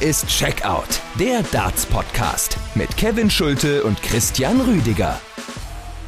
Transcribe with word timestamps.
Ist 0.00 0.28
Checkout, 0.28 1.00
der 1.18 1.42
Darts-Podcast 1.42 2.58
mit 2.74 2.98
Kevin 2.98 3.30
Schulte 3.30 3.82
und 3.82 4.02
Christian 4.02 4.60
Rüdiger. 4.60 5.18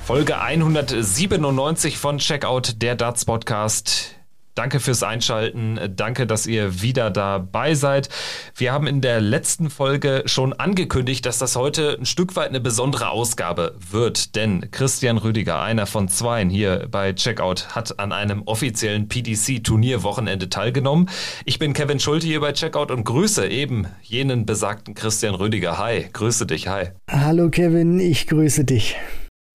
Folge 0.05 0.38
197 0.38 1.96
von 1.96 2.19
Checkout, 2.19 2.82
der 2.82 2.96
Darts 2.96 3.24
Podcast. 3.24 4.18
Danke 4.59 4.80
fürs 4.80 5.04
Einschalten. 5.04 5.79
Danke, 5.95 6.27
dass 6.27 6.48
ihr 6.48 6.82
wieder 6.82 7.12
dabei 7.12 7.74
seid. 7.74 8.09
Wir 8.56 8.73
haben 8.73 8.88
in 8.88 9.00
der 9.00 9.20
letzten 9.20 9.70
Folge 9.70 10.24
schon 10.27 10.52
angekündigt, 10.52 11.24
dass 11.27 11.38
das 11.38 11.54
heute 11.54 11.96
ein 11.96 12.06
Stück 12.06 12.34
weit 12.34 12.48
eine 12.48 12.59
besondere 12.59 13.10
Ausgabe 13.10 13.77
wird. 13.92 14.34
Denn 14.34 14.68
Christian 14.73 15.16
Rüdiger, 15.16 15.62
einer 15.62 15.86
von 15.86 16.09
zweien 16.09 16.50
hier 16.50 16.88
bei 16.91 17.12
Checkout, 17.12 17.77
hat 17.77 18.00
an 18.00 18.10
einem 18.10 18.42
offiziellen 18.47 19.06
PDC-Turnierwochenende 19.06 20.48
teilgenommen. 20.50 21.09
Ich 21.45 21.61
bin 21.61 21.72
Kevin 21.72 22.00
Schulte 22.00 22.27
hier 22.27 22.41
bei 22.41 22.52
Checkout 22.52 22.91
und 22.91 23.05
grüße 23.05 23.47
eben 23.47 23.86
jenen 24.02 24.45
besagten 24.45 24.97
Christian 24.97 25.36
Rüdiger. 25.36 25.78
Hi, 25.78 26.09
grüße 26.12 26.47
dich. 26.47 26.66
Hi. 26.66 26.88
Hallo 27.09 27.48
Kevin, 27.48 28.00
ich 28.00 28.27
grüße 28.27 28.64
dich. 28.64 28.97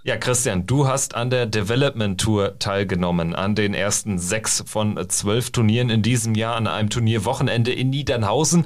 Ja, 0.05 0.17
Christian, 0.17 0.65
du 0.65 0.85
hast 0.85 1.15
an 1.15 1.29
der 1.29 1.45
Development 1.45 2.19
Tour 2.19 2.59
teilgenommen, 2.59 3.33
an 3.33 3.55
den 3.55 3.73
ersten 3.73 4.19
sechs 4.19 4.61
von 4.67 4.99
zwölf 5.07 5.51
Turnieren 5.51 5.89
in 5.89 6.01
diesem 6.01 6.35
Jahr, 6.35 6.57
an 6.57 6.67
einem 6.67 6.89
Turnierwochenende 6.89 7.71
in 7.71 7.89
Niedernhausen. 7.89 8.65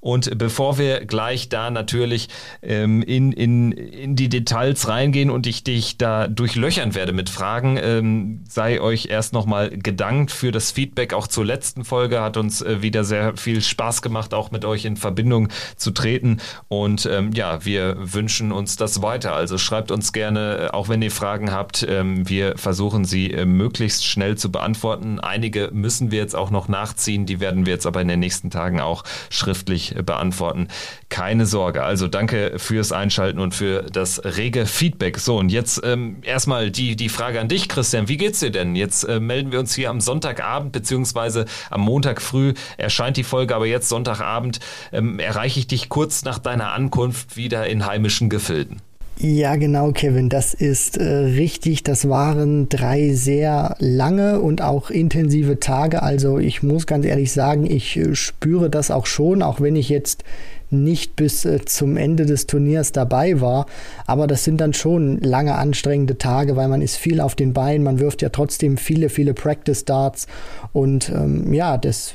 Und 0.00 0.38
bevor 0.38 0.78
wir 0.78 1.04
gleich 1.04 1.50
da 1.50 1.70
natürlich 1.70 2.28
ähm, 2.62 3.02
in, 3.02 3.32
in, 3.32 3.72
in 3.72 4.16
die 4.16 4.30
Details 4.30 4.88
reingehen 4.88 5.28
und 5.28 5.46
ich 5.46 5.62
dich 5.62 5.98
da 5.98 6.26
durchlöchern 6.26 6.94
werde 6.94 7.12
mit 7.12 7.28
Fragen, 7.28 7.78
ähm, 7.82 8.44
sei 8.48 8.80
euch 8.80 9.08
erst 9.10 9.34
nochmal 9.34 9.68
gedankt 9.68 10.30
für 10.30 10.52
das 10.52 10.70
Feedback 10.70 11.12
auch 11.12 11.26
zur 11.26 11.44
letzten 11.44 11.84
Folge. 11.84 12.22
Hat 12.22 12.38
uns 12.38 12.62
äh, 12.62 12.80
wieder 12.80 13.04
sehr 13.04 13.36
viel 13.36 13.60
Spaß 13.60 14.00
gemacht, 14.00 14.32
auch 14.32 14.52
mit 14.52 14.64
euch 14.64 14.86
in 14.86 14.96
Verbindung 14.96 15.48
zu 15.76 15.90
treten. 15.90 16.38
Und 16.68 17.04
ähm, 17.04 17.32
ja, 17.32 17.64
wir 17.66 17.96
wünschen 17.98 18.52
uns 18.52 18.76
das 18.76 19.02
weiter. 19.02 19.34
Also 19.34 19.58
schreibt 19.58 19.90
uns 19.90 20.14
gerne, 20.14 20.70
äh, 20.72 20.77
auch 20.78 20.88
wenn 20.88 21.02
ihr 21.02 21.10
Fragen 21.10 21.50
habt. 21.50 21.84
Ähm, 21.88 22.28
wir 22.28 22.56
versuchen 22.56 23.04
sie 23.04 23.32
äh, 23.32 23.44
möglichst 23.44 24.06
schnell 24.06 24.38
zu 24.38 24.52
beantworten. 24.52 25.18
Einige 25.18 25.70
müssen 25.72 26.12
wir 26.12 26.20
jetzt 26.20 26.36
auch 26.36 26.50
noch 26.50 26.68
nachziehen. 26.68 27.26
Die 27.26 27.40
werden 27.40 27.66
wir 27.66 27.72
jetzt 27.72 27.84
aber 27.84 28.00
in 28.00 28.06
den 28.06 28.20
nächsten 28.20 28.48
Tagen 28.48 28.80
auch 28.80 29.02
schriftlich 29.28 29.96
beantworten. 30.06 30.68
Keine 31.08 31.46
Sorge. 31.46 31.82
Also 31.82 32.06
danke 32.06 32.54
fürs 32.58 32.92
Einschalten 32.92 33.40
und 33.40 33.56
für 33.56 33.82
das 33.82 34.24
rege 34.24 34.66
Feedback. 34.66 35.18
So, 35.18 35.38
und 35.38 35.50
jetzt 35.50 35.80
ähm, 35.82 36.18
erstmal 36.22 36.70
die, 36.70 36.94
die 36.94 37.08
Frage 37.08 37.40
an 37.40 37.48
dich, 37.48 37.68
Christian. 37.68 38.06
Wie 38.06 38.16
geht's 38.16 38.38
dir 38.38 38.52
denn? 38.52 38.76
Jetzt 38.76 39.02
äh, 39.02 39.18
melden 39.18 39.50
wir 39.50 39.58
uns 39.58 39.74
hier 39.74 39.90
am 39.90 40.00
Sonntagabend, 40.00 40.70
beziehungsweise 40.70 41.46
am 41.70 41.80
Montag 41.80 42.22
früh 42.22 42.54
erscheint 42.76 43.16
die 43.16 43.24
Folge, 43.24 43.56
aber 43.56 43.66
jetzt 43.66 43.88
Sonntagabend 43.88 44.60
ähm, 44.92 45.18
erreiche 45.18 45.58
ich 45.58 45.66
dich 45.66 45.88
kurz 45.88 46.22
nach 46.22 46.38
deiner 46.38 46.70
Ankunft 46.70 47.36
wieder 47.36 47.66
in 47.66 47.84
heimischen 47.84 48.30
Gefilden. 48.30 48.80
Ja, 49.20 49.56
genau, 49.56 49.90
Kevin, 49.90 50.28
das 50.28 50.54
ist 50.54 50.96
äh, 50.96 51.04
richtig. 51.04 51.82
Das 51.82 52.08
waren 52.08 52.68
drei 52.68 53.14
sehr 53.14 53.74
lange 53.80 54.40
und 54.40 54.62
auch 54.62 54.90
intensive 54.90 55.58
Tage. 55.58 56.04
Also 56.04 56.38
ich 56.38 56.62
muss 56.62 56.86
ganz 56.86 57.04
ehrlich 57.04 57.32
sagen, 57.32 57.68
ich 57.68 57.96
äh, 57.96 58.14
spüre 58.14 58.70
das 58.70 58.92
auch 58.92 59.06
schon, 59.06 59.42
auch 59.42 59.60
wenn 59.60 59.74
ich 59.74 59.88
jetzt 59.88 60.22
nicht 60.70 61.16
bis 61.16 61.44
äh, 61.44 61.64
zum 61.64 61.96
Ende 61.96 62.26
des 62.26 62.46
Turniers 62.46 62.92
dabei 62.92 63.40
war. 63.40 63.66
Aber 64.06 64.28
das 64.28 64.44
sind 64.44 64.60
dann 64.60 64.72
schon 64.72 65.18
lange 65.18 65.56
anstrengende 65.56 66.16
Tage, 66.18 66.54
weil 66.54 66.68
man 66.68 66.80
ist 66.80 66.94
viel 66.94 67.20
auf 67.20 67.34
den 67.34 67.52
Beinen, 67.52 67.82
man 67.82 67.98
wirft 67.98 68.22
ja 68.22 68.28
trotzdem 68.28 68.76
viele, 68.76 69.08
viele 69.08 69.34
Practice 69.34 69.84
Darts. 69.84 70.28
Und 70.72 71.08
ähm, 71.08 71.52
ja, 71.52 71.76
das, 71.76 72.12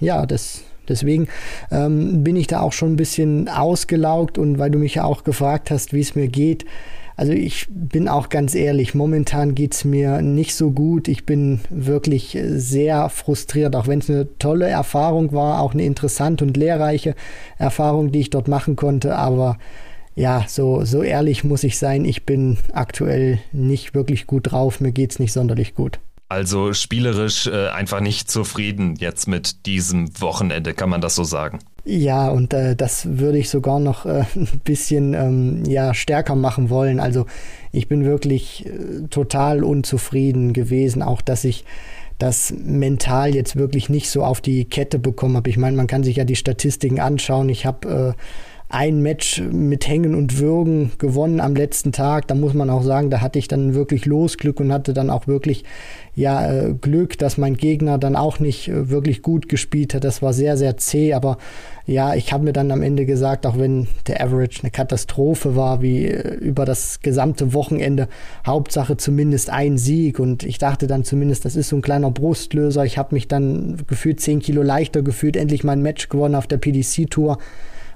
ja, 0.00 0.26
das 0.26 0.60
Deswegen 0.88 1.28
ähm, 1.70 2.24
bin 2.24 2.36
ich 2.36 2.46
da 2.46 2.60
auch 2.60 2.72
schon 2.72 2.94
ein 2.94 2.96
bisschen 2.96 3.48
ausgelaugt 3.48 4.38
und 4.38 4.58
weil 4.58 4.70
du 4.70 4.78
mich 4.78 4.96
ja 4.96 5.04
auch 5.04 5.24
gefragt 5.24 5.70
hast, 5.70 5.92
wie 5.92 6.00
es 6.00 6.14
mir 6.14 6.28
geht. 6.28 6.64
Also 7.16 7.32
ich 7.32 7.66
bin 7.68 8.08
auch 8.08 8.30
ganz 8.30 8.54
ehrlich, 8.54 8.94
momentan 8.94 9.54
geht 9.54 9.74
es 9.74 9.84
mir 9.84 10.22
nicht 10.22 10.54
so 10.54 10.70
gut. 10.70 11.08
Ich 11.08 11.26
bin 11.26 11.60
wirklich 11.68 12.38
sehr 12.42 13.08
frustriert, 13.10 13.76
auch 13.76 13.86
wenn 13.86 13.98
es 13.98 14.10
eine 14.10 14.26
tolle 14.38 14.66
Erfahrung 14.66 15.32
war, 15.32 15.60
auch 15.60 15.74
eine 15.74 15.84
interessante 15.84 16.44
und 16.44 16.56
lehrreiche 16.56 17.14
Erfahrung, 17.58 18.12
die 18.12 18.20
ich 18.20 18.30
dort 18.30 18.48
machen 18.48 18.76
konnte. 18.76 19.14
Aber 19.16 19.58
ja, 20.14 20.44
so, 20.48 20.84
so 20.84 21.02
ehrlich 21.02 21.44
muss 21.44 21.64
ich 21.64 21.78
sein, 21.78 22.04
ich 22.04 22.24
bin 22.24 22.58
aktuell 22.72 23.38
nicht 23.52 23.94
wirklich 23.94 24.26
gut 24.26 24.50
drauf, 24.50 24.80
mir 24.80 24.92
geht 24.92 25.12
es 25.12 25.18
nicht 25.18 25.32
sonderlich 25.32 25.74
gut. 25.74 26.00
Also 26.32 26.72
spielerisch 26.72 27.46
äh, 27.46 27.68
einfach 27.68 28.00
nicht 28.00 28.30
zufrieden 28.30 28.96
jetzt 28.96 29.28
mit 29.28 29.66
diesem 29.66 30.18
Wochenende, 30.18 30.72
kann 30.72 30.88
man 30.88 31.02
das 31.02 31.14
so 31.14 31.24
sagen? 31.24 31.58
Ja, 31.84 32.30
und 32.30 32.54
äh, 32.54 32.74
das 32.74 33.18
würde 33.18 33.36
ich 33.36 33.50
sogar 33.50 33.78
noch 33.78 34.06
äh, 34.06 34.24
ein 34.34 34.48
bisschen 34.64 35.12
ähm, 35.12 35.62
ja, 35.66 35.92
stärker 35.92 36.34
machen 36.34 36.70
wollen. 36.70 37.00
Also 37.00 37.26
ich 37.70 37.86
bin 37.86 38.06
wirklich 38.06 38.64
äh, 38.64 39.08
total 39.10 39.62
unzufrieden 39.62 40.54
gewesen, 40.54 41.02
auch 41.02 41.20
dass 41.20 41.44
ich 41.44 41.66
das 42.18 42.54
mental 42.56 43.34
jetzt 43.34 43.56
wirklich 43.56 43.90
nicht 43.90 44.08
so 44.08 44.24
auf 44.24 44.40
die 44.40 44.64
Kette 44.64 44.98
bekommen 44.98 45.36
habe. 45.36 45.50
Ich 45.50 45.58
meine, 45.58 45.76
man 45.76 45.86
kann 45.86 46.02
sich 46.02 46.16
ja 46.16 46.24
die 46.24 46.36
Statistiken 46.36 46.98
anschauen. 46.98 47.50
Ich 47.50 47.66
habe 47.66 48.14
äh, 48.16 48.22
ein 48.72 49.02
Match 49.02 49.42
mit 49.52 49.86
Hängen 49.86 50.14
und 50.14 50.38
Würgen 50.38 50.92
gewonnen 50.96 51.40
am 51.40 51.54
letzten 51.54 51.92
Tag. 51.92 52.26
Da 52.28 52.34
muss 52.34 52.54
man 52.54 52.70
auch 52.70 52.82
sagen, 52.82 53.10
da 53.10 53.20
hatte 53.20 53.38
ich 53.38 53.46
dann 53.46 53.74
wirklich 53.74 54.06
Losglück 54.06 54.60
und 54.60 54.72
hatte 54.72 54.94
dann 54.94 55.10
auch 55.10 55.26
wirklich 55.26 55.64
ja 56.14 56.50
äh, 56.50 56.74
Glück, 56.80 57.18
dass 57.18 57.36
mein 57.36 57.58
Gegner 57.58 57.98
dann 57.98 58.16
auch 58.16 58.38
nicht 58.38 58.68
äh, 58.68 58.88
wirklich 58.88 59.20
gut 59.20 59.50
gespielt 59.50 59.92
hat. 59.92 60.04
Das 60.04 60.22
war 60.22 60.32
sehr, 60.32 60.56
sehr 60.56 60.78
zäh. 60.78 61.12
Aber 61.12 61.36
ja, 61.86 62.14
ich 62.14 62.32
habe 62.32 62.44
mir 62.44 62.54
dann 62.54 62.70
am 62.70 62.80
Ende 62.80 63.04
gesagt, 63.04 63.44
auch 63.44 63.58
wenn 63.58 63.88
der 64.06 64.24
Average 64.24 64.60
eine 64.62 64.70
Katastrophe 64.70 65.54
war, 65.54 65.82
wie 65.82 66.06
äh, 66.06 66.34
über 66.36 66.64
das 66.64 67.00
gesamte 67.00 67.52
Wochenende, 67.52 68.08
Hauptsache 68.46 68.96
zumindest 68.96 69.50
ein 69.50 69.76
Sieg. 69.76 70.18
Und 70.18 70.44
ich 70.44 70.56
dachte 70.56 70.86
dann 70.86 71.04
zumindest, 71.04 71.44
das 71.44 71.56
ist 71.56 71.68
so 71.68 71.76
ein 71.76 71.82
kleiner 71.82 72.10
Brustlöser. 72.10 72.86
Ich 72.86 72.96
habe 72.96 73.14
mich 73.14 73.28
dann 73.28 73.82
gefühlt 73.86 74.20
zehn 74.20 74.40
Kilo 74.40 74.62
leichter 74.62 75.02
gefühlt, 75.02 75.36
endlich 75.36 75.62
mein 75.62 75.82
Match 75.82 76.08
gewonnen 76.08 76.36
auf 76.36 76.46
der 76.46 76.56
PDC-Tour 76.56 77.36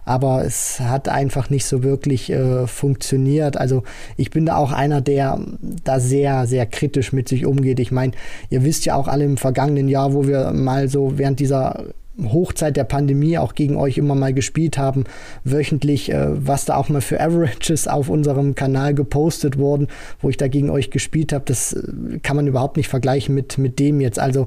aber 0.06 0.44
es 0.44 0.78
hat 0.81 1.09
einfach 1.09 1.50
nicht 1.50 1.67
so 1.67 1.83
wirklich 1.83 2.31
äh, 2.31 2.67
funktioniert. 2.69 3.56
Also 3.56 3.83
ich 4.17 4.31
bin 4.31 4.47
da 4.47 4.56
auch 4.56 4.72
einer, 4.72 5.00
der 5.00 5.39
da 5.84 5.99
sehr, 5.99 6.47
sehr 6.47 6.65
kritisch 6.65 7.12
mit 7.12 7.28
sich 7.28 7.44
umgeht. 7.44 7.81
Ich 7.81 7.91
meine, 7.91 8.12
ihr 8.49 8.65
wisst 8.65 8.87
ja 8.87 8.94
auch 8.94 9.09
alle 9.09 9.25
im 9.25 9.37
vergangenen 9.37 9.89
Jahr, 9.89 10.15
wo 10.15 10.27
wir 10.27 10.53
mal 10.53 10.89
so 10.89 11.19
während 11.19 11.41
dieser 11.41 11.87
Hochzeit 12.22 12.77
der 12.77 12.84
Pandemie 12.84 13.37
auch 13.37 13.55
gegen 13.55 13.77
euch 13.77 13.99
immer 13.99 14.15
mal 14.15 14.33
gespielt 14.33 14.78
haben, 14.78 15.05
wöchentlich, 15.44 16.11
äh, 16.12 16.47
was 16.47 16.65
da 16.65 16.77
auch 16.77 16.88
mal 16.88 17.00
für 17.00 17.21
Averages 17.21 17.88
auf 17.88 18.09
unserem 18.09 18.55
Kanal 18.55 18.94
gepostet 18.94 19.59
wurden, 19.59 19.88
wo 20.21 20.31
ich 20.31 20.37
da 20.37 20.49
gegen 20.49 20.71
euch 20.71 20.91
gespielt 20.91 21.33
habe, 21.33 21.44
das 21.47 21.73
äh, 21.73 22.19
kann 22.23 22.37
man 22.37 22.47
überhaupt 22.47 22.77
nicht 22.77 22.88
vergleichen 22.88 23.34
mit, 23.34 23.59
mit 23.59 23.81
dem 23.81 24.00
jetzt. 24.00 24.19
Also 24.19 24.47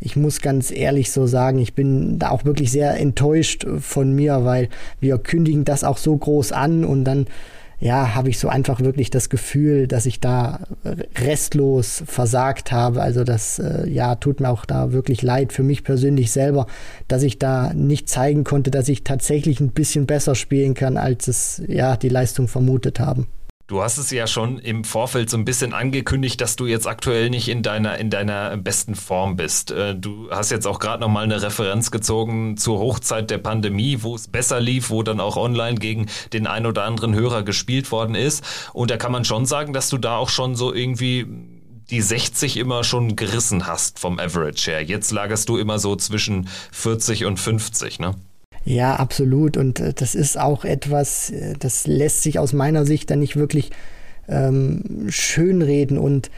ich 0.00 0.16
muss 0.16 0.40
ganz 0.40 0.70
ehrlich 0.70 1.12
so 1.12 1.26
sagen, 1.26 1.58
ich 1.58 1.74
bin 1.74 2.18
da 2.18 2.30
auch 2.30 2.44
wirklich 2.44 2.70
sehr 2.72 2.98
enttäuscht 2.98 3.66
von 3.80 4.14
mir, 4.14 4.44
weil 4.44 4.68
wir 4.98 5.18
kündigen 5.18 5.64
das 5.64 5.84
auch 5.84 5.98
so 5.98 6.16
groß 6.16 6.52
an 6.52 6.84
und 6.84 7.04
dann 7.04 7.26
ja, 7.80 8.14
habe 8.14 8.28
ich 8.28 8.38
so 8.38 8.48
einfach 8.48 8.80
wirklich 8.80 9.08
das 9.08 9.30
Gefühl, 9.30 9.86
dass 9.86 10.04
ich 10.04 10.20
da 10.20 10.60
restlos 11.18 12.02
versagt 12.06 12.72
habe. 12.72 13.00
Also 13.00 13.24
das, 13.24 13.58
äh, 13.58 13.88
ja, 13.88 14.16
tut 14.16 14.40
mir 14.40 14.50
auch 14.50 14.66
da 14.66 14.92
wirklich 14.92 15.22
leid 15.22 15.54
für 15.54 15.62
mich 15.62 15.82
persönlich 15.82 16.30
selber, 16.30 16.66
dass 17.08 17.22
ich 17.22 17.38
da 17.38 17.72
nicht 17.72 18.10
zeigen 18.10 18.44
konnte, 18.44 18.70
dass 18.70 18.90
ich 18.90 19.02
tatsächlich 19.02 19.60
ein 19.60 19.70
bisschen 19.70 20.04
besser 20.04 20.34
spielen 20.34 20.74
kann, 20.74 20.98
als 20.98 21.26
es, 21.26 21.62
ja, 21.66 21.96
die 21.96 22.10
Leistung 22.10 22.48
vermutet 22.48 23.00
haben. 23.00 23.28
Du 23.70 23.84
hast 23.84 23.98
es 23.98 24.10
ja 24.10 24.26
schon 24.26 24.58
im 24.58 24.82
Vorfeld 24.82 25.30
so 25.30 25.36
ein 25.36 25.44
bisschen 25.44 25.74
angekündigt, 25.74 26.40
dass 26.40 26.56
du 26.56 26.66
jetzt 26.66 26.88
aktuell 26.88 27.30
nicht 27.30 27.46
in 27.46 27.62
deiner, 27.62 27.98
in 27.98 28.10
deiner 28.10 28.56
besten 28.56 28.96
Form 28.96 29.36
bist. 29.36 29.70
Äh, 29.70 29.94
du 29.94 30.28
hast 30.28 30.50
jetzt 30.50 30.66
auch 30.66 30.80
gerade 30.80 31.00
nochmal 31.00 31.22
eine 31.22 31.40
Referenz 31.40 31.92
gezogen 31.92 32.56
zur 32.56 32.80
Hochzeit 32.80 33.30
der 33.30 33.38
Pandemie, 33.38 33.98
wo 34.00 34.16
es 34.16 34.26
besser 34.26 34.58
lief, 34.58 34.90
wo 34.90 35.04
dann 35.04 35.20
auch 35.20 35.36
online 35.36 35.78
gegen 35.78 36.06
den 36.32 36.48
ein 36.48 36.66
oder 36.66 36.82
anderen 36.82 37.14
Hörer 37.14 37.44
gespielt 37.44 37.92
worden 37.92 38.16
ist. 38.16 38.42
Und 38.72 38.90
da 38.90 38.96
kann 38.96 39.12
man 39.12 39.24
schon 39.24 39.46
sagen, 39.46 39.72
dass 39.72 39.88
du 39.88 39.98
da 39.98 40.16
auch 40.16 40.30
schon 40.30 40.56
so 40.56 40.74
irgendwie 40.74 41.28
die 41.90 42.00
60 42.00 42.56
immer 42.56 42.82
schon 42.82 43.14
gerissen 43.14 43.68
hast 43.68 44.00
vom 44.00 44.18
Average 44.18 44.68
her. 44.68 44.82
Jetzt 44.82 45.12
lagerst 45.12 45.48
du 45.48 45.56
immer 45.58 45.78
so 45.78 45.94
zwischen 45.94 46.48
40 46.72 47.24
und 47.24 47.38
50, 47.38 48.00
ne? 48.00 48.16
Ja, 48.64 48.96
absolut. 48.96 49.56
Und 49.56 49.80
äh, 49.80 49.92
das 49.92 50.14
ist 50.14 50.38
auch 50.38 50.64
etwas, 50.64 51.30
äh, 51.30 51.54
das 51.58 51.86
lässt 51.86 52.22
sich 52.22 52.38
aus 52.38 52.52
meiner 52.52 52.84
Sicht 52.84 53.10
dann 53.10 53.20
nicht 53.20 53.36
wirklich 53.36 53.70
ähm, 54.28 55.06
schönreden. 55.08 55.98
Und 55.98 56.30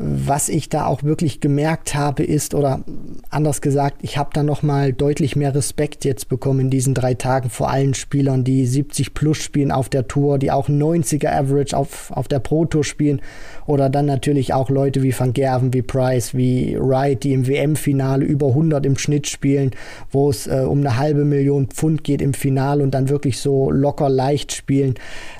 was 0.00 0.48
ich 0.48 0.68
da 0.68 0.86
auch 0.86 1.02
wirklich 1.02 1.40
gemerkt 1.40 1.96
habe, 1.96 2.22
ist, 2.22 2.54
oder 2.54 2.84
anders 3.30 3.60
gesagt, 3.60 3.98
ich 4.02 4.16
habe 4.16 4.30
da 4.32 4.44
nochmal 4.44 4.92
deutlich 4.92 5.34
mehr 5.34 5.54
Respekt 5.54 6.04
jetzt 6.04 6.28
bekommen 6.28 6.60
in 6.60 6.70
diesen 6.70 6.94
drei 6.94 7.14
Tagen 7.14 7.50
vor 7.50 7.68
allen 7.68 7.94
Spielern, 7.94 8.44
die 8.44 8.64
70 8.64 9.12
plus 9.12 9.38
spielen 9.38 9.72
auf 9.72 9.88
der 9.88 10.06
Tour, 10.06 10.38
die 10.38 10.52
auch 10.52 10.68
90er 10.68 11.32
Average 11.32 11.76
auf, 11.76 12.12
auf 12.12 12.28
der 12.28 12.38
Pro 12.38 12.64
Tour 12.64 12.84
spielen 12.84 13.20
oder 13.68 13.90
dann 13.90 14.06
natürlich 14.06 14.54
auch 14.54 14.70
Leute 14.70 15.02
wie 15.02 15.16
Van 15.16 15.34
Gerven, 15.34 15.74
wie 15.74 15.82
Price, 15.82 16.34
wie 16.34 16.74
Wright, 16.80 17.22
die 17.22 17.34
im 17.34 17.46
WM-Finale 17.46 18.24
über 18.24 18.48
100 18.48 18.86
im 18.86 18.96
Schnitt 18.96 19.26
spielen, 19.26 19.72
wo 20.10 20.30
es 20.30 20.46
äh, 20.46 20.64
um 20.66 20.80
eine 20.80 20.96
halbe 20.96 21.26
Million 21.26 21.66
Pfund 21.66 22.02
geht 22.02 22.22
im 22.22 22.32
Finale 22.32 22.82
und 22.82 22.92
dann 22.92 23.10
wirklich 23.10 23.38
so 23.38 23.70
locker 23.70 24.08
leicht 24.08 24.52
spielen. 24.52 24.94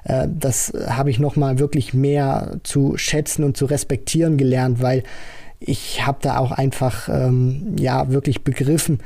Äh, 0.05 0.29
das 0.29 0.75
habe 0.89 1.09
ich 1.09 1.19
nochmal 1.19 1.59
wirklich 1.59 1.95
mehr 1.95 2.59
zu 2.65 2.99
schätzen 2.99 3.45
und 3.45 3.57
zu 3.57 3.65
respektieren 3.65 4.37
gelernt 4.37 4.83
weil 4.83 5.05
ich 5.61 6.07
habe 6.07 6.19
da 6.21 6.39
auch 6.39 6.53
einfach 6.53 7.09
ähm, 7.09 7.75
ja 7.79 8.11
wirklich 8.13 8.45
begriffen, 8.45 9.01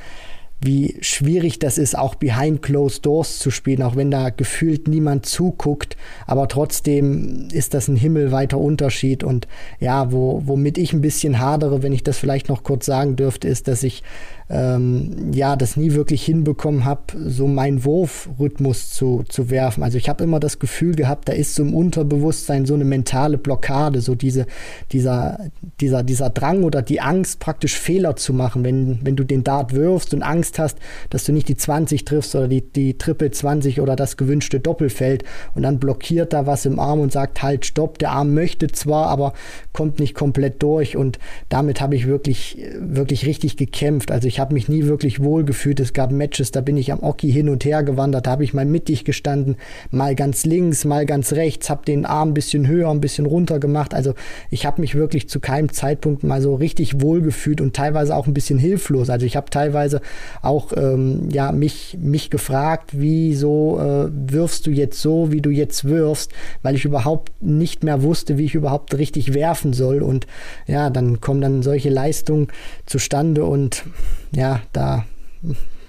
wie 0.64 0.96
schwierig 1.00 1.58
das 1.58 1.76
ist, 1.76 1.98
auch 1.98 2.14
behind 2.14 2.62
closed 2.62 3.04
doors 3.04 3.38
zu 3.38 3.50
spielen, 3.50 3.82
auch 3.82 3.96
wenn 3.96 4.10
da 4.10 4.30
gefühlt 4.30 4.86
niemand 4.86 5.26
zuguckt. 5.26 5.96
Aber 6.26 6.46
trotzdem 6.46 7.48
ist 7.52 7.74
das 7.74 7.88
ein 7.88 7.96
himmelweiter 7.96 8.58
Unterschied. 8.58 9.24
Und 9.24 9.48
ja, 9.80 10.12
wo, 10.12 10.42
womit 10.46 10.78
ich 10.78 10.92
ein 10.92 11.00
bisschen 11.00 11.40
hadere, 11.40 11.82
wenn 11.82 11.92
ich 11.92 12.04
das 12.04 12.16
vielleicht 12.16 12.48
noch 12.48 12.62
kurz 12.62 12.86
sagen 12.86 13.16
dürfte, 13.16 13.48
ist, 13.48 13.66
dass 13.66 13.82
ich 13.82 14.04
ähm, 14.52 15.32
ja, 15.32 15.56
das 15.56 15.78
nie 15.78 15.94
wirklich 15.94 16.25
hinbekommen 16.25 16.84
habe, 16.84 17.00
so 17.26 17.46
meinen 17.46 17.84
Wurfrhythmus 17.84 18.90
zu, 18.90 19.25
zu 19.26 19.49
werfen. 19.49 19.82
Also 19.82 19.96
ich 19.96 20.10
habe 20.10 20.22
immer 20.22 20.40
das 20.40 20.58
Gefühl 20.58 20.94
gehabt, 20.94 21.28
da 21.28 21.32
ist 21.32 21.54
so 21.54 21.62
im 21.62 21.75
Unterbewusstsein 21.75 22.66
so 22.66 22.75
eine 22.75 22.84
mentale 22.84 23.38
Blockade, 23.38 24.02
so 24.02 24.14
diese, 24.14 24.46
dieser, 24.93 25.38
dieser, 25.81 26.02
dieser 26.02 26.28
Drang 26.28 26.64
oder 26.64 26.82
die 26.82 27.00
Angst, 27.00 27.40
praktisch 27.40 27.78
Fehler 27.78 28.14
zu 28.16 28.34
machen, 28.34 28.62
wenn, 28.62 28.99
wenn 29.02 29.16
du 29.16 29.25
den 29.25 29.43
Dart 29.43 29.72
wirfst 29.72 30.12
und 30.12 30.22
Angst 30.22 30.58
hast, 30.58 30.76
dass 31.08 31.25
du 31.25 31.32
nicht 31.32 31.48
die 31.48 31.56
20 31.56 32.05
triffst 32.05 32.34
oder 32.34 32.46
die, 32.46 32.60
die 32.60 32.98
Triple 32.98 33.31
20 33.31 33.81
oder 33.81 33.96
das 33.96 34.19
gewünschte 34.19 34.60
Doppelfeld 34.60 35.25
und 35.55 35.62
dann 35.62 35.78
blockiert 35.78 36.34
da 36.34 36.46
was 36.46 36.66
im 36.66 36.78
Arm 36.78 37.00
und 37.00 37.10
sagt 37.10 37.43
halt 37.43 37.64
Stopp, 37.64 37.98
der 37.98 38.10
Arm 38.10 38.34
möchte 38.34 38.69
zwar, 38.69 39.06
aber 39.06 39.32
kommt 39.72 39.98
nicht 39.98 40.14
komplett 40.14 40.62
durch 40.62 40.94
und 40.94 41.19
damit 41.48 41.81
habe 41.81 41.96
ich 41.96 42.06
wirklich, 42.06 42.58
wirklich 42.78 43.25
richtig 43.25 43.56
gekämpft. 43.56 44.10
Also 44.10 44.28
ich 44.28 44.41
habe 44.42 44.54
mich 44.54 44.68
nie 44.68 44.84
wirklich 44.84 45.22
wohl 45.22 45.44
gefühlt. 45.44 45.80
Es 45.80 45.92
gab 45.92 46.10
Matches, 46.12 46.50
da 46.50 46.60
bin 46.60 46.76
ich 46.76 46.92
am 46.92 47.02
Oki 47.02 47.32
hin 47.32 47.48
und 47.48 47.64
her 47.64 47.82
gewandert, 47.82 48.26
da 48.26 48.32
habe 48.32 48.44
ich 48.44 48.52
mal 48.52 48.66
mittig 48.66 49.04
gestanden, 49.04 49.56
mal 49.90 50.14
ganz 50.14 50.44
links, 50.44 50.84
mal 50.84 51.06
ganz 51.06 51.32
rechts, 51.32 51.70
habe 51.70 51.84
den 51.86 52.04
Arm 52.04 52.30
ein 52.30 52.34
bisschen 52.34 52.66
höher, 52.66 52.90
ein 52.90 53.00
bisschen 53.00 53.24
runter 53.24 53.60
gemacht. 53.60 53.94
Also 53.94 54.14
ich 54.50 54.66
habe 54.66 54.80
mich 54.80 54.94
wirklich 54.96 55.28
zu 55.28 55.40
keinem 55.40 55.72
Zeitpunkt 55.72 56.24
mal 56.24 56.42
so 56.42 56.56
richtig 56.56 57.00
wohl 57.00 57.22
gefühlt 57.22 57.60
und 57.60 57.74
teilweise 57.74 58.16
auch 58.16 58.26
ein 58.26 58.34
bisschen 58.34 58.58
hilflos. 58.58 59.08
Also 59.08 59.24
ich 59.24 59.36
habe 59.36 59.48
teilweise 59.48 60.00
auch 60.42 60.72
ähm, 60.76 61.28
ja 61.30 61.52
mich 61.52 61.96
mich 62.00 62.28
gefragt, 62.28 62.90
wieso 62.92 63.78
äh, 63.78 64.10
wirfst 64.12 64.66
du 64.66 64.70
jetzt 64.70 65.00
so, 65.00 65.30
wie 65.30 65.40
du 65.40 65.50
jetzt 65.50 65.84
wirfst, 65.84 66.32
weil 66.62 66.74
ich 66.74 66.84
überhaupt 66.84 67.30
nicht 67.40 67.84
mehr 67.84 68.02
wusste, 68.02 68.38
wie 68.38 68.44
ich 68.44 68.56
überhaupt 68.56 68.98
richtig 68.98 69.34
werfen 69.34 69.72
soll 69.72 70.02
und 70.02 70.26
ja, 70.66 70.90
dann 70.90 71.20
kommen 71.20 71.40
dann 71.40 71.62
solche 71.62 71.90
Leistungen 71.90 72.48
zustande 72.86 73.44
und 73.44 73.84
ja, 74.32 74.61
da 74.73 75.05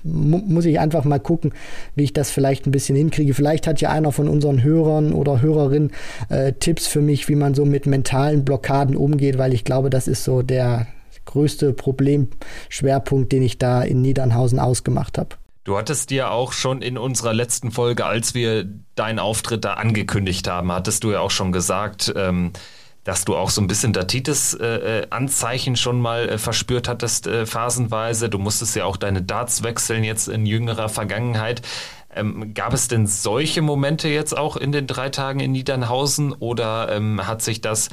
muss 0.04 0.66
ich 0.66 0.80
einfach 0.80 1.06
mal 1.06 1.20
gucken, 1.20 1.54
wie 1.96 2.04
ich 2.04 2.14
das 2.14 2.30
vielleicht 2.30 2.68
ein 2.68 2.72
bisschen 2.72 2.96
hinkriege. 2.96 3.34
Vielleicht 3.34 3.68
hat 3.68 3.80
ja 3.82 3.90
einer 3.90 4.12
von 4.12 4.28
unseren 4.28 4.62
Hörern 4.62 5.14
oder 5.14 5.42
Hörerinnen 5.42 5.92
äh, 6.30 6.54
Tipps 6.54 6.88
für 6.88 7.02
mich, 7.02 7.30
wie 7.30 7.36
man 7.36 7.56
so 7.56 7.66
mit 7.66 7.86
mentalen 7.86 8.44
Blockaden 8.44 8.98
umgeht, 8.98 9.38
weil 9.38 9.54
ich 9.54 9.64
glaube, 9.64 9.90
das 9.90 10.08
ist 10.08 10.24
so 10.24 10.42
der 10.42 10.88
größte 11.26 11.72
Problemschwerpunkt, 11.72 13.32
den 13.32 13.44
ich 13.44 13.58
da 13.58 13.82
in 13.82 14.02
Niedernhausen 14.02 14.60
ausgemacht 14.60 15.18
habe. 15.18 15.30
Du 15.64 15.78
hattest 15.78 16.10
dir 16.10 16.32
auch 16.32 16.52
schon 16.52 16.82
in 16.82 16.98
unserer 16.98 17.34
letzten 17.34 17.72
Folge, 17.72 18.06
als 18.06 18.34
wir 18.34 18.68
deinen 18.96 19.20
Auftritt 19.20 19.64
da 19.64 19.76
angekündigt 19.76 20.50
haben, 20.50 20.70
hattest 20.74 21.06
du 21.06 21.12
ja 21.12 21.22
auch 21.22 21.32
schon 21.32 21.54
gesagt, 21.54 22.12
ähm, 22.18 22.52
dass 23.04 23.26
du 23.26 23.36
auch 23.36 23.50
so 23.50 23.62
ein 23.62 23.68
bisschen 23.68 23.94
Datitis-Anzeichen 23.94 25.74
äh, 25.74 25.78
schon 25.78 26.00
mal 26.02 26.30
äh, 26.30 26.38
verspürt 26.38 26.88
hattest, 26.88 27.28
äh, 27.28 27.46
phasenweise. 27.46 28.30
Du 28.30 28.40
musstest 28.40 28.76
ja 28.76 28.86
auch 28.86 28.98
deine 28.98 29.22
Darts 29.22 29.64
wechseln 29.64 30.04
jetzt 30.04 30.28
in 30.28 30.46
jüngerer 30.46 30.90
Vergangenheit. 30.90 31.62
Ähm, 32.16 32.54
gab 32.54 32.74
es 32.74 32.88
denn 32.88 33.08
solche 33.08 33.62
Momente 33.62 34.08
jetzt 34.08 34.38
auch 34.38 34.56
in 34.56 34.72
den 34.72 34.88
drei 34.88 35.10
Tagen 35.10 35.40
in 35.40 35.52
Niedernhausen 35.52 36.32
oder 36.32 36.90
ähm, 36.92 37.26
hat 37.26 37.42
sich 37.42 37.62
das 37.62 37.90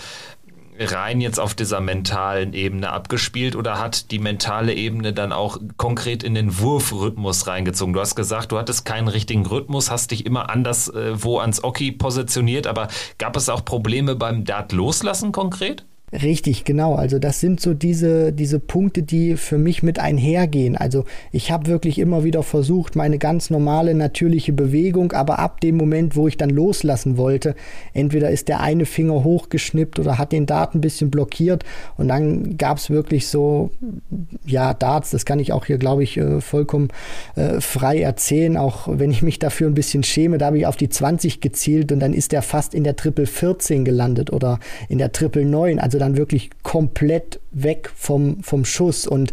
rein 0.80 1.20
jetzt 1.20 1.38
auf 1.38 1.54
dieser 1.54 1.80
mentalen 1.80 2.52
Ebene 2.54 2.90
abgespielt 2.90 3.54
oder 3.54 3.78
hat 3.78 4.10
die 4.10 4.18
mentale 4.18 4.74
Ebene 4.74 5.12
dann 5.12 5.32
auch 5.32 5.58
konkret 5.76 6.22
in 6.22 6.34
den 6.34 6.58
Wurfrhythmus 6.58 7.46
reingezogen? 7.46 7.92
Du 7.92 8.00
hast 8.00 8.14
gesagt, 8.14 8.52
du 8.52 8.58
hattest 8.58 8.84
keinen 8.84 9.08
richtigen 9.08 9.46
Rhythmus, 9.46 9.90
hast 9.90 10.10
dich 10.10 10.24
immer 10.24 10.50
anders 10.50 10.88
äh, 10.88 11.22
wo 11.22 11.38
ans 11.38 11.62
Oki 11.62 11.92
positioniert, 11.92 12.66
aber 12.66 12.88
gab 13.18 13.36
es 13.36 13.48
auch 13.48 13.64
Probleme 13.64 14.16
beim 14.16 14.44
Dart 14.44 14.72
loslassen 14.72 15.32
konkret? 15.32 15.84
Richtig, 16.12 16.64
genau. 16.64 16.96
Also 16.96 17.20
das 17.20 17.38
sind 17.38 17.60
so 17.60 17.72
diese, 17.72 18.32
diese 18.32 18.58
Punkte, 18.58 19.04
die 19.04 19.36
für 19.36 19.58
mich 19.58 19.84
mit 19.84 20.00
einhergehen. 20.00 20.76
Also 20.76 21.04
ich 21.30 21.52
habe 21.52 21.68
wirklich 21.68 22.00
immer 22.00 22.24
wieder 22.24 22.42
versucht, 22.42 22.96
meine 22.96 23.18
ganz 23.18 23.48
normale, 23.48 23.94
natürliche 23.94 24.52
Bewegung, 24.52 25.12
aber 25.12 25.38
ab 25.38 25.60
dem 25.60 25.76
Moment, 25.76 26.16
wo 26.16 26.26
ich 26.26 26.36
dann 26.36 26.50
loslassen 26.50 27.16
wollte, 27.16 27.54
entweder 27.94 28.28
ist 28.30 28.48
der 28.48 28.58
eine 28.58 28.86
Finger 28.86 29.22
hochgeschnippt 29.22 30.00
oder 30.00 30.18
hat 30.18 30.32
den 30.32 30.46
Dart 30.46 30.74
ein 30.74 30.80
bisschen 30.80 31.10
blockiert 31.10 31.64
und 31.96 32.08
dann 32.08 32.56
gab 32.56 32.78
es 32.78 32.90
wirklich 32.90 33.28
so, 33.28 33.70
ja, 34.44 34.74
Darts, 34.74 35.10
das 35.10 35.24
kann 35.24 35.38
ich 35.38 35.52
auch 35.52 35.66
hier, 35.66 35.78
glaube 35.78 36.02
ich, 36.02 36.16
äh, 36.16 36.40
vollkommen 36.40 36.88
äh, 37.36 37.60
frei 37.60 38.00
erzählen, 38.00 38.56
auch 38.56 38.88
wenn 38.90 39.12
ich 39.12 39.22
mich 39.22 39.38
dafür 39.38 39.68
ein 39.68 39.74
bisschen 39.74 40.02
schäme, 40.02 40.38
da 40.38 40.46
habe 40.46 40.58
ich 40.58 40.66
auf 40.66 40.76
die 40.76 40.88
20 40.88 41.40
gezielt 41.40 41.92
und 41.92 42.00
dann 42.00 42.14
ist 42.14 42.32
der 42.32 42.42
fast 42.42 42.74
in 42.74 42.82
der 42.82 42.96
Triple 42.96 43.26
14 43.26 43.84
gelandet 43.84 44.32
oder 44.32 44.58
in 44.88 44.98
der 44.98 45.12
Triple 45.12 45.44
9. 45.44 45.78
Also 45.78 45.99
dann 46.00 46.16
wirklich 46.16 46.50
komplett 46.62 47.40
weg 47.52 47.90
vom, 47.94 48.42
vom 48.42 48.64
Schuss. 48.64 49.06
Und 49.06 49.32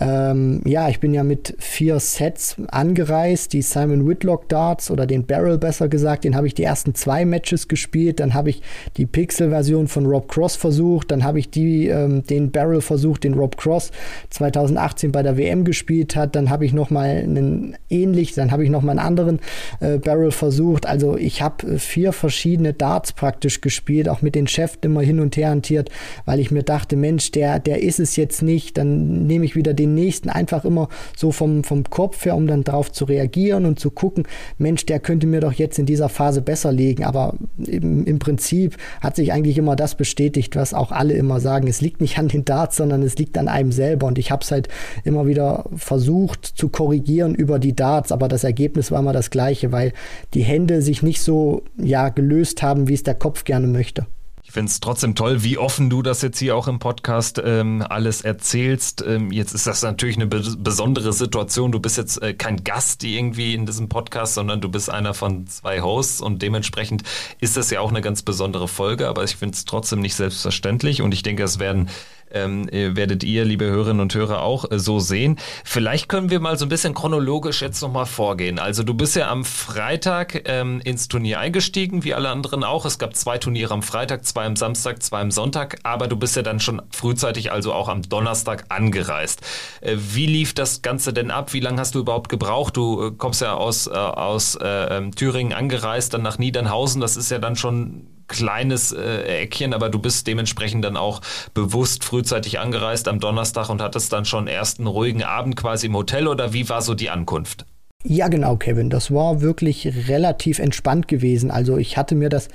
ähm, 0.00 0.62
ja, 0.64 0.88
ich 0.88 0.98
bin 0.98 1.12
ja 1.12 1.22
mit 1.22 1.54
vier 1.58 2.00
Sets 2.00 2.56
angereist, 2.68 3.52
die 3.52 3.60
Simon 3.60 4.08
Whitlock 4.08 4.48
Darts 4.48 4.90
oder 4.90 5.06
den 5.06 5.26
Barrel 5.26 5.58
besser 5.58 5.88
gesagt, 5.88 6.24
den 6.24 6.34
habe 6.34 6.46
ich 6.46 6.54
die 6.54 6.64
ersten 6.64 6.94
zwei 6.94 7.26
Matches 7.26 7.68
gespielt, 7.68 8.18
dann 8.18 8.32
habe 8.32 8.48
ich 8.48 8.62
die 8.96 9.04
Pixel-Version 9.04 9.88
von 9.88 10.06
Rob 10.06 10.28
Cross 10.28 10.56
versucht, 10.56 11.10
dann 11.10 11.22
habe 11.22 11.38
ich 11.38 11.50
die, 11.50 11.88
ähm, 11.88 12.24
den 12.24 12.50
Barrel 12.50 12.80
versucht, 12.80 13.24
den 13.24 13.34
Rob 13.34 13.58
Cross 13.58 13.90
2018 14.30 15.12
bei 15.12 15.22
der 15.22 15.36
WM 15.36 15.64
gespielt 15.64 16.16
hat, 16.16 16.34
dann 16.34 16.48
habe 16.48 16.64
ich 16.64 16.72
nochmal 16.72 17.10
einen 17.10 17.76
ähnlich, 17.90 18.32
dann 18.32 18.52
habe 18.52 18.64
ich 18.64 18.70
nochmal 18.70 18.98
einen 18.98 19.06
anderen 19.06 19.40
äh, 19.80 19.98
Barrel 19.98 20.30
versucht, 20.30 20.86
also 20.86 21.18
ich 21.18 21.42
habe 21.42 21.78
vier 21.78 22.14
verschiedene 22.14 22.72
Darts 22.72 23.12
praktisch 23.12 23.60
gespielt, 23.60 24.08
auch 24.08 24.22
mit 24.22 24.34
den 24.34 24.46
Chefs 24.46 24.78
immer 24.80 25.02
hin 25.02 25.20
und 25.20 25.36
her 25.36 25.50
hantiert, 25.50 25.90
weil 26.24 26.40
ich 26.40 26.50
mir 26.50 26.62
dachte, 26.62 26.96
Mensch, 26.96 27.32
der, 27.32 27.58
der 27.58 27.82
ist 27.82 28.00
es 28.00 28.16
jetzt 28.16 28.40
nicht, 28.40 28.78
dann 28.78 29.26
nehme 29.26 29.44
ich 29.44 29.56
wieder 29.56 29.74
den 29.74 29.89
den 29.90 30.02
nächsten 30.02 30.30
einfach 30.30 30.64
immer 30.64 30.88
so 31.16 31.32
vom, 31.32 31.64
vom 31.64 31.84
Kopf 31.84 32.24
her, 32.24 32.36
um 32.36 32.46
dann 32.46 32.64
darauf 32.64 32.92
zu 32.92 33.04
reagieren 33.04 33.66
und 33.66 33.78
zu 33.78 33.90
gucken, 33.90 34.24
Mensch, 34.58 34.86
der 34.86 35.00
könnte 35.00 35.26
mir 35.26 35.40
doch 35.40 35.52
jetzt 35.52 35.78
in 35.78 35.86
dieser 35.86 36.08
Phase 36.08 36.42
besser 36.42 36.72
liegen. 36.72 37.04
Aber 37.04 37.34
im, 37.58 38.04
im 38.04 38.18
Prinzip 38.18 38.76
hat 39.00 39.16
sich 39.16 39.32
eigentlich 39.32 39.58
immer 39.58 39.76
das 39.76 39.94
bestätigt, 39.94 40.56
was 40.56 40.74
auch 40.74 40.92
alle 40.92 41.14
immer 41.14 41.40
sagen. 41.40 41.66
Es 41.66 41.80
liegt 41.80 42.00
nicht 42.00 42.18
an 42.18 42.28
den 42.28 42.44
Darts, 42.44 42.76
sondern 42.76 43.02
es 43.02 43.16
liegt 43.16 43.38
an 43.38 43.48
einem 43.48 43.72
selber. 43.72 44.06
Und 44.06 44.18
ich 44.18 44.30
habe 44.30 44.42
es 44.42 44.50
halt 44.50 44.68
immer 45.04 45.26
wieder 45.26 45.64
versucht 45.74 46.44
zu 46.44 46.68
korrigieren 46.68 47.34
über 47.34 47.58
die 47.58 47.74
Darts, 47.74 48.12
aber 48.12 48.28
das 48.28 48.44
Ergebnis 48.44 48.90
war 48.90 49.00
immer 49.00 49.12
das 49.12 49.30
gleiche, 49.30 49.72
weil 49.72 49.92
die 50.34 50.42
Hände 50.42 50.82
sich 50.82 51.02
nicht 51.02 51.20
so 51.20 51.62
ja 51.76 52.08
gelöst 52.08 52.62
haben, 52.62 52.88
wie 52.88 52.94
es 52.94 53.02
der 53.02 53.14
Kopf 53.14 53.44
gerne 53.44 53.66
möchte. 53.66 54.06
Ich 54.42 54.52
finde 54.52 54.70
es 54.70 54.80
trotzdem 54.80 55.14
toll, 55.14 55.42
wie 55.42 55.58
offen 55.58 55.90
du 55.90 56.02
das 56.02 56.22
jetzt 56.22 56.38
hier 56.38 56.56
auch 56.56 56.66
im 56.66 56.78
Podcast 56.78 57.40
ähm, 57.44 57.84
alles 57.88 58.22
erzählst. 58.22 59.04
Ähm, 59.06 59.30
jetzt 59.30 59.52
ist 59.52 59.66
das 59.66 59.82
natürlich 59.82 60.16
eine 60.16 60.26
be 60.26 60.40
besondere 60.58 61.12
Situation. 61.12 61.72
Du 61.72 61.78
bist 61.78 61.96
jetzt 61.98 62.20
äh, 62.22 62.34
kein 62.34 62.64
Gast 62.64 63.04
irgendwie 63.04 63.54
in 63.54 63.66
diesem 63.66 63.88
Podcast, 63.88 64.34
sondern 64.34 64.60
du 64.60 64.68
bist 64.68 64.90
einer 64.90 65.14
von 65.14 65.46
zwei 65.46 65.82
Hosts 65.82 66.20
und 66.20 66.42
dementsprechend 66.42 67.02
ist 67.40 67.56
das 67.56 67.70
ja 67.70 67.80
auch 67.80 67.90
eine 67.90 68.00
ganz 68.00 68.22
besondere 68.22 68.66
Folge, 68.66 69.08
aber 69.08 69.24
ich 69.24 69.36
finde 69.36 69.54
es 69.54 69.64
trotzdem 69.66 70.00
nicht 70.00 70.14
selbstverständlich 70.14 71.02
und 71.02 71.12
ich 71.12 71.22
denke, 71.22 71.42
es 71.42 71.58
werden 71.58 71.88
ähm, 72.32 72.68
äh, 72.68 72.96
werdet 72.96 73.24
ihr, 73.24 73.44
liebe 73.44 73.64
Hörerinnen 73.64 74.00
und 74.00 74.14
Hörer, 74.14 74.42
auch 74.42 74.70
äh, 74.70 74.78
so 74.78 75.00
sehen. 75.00 75.38
Vielleicht 75.64 76.08
können 76.08 76.30
wir 76.30 76.40
mal 76.40 76.56
so 76.58 76.66
ein 76.66 76.68
bisschen 76.68 76.94
chronologisch 76.94 77.62
jetzt 77.62 77.80
nochmal 77.82 78.06
vorgehen. 78.06 78.58
Also 78.58 78.82
du 78.82 78.94
bist 78.94 79.16
ja 79.16 79.30
am 79.30 79.44
Freitag 79.44 80.48
ähm, 80.48 80.80
ins 80.84 81.08
Turnier 81.08 81.40
eingestiegen, 81.40 82.04
wie 82.04 82.14
alle 82.14 82.28
anderen 82.28 82.64
auch. 82.64 82.84
Es 82.84 82.98
gab 82.98 83.14
zwei 83.16 83.38
Turniere 83.38 83.74
am 83.74 83.82
Freitag, 83.82 84.24
zwei 84.24 84.46
am 84.46 84.56
Samstag, 84.56 85.02
zwei 85.02 85.20
am 85.20 85.30
Sonntag, 85.30 85.78
aber 85.82 86.08
du 86.08 86.16
bist 86.16 86.36
ja 86.36 86.42
dann 86.42 86.60
schon 86.60 86.82
frühzeitig, 86.90 87.52
also 87.52 87.72
auch 87.72 87.88
am 87.88 88.02
Donnerstag 88.02 88.66
angereist. 88.68 89.40
Äh, 89.80 89.96
wie 89.98 90.26
lief 90.26 90.54
das 90.54 90.82
Ganze 90.82 91.12
denn 91.12 91.30
ab? 91.30 91.52
Wie 91.52 91.60
lange 91.60 91.80
hast 91.80 91.94
du 91.94 92.00
überhaupt 92.00 92.28
gebraucht? 92.28 92.76
Du 92.76 93.06
äh, 93.06 93.10
kommst 93.12 93.40
ja 93.40 93.54
aus, 93.54 93.86
äh, 93.86 93.90
aus 93.90 94.54
äh, 94.56 94.66
ähm, 94.66 95.14
Thüringen 95.14 95.52
angereist, 95.52 96.14
dann 96.14 96.22
nach 96.22 96.38
Niedernhausen. 96.38 97.00
Das 97.00 97.16
ist 97.16 97.30
ja 97.30 97.38
dann 97.38 97.56
schon 97.56 98.06
kleines 98.30 98.92
äh, 98.92 99.42
Eckchen, 99.42 99.74
aber 99.74 99.90
du 99.90 99.98
bist 99.98 100.26
dementsprechend 100.26 100.84
dann 100.84 100.96
auch 100.96 101.20
bewusst 101.52 102.04
frühzeitig 102.04 102.58
angereist 102.58 103.08
am 103.08 103.20
Donnerstag 103.20 103.68
und 103.68 103.82
hattest 103.82 104.12
dann 104.12 104.24
schon 104.24 104.46
erst 104.46 104.78
einen 104.78 104.88
ruhigen 104.88 105.22
Abend 105.22 105.56
quasi 105.56 105.88
im 105.88 105.96
Hotel 105.96 106.26
oder 106.26 106.54
wie 106.54 106.68
war 106.68 106.80
so 106.80 106.94
die 106.94 107.10
Ankunft? 107.10 107.66
Ja, 108.02 108.28
genau, 108.28 108.56
Kevin. 108.56 108.88
Das 108.88 109.12
war 109.12 109.42
wirklich 109.42 110.08
relativ 110.08 110.58
entspannt 110.58 111.06
gewesen. 111.06 111.50
Also 111.50 111.76
ich 111.76 111.98
hatte 111.98 112.14
mir 112.14 112.30
das 112.30 112.48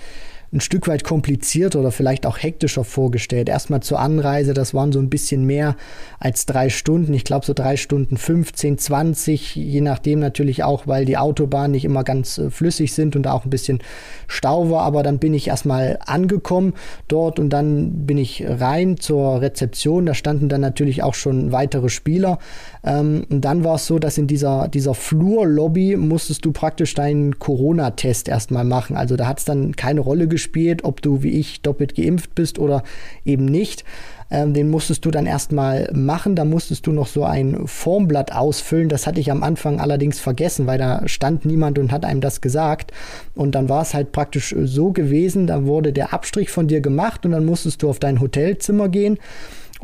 ein 0.55 0.61
Stück 0.61 0.87
weit 0.87 1.03
komplizierter 1.03 1.81
oder 1.81 1.91
vielleicht 1.91 2.25
auch 2.25 2.37
hektischer 2.41 2.85
vorgestellt. 2.85 3.49
Erstmal 3.49 3.81
zur 3.81 3.99
Anreise, 3.99 4.53
das 4.53 4.73
waren 4.73 4.91
so 4.93 4.99
ein 4.99 5.09
bisschen 5.09 5.43
mehr 5.45 5.75
als 6.17 6.45
drei 6.45 6.69
Stunden. 6.69 7.13
Ich 7.13 7.25
glaube 7.25 7.45
so 7.45 7.53
drei 7.53 7.75
Stunden 7.75 8.15
15, 8.15 8.77
20, 8.77 9.55
je 9.55 9.81
nachdem 9.81 10.19
natürlich 10.19 10.63
auch, 10.63 10.87
weil 10.87 11.05
die 11.05 11.17
Autobahnen 11.17 11.71
nicht 11.71 11.85
immer 11.85 12.03
ganz 12.03 12.37
äh, 12.37 12.49
flüssig 12.49 12.93
sind 12.93 13.15
und 13.15 13.27
auch 13.27 13.43
ein 13.43 13.49
bisschen 13.49 13.79
Stau 14.27 14.71
war. 14.71 14.83
Aber 14.83 15.03
dann 15.03 15.19
bin 15.19 15.33
ich 15.33 15.49
erstmal 15.49 15.99
angekommen 16.05 16.73
dort 17.09 17.37
und 17.37 17.49
dann 17.49 18.05
bin 18.05 18.17
ich 18.17 18.43
rein 18.47 18.97
zur 18.97 19.41
Rezeption. 19.41 20.05
Da 20.05 20.13
standen 20.13 20.47
dann 20.47 20.61
natürlich 20.61 21.03
auch 21.03 21.15
schon 21.15 21.51
weitere 21.51 21.89
Spieler. 21.89 22.39
Ähm, 22.83 23.25
und 23.29 23.41
dann 23.41 23.65
war 23.65 23.75
es 23.75 23.87
so, 23.87 23.99
dass 23.99 24.17
in 24.17 24.27
dieser, 24.27 24.69
dieser 24.69 24.93
Flurlobby 24.93 25.97
musstest 25.97 26.45
du 26.45 26.53
praktisch 26.53 26.93
deinen 26.93 27.39
Corona-Test 27.39 28.29
erstmal 28.29 28.63
machen. 28.63 28.95
Also 28.95 29.17
da 29.17 29.27
hat 29.27 29.39
es 29.39 29.45
dann 29.45 29.75
keine 29.75 29.99
Rolle 29.99 30.29
gespielt, 30.29 30.44
ob 30.83 31.01
du 31.01 31.23
wie 31.23 31.39
ich 31.39 31.61
doppelt 31.61 31.95
geimpft 31.95 32.35
bist 32.35 32.59
oder 32.59 32.83
eben 33.25 33.45
nicht. 33.45 33.83
Ähm, 34.31 34.53
den 34.53 34.69
musstest 34.69 35.05
du 35.05 35.11
dann 35.11 35.25
erstmal 35.25 35.89
machen. 35.93 36.35
Da 36.35 36.45
musstest 36.45 36.87
du 36.87 36.91
noch 36.91 37.07
so 37.07 37.23
ein 37.23 37.67
Formblatt 37.67 38.31
ausfüllen. 38.31 38.89
Das 38.89 39.05
hatte 39.05 39.19
ich 39.19 39.31
am 39.31 39.43
Anfang 39.43 39.79
allerdings 39.79 40.19
vergessen, 40.19 40.65
weil 40.65 40.77
da 40.77 41.07
stand 41.07 41.45
niemand 41.45 41.77
und 41.77 41.91
hat 41.91 42.05
einem 42.05 42.21
das 42.21 42.41
gesagt. 42.41 42.91
Und 43.35 43.53
dann 43.53 43.69
war 43.69 43.83
es 43.83 43.93
halt 43.93 44.11
praktisch 44.11 44.55
so 44.63 44.91
gewesen, 44.91 45.47
da 45.47 45.65
wurde 45.65 45.93
der 45.93 46.13
Abstrich 46.13 46.49
von 46.49 46.67
dir 46.67 46.81
gemacht 46.81 47.25
und 47.25 47.31
dann 47.31 47.45
musstest 47.45 47.83
du 47.83 47.89
auf 47.89 47.99
dein 47.99 48.19
Hotelzimmer 48.19 48.89
gehen. 48.89 49.19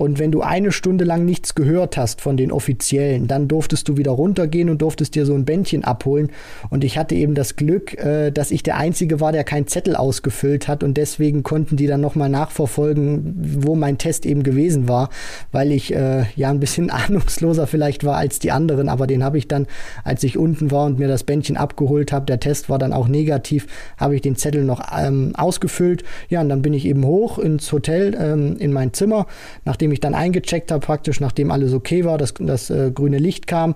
Und 0.01 0.17
wenn 0.17 0.31
du 0.31 0.41
eine 0.41 0.71
Stunde 0.71 1.05
lang 1.05 1.25
nichts 1.25 1.53
gehört 1.53 1.95
hast 1.95 2.21
von 2.21 2.35
den 2.35 2.51
Offiziellen, 2.51 3.27
dann 3.27 3.47
durftest 3.47 3.87
du 3.87 3.97
wieder 3.97 4.09
runtergehen 4.09 4.71
und 4.71 4.81
durftest 4.81 5.13
dir 5.13 5.27
so 5.27 5.35
ein 5.35 5.45
Bändchen 5.45 5.83
abholen. 5.83 6.31
Und 6.71 6.83
ich 6.83 6.97
hatte 6.97 7.13
eben 7.13 7.35
das 7.35 7.55
Glück, 7.55 7.93
äh, 7.99 8.31
dass 8.31 8.49
ich 8.49 8.63
der 8.63 8.77
Einzige 8.77 9.19
war, 9.19 9.31
der 9.31 9.43
keinen 9.43 9.67
Zettel 9.67 9.95
ausgefüllt 9.95 10.67
hat. 10.67 10.83
Und 10.83 10.95
deswegen 10.97 11.43
konnten 11.43 11.77
die 11.77 11.85
dann 11.85 12.01
nochmal 12.01 12.29
nachverfolgen, 12.29 13.61
wo 13.61 13.75
mein 13.75 13.99
Test 13.99 14.25
eben 14.25 14.41
gewesen 14.41 14.87
war, 14.87 15.11
weil 15.51 15.71
ich 15.71 15.93
äh, 15.93 16.23
ja 16.35 16.49
ein 16.49 16.59
bisschen 16.59 16.89
ahnungsloser 16.89 17.67
vielleicht 17.67 18.03
war 18.03 18.17
als 18.17 18.39
die 18.39 18.49
anderen. 18.49 18.89
Aber 18.89 19.05
den 19.05 19.23
habe 19.23 19.37
ich 19.37 19.47
dann, 19.47 19.67
als 20.03 20.23
ich 20.23 20.35
unten 20.35 20.71
war 20.71 20.87
und 20.87 20.97
mir 20.97 21.09
das 21.09 21.25
Bändchen 21.25 21.57
abgeholt 21.57 22.11
habe, 22.11 22.25
der 22.25 22.39
Test 22.39 22.71
war 22.71 22.79
dann 22.79 22.91
auch 22.91 23.07
negativ, 23.07 23.67
habe 23.97 24.15
ich 24.15 24.21
den 24.21 24.35
Zettel 24.35 24.63
noch 24.63 24.81
ähm, 24.99 25.33
ausgefüllt. 25.35 26.03
Ja, 26.27 26.41
und 26.41 26.49
dann 26.49 26.63
bin 26.63 26.73
ich 26.73 26.87
eben 26.87 27.05
hoch 27.05 27.37
ins 27.37 27.71
Hotel, 27.71 28.17
ähm, 28.19 28.57
in 28.57 28.73
mein 28.73 28.93
Zimmer, 28.93 29.27
nach 29.63 29.75
nachdem 29.91 29.93
ich 29.93 29.99
dann 29.99 30.15
eingecheckt 30.15 30.71
habe, 30.71 30.85
praktisch 30.85 31.19
nachdem 31.19 31.51
alles 31.51 31.73
okay 31.73 32.05
war, 32.05 32.17
das, 32.17 32.33
das 32.39 32.69
äh, 32.69 32.91
grüne 32.91 33.17
Licht 33.17 33.47
kam. 33.47 33.73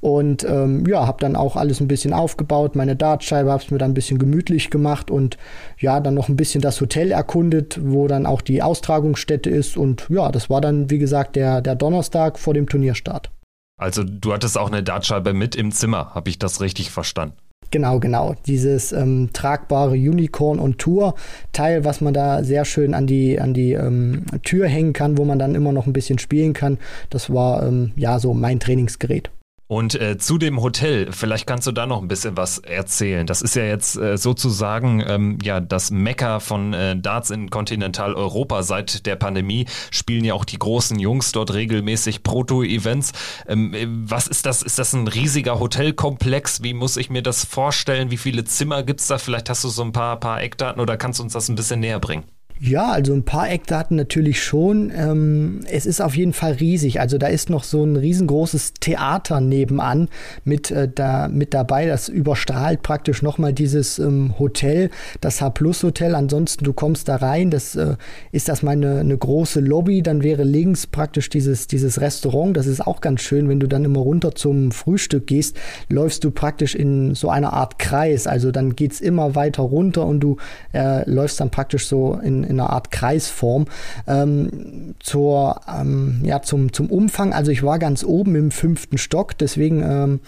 Und 0.00 0.44
ähm, 0.44 0.84
ja, 0.86 1.06
habe 1.06 1.18
dann 1.20 1.36
auch 1.36 1.56
alles 1.56 1.80
ein 1.80 1.88
bisschen 1.88 2.12
aufgebaut, 2.12 2.74
meine 2.74 2.96
Dartscheibe, 2.96 3.50
habe 3.50 3.62
es 3.62 3.70
mir 3.70 3.78
dann 3.78 3.92
ein 3.92 3.94
bisschen 3.94 4.18
gemütlich 4.18 4.70
gemacht 4.70 5.10
und 5.10 5.36
ja, 5.78 6.00
dann 6.00 6.14
noch 6.14 6.28
ein 6.28 6.36
bisschen 6.36 6.60
das 6.60 6.80
Hotel 6.80 7.12
erkundet, 7.12 7.78
wo 7.80 8.08
dann 8.08 8.26
auch 8.26 8.40
die 8.40 8.62
Austragungsstätte 8.62 9.50
ist. 9.50 9.76
Und 9.76 10.06
ja, 10.08 10.30
das 10.32 10.50
war 10.50 10.60
dann, 10.60 10.90
wie 10.90 10.98
gesagt, 10.98 11.36
der, 11.36 11.60
der 11.60 11.76
Donnerstag 11.76 12.38
vor 12.38 12.54
dem 12.54 12.68
Turnierstart. 12.68 13.30
Also 13.76 14.04
du 14.04 14.32
hattest 14.32 14.56
auch 14.58 14.70
eine 14.70 14.82
Dartscheibe 14.82 15.34
mit 15.34 15.56
im 15.56 15.72
Zimmer, 15.72 16.14
habe 16.14 16.30
ich 16.30 16.38
das 16.38 16.60
richtig 16.60 16.90
verstanden? 16.90 17.36
Genau, 17.70 17.98
genau. 17.98 18.34
Dieses 18.46 18.92
ähm, 18.92 19.30
tragbare 19.32 19.94
Unicorn 19.94 20.58
und 20.58 20.78
Tour 20.78 21.14
Teil, 21.52 21.84
was 21.84 22.00
man 22.00 22.14
da 22.14 22.44
sehr 22.44 22.64
schön 22.64 22.94
an 22.94 23.06
die, 23.06 23.40
an 23.40 23.52
die 23.52 23.72
ähm, 23.72 24.24
Tür 24.44 24.68
hängen 24.68 24.92
kann, 24.92 25.18
wo 25.18 25.24
man 25.24 25.38
dann 25.38 25.54
immer 25.54 25.72
noch 25.72 25.86
ein 25.86 25.92
bisschen 25.92 26.18
spielen 26.18 26.52
kann. 26.52 26.78
Das 27.10 27.32
war 27.32 27.66
ähm, 27.66 27.92
ja 27.96 28.18
so 28.18 28.32
mein 28.32 28.60
Trainingsgerät. 28.60 29.30
Und 29.66 29.94
äh, 29.98 30.18
zu 30.18 30.36
dem 30.36 30.60
Hotel, 30.60 31.10
vielleicht 31.10 31.46
kannst 31.46 31.66
du 31.66 31.72
da 31.72 31.86
noch 31.86 32.02
ein 32.02 32.08
bisschen 32.08 32.36
was 32.36 32.58
erzählen. 32.58 33.26
Das 33.26 33.40
ist 33.40 33.56
ja 33.56 33.64
jetzt 33.64 33.96
äh, 33.96 34.18
sozusagen 34.18 35.02
ähm, 35.06 35.38
ja 35.42 35.60
das 35.60 35.90
Mecker 35.90 36.40
von 36.40 36.74
äh, 36.74 36.96
Darts 36.96 37.30
in 37.30 37.48
Kontinentaleuropa. 37.48 38.62
Seit 38.62 39.06
der 39.06 39.16
Pandemie 39.16 39.66
spielen 39.90 40.24
ja 40.24 40.34
auch 40.34 40.44
die 40.44 40.58
großen 40.58 40.98
Jungs 40.98 41.32
dort 41.32 41.54
regelmäßig 41.54 42.22
Proto-Events. 42.22 43.12
Ähm, 43.48 43.72
äh, 43.72 43.86
was 43.88 44.26
ist 44.26 44.44
das? 44.44 44.62
Ist 44.62 44.78
das 44.78 44.92
ein 44.92 45.08
riesiger 45.08 45.58
Hotelkomplex? 45.58 46.62
Wie 46.62 46.74
muss 46.74 46.98
ich 46.98 47.08
mir 47.08 47.22
das 47.22 47.46
vorstellen? 47.46 48.10
Wie 48.10 48.18
viele 48.18 48.44
Zimmer 48.44 48.82
gibt 48.82 49.00
es 49.00 49.06
da? 49.06 49.16
Vielleicht 49.16 49.48
hast 49.48 49.64
du 49.64 49.68
so 49.68 49.82
ein 49.82 49.92
paar, 49.92 50.20
paar 50.20 50.42
Eckdaten 50.42 50.80
oder 50.80 50.98
kannst 50.98 51.20
du 51.20 51.22
uns 51.22 51.32
das 51.32 51.48
ein 51.48 51.54
bisschen 51.54 51.80
näher 51.80 52.00
bringen? 52.00 52.24
Ja, 52.60 52.92
also 52.92 53.12
ein 53.12 53.24
paar 53.24 53.50
Eckdaten 53.50 53.96
natürlich 53.96 54.40
schon. 54.40 54.92
Ähm, 54.96 55.60
es 55.68 55.86
ist 55.86 56.00
auf 56.00 56.16
jeden 56.16 56.32
Fall 56.32 56.52
riesig. 56.52 57.00
Also 57.00 57.18
da 57.18 57.26
ist 57.26 57.50
noch 57.50 57.64
so 57.64 57.82
ein 57.82 57.96
riesengroßes 57.96 58.74
Theater 58.74 59.40
nebenan 59.40 60.08
mit, 60.44 60.70
äh, 60.70 60.88
da, 60.88 61.26
mit 61.26 61.52
dabei. 61.52 61.86
Das 61.86 62.08
überstrahlt 62.08 62.82
praktisch 62.82 63.22
nochmal 63.22 63.52
dieses 63.52 63.98
ähm, 63.98 64.38
Hotel, 64.38 64.90
das 65.20 65.42
H-Plus-Hotel. 65.42 66.14
Ansonsten, 66.14 66.64
du 66.64 66.72
kommst 66.72 67.08
da 67.08 67.16
rein, 67.16 67.50
das 67.50 67.74
äh, 67.74 67.96
ist 68.30 68.48
das 68.48 68.62
mal 68.62 68.70
eine, 68.70 69.00
eine 69.00 69.18
große 69.18 69.58
Lobby. 69.58 70.02
Dann 70.02 70.22
wäre 70.22 70.44
links 70.44 70.86
praktisch 70.86 71.28
dieses, 71.30 71.66
dieses 71.66 72.00
Restaurant. 72.00 72.56
Das 72.56 72.68
ist 72.68 72.86
auch 72.86 73.00
ganz 73.00 73.22
schön, 73.22 73.48
wenn 73.48 73.58
du 73.58 73.66
dann 73.66 73.84
immer 73.84 74.00
runter 74.00 74.36
zum 74.36 74.70
Frühstück 74.70 75.26
gehst, 75.26 75.56
läufst 75.88 76.22
du 76.22 76.30
praktisch 76.30 76.76
in 76.76 77.16
so 77.16 77.30
einer 77.30 77.52
Art 77.52 77.80
Kreis. 77.80 78.28
Also 78.28 78.52
dann 78.52 78.76
geht's 78.76 79.00
immer 79.00 79.34
weiter 79.34 79.64
runter 79.64 80.06
und 80.06 80.20
du 80.20 80.36
äh, 80.72 81.08
läufst 81.10 81.40
dann 81.40 81.50
praktisch 81.50 81.88
so 81.88 82.14
in 82.22 82.43
in 82.44 82.60
einer 82.60 82.70
Art 82.70 82.90
Kreisform. 82.90 83.66
Ähm, 84.06 84.94
zur, 85.00 85.60
ähm, 85.68 86.20
ja, 86.24 86.42
zum, 86.42 86.72
zum 86.72 86.90
Umfang, 86.90 87.32
also 87.32 87.50
ich 87.50 87.62
war 87.62 87.78
ganz 87.78 88.04
oben 88.04 88.36
im 88.36 88.50
fünften 88.50 88.98
Stock, 88.98 89.36
deswegen 89.38 89.82
ähm, 89.82 90.20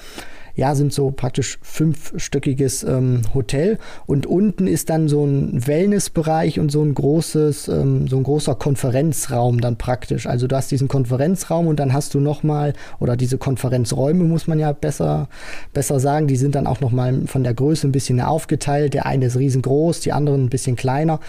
ja, 0.56 0.74
sind 0.74 0.92
so 0.92 1.10
praktisch 1.10 1.58
fünfstöckiges 1.60 2.82
ähm, 2.82 3.20
Hotel 3.34 3.78
und 4.06 4.24
unten 4.24 4.66
ist 4.66 4.88
dann 4.88 5.06
so 5.06 5.24
ein 5.24 5.66
Wellnessbereich 5.66 6.58
und 6.58 6.72
so 6.72 6.82
ein 6.82 6.94
großes, 6.94 7.68
ähm, 7.68 8.08
so 8.08 8.16
ein 8.16 8.22
großer 8.22 8.54
Konferenzraum 8.54 9.60
dann 9.60 9.76
praktisch. 9.76 10.26
Also 10.26 10.46
du 10.46 10.56
hast 10.56 10.70
diesen 10.70 10.88
Konferenzraum 10.88 11.66
und 11.66 11.78
dann 11.78 11.92
hast 11.92 12.14
du 12.14 12.20
nochmal, 12.20 12.72
oder 12.98 13.16
diese 13.16 13.36
Konferenzräume 13.36 14.24
muss 14.24 14.46
man 14.46 14.58
ja 14.58 14.72
besser, 14.72 15.28
besser 15.74 16.00
sagen, 16.00 16.26
die 16.26 16.36
sind 16.36 16.54
dann 16.54 16.66
auch 16.66 16.80
nochmal 16.80 17.26
von 17.26 17.44
der 17.44 17.52
Größe 17.52 17.86
ein 17.86 17.92
bisschen 17.92 18.20
aufgeteilt. 18.22 18.94
Der 18.94 19.04
eine 19.04 19.26
ist 19.26 19.36
riesengroß, 19.36 20.00
die 20.00 20.12
anderen 20.12 20.44
ein 20.44 20.50
bisschen 20.50 20.76
kleiner. 20.76 21.20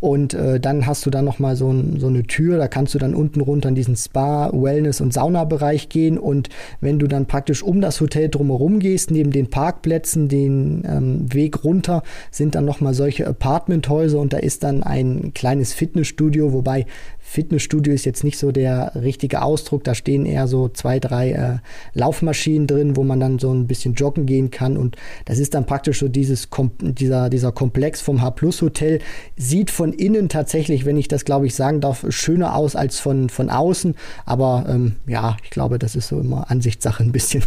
Und 0.00 0.32
äh, 0.32 0.58
dann 0.58 0.86
hast 0.86 1.04
du 1.04 1.10
dann 1.10 1.26
nochmal 1.26 1.56
so, 1.56 1.70
ein, 1.70 2.00
so 2.00 2.06
eine 2.06 2.22
Tür, 2.22 2.56
da 2.56 2.68
kannst 2.68 2.94
du 2.94 2.98
dann 2.98 3.14
unten 3.14 3.40
runter 3.40 3.68
in 3.68 3.74
diesen 3.74 3.96
Spa, 3.96 4.50
Wellness 4.52 5.02
und 5.02 5.12
Saunabereich 5.12 5.90
gehen. 5.90 6.18
Und 6.18 6.48
wenn 6.80 6.98
du 6.98 7.06
dann 7.06 7.26
praktisch 7.26 7.62
um 7.62 7.82
das 7.82 8.00
Hotel 8.00 8.30
drumherum 8.30 8.78
gehst, 8.78 9.10
neben 9.10 9.30
den 9.30 9.50
Parkplätzen, 9.50 10.28
den 10.28 10.82
ähm, 10.86 11.32
Weg 11.32 11.64
runter, 11.64 12.02
sind 12.30 12.54
dann 12.54 12.64
nochmal 12.64 12.94
solche 12.94 13.26
Apartmenthäuser 13.26 14.18
und 14.18 14.32
da 14.32 14.38
ist 14.38 14.64
dann 14.64 14.82
ein 14.82 15.32
kleines 15.34 15.74
Fitnessstudio, 15.74 16.52
wobei 16.54 16.86
Fitnessstudio 17.30 17.94
ist 17.94 18.04
jetzt 18.06 18.24
nicht 18.24 18.38
so 18.38 18.50
der 18.50 18.90
richtige 18.96 19.42
Ausdruck. 19.42 19.84
Da 19.84 19.94
stehen 19.94 20.26
eher 20.26 20.48
so 20.48 20.68
zwei, 20.68 20.98
drei 20.98 21.30
äh, 21.30 21.58
Laufmaschinen 21.94 22.66
drin, 22.66 22.96
wo 22.96 23.04
man 23.04 23.20
dann 23.20 23.38
so 23.38 23.54
ein 23.54 23.68
bisschen 23.68 23.94
joggen 23.94 24.26
gehen 24.26 24.50
kann. 24.50 24.76
Und 24.76 24.96
das 25.26 25.38
ist 25.38 25.54
dann 25.54 25.64
praktisch 25.64 26.00
so 26.00 26.08
dieses, 26.08 26.48
dieser, 26.80 27.30
dieser 27.30 27.52
Komplex 27.52 28.00
vom 28.00 28.20
H-Plus 28.20 28.62
Hotel. 28.62 28.98
Sieht 29.36 29.70
von 29.70 29.92
innen 29.92 30.28
tatsächlich, 30.28 30.84
wenn 30.84 30.96
ich 30.96 31.06
das 31.06 31.24
glaube 31.24 31.46
ich 31.46 31.54
sagen 31.54 31.80
darf, 31.80 32.04
schöner 32.08 32.56
aus 32.56 32.74
als 32.74 32.98
von, 32.98 33.28
von 33.28 33.48
außen. 33.48 33.94
Aber 34.26 34.66
ähm, 34.68 34.96
ja, 35.06 35.36
ich 35.44 35.50
glaube, 35.50 35.78
das 35.78 35.94
ist 35.94 36.08
so 36.08 36.18
immer 36.18 36.50
Ansichtssache 36.50 37.04
ein 37.04 37.12
bisschen. 37.12 37.44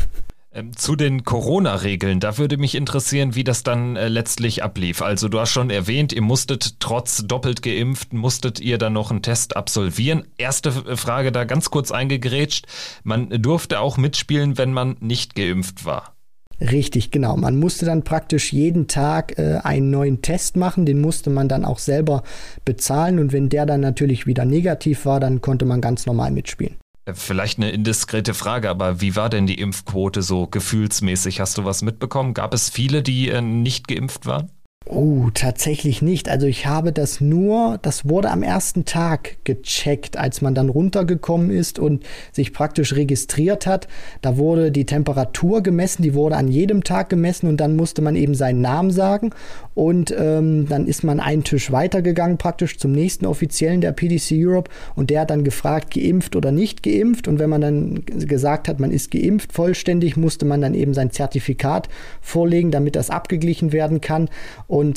Ähm, 0.56 0.78
zu 0.78 0.96
den 0.96 1.24
Corona-Regeln, 1.24 2.20
da 2.20 2.38
würde 2.38 2.58
mich 2.58 2.76
interessieren, 2.76 3.34
wie 3.34 3.44
das 3.44 3.64
dann 3.64 3.96
äh, 3.96 4.08
letztlich 4.08 4.62
ablief. 4.62 5.02
Also 5.02 5.28
du 5.28 5.40
hast 5.40 5.50
schon 5.50 5.72
erwähnt, 5.72 6.14
ihr 6.14 6.22
musstet 6.22 6.80
trotz 6.80 7.26
doppelt 7.26 7.64
geimpft, 7.64 8.14
musstet 8.14 8.60
ihr 8.60 8.78
dann 8.78 8.94
noch 8.94 9.10
einen 9.10 9.24
Test 9.24 9.58
absolvieren. 9.58 10.26
Erste 10.38 10.72
Frage 10.72 11.32
da 11.32 11.46
ganz 11.46 11.72
kurz 11.72 11.90
eingegrätscht. 11.90 12.68
Man 13.04 13.30
durfte 13.42 13.80
auch 13.80 13.98
mitspielen, 13.98 14.60
wenn 14.60 14.74
man 14.74 14.96
nicht 15.00 15.34
geimpft 15.34 15.86
war. 15.86 16.14
Richtig, 16.62 17.10
genau. 17.10 17.36
Man 17.36 17.58
musste 17.58 17.88
dann 17.88 18.04
praktisch 18.04 18.54
jeden 18.54 18.88
Tag 18.88 19.40
äh, 19.40 19.60
einen 19.64 19.90
neuen 19.90 20.22
Test 20.22 20.56
machen, 20.56 20.86
den 20.86 21.02
musste 21.02 21.32
man 21.32 21.50
dann 21.50 21.66
auch 21.66 21.80
selber 21.80 22.22
bezahlen 22.64 23.18
und 23.18 23.34
wenn 23.34 23.50
der 23.50 23.66
dann 23.66 23.82
natürlich 23.82 24.28
wieder 24.28 24.46
negativ 24.46 25.08
war, 25.08 25.20
dann 25.20 25.42
konnte 25.42 25.66
man 25.66 25.82
ganz 25.82 26.06
normal 26.06 26.30
mitspielen. 26.30 26.76
Vielleicht 27.12 27.58
eine 27.58 27.72
indiskrete 27.72 28.34
Frage, 28.34 28.70
aber 28.70 29.02
wie 29.02 29.18
war 29.18 29.30
denn 29.30 29.46
die 29.46 29.60
Impfquote 29.60 30.22
so 30.22 30.48
gefühlsmäßig? 30.48 31.42
Hast 31.42 31.58
du 31.58 31.66
was 31.66 31.82
mitbekommen? 31.82 32.34
Gab 32.34 32.54
es 32.54 32.70
viele, 32.70 33.04
die 33.04 33.28
äh, 33.28 33.42
nicht 33.42 33.90
geimpft 33.90 34.26
waren? 34.26 34.52
Oh, 34.86 35.30
tatsächlich 35.34 36.02
nicht. 36.02 36.28
Also 36.28 36.46
ich 36.46 36.66
habe 36.66 36.92
das 36.92 37.22
nur, 37.22 37.80
das 37.82 38.10
wurde 38.10 38.30
am 38.30 38.44
ersten 38.44 38.84
Tag 38.84 39.38
gecheckt, 39.46 40.18
als 40.18 40.42
man 40.42 40.56
dann 40.56 40.68
runtergekommen 40.68 41.52
ist 41.52 41.80
und 41.80 42.04
sich 42.34 42.52
praktisch 42.52 42.94
registriert 42.94 43.66
hat. 43.66 43.88
Da 44.22 44.36
wurde 44.38 44.72
die 44.72 44.86
Temperatur 44.86 45.64
gemessen, 45.64 46.02
die 46.02 46.14
wurde 46.14 46.36
an 46.36 46.50
jedem 46.50 46.84
Tag 46.84 47.08
gemessen 47.08 47.48
und 47.48 47.58
dann 47.58 47.78
musste 47.78 48.02
man 48.02 48.18
eben 48.18 48.36
seinen 48.36 48.60
Namen 48.60 48.92
sagen 48.92 49.30
und 49.74 50.14
ähm, 50.18 50.68
dann 50.68 50.86
ist 50.86 51.06
man 51.06 51.22
einen 51.22 51.46
Tisch 51.46 51.72
weitergegangen 51.72 52.38
praktisch 52.38 52.78
zum 52.78 52.92
nächsten 52.92 53.26
Offiziellen 53.26 53.80
der 53.80 53.94
PDC 53.94 54.34
Europe 54.34 54.70
und 54.96 55.10
der 55.10 55.22
hat 55.22 55.30
dann 55.30 55.46
gefragt, 55.46 55.94
geimpft 55.94 56.36
oder 56.36 56.52
nicht 56.52 56.84
geimpft 56.84 57.30
und 57.30 57.40
wenn 57.40 57.50
man 57.50 57.62
dann 57.62 58.04
gesagt 58.06 58.68
hat, 58.68 58.82
man 58.82 58.92
ist 58.92 59.12
geimpft 59.12 59.54
vollständig, 59.54 60.18
musste 60.18 60.46
man 60.46 60.60
dann 60.60 60.74
eben 60.74 60.94
sein 60.94 61.12
Zertifikat 61.12 61.88
vorlegen, 62.20 62.70
damit 62.70 62.98
das 62.98 63.10
abgeglichen 63.10 63.72
werden 63.72 64.02
kann 64.02 64.30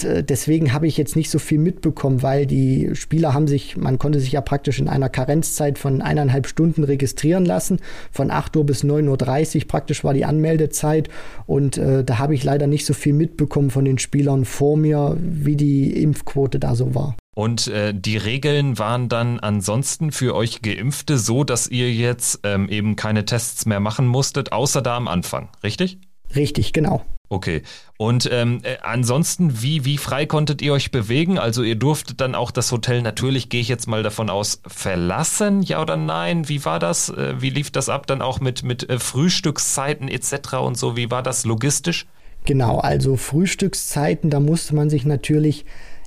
äh, 0.05 0.25
deswegen 0.25 0.73
habe 0.73 0.87
ich 0.87 0.97
jetzt 0.97 1.17
nicht 1.17 1.29
so 1.29 1.39
viel 1.39 1.59
mitbekommen, 1.59 2.23
weil 2.23 2.47
die 2.47 2.93
Spieler 2.95 3.35
haben 3.35 3.47
sich, 3.47 3.77
man 3.77 3.99
konnte 3.99 4.21
sich 4.21 4.33
ja 4.33 4.41
praktisch 4.41 4.79
in 4.79 4.89
einer 4.89 5.11
Karenzzeit 5.11 5.79
von 5.79 6.01
eineinhalb 6.01 6.47
Stunden 6.47 6.83
registrieren 6.83 7.45
lassen. 7.45 7.81
Von 8.11 8.31
8 8.31 8.57
Uhr 8.57 8.65
bis 8.65 8.85
9.30 8.85 9.57
Uhr 9.57 9.69
praktisch 9.69 10.03
war 10.03 10.15
die 10.15 10.25
Anmeldezeit. 10.25 11.11
Und 11.45 11.77
äh, 11.77 12.05
da 12.05 12.19
habe 12.19 12.35
ich 12.35 12.43
leider 12.43 12.67
nicht 12.67 12.87
so 12.87 12.95
viel 12.95 13.13
mitbekommen 13.13 13.69
von 13.69 13.85
den 13.85 13.99
Spielern 13.99 14.47
vor 14.47 14.79
mir, 14.79 15.15
wie 15.21 15.57
die 15.57 16.03
Impfquote 16.03 16.59
da 16.59 16.75
so 16.75 16.95
war. 16.95 17.15
Und 17.35 17.67
äh, 17.67 17.93
die 17.93 18.17
Regeln 18.17 18.79
waren 18.79 19.11
dann 19.11 19.39
ansonsten 19.41 20.11
für 20.11 20.35
euch 20.35 20.63
Geimpfte 20.63 21.19
so, 21.19 21.45
dass 21.45 21.69
ihr 21.69 21.93
jetzt 21.93 22.41
ähm, 22.45 22.71
eben 22.71 22.97
keine 22.97 23.27
Tests 23.27 23.67
mehr 23.67 23.81
machen 23.81 24.07
musstet, 24.07 24.53
außer 24.53 24.81
da 24.81 24.97
am 24.97 25.07
Anfang, 25.07 25.51
richtig? 25.63 25.99
Richtig, 26.35 26.73
genau. 26.73 27.05
Okay. 27.29 27.63
Und 27.99 28.29
ähm, 28.31 28.61
äh, 28.63 28.77
ansonsten, 28.83 29.63
wie, 29.63 29.85
wie 29.85 29.99
frei 29.99 30.27
konntet 30.27 30.63
ihr 30.63 30.73
euch 30.73 30.93
bewegen? 30.93 31.39
Also 31.39 31.63
ihr 31.63 31.75
durftet 31.75 32.21
dann 32.21 32.37
auch 32.37 32.53
das 32.53 32.71
Hotel 32.71 33.03
natürlich, 33.03 33.49
gehe 33.49 33.61
ich 33.61 33.69
jetzt 33.69 33.89
mal 33.89 34.03
davon 34.03 34.31
aus, 34.31 34.61
verlassen, 34.67 35.63
ja 35.63 35.83
oder 35.83 35.97
nein? 35.97 36.49
Wie 36.49 36.65
war 36.65 36.79
das? 36.79 37.09
Äh, 37.09 37.41
wie 37.41 37.51
lief 37.51 37.73
das 37.73 37.89
ab 37.89 38.07
dann 38.07 38.23
auch 38.23 38.41
mit, 38.41 38.63
mit 38.63 38.89
äh, 38.89 39.01
Frühstückszeiten 39.01 40.09
etc. 40.09 40.55
und 40.55 40.79
so? 40.79 40.97
Wie 40.97 41.11
war 41.11 41.23
das 41.23 41.45
logistisch? 41.45 42.07
Genau, 42.45 42.79
also 42.79 43.17
Frühstückszeiten, 43.17 44.31
da 44.31 44.39
musste 44.39 44.77
man 44.77 44.89
sich 44.89 45.05
natürlich 45.05 45.65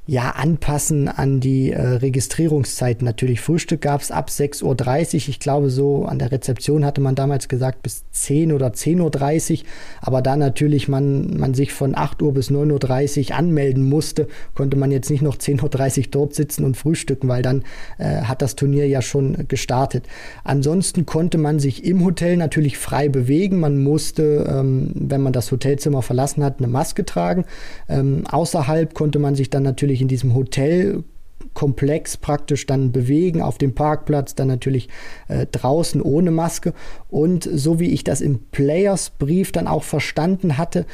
ja, 0.09 0.31
anpassen 0.31 1.07
an 1.07 1.39
die 1.39 1.71
äh, 1.71 1.79
Registrierungszeiten. 1.79 3.05
Natürlich, 3.05 3.41
Frühstück 3.41 3.81
gab 3.81 4.01
es 4.01 4.09
ab 4.09 4.29
6.30 4.29 4.63
Uhr. 4.63 5.29
Ich 5.29 5.39
glaube, 5.39 5.69
so 5.69 6.05
an 6.05 6.17
der 6.17 6.31
Rezeption 6.31 6.83
hatte 6.83 6.99
man 6.99 7.13
damals 7.13 7.47
gesagt 7.47 7.83
bis 7.83 8.09
10 8.09 8.51
oder 8.51 8.69
10.30 8.69 9.51
Uhr. 9.51 9.65
Aber 10.01 10.23
da 10.23 10.35
natürlich 10.35 10.87
man, 10.87 11.37
man 11.37 11.53
sich 11.53 11.73
von 11.73 11.95
8 11.95 12.23
Uhr 12.23 12.33
bis 12.33 12.49
9.30 12.49 13.29
Uhr 13.29 13.37
anmelden 13.37 13.87
musste, 13.87 14.27
konnte 14.55 14.77
man 14.77 14.89
jetzt 14.89 15.11
nicht 15.11 15.21
noch 15.21 15.37
10.30 15.37 15.99
Uhr 15.99 16.05
dort 16.09 16.33
sitzen 16.33 16.65
und 16.65 16.75
frühstücken, 16.75 17.27
weil 17.27 17.43
dann 17.43 17.63
äh, 17.99 18.23
hat 18.23 18.41
das 18.41 18.55
Turnier 18.55 18.87
ja 18.87 19.03
schon 19.03 19.47
gestartet. 19.47 20.07
Ansonsten 20.43 21.05
konnte 21.05 21.37
man 21.37 21.59
sich 21.59 21.85
im 21.85 22.03
Hotel 22.03 22.35
natürlich 22.35 22.79
frei 22.79 23.09
bewegen. 23.09 23.59
Man 23.59 23.83
musste, 23.83 24.47
ähm, 24.49 24.89
wenn 24.95 25.21
man 25.21 25.33
das 25.33 25.51
Hotelzimmer 25.51 26.01
verlassen 26.01 26.43
hat, 26.43 26.57
eine 26.57 26.67
Maske 26.67 27.05
tragen. 27.05 27.45
Ähm, 27.87 28.23
außerhalb 28.27 28.95
konnte 28.95 29.19
man 29.19 29.35
sich 29.35 29.51
dann 29.51 29.61
natürlich 29.61 29.98
sich 29.99 30.01
in 30.01 30.07
diesem 30.07 30.33
Hotelkomplex 30.33 32.17
praktisch 32.17 32.65
dann 32.65 32.91
bewegen, 32.91 33.41
auf 33.41 33.57
dem 33.57 33.75
Parkplatz, 33.75 34.33
dann 34.33 34.47
natürlich 34.47 34.89
äh, 35.27 35.45
draußen 35.51 36.01
ohne 36.01 36.31
Maske. 36.31 36.73
Und 37.09 37.47
so 37.51 37.79
wie 37.79 37.91
ich 37.91 38.03
das 38.03 38.21
im 38.21 38.39
Players-Brief 38.51 39.51
dann 39.51 39.67
auch 39.67 39.83
verstanden 39.83 40.57
hatte, 40.57 40.85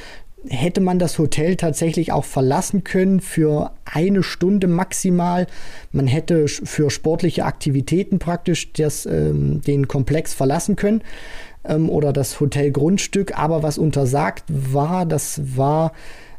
hätte 0.48 0.82
man 0.82 1.00
das 1.00 1.18
Hotel 1.18 1.56
tatsächlich 1.56 2.12
auch 2.12 2.26
verlassen 2.26 2.84
können 2.84 3.20
für 3.20 3.72
eine 3.86 4.22
Stunde 4.22 4.68
maximal. 4.68 5.48
Man 5.92 6.06
hätte 6.08 6.48
für 6.48 6.90
sportliche 6.90 7.46
Aktivitäten 7.46 8.20
praktisch 8.20 8.72
das, 8.74 9.06
ähm, 9.06 9.62
den 9.62 9.88
Komplex 9.88 10.34
verlassen 10.34 10.76
können 10.76 11.02
ähm, 11.64 11.90
oder 11.90 12.14
das 12.14 12.40
Hotelgrundstück. 12.40 13.38
Aber 13.38 13.64
was 13.64 13.80
untersagt 13.80 14.44
war, 14.48 15.06
das 15.08 15.42
war 15.58 15.94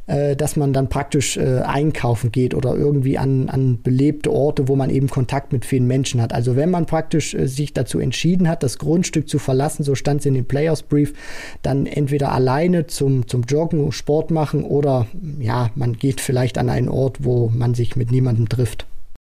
äh, 0.06 0.36
dass 0.36 0.56
man 0.56 0.72
dann 0.72 0.88
praktisch 0.88 1.36
äh, 1.36 1.60
einkaufen 1.60 2.32
geht 2.32 2.54
oder 2.54 2.76
irgendwie 2.76 3.18
an, 3.18 3.48
an 3.48 3.82
belebte 3.82 4.30
Orte, 4.30 4.68
wo 4.68 4.76
man 4.76 4.90
eben 4.90 5.08
Kontakt 5.08 5.52
mit 5.52 5.64
vielen 5.64 5.86
Menschen 5.86 6.20
hat. 6.22 6.32
Also 6.32 6.56
wenn 6.56 6.70
man 6.70 6.86
praktisch 6.86 7.34
äh, 7.34 7.46
sich 7.46 7.72
dazu 7.72 7.98
entschieden 7.98 8.48
hat, 8.48 8.62
das 8.62 8.78
Grundstück 8.78 9.28
zu 9.28 9.38
verlassen, 9.38 9.82
so 9.82 9.94
stand 9.94 10.20
es 10.20 10.26
in 10.26 10.34
dem 10.34 10.46
Players 10.46 10.82
Brief, 10.82 11.12
dann 11.62 11.86
entweder 11.86 12.32
alleine 12.32 12.86
zum, 12.86 13.26
zum 13.26 13.42
Joggen, 13.42 13.92
Sport 13.92 14.30
machen 14.30 14.64
oder 14.64 15.06
ja, 15.38 15.70
man 15.74 15.94
geht 15.94 16.20
vielleicht 16.20 16.58
an 16.58 16.70
einen 16.70 16.88
Ort, 16.88 17.24
wo 17.24 17.50
man 17.54 17.74
sich 17.74 17.96
mit 17.96 18.10
niemandem 18.10 18.48
trifft 18.48 18.86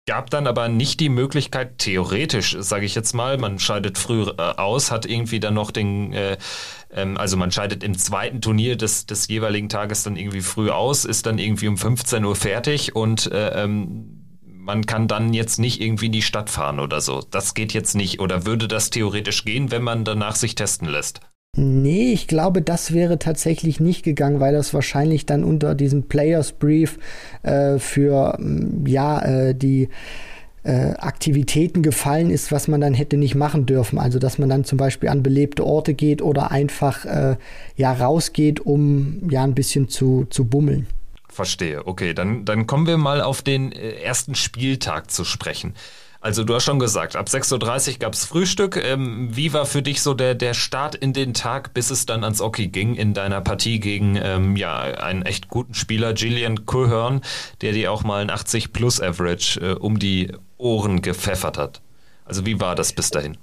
gab 0.07 0.29
dann 0.29 0.47
aber 0.47 0.69
nicht 0.69 1.01
die 1.01 1.09
Möglichkeit, 1.09 1.79
theoretisch, 1.79 2.57
sage 2.61 2.85
ich 2.85 2.95
jetzt 2.95 3.15
mal, 3.15 3.39
man 3.39 3.59
scheidet 3.59 3.97
früh 3.97 4.23
äh, 4.23 4.33
aus, 4.39 4.91
hat 4.91 5.07
irgendwie 5.07 5.41
dann 5.41 5.55
noch 5.55 5.71
den, 5.71 6.13
äh, 6.13 6.37
ähm, 6.95 7.17
also 7.17 7.37
man 7.37 7.51
scheidet 7.51 7.83
im 7.83 7.97
zweiten 7.97 8.41
Turnier 8.41 8.77
des, 8.77 9.07
des 9.07 9.29
jeweiligen 9.29 9.69
Tages 9.69 10.03
dann 10.03 10.17
irgendwie 10.17 10.41
früh 10.41 10.71
aus, 10.71 11.05
ist 11.05 11.27
dann 11.27 11.39
irgendwie 11.39 11.69
um 11.69 11.77
15 11.77 12.25
Uhr 12.25 12.37
fertig 12.37 12.95
und 12.95 13.31
äh, 13.33 13.63
ähm, 13.63 14.21
man 14.65 14.87
kann 14.87 15.09
dann 15.09 15.35
jetzt 15.35 15.59
nicht 15.59 15.81
irgendwie 15.81 16.07
in 16.07 16.13
die 16.13 16.23
Stadt 16.23 16.49
fahren 16.49 16.81
oder 16.81 17.03
so. 17.03 17.23
Das 17.31 17.53
geht 17.53 17.75
jetzt 17.75 17.95
nicht. 17.95 18.21
Oder 18.21 18.47
würde 18.47 18.67
das 18.67 18.89
theoretisch 18.89 19.45
gehen, 19.45 19.71
wenn 19.71 19.83
man 19.83 20.05
danach 20.05 20.37
sich 20.37 20.55
testen 20.55 20.89
lässt? 20.89 21.21
Nee, 21.57 22.13
ich 22.13 22.27
glaube, 22.27 22.63
das 22.63 22.93
wäre 22.93 23.19
tatsächlich 23.19 23.79
nicht 23.79 24.03
gegangen, 24.03 24.41
weil 24.41 24.55
das 24.55 24.75
wahrscheinlich 24.75 25.27
dann 25.27 25.45
unter 25.45 25.75
diesem 25.75 26.09
Players 26.09 26.53
Brief 26.53 26.99
äh, 27.43 27.79
für 27.79 28.37
mm, 28.39 28.87
ja 28.87 29.21
äh, 29.21 29.55
die 29.55 29.89
äh, 30.65 30.95
Aktivitäten 30.95 31.83
gefallen 31.83 32.31
ist, 32.31 32.51
was 32.51 32.69
man 32.69 32.81
dann 32.81 32.95
hätte 32.95 33.17
nicht 33.17 33.35
machen 33.35 33.67
dürfen. 33.67 33.99
Also 33.99 34.19
dass 34.19 34.39
man 34.39 34.49
dann 34.49 34.65
zum 34.65 34.79
Beispiel 34.79 35.09
an 35.09 35.23
belebte 35.23 35.65
Orte 35.65 35.95
geht 35.95 36.23
oder 36.23 36.51
einfach 36.51 37.05
äh, 37.05 37.37
ja 37.77 37.93
rausgeht, 37.93 38.61
um 38.61 39.21
ja 39.31 39.45
ein 39.45 39.55
bisschen 39.55 39.89
zu, 39.89 40.27
zu 40.31 40.45
bummeln. 40.47 40.87
Verstehe. 41.29 41.87
Okay, 41.87 42.15
dann, 42.15 42.45
dann 42.45 42.67
kommen 42.67 42.87
wir 42.87 42.97
mal 42.97 43.21
auf 43.21 43.43
den 43.43 43.73
äh, 43.73 43.95
ersten 43.95 44.35
Spieltag 44.35 45.11
zu 45.11 45.25
sprechen. 45.25 45.75
Also 46.25 46.43
du 46.43 46.55
hast 46.55 46.65
schon 46.65 46.79
gesagt, 46.79 47.17
ab 47.17 47.27
6.30 47.27 47.93
Uhr 47.93 47.99
gab 47.99 48.15
es 48.15 48.25
Frühstück. 48.25 48.83
Ähm, 48.83 49.29
wie 49.37 49.53
war 49.53 49.67
für 49.67 49.83
dich 49.83 50.01
so 50.01 50.15
der, 50.15 50.35
der 50.35 50.55
Start 50.55 50.95
in 50.95 51.13
den 51.13 51.35
Tag, 51.35 51.75
bis 51.75 51.91
es 51.91 52.07
dann 52.07 52.25
ans 52.25 52.41
Oki 52.41 52.69
ging 52.69 52.95
in 52.95 53.13
deiner 53.13 53.43
Partie 53.43 53.79
gegen 53.79 54.17
ähm, 54.17 54.57
ja, 54.57 54.79
einen 54.81 55.21
echt 55.21 55.49
guten 55.49 55.75
Spieler, 55.75 56.15
Gillian 56.15 56.65
Cohern, 56.65 57.21
der 57.61 57.73
dir 57.73 57.93
auch 57.93 58.05
mal 58.05 58.23
ein 58.23 58.31
80-Plus-Average 58.31 59.61
äh, 59.61 59.73
um 59.75 59.99
die 59.99 60.33
Ohren 60.57 61.03
gepfeffert 61.03 61.59
hat? 61.59 61.83
Also 62.25 62.47
wie 62.47 62.59
war 62.59 62.75
das 62.75 62.95
bis 62.95 63.11
dahin? 63.11 63.37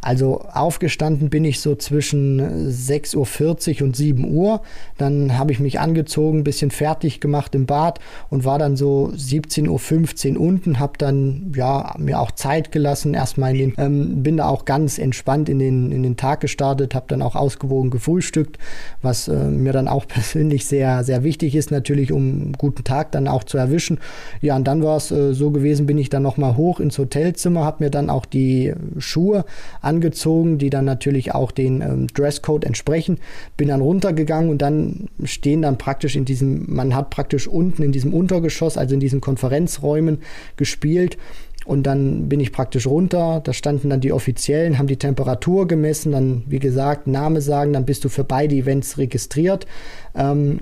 Also 0.00 0.42
aufgestanden 0.52 1.30
bin 1.30 1.44
ich 1.44 1.60
so 1.60 1.74
zwischen 1.74 2.40
6.40 2.70 3.80
Uhr 3.80 3.86
und 3.86 3.96
7 3.96 4.32
Uhr. 4.32 4.60
Dann 4.96 5.36
habe 5.36 5.52
ich 5.52 5.60
mich 5.60 5.80
angezogen, 5.80 6.38
ein 6.38 6.44
bisschen 6.44 6.70
fertig 6.70 7.20
gemacht 7.20 7.54
im 7.54 7.66
Bad 7.66 7.98
und 8.30 8.44
war 8.44 8.58
dann 8.58 8.76
so 8.76 9.12
17.15 9.14 10.34
Uhr 10.34 10.40
unten, 10.40 10.78
habe 10.78 10.98
dann 10.98 11.52
ja 11.54 11.94
mir 11.98 12.20
auch 12.20 12.30
Zeit 12.30 12.72
gelassen, 12.72 13.14
erstmal 13.14 13.56
in 13.56 13.58
den, 13.58 13.74
ähm, 13.78 14.22
bin 14.22 14.36
da 14.36 14.48
auch 14.48 14.64
ganz 14.64 14.98
entspannt 14.98 15.48
in 15.48 15.58
den, 15.58 15.90
in 15.90 16.02
den 16.02 16.16
Tag 16.16 16.40
gestartet, 16.40 16.94
habe 16.94 17.06
dann 17.08 17.22
auch 17.22 17.34
ausgewogen 17.34 17.90
gefrühstückt, 17.90 18.58
was 19.02 19.28
äh, 19.28 19.34
mir 19.34 19.72
dann 19.72 19.88
auch 19.88 20.06
persönlich 20.08 20.66
sehr, 20.66 21.04
sehr 21.04 21.24
wichtig 21.24 21.54
ist, 21.54 21.70
natürlich, 21.70 22.12
um 22.12 22.22
einen 22.22 22.52
guten 22.56 22.84
Tag 22.84 23.12
dann 23.12 23.28
auch 23.28 23.44
zu 23.44 23.58
erwischen. 23.58 23.98
Ja, 24.40 24.56
und 24.56 24.64
dann 24.64 24.82
war 24.82 24.96
es 24.96 25.10
äh, 25.10 25.34
so 25.34 25.50
gewesen, 25.50 25.86
bin 25.86 25.98
ich 25.98 26.08
dann 26.08 26.22
nochmal 26.22 26.56
hoch 26.56 26.80
ins 26.80 26.98
Hotelzimmer, 26.98 27.64
habe 27.64 27.84
mir 27.84 27.90
dann 27.90 28.10
auch 28.10 28.26
die 28.26 28.74
Schuhe 28.98 29.44
angezogen, 29.88 30.58
die 30.58 30.70
dann 30.70 30.84
natürlich 30.84 31.34
auch 31.34 31.50
den 31.50 31.80
ähm, 31.80 32.06
Dresscode 32.08 32.64
entsprechen. 32.64 33.18
Bin 33.56 33.68
dann 33.68 33.80
runtergegangen 33.80 34.50
und 34.50 34.62
dann 34.62 35.08
stehen 35.24 35.62
dann 35.62 35.78
praktisch 35.78 36.14
in 36.14 36.24
diesem, 36.24 36.64
man 36.68 36.94
hat 36.94 37.10
praktisch 37.10 37.48
unten 37.48 37.82
in 37.82 37.92
diesem 37.92 38.12
Untergeschoss, 38.12 38.76
also 38.76 38.94
in 38.94 39.00
diesen 39.00 39.20
Konferenzräumen 39.20 40.18
gespielt. 40.56 41.16
Und 41.64 41.82
dann 41.82 42.28
bin 42.28 42.40
ich 42.40 42.52
praktisch 42.52 42.86
runter, 42.86 43.40
da 43.44 43.52
standen 43.52 43.90
dann 43.90 44.00
die 44.00 44.12
Offiziellen, 44.12 44.78
haben 44.78 44.86
die 44.86 44.96
Temperatur 44.96 45.66
gemessen, 45.66 46.12
dann 46.12 46.42
wie 46.46 46.60
gesagt 46.60 47.06
Name 47.06 47.40
sagen, 47.40 47.72
dann 47.72 47.84
bist 47.84 48.04
du 48.04 48.08
für 48.08 48.24
beide 48.24 48.54
Events 48.54 48.96
registriert. 48.96 49.66
Ähm, 50.14 50.60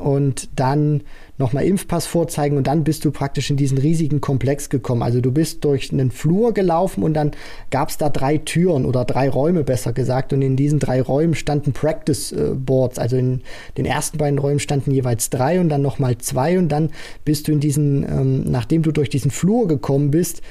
und 0.00 0.48
dann 0.56 1.02
nochmal 1.40 1.64
Impfpass 1.64 2.06
vorzeigen 2.06 2.56
und 2.56 2.68
dann 2.68 2.84
bist 2.84 3.04
du 3.04 3.10
praktisch 3.10 3.50
in 3.50 3.56
diesen 3.56 3.78
riesigen 3.78 4.20
Komplex 4.20 4.68
gekommen. 4.68 5.02
Also 5.02 5.20
du 5.20 5.32
bist 5.32 5.64
durch 5.64 5.92
einen 5.92 6.12
Flur 6.12 6.54
gelaufen 6.54 7.02
und 7.02 7.14
dann 7.14 7.32
gab 7.70 7.88
es 7.88 7.96
da 7.98 8.08
drei 8.08 8.38
Türen 8.38 8.84
oder 8.84 9.04
drei 9.04 9.28
Räume 9.28 9.64
besser 9.64 9.92
gesagt 9.92 10.32
und 10.32 10.42
in 10.42 10.54
diesen 10.54 10.78
drei 10.78 11.02
Räumen 11.02 11.34
standen 11.34 11.72
Practice 11.72 12.30
äh, 12.30 12.52
Boards. 12.54 12.98
Also 12.98 13.16
in 13.16 13.42
den 13.76 13.86
ersten 13.86 14.18
beiden 14.18 14.38
Räumen 14.38 14.60
standen 14.60 14.92
jeweils 14.92 15.30
drei 15.30 15.58
und 15.60 15.68
dann 15.68 15.82
nochmal 15.82 16.18
zwei 16.18 16.58
und 16.58 16.68
dann 16.68 16.90
bist 17.24 17.48
du 17.48 17.52
in 17.52 17.60
diesen, 17.60 18.04
ähm, 18.04 18.44
nachdem 18.44 18.82
du 18.82 18.92
durch 18.92 19.08
diesen 19.08 19.32
Flur 19.32 19.66
gekommen 19.66 20.10
bist, 20.12 20.42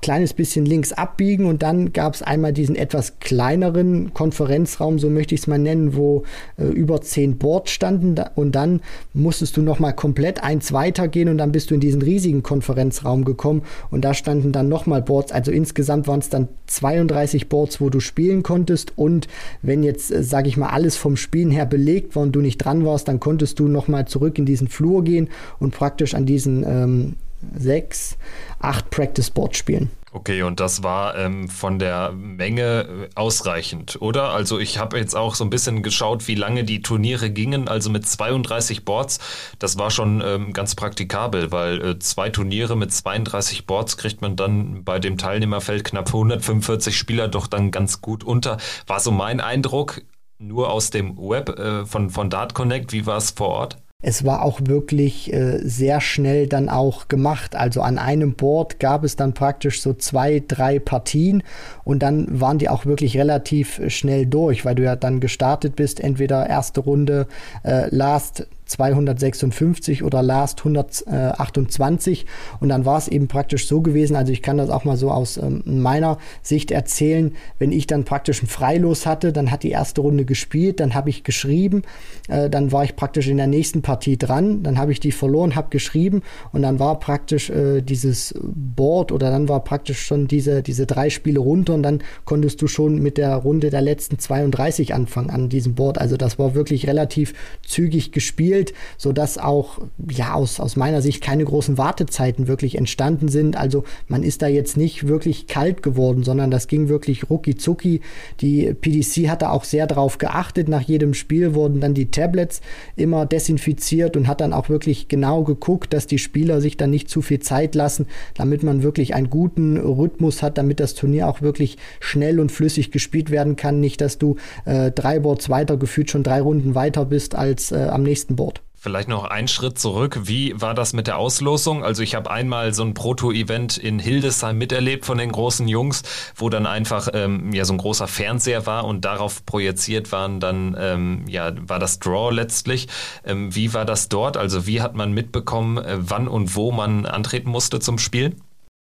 kleines 0.00 0.32
bisschen 0.32 0.64
links 0.64 0.92
abbiegen 0.92 1.44
und 1.44 1.62
dann 1.62 1.92
gab 1.92 2.14
es 2.14 2.22
einmal 2.22 2.52
diesen 2.52 2.74
etwas 2.74 3.18
kleineren 3.20 4.14
Konferenzraum, 4.14 4.98
so 4.98 5.10
möchte 5.10 5.34
ich 5.34 5.42
es 5.42 5.46
mal 5.46 5.58
nennen, 5.58 5.94
wo 5.94 6.24
äh, 6.56 6.64
über 6.64 7.02
zehn 7.02 7.36
Boards 7.36 7.70
standen. 7.70 8.14
Und 8.34 8.54
dann 8.54 8.80
musstest 9.12 9.56
du 9.56 9.62
nochmal 9.62 9.94
komplett 9.94 10.42
eins 10.42 10.72
weitergehen 10.72 11.28
und 11.28 11.38
dann 11.38 11.52
bist 11.52 11.70
du 11.70 11.74
in 11.74 11.80
diesen 11.80 12.02
riesigen 12.02 12.42
Konferenzraum 12.42 13.24
gekommen. 13.24 13.62
Und 13.90 14.04
da 14.04 14.14
standen 14.14 14.52
dann 14.52 14.68
nochmal 14.68 15.02
Boards, 15.02 15.32
also 15.32 15.50
insgesamt 15.50 16.08
waren 16.08 16.20
es 16.20 16.30
dann 16.30 16.48
32 16.66 17.48
Boards, 17.48 17.80
wo 17.80 17.90
du 17.90 18.00
spielen 18.00 18.42
konntest. 18.42 18.96
Und 18.96 19.28
wenn 19.62 19.82
jetzt, 19.82 20.10
äh, 20.10 20.22
sage 20.22 20.48
ich 20.48 20.56
mal, 20.56 20.70
alles 20.70 20.96
vom 20.96 21.16
Spielen 21.16 21.50
her 21.50 21.66
belegt 21.66 22.16
war 22.16 22.22
und 22.22 22.32
du 22.32 22.40
nicht 22.40 22.58
dran 22.58 22.84
warst, 22.86 23.08
dann 23.08 23.20
konntest 23.20 23.58
du 23.58 23.68
nochmal 23.68 24.06
zurück 24.06 24.38
in 24.38 24.46
diesen 24.46 24.68
Flur 24.68 25.04
gehen 25.04 25.28
und 25.58 25.74
praktisch 25.74 26.14
an 26.14 26.24
diesen 26.24 26.64
ähm, 26.66 27.16
sechs, 27.56 28.16
acht 28.58 28.90
Practice 28.90 29.30
Boards 29.30 29.58
spielen. 29.58 29.90
Okay, 30.12 30.42
und 30.42 30.58
das 30.58 30.82
war 30.82 31.16
ähm, 31.16 31.48
von 31.48 31.78
der 31.78 32.10
Menge 32.10 32.80
äh, 32.80 33.08
ausreichend, 33.14 34.02
oder? 34.02 34.30
Also 34.30 34.58
ich 34.58 34.76
habe 34.76 34.98
jetzt 34.98 35.14
auch 35.14 35.36
so 35.36 35.44
ein 35.44 35.50
bisschen 35.50 35.84
geschaut, 35.84 36.26
wie 36.26 36.34
lange 36.34 36.64
die 36.64 36.82
Turniere 36.82 37.30
gingen. 37.30 37.68
Also 37.68 37.90
mit 37.90 38.08
32 38.08 38.84
Boards, 38.84 39.20
das 39.60 39.78
war 39.78 39.92
schon 39.92 40.20
ähm, 40.24 40.52
ganz 40.52 40.74
praktikabel, 40.74 41.52
weil 41.52 41.80
äh, 41.80 41.98
zwei 42.00 42.28
Turniere 42.28 42.76
mit 42.76 42.92
32 42.92 43.66
Boards 43.66 43.96
kriegt 43.96 44.20
man 44.20 44.34
dann 44.34 44.82
bei 44.82 44.98
dem 44.98 45.16
Teilnehmerfeld 45.16 45.84
knapp 45.84 46.08
145 46.08 46.98
Spieler 46.98 47.28
doch 47.28 47.46
dann 47.46 47.70
ganz 47.70 48.00
gut 48.00 48.24
unter. 48.24 48.56
War 48.88 48.98
so 48.98 49.12
mein 49.12 49.38
Eindruck, 49.38 50.02
nur 50.38 50.72
aus 50.72 50.90
dem 50.90 51.16
Web 51.18 51.56
äh, 51.56 51.86
von, 51.86 52.10
von 52.10 52.30
Dart 52.30 52.54
Connect. 52.54 52.92
Wie 52.92 53.06
war 53.06 53.18
es 53.18 53.30
vor 53.30 53.48
Ort? 53.50 53.76
Es 54.02 54.24
war 54.24 54.42
auch 54.42 54.60
wirklich 54.64 55.32
äh, 55.32 55.58
sehr 55.62 56.00
schnell 56.00 56.46
dann 56.46 56.68
auch 56.68 57.08
gemacht. 57.08 57.54
Also 57.54 57.82
an 57.82 57.98
einem 57.98 58.34
Board 58.34 58.80
gab 58.80 59.04
es 59.04 59.16
dann 59.16 59.34
praktisch 59.34 59.82
so 59.82 59.92
zwei, 59.92 60.42
drei 60.46 60.78
Partien 60.78 61.42
und 61.84 62.02
dann 62.02 62.40
waren 62.40 62.58
die 62.58 62.68
auch 62.68 62.86
wirklich 62.86 63.16
relativ 63.18 63.80
schnell 63.88 64.26
durch, 64.26 64.64
weil 64.64 64.74
du 64.74 64.84
ja 64.84 64.96
dann 64.96 65.20
gestartet 65.20 65.76
bist, 65.76 66.00
entweder 66.00 66.48
erste 66.48 66.80
Runde, 66.80 67.26
äh, 67.62 67.94
Last 67.94 68.46
256 68.70 70.04
oder 70.04 70.22
Last 70.22 70.60
128 70.60 72.24
und 72.60 72.68
dann 72.68 72.84
war 72.84 72.98
es 72.98 73.08
eben 73.08 73.26
praktisch 73.26 73.66
so 73.66 73.80
gewesen, 73.80 74.14
also 74.14 74.32
ich 74.32 74.42
kann 74.42 74.58
das 74.58 74.70
auch 74.70 74.84
mal 74.84 74.96
so 74.96 75.10
aus 75.10 75.38
ähm, 75.38 75.62
meiner 75.64 76.18
Sicht 76.40 76.70
erzählen, 76.70 77.32
wenn 77.58 77.72
ich 77.72 77.88
dann 77.88 78.04
praktisch 78.04 78.42
ein 78.42 78.46
Freilos 78.46 79.06
hatte, 79.06 79.32
dann 79.32 79.50
hat 79.50 79.64
die 79.64 79.70
erste 79.70 80.02
Runde 80.02 80.24
gespielt, 80.24 80.78
dann 80.78 80.94
habe 80.94 81.10
ich 81.10 81.24
geschrieben, 81.24 81.82
äh, 82.28 82.48
dann 82.48 82.70
war 82.70 82.84
ich 82.84 82.94
praktisch 82.94 83.26
in 83.26 83.38
der 83.38 83.48
nächsten 83.48 83.82
Partie 83.82 84.16
dran, 84.16 84.62
dann 84.62 84.78
habe 84.78 84.92
ich 84.92 85.00
die 85.00 85.12
verloren, 85.12 85.56
habe 85.56 85.70
geschrieben 85.70 86.22
und 86.52 86.62
dann 86.62 86.78
war 86.78 87.00
praktisch 87.00 87.50
äh, 87.50 87.82
dieses 87.82 88.34
Board 88.40 89.10
oder 89.10 89.32
dann 89.32 89.48
war 89.48 89.64
praktisch 89.64 90.00
schon 90.00 90.28
diese, 90.28 90.62
diese 90.62 90.86
drei 90.86 91.10
Spiele 91.10 91.40
runter 91.40 91.74
und 91.74 91.82
dann 91.82 92.02
konntest 92.24 92.62
du 92.62 92.68
schon 92.68 93.02
mit 93.02 93.18
der 93.18 93.34
Runde 93.34 93.70
der 93.70 93.82
letzten 93.82 94.20
32 94.20 94.94
anfangen 94.94 95.30
an 95.30 95.48
diesem 95.48 95.74
Board, 95.74 95.98
also 95.98 96.16
das 96.16 96.38
war 96.38 96.54
wirklich 96.54 96.86
relativ 96.86 97.34
zügig 97.66 98.12
gespielt 98.12 98.59
gespielt, 98.60 98.74
sodass 98.96 99.38
auch 99.38 99.78
ja 100.10 100.34
aus, 100.34 100.60
aus 100.60 100.76
meiner 100.76 101.02
Sicht 101.02 101.22
keine 101.22 101.44
großen 101.44 101.78
Wartezeiten 101.78 102.48
wirklich 102.48 102.76
entstanden 102.76 103.28
sind. 103.28 103.56
Also 103.56 103.84
man 104.08 104.22
ist 104.22 104.42
da 104.42 104.48
jetzt 104.48 104.76
nicht 104.76 105.08
wirklich 105.08 105.46
kalt 105.46 105.82
geworden, 105.82 106.22
sondern 106.22 106.50
das 106.50 106.68
ging 106.68 106.88
wirklich 106.88 107.30
rucki 107.30 107.56
zucki. 107.56 108.00
Die 108.40 108.72
PDC 108.74 109.28
hatte 109.28 109.50
auch 109.50 109.64
sehr 109.64 109.86
darauf 109.86 110.18
geachtet. 110.18 110.68
Nach 110.68 110.82
jedem 110.82 111.14
Spiel 111.14 111.54
wurden 111.54 111.80
dann 111.80 111.94
die 111.94 112.10
Tablets 112.10 112.60
immer 112.96 113.26
desinfiziert 113.26 114.16
und 114.16 114.28
hat 114.28 114.40
dann 114.40 114.52
auch 114.52 114.68
wirklich 114.68 115.08
genau 115.08 115.44
geguckt, 115.44 115.92
dass 115.92 116.06
die 116.06 116.18
Spieler 116.18 116.60
sich 116.60 116.76
dann 116.76 116.90
nicht 116.90 117.08
zu 117.08 117.22
viel 117.22 117.40
Zeit 117.40 117.74
lassen, 117.74 118.06
damit 118.34 118.62
man 118.62 118.82
wirklich 118.82 119.14
einen 119.14 119.30
guten 119.30 119.76
Rhythmus 119.76 120.42
hat, 120.42 120.58
damit 120.58 120.80
das 120.80 120.94
Turnier 120.94 121.28
auch 121.28 121.42
wirklich 121.42 121.78
schnell 122.00 122.40
und 122.40 122.52
flüssig 122.52 122.90
gespielt 122.90 123.30
werden 123.30 123.56
kann. 123.56 123.80
Nicht, 123.80 124.00
dass 124.00 124.18
du 124.18 124.36
äh, 124.64 124.90
drei 124.90 125.18
Boards 125.20 125.48
weiter 125.48 125.76
gefühlt 125.76 126.10
schon 126.10 126.22
drei 126.22 126.40
Runden 126.40 126.74
weiter 126.74 127.04
bist 127.04 127.34
als 127.34 127.72
äh, 127.72 127.88
am 127.90 128.02
nächsten 128.02 128.36
Board. 128.36 128.49
Vielleicht 128.82 129.10
noch 129.10 129.24
einen 129.24 129.46
Schritt 129.46 129.78
zurück. 129.78 130.20
Wie 130.22 130.58
war 130.58 130.72
das 130.72 130.94
mit 130.94 131.06
der 131.06 131.18
Auslosung? 131.18 131.84
Also 131.84 132.02
ich 132.02 132.14
habe 132.14 132.30
einmal 132.30 132.72
so 132.72 132.82
ein 132.82 132.94
Proto-Event 132.94 133.76
in 133.76 133.98
Hildesheim 133.98 134.56
miterlebt 134.56 135.04
von 135.04 135.18
den 135.18 135.32
großen 135.32 135.68
Jungs, 135.68 136.02
wo 136.34 136.48
dann 136.48 136.64
einfach 136.64 137.08
ähm, 137.12 137.52
ja 137.52 137.66
so 137.66 137.74
ein 137.74 137.78
großer 137.78 138.08
Fernseher 138.08 138.64
war 138.64 138.86
und 138.86 139.04
darauf 139.04 139.44
projiziert 139.44 140.12
waren 140.12 140.40
dann 140.40 140.74
ähm, 140.80 141.24
ja 141.28 141.52
war 141.68 141.78
das 141.78 141.98
Draw 141.98 142.30
letztlich. 142.34 142.88
Ähm, 143.22 143.54
wie 143.54 143.74
war 143.74 143.84
das 143.84 144.08
dort? 144.08 144.38
Also 144.38 144.66
wie 144.66 144.80
hat 144.80 144.94
man 144.94 145.12
mitbekommen, 145.12 145.76
äh, 145.76 145.98
wann 146.00 146.26
und 146.26 146.56
wo 146.56 146.72
man 146.72 147.04
antreten 147.04 147.50
musste 147.50 147.80
zum 147.80 147.98
Spiel? 147.98 148.34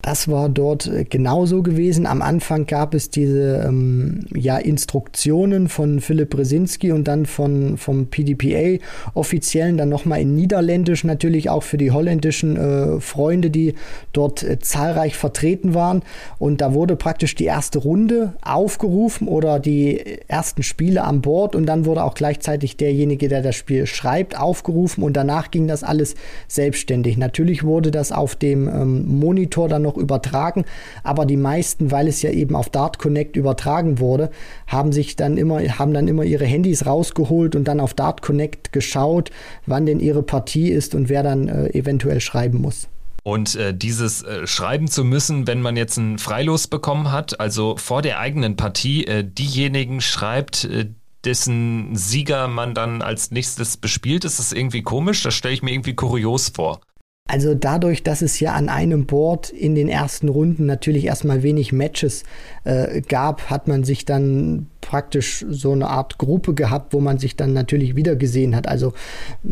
Das 0.03 0.29
war 0.29 0.49
dort 0.49 0.87
äh, 0.87 1.05
genauso 1.05 1.63
gewesen. 1.63 2.07
Am 2.07 2.23
Anfang 2.23 2.67
gab 2.67 2.95
es 2.95 3.11
diese 3.11 3.65
ähm, 3.67 4.21
ja, 4.33 4.57
Instruktionen 4.57 5.69
von 5.69 6.01
Philipp 6.01 6.31
Brzezinski 6.31 6.93
und 6.93 7.09
dann 7.09 7.27
von, 7.27 7.77
vom 7.77 8.07
PDPA 8.07 8.81
offiziellen, 9.15 9.77
dann 9.77 9.89
nochmal 9.89 10.21
in 10.21 10.35
Niederländisch 10.35 11.03
natürlich 11.03 11.51
auch 11.51 11.63
für 11.63 11.77
die 11.77 11.91
holländischen 11.91 12.57
äh, 12.57 13.01
Freunde, 13.01 13.51
die 13.51 13.75
dort 14.13 14.43
äh, 14.45 14.59
zahlreich 14.61 15.17
vertreten 15.17 15.75
waren. 15.75 16.03
Und 16.39 16.61
da 16.61 16.75
wurde 16.75 16.95
praktisch 16.95 17.35
die 17.35 17.47
erste 17.47 17.81
Runde 17.81 18.35
aufgerufen 18.43 19.27
oder 19.27 19.59
die 19.59 20.21
ersten 20.29 20.63
Spiele 20.63 21.03
an 21.03 21.21
Bord 21.21 21.57
und 21.57 21.67
dann 21.67 21.85
wurde 21.85 22.05
auch 22.05 22.15
gleichzeitig 22.15 22.77
derjenige, 22.77 23.29
der 23.29 23.43
das 23.43 23.57
Spiel 23.57 23.87
schreibt, 23.87 24.39
aufgerufen 24.39 25.03
und 25.03 25.17
danach 25.17 25.51
ging 25.51 25.67
das 25.67 25.83
alles 25.83 26.15
selbstständig. 26.47 27.17
Natürlich 27.17 27.65
wurde 27.65 27.91
das 27.91 28.13
auf 28.13 28.37
dem 28.37 28.69
ähm, 28.69 29.19
Monitor 29.19 29.69
dann 29.69 29.86
noch 29.87 29.97
übertragen, 29.97 30.65
aber 31.03 31.25
die 31.25 31.37
meisten, 31.37 31.91
weil 31.91 32.09
es 32.09 32.21
ja 32.23 32.31
eben 32.31 32.55
auf 32.55 32.69
Dart 32.69 32.99
Connect 32.99 33.37
übertragen 33.37 33.99
wurde, 33.99 34.31
haben 34.67 34.93
sich 34.93 35.17
dann 35.17 35.37
immer, 35.37 35.61
haben 35.61 35.95
dann 35.95 36.09
immer 36.09 36.25
ihre 36.25 36.45
Handys 36.45 36.85
rausgeholt 36.85 37.57
und 37.57 37.65
dann 37.65 37.81
auf 37.81 37.95
Dart 37.95 38.21
Connect 38.21 38.73
geschaut, 38.73 39.31
wann 39.67 39.87
denn 39.87 40.01
ihre 40.01 40.23
Partie 40.23 40.71
ist 40.71 40.95
und 40.95 41.09
wer 41.09 41.23
dann 41.23 41.49
äh, 41.49 41.69
eventuell 41.71 42.21
schreiben 42.21 42.61
muss. 42.61 42.89
Und 43.23 43.57
äh, 43.57 43.75
dieses 43.75 44.23
äh, 44.23 44.47
schreiben 44.47 44.87
zu 44.87 45.03
müssen, 45.03 45.49
wenn 45.49 45.61
man 45.61 45.77
jetzt 45.77 45.97
ein 45.97 46.19
Freilos 46.19 46.69
bekommen 46.69 47.11
hat, 47.11 47.41
also 47.41 47.77
vor 47.77 48.01
der 48.01 48.21
eigenen 48.21 48.57
Partie, 48.57 49.05
äh, 49.05 49.25
diejenigen 49.25 50.01
schreibt, 50.01 50.65
äh, 50.65 50.87
dessen 51.25 51.97
Sieger 51.97 52.47
man 52.47 52.73
dann 52.73 53.03
als 53.03 53.33
nächstes 53.33 53.77
bespielt, 53.79 54.25
ist 54.25 54.39
das 54.39 54.53
irgendwie 54.53 54.83
komisch? 54.83 55.25
Das 55.25 55.35
stelle 55.35 55.55
ich 55.55 55.63
mir 55.63 55.73
irgendwie 55.73 55.95
kurios 55.97 56.51
vor. 56.55 56.81
Also 57.29 57.55
dadurch, 57.55 58.03
dass 58.03 58.23
es 58.23 58.39
ja 58.39 58.53
an 58.53 58.69
einem 58.69 59.07
Board 59.07 59.51
in 59.51 59.75
den 59.75 59.89
ersten 59.89 60.29
Runden 60.29 60.67
natürlich 60.67 61.07
erstmal 61.07 61.43
wenig 61.43 61.73
Matches 61.73 62.23
äh, 62.65 63.01
gab, 63.01 63.51
hat 63.51 63.67
man 63.67 63.83
sich 63.83 64.05
dann 64.05 64.69
praktisch 64.81 65.45
so 65.49 65.73
eine 65.73 65.89
Art 65.89 66.19
Gruppe 66.19 66.55
gehabt, 66.55 66.93
wo 66.93 67.01
man 67.01 67.19
sich 67.19 67.35
dann 67.35 67.53
natürlich 67.53 67.97
wieder 67.97 68.15
gesehen 68.15 68.55
hat. 68.55 68.69
Also 68.69 68.93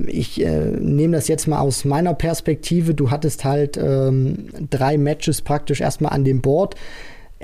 ich 0.07 0.41
äh, 0.41 0.71
nehme 0.79 1.17
das 1.17 1.27
jetzt 1.27 1.49
mal 1.49 1.59
aus 1.59 1.85
meiner 1.85 2.15
Perspektive. 2.15 2.95
Du 2.95 3.11
hattest 3.11 3.45
halt 3.45 3.77
ähm, 3.77 4.47
drei 4.71 4.97
Matches 4.97 5.43
praktisch 5.43 5.81
erstmal 5.81 6.13
an 6.13 6.25
dem 6.25 6.41
Board 6.41 6.77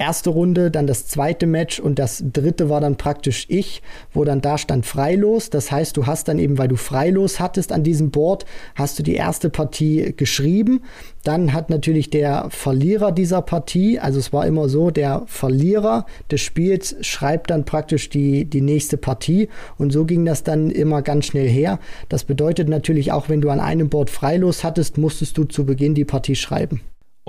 erste 0.01 0.31
Runde, 0.31 0.71
dann 0.71 0.87
das 0.87 1.07
zweite 1.07 1.47
Match 1.47 1.79
und 1.79 1.99
das 1.99 2.25
dritte 2.33 2.69
war 2.69 2.81
dann 2.81 2.97
praktisch 2.97 3.45
ich, 3.49 3.83
wo 4.13 4.25
dann 4.25 4.41
da 4.41 4.59
stand 4.59 4.87
Freilos. 4.87 5.51
Das 5.51 5.71
heißt, 5.71 5.97
du 5.97 6.07
hast 6.07 6.29
dann 6.29 6.39
eben, 6.39 6.59
weil 6.59 6.69
du 6.69 6.77
Freilos 6.77 7.39
hattest 7.39 7.71
an 7.71 7.85
diesem 7.85 8.11
Board, 8.11 8.47
hast 8.75 8.99
du 8.99 9.03
die 9.03 9.15
erste 9.15 9.51
Partie 9.51 10.15
geschrieben. 10.17 10.83
Dann 11.23 11.53
hat 11.53 11.69
natürlich 11.69 12.09
der 12.09 12.49
Verlierer 12.49 13.13
dieser 13.13 13.43
Partie, 13.43 13.99
also 13.99 14.19
es 14.19 14.33
war 14.33 14.47
immer 14.47 14.69
so, 14.71 14.91
der 14.91 15.23
Verlierer 15.27 16.07
des 16.31 16.41
Spiels 16.41 16.97
schreibt 17.03 17.51
dann 17.51 17.67
praktisch 17.67 18.09
die, 18.09 18.47
die 18.47 18.63
nächste 18.63 18.97
Partie 18.97 19.49
und 19.77 19.93
so 19.93 20.07
ging 20.07 20.25
das 20.25 20.45
dann 20.45 20.71
immer 20.71 21.03
ganz 21.03 21.27
schnell 21.27 21.49
her. 21.49 21.79
Das 22.09 22.25
bedeutet 22.25 22.71
natürlich 22.71 23.13
auch, 23.13 23.29
wenn 23.29 23.43
du 23.43 23.51
an 23.51 23.61
einem 23.61 23.91
Board 23.91 24.09
Freilos 24.09 24.65
hattest, 24.65 24.97
musstest 24.97 25.37
du 25.37 25.45
zu 25.45 25.67
Beginn 25.67 25.95
die 25.95 26.07
Partie 26.07 26.37
schreiben. 26.37 26.81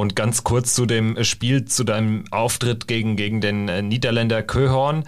Und 0.02 0.16
ganz 0.16 0.44
kurz 0.44 0.74
zu 0.74 0.88
dem 0.88 1.24
Spiel, 1.24 1.66
zu 1.66 1.84
deinem 1.84 2.24
Auftritt 2.32 2.88
gegen, 2.88 3.18
gegen 3.18 3.40
den 3.40 3.70
äh, 3.70 3.84
Niederländer 3.84 4.42
Köhorn. 4.42 5.04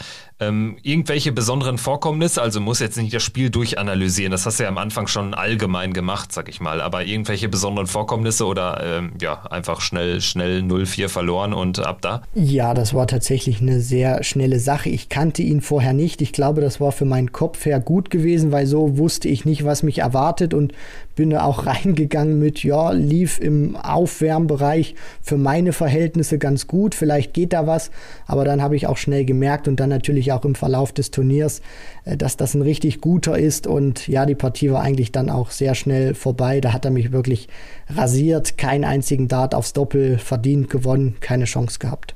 Ähm, 0.48 0.78
irgendwelche 0.84 1.32
besonderen 1.32 1.78
Vorkommnisse, 1.78 2.42
also 2.42 2.60
muss 2.60 2.80
jetzt 2.80 2.98
nicht 2.98 3.14
das 3.14 3.24
Spiel 3.24 3.50
durchanalysieren, 3.50 4.32
das 4.32 4.46
hast 4.46 4.60
du 4.60 4.64
ja 4.64 4.70
am 4.70 4.78
Anfang 4.78 5.08
schon 5.08 5.34
allgemein 5.34 5.94
gemacht, 5.94 6.32
sag 6.32 6.50
ich 6.50 6.60
mal, 6.60 6.82
aber 6.82 7.06
irgendwelche 7.06 7.50
besonderen 7.50 7.88
Vorkommnisse 7.88 8.46
oder 8.46 8.82
ähm, 8.84 9.14
ja, 9.22 9.44
einfach 9.44 9.82
schnell, 9.82 10.22
schnell 10.22 10.62
0-4 10.62 11.10
verloren 11.10 11.54
und 11.54 11.80
ab 11.80 12.02
da? 12.02 12.24
Ja, 12.34 12.74
das 12.74 12.94
war 12.94 13.08
tatsächlich 13.08 13.62
eine 13.62 13.80
sehr 13.80 14.24
schnelle 14.24 14.60
Sache. 14.60 14.90
Ich 14.90 15.10
kannte 15.10 15.42
ihn 15.42 15.62
vorher 15.62 15.94
nicht. 15.94 16.22
Ich 16.22 16.34
glaube, 16.34 16.62
das 16.62 16.82
war 16.82 16.92
für 16.92 17.06
meinen 17.06 17.32
Kopf 17.32 17.66
her 17.66 17.80
gut 17.80 18.10
gewesen, 18.10 18.52
weil 18.52 18.66
so 18.66 18.98
wusste 18.98 19.28
ich 19.28 19.46
nicht, 19.46 19.66
was 19.66 19.84
mich 19.84 20.00
erwartet 20.00 20.54
und 20.54 20.74
bin 21.16 21.30
da 21.30 21.44
auch 21.44 21.66
reingegangen 21.66 22.40
mit, 22.40 22.64
ja, 22.64 22.92
lief 22.92 23.40
im 23.40 23.76
Aufwärmbereich 23.76 24.96
für 25.22 25.38
meine 25.38 25.74
Verhältnisse 25.74 26.38
ganz 26.38 26.68
gut, 26.68 26.96
vielleicht 26.96 27.34
geht 27.34 27.54
da 27.54 27.68
was, 27.68 27.92
aber 28.28 28.46
dann 28.46 28.62
habe 28.62 28.76
ich 28.76 28.88
auch 28.88 28.98
schnell 28.98 29.26
gemerkt 29.26 29.68
und 29.68 29.80
dann 29.80 29.90
natürlich 29.90 30.32
auch 30.36 30.46
im 30.46 30.56
Verlauf 30.56 30.92
des 30.92 31.12
Turniers, 31.12 31.62
äh, 32.06 32.18
dass 32.18 32.38
das 32.38 32.54
ein 32.54 32.62
richtig 32.62 33.02
guter 33.02 33.38
ist. 33.38 33.68
Und 33.68 34.08
ja, 34.08 34.26
die 34.26 34.36
Partie 34.36 34.72
war 34.72 34.82
eigentlich 34.82 35.12
dann 35.12 35.30
auch 35.30 35.52
sehr 35.52 35.76
schnell 35.76 36.16
vorbei. 36.16 36.62
Da 36.62 36.74
hat 36.74 36.86
er 36.86 36.92
mich 36.92 37.12
wirklich 37.12 37.48
rasiert, 37.90 38.58
keinen 38.58 38.84
einzigen 38.84 39.28
Dart 39.28 39.56
aufs 39.56 39.74
Doppel 39.74 40.18
verdient 40.18 40.70
gewonnen, 40.70 41.16
keine 41.20 41.46
Chance 41.46 41.80
gehabt. 41.80 42.16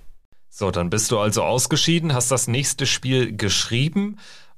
So, 0.49 0.71
dann 0.71 0.89
bist 0.89 1.12
du 1.12 1.19
also 1.19 1.43
ausgeschieden, 1.43 2.13
hast 2.13 2.32
das 2.32 2.47
nächste 2.47 2.88
Spiel 2.88 3.36
geschrieben. 3.38 4.17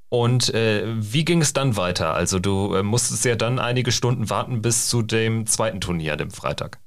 Und 0.10 0.54
äh, 0.54 0.84
wie 0.96 1.24
ging 1.24 1.42
es 1.42 1.54
dann 1.54 1.78
weiter? 1.78 2.14
Also 2.16 2.40
du 2.40 2.74
äh, 2.74 2.84
musstest 2.84 3.26
ja 3.26 3.36
dann 3.36 3.60
einige 3.60 3.92
Stunden 3.92 4.30
warten 4.30 4.62
bis 4.62 4.90
zu 4.90 5.02
dem 5.02 5.46
zweiten 5.46 5.82
Turnier, 5.82 6.16
dem 6.16 6.32
Freitag. 6.32 6.80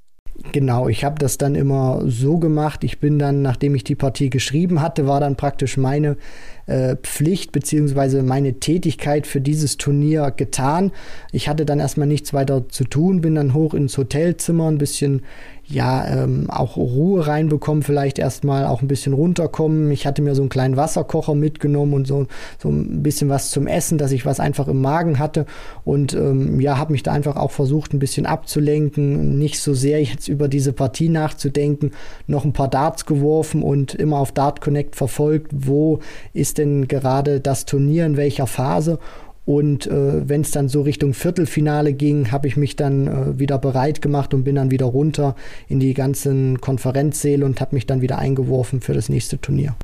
Genau, 0.52 0.88
ich 0.88 1.04
habe 1.04 1.18
das 1.18 1.36
dann 1.36 1.54
immer 1.54 2.02
so 2.06 2.38
gemacht. 2.38 2.84
Ich 2.84 2.98
bin 2.98 3.18
dann, 3.18 3.42
nachdem 3.42 3.74
ich 3.74 3.84
die 3.84 3.94
Partie 3.94 4.30
geschrieben 4.30 4.80
hatte, 4.80 5.06
war 5.06 5.20
dann 5.20 5.36
praktisch 5.36 5.76
meine 5.76 6.16
äh, 6.66 6.96
Pflicht 6.96 7.52
bzw. 7.52 8.22
meine 8.22 8.54
Tätigkeit 8.54 9.26
für 9.26 9.42
dieses 9.42 9.76
Turnier 9.76 10.32
getan. 10.34 10.90
Ich 11.32 11.48
hatte 11.48 11.66
dann 11.66 11.80
erstmal 11.80 12.06
nichts 12.06 12.32
weiter 12.32 12.68
zu 12.68 12.84
tun, 12.84 13.20
bin 13.20 13.34
dann 13.34 13.52
hoch 13.52 13.74
ins 13.74 13.96
Hotelzimmer, 13.98 14.68
ein 14.68 14.78
bisschen 14.78 15.22
ja, 15.72 16.06
ähm, 16.06 16.50
auch 16.50 16.76
Ruhe 16.76 17.26
reinbekommen, 17.26 17.82
vielleicht 17.82 18.18
erstmal 18.18 18.66
auch 18.66 18.82
ein 18.82 18.88
bisschen 18.88 19.12
runterkommen. 19.12 19.90
Ich 19.90 20.06
hatte 20.06 20.22
mir 20.22 20.34
so 20.34 20.42
einen 20.42 20.48
kleinen 20.48 20.76
Wasserkocher 20.76 21.34
mitgenommen 21.34 21.94
und 21.94 22.06
so, 22.06 22.26
so 22.58 22.68
ein 22.68 23.02
bisschen 23.02 23.28
was 23.28 23.50
zum 23.50 23.66
Essen, 23.66 23.98
dass 23.98 24.12
ich 24.12 24.26
was 24.26 24.38
einfach 24.38 24.68
im 24.68 24.80
Magen 24.80 25.18
hatte. 25.18 25.46
Und 25.84 26.12
ähm, 26.14 26.60
ja, 26.60 26.78
habe 26.78 26.92
mich 26.92 27.02
da 27.02 27.12
einfach 27.12 27.36
auch 27.36 27.50
versucht, 27.50 27.94
ein 27.94 27.98
bisschen 27.98 28.26
abzulenken, 28.26 29.38
nicht 29.38 29.60
so 29.60 29.72
sehr 29.74 30.02
jetzt 30.02 30.28
über 30.28 30.48
diese 30.48 30.72
Partie 30.72 31.08
nachzudenken, 31.08 31.92
noch 32.26 32.44
ein 32.44 32.52
paar 32.52 32.68
Darts 32.68 33.06
geworfen 33.06 33.62
und 33.62 33.94
immer 33.94 34.18
auf 34.18 34.32
Dart 34.32 34.60
Connect 34.60 34.96
verfolgt, 34.96 35.50
wo 35.54 36.00
ist 36.34 36.58
denn 36.58 36.86
gerade 36.86 37.40
das 37.40 37.64
Turnier, 37.64 38.04
in 38.04 38.16
welcher 38.16 38.46
Phase. 38.46 38.98
Und 39.44 39.86
äh, 39.86 40.28
wenn 40.28 40.42
es 40.42 40.52
dann 40.52 40.68
so 40.68 40.82
Richtung 40.82 41.14
Viertelfinale 41.14 41.92
ging, 41.92 42.30
habe 42.30 42.46
ich 42.46 42.56
mich 42.56 42.76
dann 42.76 43.06
äh, 43.06 43.38
wieder 43.38 43.58
bereit 43.58 44.00
gemacht 44.00 44.34
und 44.34 44.44
bin 44.44 44.54
dann 44.54 44.70
wieder 44.70 44.86
runter 44.86 45.34
in 45.68 45.80
die 45.80 45.94
ganzen 45.94 46.60
Konferenzsäle 46.60 47.44
und 47.44 47.60
habe 47.60 47.74
mich 47.74 47.86
dann 47.86 48.02
wieder 48.02 48.18
eingeworfen 48.18 48.80
für 48.80 48.94
das 48.94 49.08
nächste 49.08 49.40
Turnier. 49.40 49.74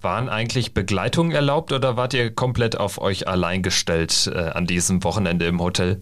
Waren 0.00 0.28
eigentlich 0.28 0.74
Begleitungen 0.74 1.32
erlaubt 1.32 1.72
oder 1.72 1.96
wart 1.96 2.14
ihr 2.14 2.30
komplett 2.30 2.78
auf 2.78 3.00
euch 3.00 3.28
allein 3.28 3.62
gestellt 3.62 4.30
äh, 4.34 4.38
an 4.38 4.66
diesem 4.66 5.04
Wochenende 5.04 5.46
im 5.46 5.60
Hotel? 5.60 6.00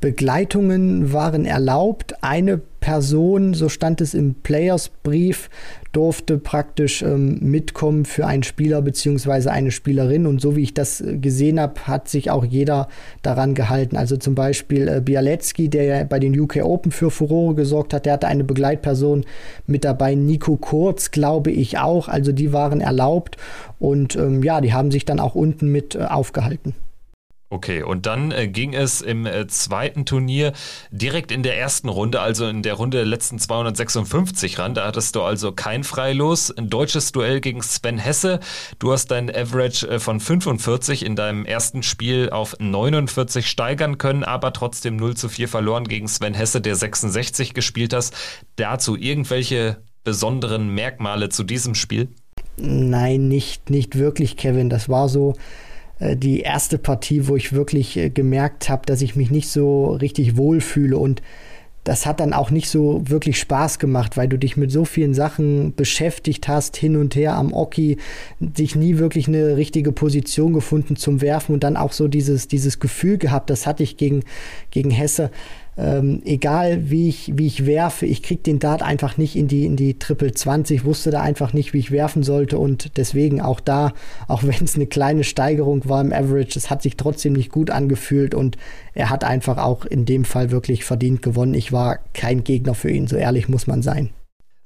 Begleitungen 0.00 1.12
waren 1.12 1.44
erlaubt. 1.44 2.22
Eine 2.22 2.60
Person, 2.84 3.54
so 3.54 3.70
stand 3.70 4.02
es 4.02 4.12
im 4.12 4.34
Players-Brief, 4.34 5.48
durfte 5.92 6.36
praktisch 6.36 7.00
ähm, 7.00 7.38
mitkommen 7.40 8.04
für 8.04 8.26
einen 8.26 8.42
Spieler 8.42 8.82
bzw. 8.82 9.48
eine 9.48 9.70
Spielerin. 9.70 10.26
Und 10.26 10.42
so 10.42 10.54
wie 10.54 10.62
ich 10.62 10.74
das 10.74 11.00
äh, 11.00 11.16
gesehen 11.16 11.58
habe, 11.58 11.86
hat 11.86 12.08
sich 12.08 12.30
auch 12.30 12.44
jeder 12.44 12.88
daran 13.22 13.54
gehalten. 13.54 13.96
Also 13.96 14.18
zum 14.18 14.34
Beispiel 14.34 14.88
äh, 14.88 15.00
Bialecki, 15.00 15.70
der 15.70 15.84
ja 15.84 16.04
bei 16.04 16.18
den 16.18 16.38
UK 16.38 16.56
Open 16.62 16.92
für 16.92 17.10
Furore 17.10 17.54
gesorgt 17.54 17.94
hat, 17.94 18.04
der 18.04 18.12
hatte 18.12 18.28
eine 18.28 18.44
Begleitperson 18.44 19.24
mit 19.66 19.84
dabei. 19.84 20.14
Nico 20.14 20.58
Kurz, 20.58 21.10
glaube 21.10 21.50
ich 21.50 21.78
auch. 21.78 22.08
Also 22.08 22.32
die 22.32 22.52
waren 22.52 22.82
erlaubt. 22.82 23.38
Und 23.78 24.16
ähm, 24.16 24.42
ja, 24.42 24.60
die 24.60 24.74
haben 24.74 24.90
sich 24.90 25.06
dann 25.06 25.20
auch 25.20 25.34
unten 25.34 25.72
mit 25.72 25.94
äh, 25.94 26.00
aufgehalten. 26.00 26.74
Okay, 27.54 27.84
und 27.84 28.06
dann 28.06 28.32
äh, 28.32 28.48
ging 28.48 28.74
es 28.74 29.00
im 29.00 29.26
äh, 29.26 29.46
zweiten 29.46 30.04
Turnier 30.04 30.54
direkt 30.90 31.30
in 31.30 31.44
der 31.44 31.56
ersten 31.56 31.88
Runde, 31.88 32.20
also 32.20 32.48
in 32.48 32.64
der 32.64 32.74
Runde 32.74 32.96
der 32.96 33.06
letzten 33.06 33.38
256 33.38 34.58
ran. 34.58 34.74
Da 34.74 34.84
hattest 34.88 35.14
du 35.14 35.22
also 35.22 35.52
kein 35.52 35.84
Freilos. 35.84 36.50
Ein 36.50 36.68
deutsches 36.68 37.12
Duell 37.12 37.40
gegen 37.40 37.62
Sven 37.62 37.98
Hesse. 37.98 38.40
Du 38.80 38.90
hast 38.90 39.12
dein 39.12 39.30
Average 39.30 39.86
äh, 39.86 40.00
von 40.00 40.18
45 40.18 41.04
in 41.06 41.14
deinem 41.14 41.46
ersten 41.46 41.84
Spiel 41.84 42.30
auf 42.30 42.56
49 42.58 43.46
steigern 43.46 43.98
können, 43.98 44.24
aber 44.24 44.52
trotzdem 44.52 44.96
0 44.96 45.16
zu 45.16 45.28
4 45.28 45.46
verloren 45.46 45.84
gegen 45.86 46.08
Sven 46.08 46.34
Hesse, 46.34 46.60
der 46.60 46.74
66 46.74 47.54
gespielt 47.54 47.94
hast. 47.94 48.16
Dazu 48.56 48.96
irgendwelche 48.96 49.76
besonderen 50.02 50.70
Merkmale 50.74 51.28
zu 51.28 51.44
diesem 51.44 51.76
Spiel? 51.76 52.08
Nein, 52.56 53.28
nicht, 53.28 53.70
nicht 53.70 53.96
wirklich, 53.96 54.36
Kevin. 54.36 54.70
Das 54.70 54.88
war 54.88 55.08
so 55.08 55.34
die 56.00 56.40
erste 56.40 56.78
Partie, 56.78 57.28
wo 57.28 57.36
ich 57.36 57.52
wirklich 57.52 57.96
äh, 57.96 58.10
gemerkt 58.10 58.68
habe, 58.68 58.86
dass 58.86 59.02
ich 59.02 59.16
mich 59.16 59.30
nicht 59.30 59.48
so 59.48 59.92
richtig 59.92 60.36
wohlfühle. 60.36 60.96
Und 60.96 61.22
das 61.84 62.06
hat 62.06 62.20
dann 62.20 62.32
auch 62.32 62.50
nicht 62.50 62.68
so 62.70 63.02
wirklich 63.04 63.38
Spaß 63.38 63.78
gemacht, 63.78 64.16
weil 64.16 64.26
du 64.26 64.38
dich 64.38 64.56
mit 64.56 64.72
so 64.72 64.86
vielen 64.86 65.12
Sachen 65.12 65.74
beschäftigt 65.74 66.48
hast, 66.48 66.76
hin 66.76 66.96
und 66.96 67.14
her 67.14 67.34
am 67.34 67.52
Oki, 67.52 67.98
dich 68.40 68.74
nie 68.74 68.98
wirklich 68.98 69.28
eine 69.28 69.58
richtige 69.58 69.92
Position 69.92 70.54
gefunden 70.54 70.96
zum 70.96 71.20
Werfen 71.20 71.54
und 71.54 71.62
dann 71.62 71.76
auch 71.76 71.92
so 71.92 72.08
dieses, 72.08 72.48
dieses 72.48 72.80
Gefühl 72.80 73.18
gehabt, 73.18 73.50
das 73.50 73.66
hatte 73.66 73.82
ich 73.82 73.98
gegen, 73.98 74.22
gegen 74.70 74.90
Hesse, 74.90 75.30
ähm, 75.76 76.22
egal 76.24 76.90
wie 76.90 77.08
ich, 77.08 77.32
wie 77.36 77.46
ich 77.46 77.66
werfe, 77.66 78.06
ich 78.06 78.22
kriege 78.22 78.42
den 78.42 78.58
Dart 78.58 78.82
einfach 78.82 79.16
nicht 79.16 79.36
in 79.36 79.48
die, 79.48 79.64
in 79.64 79.76
die 79.76 79.98
Triple 79.98 80.32
20, 80.32 80.84
wusste 80.84 81.10
da 81.10 81.20
einfach 81.20 81.52
nicht, 81.52 81.72
wie 81.72 81.78
ich 81.78 81.90
werfen 81.90 82.22
sollte 82.22 82.58
und 82.58 82.96
deswegen 82.96 83.40
auch 83.40 83.60
da, 83.60 83.92
auch 84.28 84.42
wenn 84.44 84.62
es 84.62 84.76
eine 84.76 84.86
kleine 84.86 85.24
Steigerung 85.24 85.88
war 85.88 86.00
im 86.00 86.12
Average, 86.12 86.58
es 86.58 86.70
hat 86.70 86.82
sich 86.82 86.96
trotzdem 86.96 87.32
nicht 87.32 87.50
gut 87.50 87.70
angefühlt 87.70 88.34
und 88.34 88.56
er 88.94 89.10
hat 89.10 89.24
einfach 89.24 89.58
auch 89.58 89.84
in 89.84 90.04
dem 90.04 90.24
Fall 90.24 90.50
wirklich 90.50 90.84
verdient 90.84 91.22
gewonnen. 91.22 91.54
Ich 91.54 91.72
war 91.72 91.98
kein 92.12 92.44
Gegner 92.44 92.74
für 92.74 92.90
ihn, 92.90 93.06
so 93.06 93.16
ehrlich 93.16 93.48
muss 93.48 93.66
man 93.66 93.82
sein. 93.82 94.10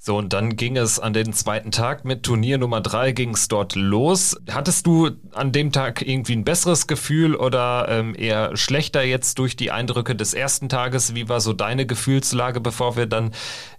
So, 0.00 0.16
und 0.16 0.32
dann 0.32 0.54
ging 0.54 0.76
es 0.76 1.00
an 1.00 1.12
den 1.12 1.32
zweiten 1.32 1.72
Tag 1.72 2.04
mit 2.04 2.22
Turnier 2.22 2.56
Nummer 2.56 2.80
drei 2.80 3.10
ging 3.10 3.34
es 3.34 3.48
dort 3.48 3.74
los. 3.74 4.36
Hattest 4.48 4.86
du 4.86 5.10
an 5.32 5.50
dem 5.50 5.72
Tag 5.72 6.06
irgendwie 6.06 6.34
ein 6.34 6.44
besseres 6.44 6.86
Gefühl 6.86 7.34
oder 7.34 7.88
ähm, 7.88 8.14
eher 8.16 8.56
schlechter 8.56 9.02
jetzt 9.02 9.40
durch 9.40 9.56
die 9.56 9.72
Eindrücke 9.72 10.14
des 10.14 10.34
ersten 10.34 10.68
Tages? 10.68 11.16
Wie 11.16 11.28
war 11.28 11.40
so 11.40 11.52
deine 11.52 11.84
Gefühlslage, 11.84 12.60
bevor 12.60 12.96
wir 12.96 13.06
dann 13.06 13.32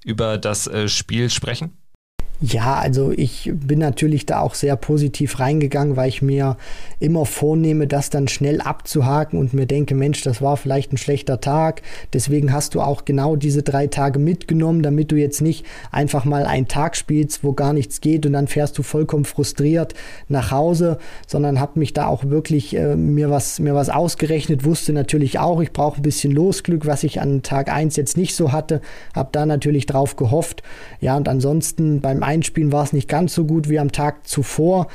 über 0.03 0.37
das 0.37 0.67
äh, 0.67 0.89
Spiel 0.89 1.29
sprechen? 1.29 1.78
Ja, 2.41 2.75
also 2.75 3.11
ich 3.11 3.51
bin 3.53 3.79
natürlich 3.79 4.25
da 4.25 4.39
auch 4.39 4.53
sehr 4.53 4.77
positiv 4.77 5.39
reingegangen, 5.39 5.97
weil 5.97 6.07
ich 6.07 6.21
mir 6.21 6.55
immer 7.01 7.25
vornehme, 7.25 7.85
das 7.85 8.09
dann 8.09 8.29
schnell 8.29 8.61
abzuhaken 8.61 9.37
und 9.37 9.53
mir 9.53 9.65
denke, 9.65 9.93
Mensch, 9.93 10.21
das 10.21 10.41
war 10.41 10.55
vielleicht 10.55 10.93
ein 10.93 10.97
schlechter 10.97 11.41
Tag. 11.41 11.81
Deswegen 12.13 12.53
hast 12.53 12.75
du 12.75 12.81
auch 12.81 13.03
genau 13.03 13.35
diese 13.35 13.61
drei 13.61 13.87
Tage 13.87 14.19
mitgenommen, 14.19 14.83
damit 14.83 15.11
du 15.11 15.17
jetzt 15.17 15.41
nicht 15.41 15.65
einfach 15.91 16.23
mal 16.23 16.45
einen 16.45 16.69
Tag 16.69 16.95
spielst, 16.95 17.43
wo 17.43 17.51
gar 17.51 17.73
nichts 17.73 17.99
geht 17.99 18.25
und 18.25 18.31
dann 18.31 18.47
fährst 18.47 18.77
du 18.77 18.83
vollkommen 18.83 19.25
frustriert 19.25 19.93
nach 20.29 20.49
Hause, 20.51 20.97
sondern 21.27 21.59
habe 21.59 21.77
mich 21.77 21.91
da 21.91 22.07
auch 22.07 22.23
wirklich 22.23 22.73
äh, 22.73 22.95
mir 22.95 23.29
was 23.29 23.59
mir 23.59 23.75
was 23.75 23.89
ausgerechnet, 23.89 24.63
wusste 24.63 24.93
natürlich 24.93 25.39
auch, 25.39 25.59
ich 25.59 25.73
brauche 25.73 25.99
ein 25.99 26.03
bisschen 26.03 26.31
Losglück, 26.31 26.85
was 26.85 27.03
ich 27.03 27.19
an 27.19 27.43
Tag 27.43 27.69
eins 27.69 27.97
jetzt 27.97 28.15
nicht 28.15 28.33
so 28.33 28.53
hatte, 28.53 28.79
habe 29.13 29.27
da 29.33 29.45
natürlich 29.45 29.87
drauf 29.87 30.15
gehofft. 30.15 30.63
Ja, 31.01 31.17
und 31.17 31.27
ansonsten 31.27 31.99
beim 31.99 32.28
Einspielen 32.29 32.71
war 32.71 32.83
es 32.83 32.93
nicht 32.93 33.07
ganz 33.07 33.33
so 33.33 33.45
gut 33.45 33.69
wie 33.69 33.79
am 33.79 33.91
Tag 33.91 34.27
zuvor. 34.27 34.87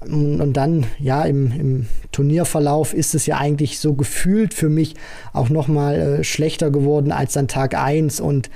Und 0.00 0.52
dann, 0.52 0.86
ja, 0.98 1.24
im, 1.24 1.52
im, 1.52 1.86
Turnierverlauf 2.12 2.94
ist 2.94 3.14
es 3.14 3.26
ja 3.26 3.38
eigentlich 3.38 3.80
so 3.80 3.94
gefühlt 3.94 4.54
für 4.54 4.68
mich 4.68 4.94
auch 5.32 5.48
nochmal 5.48 5.96
äh, 5.96 6.24
schlechter 6.24 6.70
geworden 6.70 7.10
als 7.12 7.36
an 7.36 7.48
Tag 7.48 7.76
1. 7.76 8.20
Und 8.20 8.48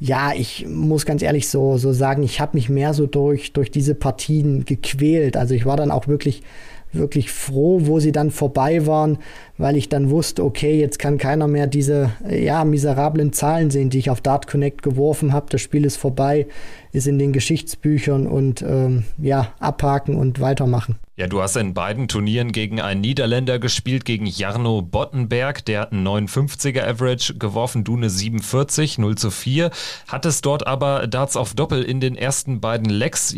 ja, 0.00 0.32
ich 0.34 0.66
muss 0.68 1.06
ganz 1.06 1.22
ehrlich 1.22 1.48
so, 1.48 1.78
so 1.78 1.92
sagen, 1.92 2.22
ich 2.22 2.40
habe 2.40 2.56
mich 2.56 2.68
mehr 2.68 2.94
so 2.94 3.06
durch, 3.06 3.52
durch 3.52 3.70
diese 3.70 3.94
Partien 3.94 4.64
gequält. 4.64 5.36
Also 5.36 5.54
ich 5.54 5.66
war 5.66 5.76
dann 5.76 5.90
auch 5.90 6.08
wirklich 6.08 6.42
wirklich 6.92 7.30
froh, 7.30 7.80
wo 7.84 8.00
sie 8.00 8.12
dann 8.12 8.30
vorbei 8.30 8.86
waren, 8.86 9.18
weil 9.56 9.76
ich 9.76 9.88
dann 9.88 10.10
wusste, 10.10 10.44
okay, 10.44 10.78
jetzt 10.78 10.98
kann 10.98 11.18
keiner 11.18 11.46
mehr 11.46 11.66
diese 11.66 12.10
ja, 12.28 12.64
miserablen 12.64 13.32
Zahlen 13.32 13.70
sehen, 13.70 13.90
die 13.90 13.98
ich 13.98 14.10
auf 14.10 14.20
Dart 14.20 14.46
Connect 14.46 14.82
geworfen 14.82 15.32
habe. 15.32 15.46
Das 15.50 15.60
Spiel 15.60 15.84
ist 15.84 15.96
vorbei, 15.96 16.46
ist 16.92 17.06
in 17.06 17.18
den 17.18 17.32
Geschichtsbüchern 17.32 18.26
und 18.26 18.62
ähm, 18.62 19.04
ja, 19.18 19.52
abhaken 19.58 20.16
und 20.16 20.40
weitermachen. 20.40 20.96
Ja, 21.18 21.26
du 21.26 21.42
hast 21.42 21.56
in 21.56 21.74
beiden 21.74 22.06
Turnieren 22.06 22.52
gegen 22.52 22.80
einen 22.80 23.00
Niederländer 23.00 23.58
gespielt, 23.58 24.04
gegen 24.04 24.24
Jarno 24.24 24.82
Bottenberg. 24.82 25.64
Der 25.64 25.80
hat 25.80 25.90
einen 25.90 26.06
59er 26.06 26.86
Average 26.86 27.34
geworfen, 27.34 27.82
du 27.82 27.96
eine 27.96 28.08
47, 28.08 28.98
0 28.98 29.18
zu 29.18 29.32
4. 29.32 29.72
Hattest 30.06 30.46
dort 30.46 30.68
aber 30.68 31.08
Darts 31.08 31.36
auf 31.36 31.54
Doppel 31.54 31.82
in 31.82 31.98
den 31.98 32.14
ersten 32.14 32.60
beiden 32.60 32.88
Legs. 32.88 33.34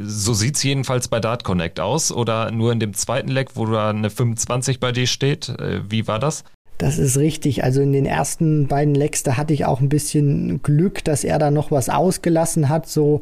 So 0.00 0.32
sieht's 0.32 0.62
jedenfalls 0.62 1.08
bei 1.08 1.20
Dart 1.20 1.44
Connect 1.44 1.80
aus. 1.80 2.12
Oder 2.12 2.50
nur 2.50 2.72
in 2.72 2.80
dem 2.80 2.94
zweiten 2.94 3.28
Leg, 3.28 3.50
wo 3.56 3.66
da 3.66 3.90
eine 3.90 4.08
25 4.08 4.80
bei 4.80 4.92
dir 4.92 5.06
steht. 5.06 5.50
Äh, 5.50 5.82
wie 5.90 6.08
war 6.08 6.18
das? 6.18 6.44
Das 6.78 6.98
ist 6.98 7.18
richtig. 7.18 7.62
Also 7.62 7.82
in 7.82 7.92
den 7.92 8.06
ersten 8.06 8.68
beiden 8.68 8.94
Lecks, 8.94 9.22
da 9.22 9.36
hatte 9.36 9.52
ich 9.52 9.66
auch 9.66 9.80
ein 9.80 9.90
bisschen 9.90 10.62
Glück, 10.62 11.04
dass 11.04 11.24
er 11.24 11.38
da 11.38 11.50
noch 11.50 11.70
was 11.70 11.90
ausgelassen 11.90 12.70
hat. 12.70 12.88
So 12.88 13.20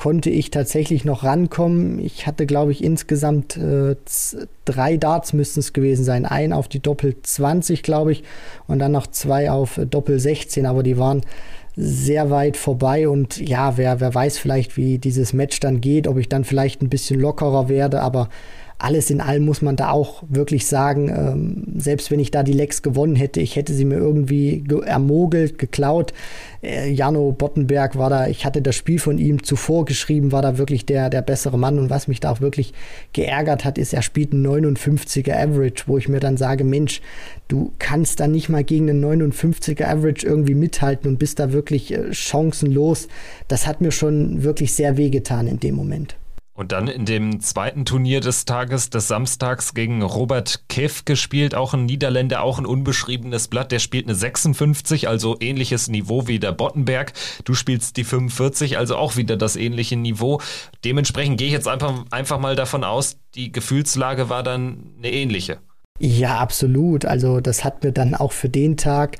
konnte 0.00 0.30
ich 0.30 0.50
tatsächlich 0.50 1.04
noch 1.04 1.24
rankommen. 1.24 1.98
Ich 1.98 2.26
hatte, 2.26 2.46
glaube 2.46 2.72
ich, 2.72 2.82
insgesamt 2.82 3.58
äh, 3.58 3.96
drei 4.64 4.96
Darts 4.96 5.34
müssten 5.34 5.60
es 5.60 5.74
gewesen 5.74 6.06
sein. 6.06 6.24
Ein 6.24 6.54
auf 6.54 6.68
die 6.68 6.80
Doppel 6.80 7.16
20, 7.20 7.82
glaube 7.82 8.12
ich, 8.12 8.24
und 8.66 8.78
dann 8.78 8.92
noch 8.92 9.08
zwei 9.08 9.50
auf 9.50 9.76
äh, 9.76 9.84
Doppel 9.84 10.18
16, 10.18 10.64
aber 10.64 10.82
die 10.82 10.96
waren 10.96 11.20
sehr 11.76 12.30
weit 12.30 12.56
vorbei 12.56 13.10
und 13.10 13.46
ja, 13.46 13.76
wer, 13.76 14.00
wer 14.00 14.14
weiß 14.14 14.38
vielleicht, 14.38 14.78
wie 14.78 14.96
dieses 14.96 15.34
Match 15.34 15.60
dann 15.60 15.82
geht, 15.82 16.08
ob 16.08 16.16
ich 16.16 16.30
dann 16.30 16.44
vielleicht 16.44 16.80
ein 16.80 16.88
bisschen 16.88 17.20
lockerer 17.20 17.68
werde, 17.68 18.00
aber 18.00 18.30
alles 18.80 19.10
in 19.10 19.20
allem 19.20 19.44
muss 19.44 19.60
man 19.60 19.76
da 19.76 19.90
auch 19.90 20.22
wirklich 20.28 20.66
sagen, 20.66 21.08
ähm, 21.08 21.80
selbst 21.80 22.10
wenn 22.10 22.18
ich 22.18 22.30
da 22.30 22.42
die 22.42 22.52
Lecks 22.52 22.82
gewonnen 22.82 23.14
hätte, 23.14 23.40
ich 23.40 23.56
hätte 23.56 23.74
sie 23.74 23.84
mir 23.84 23.98
irgendwie 23.98 24.62
ge 24.66 24.80
ermogelt, 24.80 25.58
geklaut. 25.58 26.14
Äh, 26.62 26.90
Jano 26.90 27.32
Bottenberg 27.32 27.96
war 27.96 28.08
da, 28.08 28.26
ich 28.26 28.46
hatte 28.46 28.62
das 28.62 28.76
Spiel 28.76 28.98
von 28.98 29.18
ihm 29.18 29.42
zuvor 29.42 29.84
geschrieben, 29.84 30.32
war 30.32 30.40
da 30.40 30.56
wirklich 30.56 30.86
der, 30.86 31.10
der 31.10 31.20
bessere 31.20 31.58
Mann. 31.58 31.78
Und 31.78 31.90
was 31.90 32.08
mich 32.08 32.20
da 32.20 32.30
auch 32.30 32.40
wirklich 32.40 32.72
geärgert 33.12 33.64
hat, 33.66 33.76
ist, 33.76 33.92
er 33.92 34.02
spielt 34.02 34.32
einen 34.32 34.46
59er 34.46 35.34
Average, 35.34 35.84
wo 35.86 35.98
ich 35.98 36.08
mir 36.08 36.20
dann 36.20 36.38
sage, 36.38 36.64
Mensch, 36.64 37.02
du 37.48 37.72
kannst 37.78 38.18
da 38.18 38.28
nicht 38.28 38.48
mal 38.48 38.64
gegen 38.64 38.88
einen 38.88 39.04
59er 39.04 39.84
Average 39.84 40.26
irgendwie 40.26 40.54
mithalten 40.54 41.10
und 41.10 41.18
bist 41.18 41.38
da 41.38 41.52
wirklich 41.52 41.92
äh, 41.92 42.14
chancenlos. 42.14 43.08
Das 43.46 43.66
hat 43.66 43.82
mir 43.82 43.92
schon 43.92 44.42
wirklich 44.42 44.72
sehr 44.72 44.96
wehgetan 44.96 45.46
in 45.46 45.60
dem 45.60 45.74
Moment. 45.74 46.16
Und 46.60 46.72
dann 46.72 46.88
in 46.88 47.06
dem 47.06 47.40
zweiten 47.40 47.86
Turnier 47.86 48.20
des 48.20 48.44
Tages, 48.44 48.90
des 48.90 49.08
Samstags, 49.08 49.72
gegen 49.72 50.02
Robert 50.02 50.64
Kev 50.68 51.04
gespielt, 51.06 51.54
auch 51.54 51.72
ein 51.72 51.86
Niederländer, 51.86 52.42
auch 52.42 52.58
ein 52.58 52.66
unbeschriebenes 52.66 53.48
Blatt. 53.48 53.72
Der 53.72 53.78
spielt 53.78 54.04
eine 54.04 54.14
56, 54.14 55.08
also 55.08 55.38
ähnliches 55.40 55.88
Niveau 55.88 56.26
wie 56.26 56.38
der 56.38 56.52
Bottenberg. 56.52 57.14
Du 57.46 57.54
spielst 57.54 57.96
die 57.96 58.04
45, 58.04 58.76
also 58.76 58.96
auch 58.96 59.16
wieder 59.16 59.38
das 59.38 59.56
ähnliche 59.56 59.96
Niveau. 59.96 60.42
Dementsprechend 60.84 61.38
gehe 61.38 61.46
ich 61.46 61.54
jetzt 61.54 61.66
einfach, 61.66 62.04
einfach 62.10 62.38
mal 62.38 62.56
davon 62.56 62.84
aus, 62.84 63.16
die 63.34 63.52
Gefühlslage 63.52 64.28
war 64.28 64.42
dann 64.42 64.92
eine 64.98 65.10
ähnliche. 65.10 65.60
Ja, 65.98 66.38
absolut. 66.38 67.06
Also 67.06 67.40
das 67.40 67.64
hat 67.64 67.84
mir 67.84 67.92
dann 67.92 68.14
auch 68.14 68.32
für 68.32 68.50
den 68.50 68.76
Tag 68.76 69.16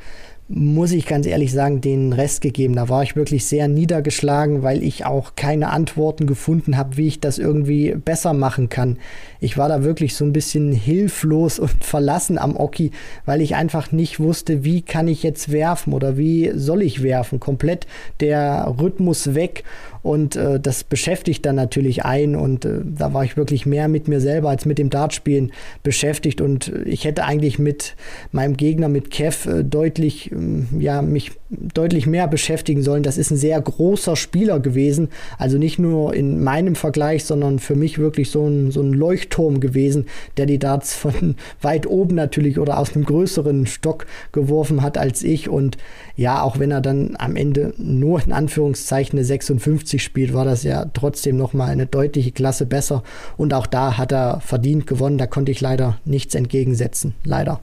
muss 0.53 0.91
ich 0.91 1.07
ganz 1.07 1.27
ehrlich 1.27 1.53
sagen, 1.53 1.81
den 1.81 2.13
Rest 2.13 2.41
gegeben. 2.41 2.75
Da 2.75 2.89
war 2.89 3.05
ich 3.05 3.15
wirklich 3.15 3.47
sehr 3.47 3.69
niedergeschlagen, 3.69 4.65
weil 4.65 4.83
ich 4.83 5.07
auch 5.07 5.37
keine 5.37 5.71
Antworten 5.71 6.27
gefunden 6.27 6.77
habe, 6.77 6.97
wie 6.97 7.07
ich 7.07 7.21
das 7.21 7.39
irgendwie 7.39 7.95
besser 7.95 8.33
machen 8.33 8.69
kann. 8.69 8.99
Ich 9.39 9.57
war 9.57 9.69
da 9.69 9.85
wirklich 9.85 10.17
so 10.17 10.25
ein 10.25 10.33
bisschen 10.33 10.73
hilflos 10.73 11.61
und 11.61 11.71
verlassen 11.85 12.37
am 12.37 12.57
Oki, 12.57 12.91
weil 13.27 13.43
ich 13.43 13.55
einfach 13.55 13.93
nicht 13.93 14.19
wusste, 14.19 14.65
wie 14.65 14.83
kann 14.83 15.07
ich 15.07 15.23
jetzt 15.23 15.53
werfen 15.53 15.93
oder 15.93 16.19
wie 16.19 16.51
soll 16.57 16.83
ich 16.83 17.05
werfen. 17.05 17.39
Komplett 17.39 17.87
der 18.19 18.75
Rhythmus 18.81 19.37
weg 19.37 19.63
und 20.03 20.37
äh, 20.37 20.59
das 20.59 20.85
beschäftigt 20.85 21.45
dann 21.45 21.57
natürlich 21.57 22.05
ein 22.05 22.35
und 22.35 22.65
äh, 22.65 22.81
da 22.85 23.13
war 23.13 23.25
ich 23.25 23.37
wirklich 23.37 23.67
mehr 23.67 23.89
mit 23.89 24.09
mir 24.09 24.21
selber 24.21 24.49
als 24.49 24.65
mit 24.65 24.79
dem 24.79 24.89
Dartspielen 24.89 25.53
beschäftigt. 25.83 26.41
Und 26.41 26.73
ich 26.87 27.05
hätte 27.05 27.25
eigentlich 27.25 27.59
mit 27.59 27.97
meinem 28.33 28.57
Gegner, 28.57 28.89
mit 28.89 29.11
Kev, 29.11 29.49
äh, 29.49 29.63
deutlich, 29.63 30.33
ähm, 30.33 30.69
ja, 30.79 31.03
mich 31.03 31.33
deutlich 31.51 32.07
mehr 32.07 32.29
beschäftigen 32.29 32.83
sollen. 32.83 33.03
Das 33.03 33.19
ist 33.19 33.31
ein 33.31 33.37
sehr 33.37 33.61
großer 33.61 34.17
Spieler 34.17 34.61
gewesen, 34.61 35.09
also 35.37 35.59
nicht 35.59 35.79
nur 35.79 36.15
in 36.15 36.43
meinem 36.43 36.77
Vergleich, 36.77 37.25
sondern 37.25 37.59
für 37.59 37.75
mich 37.75 37.99
wirklich 37.99 38.31
so 38.31 38.47
ein, 38.47 38.71
so 38.71 38.81
ein 38.81 38.93
Leuchtturm 38.93 39.61
gewesen, 39.61 40.07
der 40.37 40.47
die 40.47 40.59
Darts 40.59 40.95
von 40.95 41.35
weit 41.61 41.87
oben 41.87 42.15
natürlich 42.15 42.59
oder 42.59 42.79
aus 42.79 42.95
einem 42.95 43.05
größeren 43.05 43.67
Stock 43.67 44.07
geworfen 44.33 44.83
hat 44.83 44.97
als 44.97 45.23
ich. 45.23 45.49
Und 45.49 45.77
ja, 46.17 46.43
auch 46.43 46.59
wenn 46.59 46.71
er 46.71 46.81
dann 46.81 47.17
am 47.19 47.37
Ende 47.37 47.75
nur 47.77 48.23
in 48.25 48.33
Anführungszeichen 48.33 49.19
eine 49.19 49.25
56 49.25 49.90
spielt, 49.99 50.33
war 50.33 50.45
das 50.45 50.63
ja 50.63 50.87
trotzdem 50.95 51.37
nochmal 51.37 51.71
eine 51.71 51.87
deutliche 51.87 52.33
Klasse 52.33 52.67
besser. 52.67 53.03
Und 53.37 53.55
auch 53.55 53.67
da 53.67 53.99
hat 53.99 54.13
er 54.13 54.41
verdient 54.41 54.87
gewonnen. 54.87 55.19
Da 55.19 55.27
konnte 55.27 55.53
ich 55.53 55.61
leider 55.61 55.99
nichts 56.05 56.35
entgegensetzen. 56.35 57.15
Leider. 57.25 57.61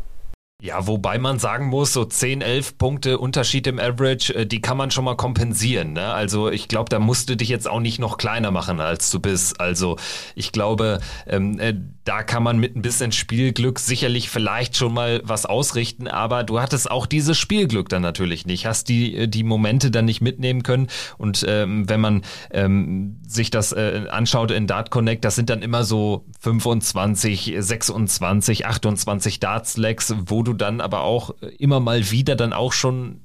Ja, 0.60 0.88
wobei 0.88 1.20
man 1.20 1.38
sagen 1.38 1.68
muss, 1.68 1.94
so 1.94 2.04
10, 2.04 2.42
11 2.42 2.80
Punkte 2.80 3.20
Unterschied 3.20 3.68
im 3.68 3.78
Average, 3.78 4.34
äh, 4.34 4.48
die 4.48 4.60
kann 4.60 4.76
man 4.76 4.90
schon 4.90 5.06
mal 5.06 5.16
kompensieren. 5.16 5.94
Ne? 5.94 6.12
Also 6.12 6.50
ich 6.50 6.68
glaube, 6.68 6.90
da 6.90 6.98
musst 6.98 7.30
du 7.30 7.38
dich 7.38 7.48
jetzt 7.48 7.70
auch 7.70 7.80
nicht 7.80 8.00
noch 8.00 8.18
kleiner 8.18 8.50
machen, 8.50 8.80
als 8.80 9.12
du 9.12 9.20
bist. 9.20 9.62
Also 9.62 9.98
ich 10.34 10.52
glaube, 10.52 11.00
ähm, 11.28 11.60
äh, 11.60 11.76
da 12.06 12.24
kann 12.24 12.42
man 12.42 12.58
mit 12.58 12.76
ein 12.76 12.82
bisschen 12.82 13.12
Spielglück 13.12 13.78
sicherlich 13.78 14.32
vielleicht 14.32 14.78
schon 14.78 14.96
mal 14.96 15.22
was 15.24 15.46
ausrichten, 15.46 16.08
aber 16.08 16.44
du 16.44 16.60
hattest 16.60 16.90
auch 16.90 17.06
dieses 17.06 17.38
Spielglück 17.38 17.90
dann 17.90 18.02
natürlich 18.02 18.48
nicht, 18.48 18.66
hast 18.66 18.90
die, 18.90 19.16
äh, 19.16 19.28
die 19.28 19.44
Momente 19.44 19.92
dann 19.92 20.06
nicht 20.06 20.22
mitnehmen 20.22 20.64
können. 20.64 20.88
Und 21.20 21.46
ähm, 21.48 21.88
wenn 21.88 22.02
man 22.02 22.24
ähm, 22.50 23.18
sich 23.28 23.52
das 23.52 23.74
äh, 23.74 24.06
anschaut 24.10 24.50
in 24.50 24.66
Dart 24.66 24.90
Connect, 24.90 25.24
das 25.24 25.36
sind 25.36 25.52
dann 25.52 25.62
immer 25.62 25.84
so 25.84 26.26
25, 26.40 27.58
26, 27.60 28.66
28 28.66 29.40
Darts-Legs, 29.40 30.16
wo 30.26 30.47
du 30.48 30.54
dann 30.54 30.82
aber 30.82 31.02
auch 31.02 31.36
immer 31.60 31.80
mal 31.80 32.12
wieder 32.12 32.36
dann 32.36 32.54
auch 32.54 32.74
schon 32.74 33.22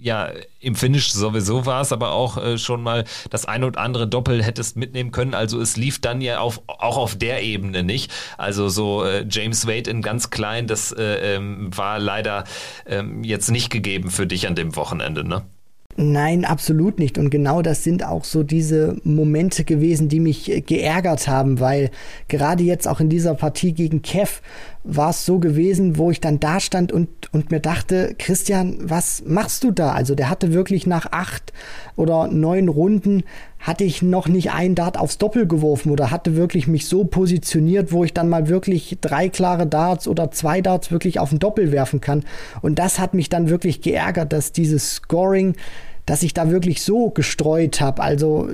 ja, 0.00 0.30
im 0.60 0.74
Finish 0.76 1.10
sowieso 1.10 1.66
war 1.66 1.82
es, 1.82 1.92
aber 1.92 2.12
auch 2.12 2.36
äh, 2.36 2.56
schon 2.56 2.82
mal 2.82 3.04
das 3.30 3.46
ein 3.46 3.64
oder 3.64 3.80
andere 3.80 4.06
Doppel 4.06 4.42
hättest 4.42 4.76
mitnehmen 4.76 5.10
können. 5.10 5.34
Also 5.34 5.60
es 5.60 5.76
lief 5.76 6.00
dann 6.00 6.20
ja 6.20 6.38
auf, 6.38 6.62
auch 6.66 6.96
auf 6.96 7.16
der 7.16 7.42
Ebene 7.42 7.82
nicht. 7.82 8.12
Also 8.38 8.68
so 8.68 9.04
äh, 9.04 9.26
James 9.28 9.66
Wade 9.66 9.90
in 9.90 10.00
ganz 10.00 10.30
klein, 10.30 10.66
das 10.66 10.92
äh, 10.92 11.34
ähm, 11.34 11.76
war 11.76 11.98
leider 11.98 12.44
ähm, 12.86 13.24
jetzt 13.24 13.50
nicht 13.50 13.70
gegeben 13.70 14.10
für 14.10 14.26
dich 14.26 14.46
an 14.46 14.54
dem 14.54 14.76
Wochenende, 14.76 15.26
ne? 15.26 15.42
Nein, 16.00 16.44
absolut 16.44 17.00
nicht. 17.00 17.18
Und 17.18 17.28
genau 17.28 17.60
das 17.60 17.82
sind 17.82 18.04
auch 18.04 18.22
so 18.22 18.44
diese 18.44 19.00
Momente 19.02 19.64
gewesen, 19.64 20.08
die 20.08 20.20
mich 20.20 20.44
geärgert 20.64 21.26
haben, 21.26 21.58
weil 21.58 21.90
gerade 22.28 22.62
jetzt 22.62 22.86
auch 22.86 23.00
in 23.00 23.08
dieser 23.08 23.34
Partie 23.34 23.72
gegen 23.72 24.00
Kev 24.00 24.40
war 24.90 25.10
es 25.10 25.26
so 25.26 25.38
gewesen, 25.38 25.98
wo 25.98 26.10
ich 26.10 26.20
dann 26.20 26.40
da 26.40 26.60
stand 26.60 26.92
und, 26.92 27.08
und 27.32 27.50
mir 27.50 27.60
dachte, 27.60 28.14
Christian, 28.18 28.78
was 28.80 29.22
machst 29.26 29.62
du 29.62 29.70
da? 29.70 29.92
Also 29.92 30.14
der 30.14 30.30
hatte 30.30 30.54
wirklich 30.54 30.86
nach 30.86 31.12
acht 31.12 31.52
oder 31.94 32.28
neun 32.28 32.68
Runden 32.68 33.22
hatte 33.58 33.84
ich 33.84 34.00
noch 34.00 34.28
nicht 34.28 34.50
einen 34.52 34.74
Dart 34.74 34.98
aufs 34.98 35.18
Doppel 35.18 35.46
geworfen 35.46 35.90
oder 35.90 36.10
hatte 36.10 36.36
wirklich 36.36 36.68
mich 36.68 36.86
so 36.86 37.04
positioniert, 37.04 37.92
wo 37.92 38.02
ich 38.02 38.14
dann 38.14 38.30
mal 38.30 38.48
wirklich 38.48 38.96
drei 39.00 39.28
klare 39.28 39.66
Darts 39.66 40.08
oder 40.08 40.30
zwei 40.30 40.62
Darts 40.62 40.90
wirklich 40.90 41.20
auf 41.20 41.32
ein 41.32 41.38
Doppel 41.38 41.70
werfen 41.70 42.00
kann. 42.00 42.24
Und 42.62 42.78
das 42.78 42.98
hat 42.98 43.12
mich 43.12 43.28
dann 43.28 43.50
wirklich 43.50 43.82
geärgert, 43.82 44.32
dass 44.32 44.52
dieses 44.52 44.94
Scoring 44.94 45.54
dass 46.08 46.22
ich 46.22 46.32
da 46.32 46.50
wirklich 46.50 46.80
so 46.80 47.10
gestreut 47.10 47.82
habe. 47.82 48.02
Also 48.02 48.48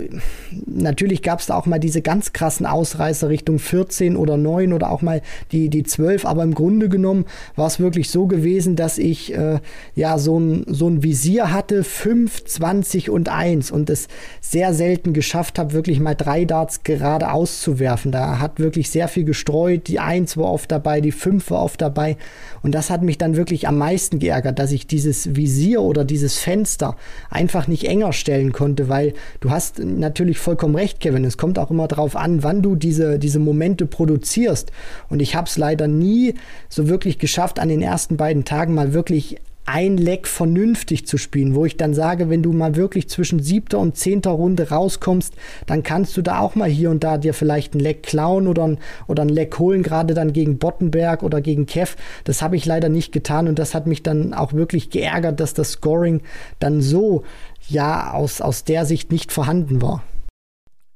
natürlich 0.66 1.22
gab 1.22 1.38
es 1.38 1.46
da 1.46 1.54
auch 1.54 1.66
mal 1.66 1.78
diese 1.78 2.02
ganz 2.02 2.32
krassen 2.32 2.66
Ausreißer 2.66 3.28
Richtung 3.28 3.60
14 3.60 4.16
oder 4.16 4.36
9 4.36 4.72
oder 4.72 4.90
auch 4.90 5.02
mal 5.02 5.22
die, 5.52 5.68
die 5.68 5.84
12, 5.84 6.26
aber 6.26 6.42
im 6.42 6.52
Grunde 6.52 6.88
genommen 6.88 7.26
war 7.54 7.68
es 7.68 7.78
wirklich 7.78 8.10
so 8.10 8.26
gewesen, 8.26 8.74
dass 8.74 8.98
ich 8.98 9.32
äh, 9.34 9.60
ja 9.94 10.18
so 10.18 10.40
ein, 10.40 10.64
so 10.66 10.88
ein 10.88 11.04
Visier 11.04 11.52
hatte, 11.52 11.84
5, 11.84 12.44
20 12.44 13.10
und 13.10 13.28
1 13.28 13.70
und 13.70 13.88
es 13.88 14.08
sehr 14.40 14.74
selten 14.74 15.12
geschafft 15.12 15.60
habe, 15.60 15.74
wirklich 15.74 16.00
mal 16.00 16.16
drei 16.16 16.46
Darts 16.46 16.82
gerade 16.82 17.30
auszuwerfen. 17.30 18.10
Da 18.10 18.40
hat 18.40 18.58
wirklich 18.58 18.90
sehr 18.90 19.06
viel 19.06 19.24
gestreut, 19.24 19.86
die 19.86 20.00
1 20.00 20.36
war 20.36 20.50
oft 20.50 20.72
dabei, 20.72 21.00
die 21.00 21.12
5 21.12 21.52
war 21.52 21.62
oft 21.62 21.80
dabei 21.80 22.16
und 22.62 22.74
das 22.74 22.90
hat 22.90 23.02
mich 23.02 23.16
dann 23.16 23.36
wirklich 23.36 23.68
am 23.68 23.78
meisten 23.78 24.18
geärgert, 24.18 24.58
dass 24.58 24.72
ich 24.72 24.88
dieses 24.88 25.36
Visier 25.36 25.82
oder 25.82 26.04
dieses 26.04 26.36
Fenster 26.36 26.96
einfach 27.44 27.68
nicht 27.68 27.84
enger 27.84 28.14
stellen 28.14 28.52
konnte, 28.52 28.88
weil 28.88 29.12
du 29.40 29.50
hast 29.50 29.78
natürlich 29.78 30.38
vollkommen 30.38 30.74
recht, 30.74 30.98
Kevin. 30.98 31.26
Es 31.26 31.36
kommt 31.36 31.58
auch 31.58 31.70
immer 31.70 31.88
darauf 31.88 32.16
an, 32.16 32.42
wann 32.42 32.62
du 32.62 32.74
diese, 32.74 33.18
diese 33.18 33.38
Momente 33.38 33.84
produzierst. 33.84 34.72
Und 35.10 35.20
ich 35.20 35.36
habe 35.36 35.46
es 35.46 35.58
leider 35.58 35.86
nie 35.86 36.36
so 36.70 36.88
wirklich 36.88 37.18
geschafft, 37.18 37.58
an 37.58 37.68
den 37.68 37.82
ersten 37.82 38.16
beiden 38.16 38.46
Tagen 38.46 38.72
mal 38.72 38.94
wirklich 38.94 39.36
ein 39.66 39.96
Leck 39.96 40.26
vernünftig 40.26 41.06
zu 41.06 41.16
spielen, 41.16 41.54
wo 41.54 41.64
ich 41.64 41.76
dann 41.76 41.94
sage, 41.94 42.28
wenn 42.28 42.42
du 42.42 42.52
mal 42.52 42.76
wirklich 42.76 43.08
zwischen 43.08 43.42
siebter 43.42 43.78
und 43.78 43.96
zehnter 43.96 44.30
Runde 44.30 44.68
rauskommst, 44.70 45.34
dann 45.66 45.82
kannst 45.82 46.16
du 46.16 46.22
da 46.22 46.40
auch 46.40 46.54
mal 46.54 46.68
hier 46.68 46.90
und 46.90 47.02
da 47.02 47.16
dir 47.16 47.32
vielleicht 47.32 47.74
ein 47.74 47.80
Leck 47.80 48.02
klauen 48.02 48.46
oder 48.46 48.64
ein, 48.64 48.78
oder 49.06 49.22
ein 49.22 49.28
Leck 49.30 49.58
holen, 49.58 49.82
gerade 49.82 50.12
dann 50.12 50.32
gegen 50.32 50.58
Bottenberg 50.58 51.22
oder 51.22 51.40
gegen 51.40 51.66
Kev. 51.66 51.96
Das 52.24 52.42
habe 52.42 52.56
ich 52.56 52.66
leider 52.66 52.88
nicht 52.88 53.12
getan 53.12 53.48
und 53.48 53.58
das 53.58 53.74
hat 53.74 53.86
mich 53.86 54.02
dann 54.02 54.34
auch 54.34 54.52
wirklich 54.52 54.90
geärgert, 54.90 55.40
dass 55.40 55.54
das 55.54 55.72
Scoring 55.72 56.20
dann 56.58 56.82
so, 56.82 57.22
ja, 57.68 58.12
aus, 58.12 58.40
aus 58.40 58.64
der 58.64 58.84
Sicht 58.84 59.12
nicht 59.12 59.32
vorhanden 59.32 59.80
war. 59.80 60.02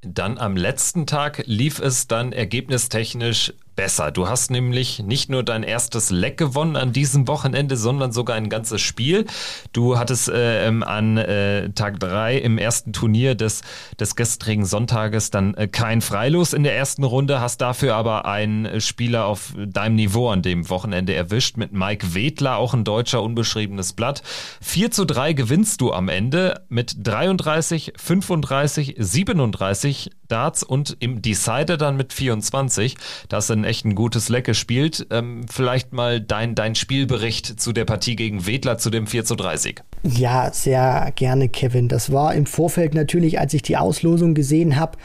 Dann 0.02 0.38
am 0.38 0.56
letzten 0.56 1.06
Tag 1.06 1.42
lief 1.46 1.80
es 1.80 2.06
dann 2.06 2.32
ergebnistechnisch 2.32 3.54
besser. 3.78 4.10
Du 4.10 4.28
hast 4.28 4.50
nämlich 4.50 5.04
nicht 5.04 5.30
nur 5.30 5.44
dein 5.44 5.62
erstes 5.62 6.10
Leck 6.10 6.36
gewonnen 6.36 6.74
an 6.74 6.92
diesem 6.92 7.28
Wochenende, 7.28 7.76
sondern 7.76 8.10
sogar 8.10 8.34
ein 8.34 8.48
ganzes 8.48 8.80
Spiel. 8.80 9.24
Du 9.72 9.96
hattest 9.96 10.28
äh, 10.28 10.66
an 10.66 11.16
äh, 11.16 11.70
Tag 11.70 12.00
3 12.00 12.38
im 12.38 12.58
ersten 12.58 12.92
Turnier 12.92 13.36
des, 13.36 13.62
des 14.00 14.16
gestrigen 14.16 14.64
Sonntages 14.64 15.30
dann 15.30 15.54
äh, 15.54 15.68
kein 15.68 16.00
Freilos 16.00 16.54
in 16.54 16.64
der 16.64 16.76
ersten 16.76 17.04
Runde, 17.04 17.40
hast 17.40 17.60
dafür 17.60 17.94
aber 17.94 18.24
einen 18.24 18.80
Spieler 18.80 19.26
auf 19.26 19.54
deinem 19.56 19.94
Niveau 19.94 20.28
an 20.28 20.42
dem 20.42 20.68
Wochenende 20.70 21.14
erwischt 21.14 21.56
mit 21.56 21.72
Mike 21.72 22.14
Wedler, 22.14 22.56
auch 22.56 22.74
ein 22.74 22.82
deutscher 22.82 23.22
unbeschriebenes 23.22 23.92
Blatt. 23.92 24.24
4 24.60 24.90
zu 24.90 25.04
3 25.04 25.34
gewinnst 25.34 25.80
du 25.80 25.92
am 25.92 26.08
Ende 26.08 26.66
mit 26.68 26.96
33, 27.06 27.92
35, 27.96 28.96
37 28.98 30.10
Darts 30.26 30.62
und 30.62 30.96
im 31.00 31.22
Decider 31.22 31.76
dann 31.76 31.96
mit 31.96 32.12
24. 32.12 32.96
Das 33.28 33.46
sind 33.46 33.67
echt 33.68 33.84
ein 33.84 33.94
gutes 33.94 34.28
Leck 34.28 34.46
gespielt. 34.46 35.06
Ähm, 35.10 35.46
vielleicht 35.48 35.92
mal 35.92 36.20
dein, 36.20 36.54
dein 36.54 36.74
Spielbericht 36.74 37.60
zu 37.60 37.72
der 37.72 37.84
Partie 37.84 38.16
gegen 38.16 38.46
Wedler 38.46 38.78
zu 38.78 38.90
dem 38.90 39.06
4 39.06 39.24
zu 39.24 39.36
30. 39.36 39.82
Ja, 40.02 40.52
sehr 40.52 41.12
gerne, 41.14 41.48
Kevin. 41.48 41.88
Das 41.88 42.10
war 42.10 42.34
im 42.34 42.46
Vorfeld 42.46 42.94
natürlich, 42.94 43.38
als 43.38 43.54
ich 43.54 43.62
die 43.62 43.76
Auslosung 43.76 44.34
gesehen 44.34 44.76
habe, 44.76 44.98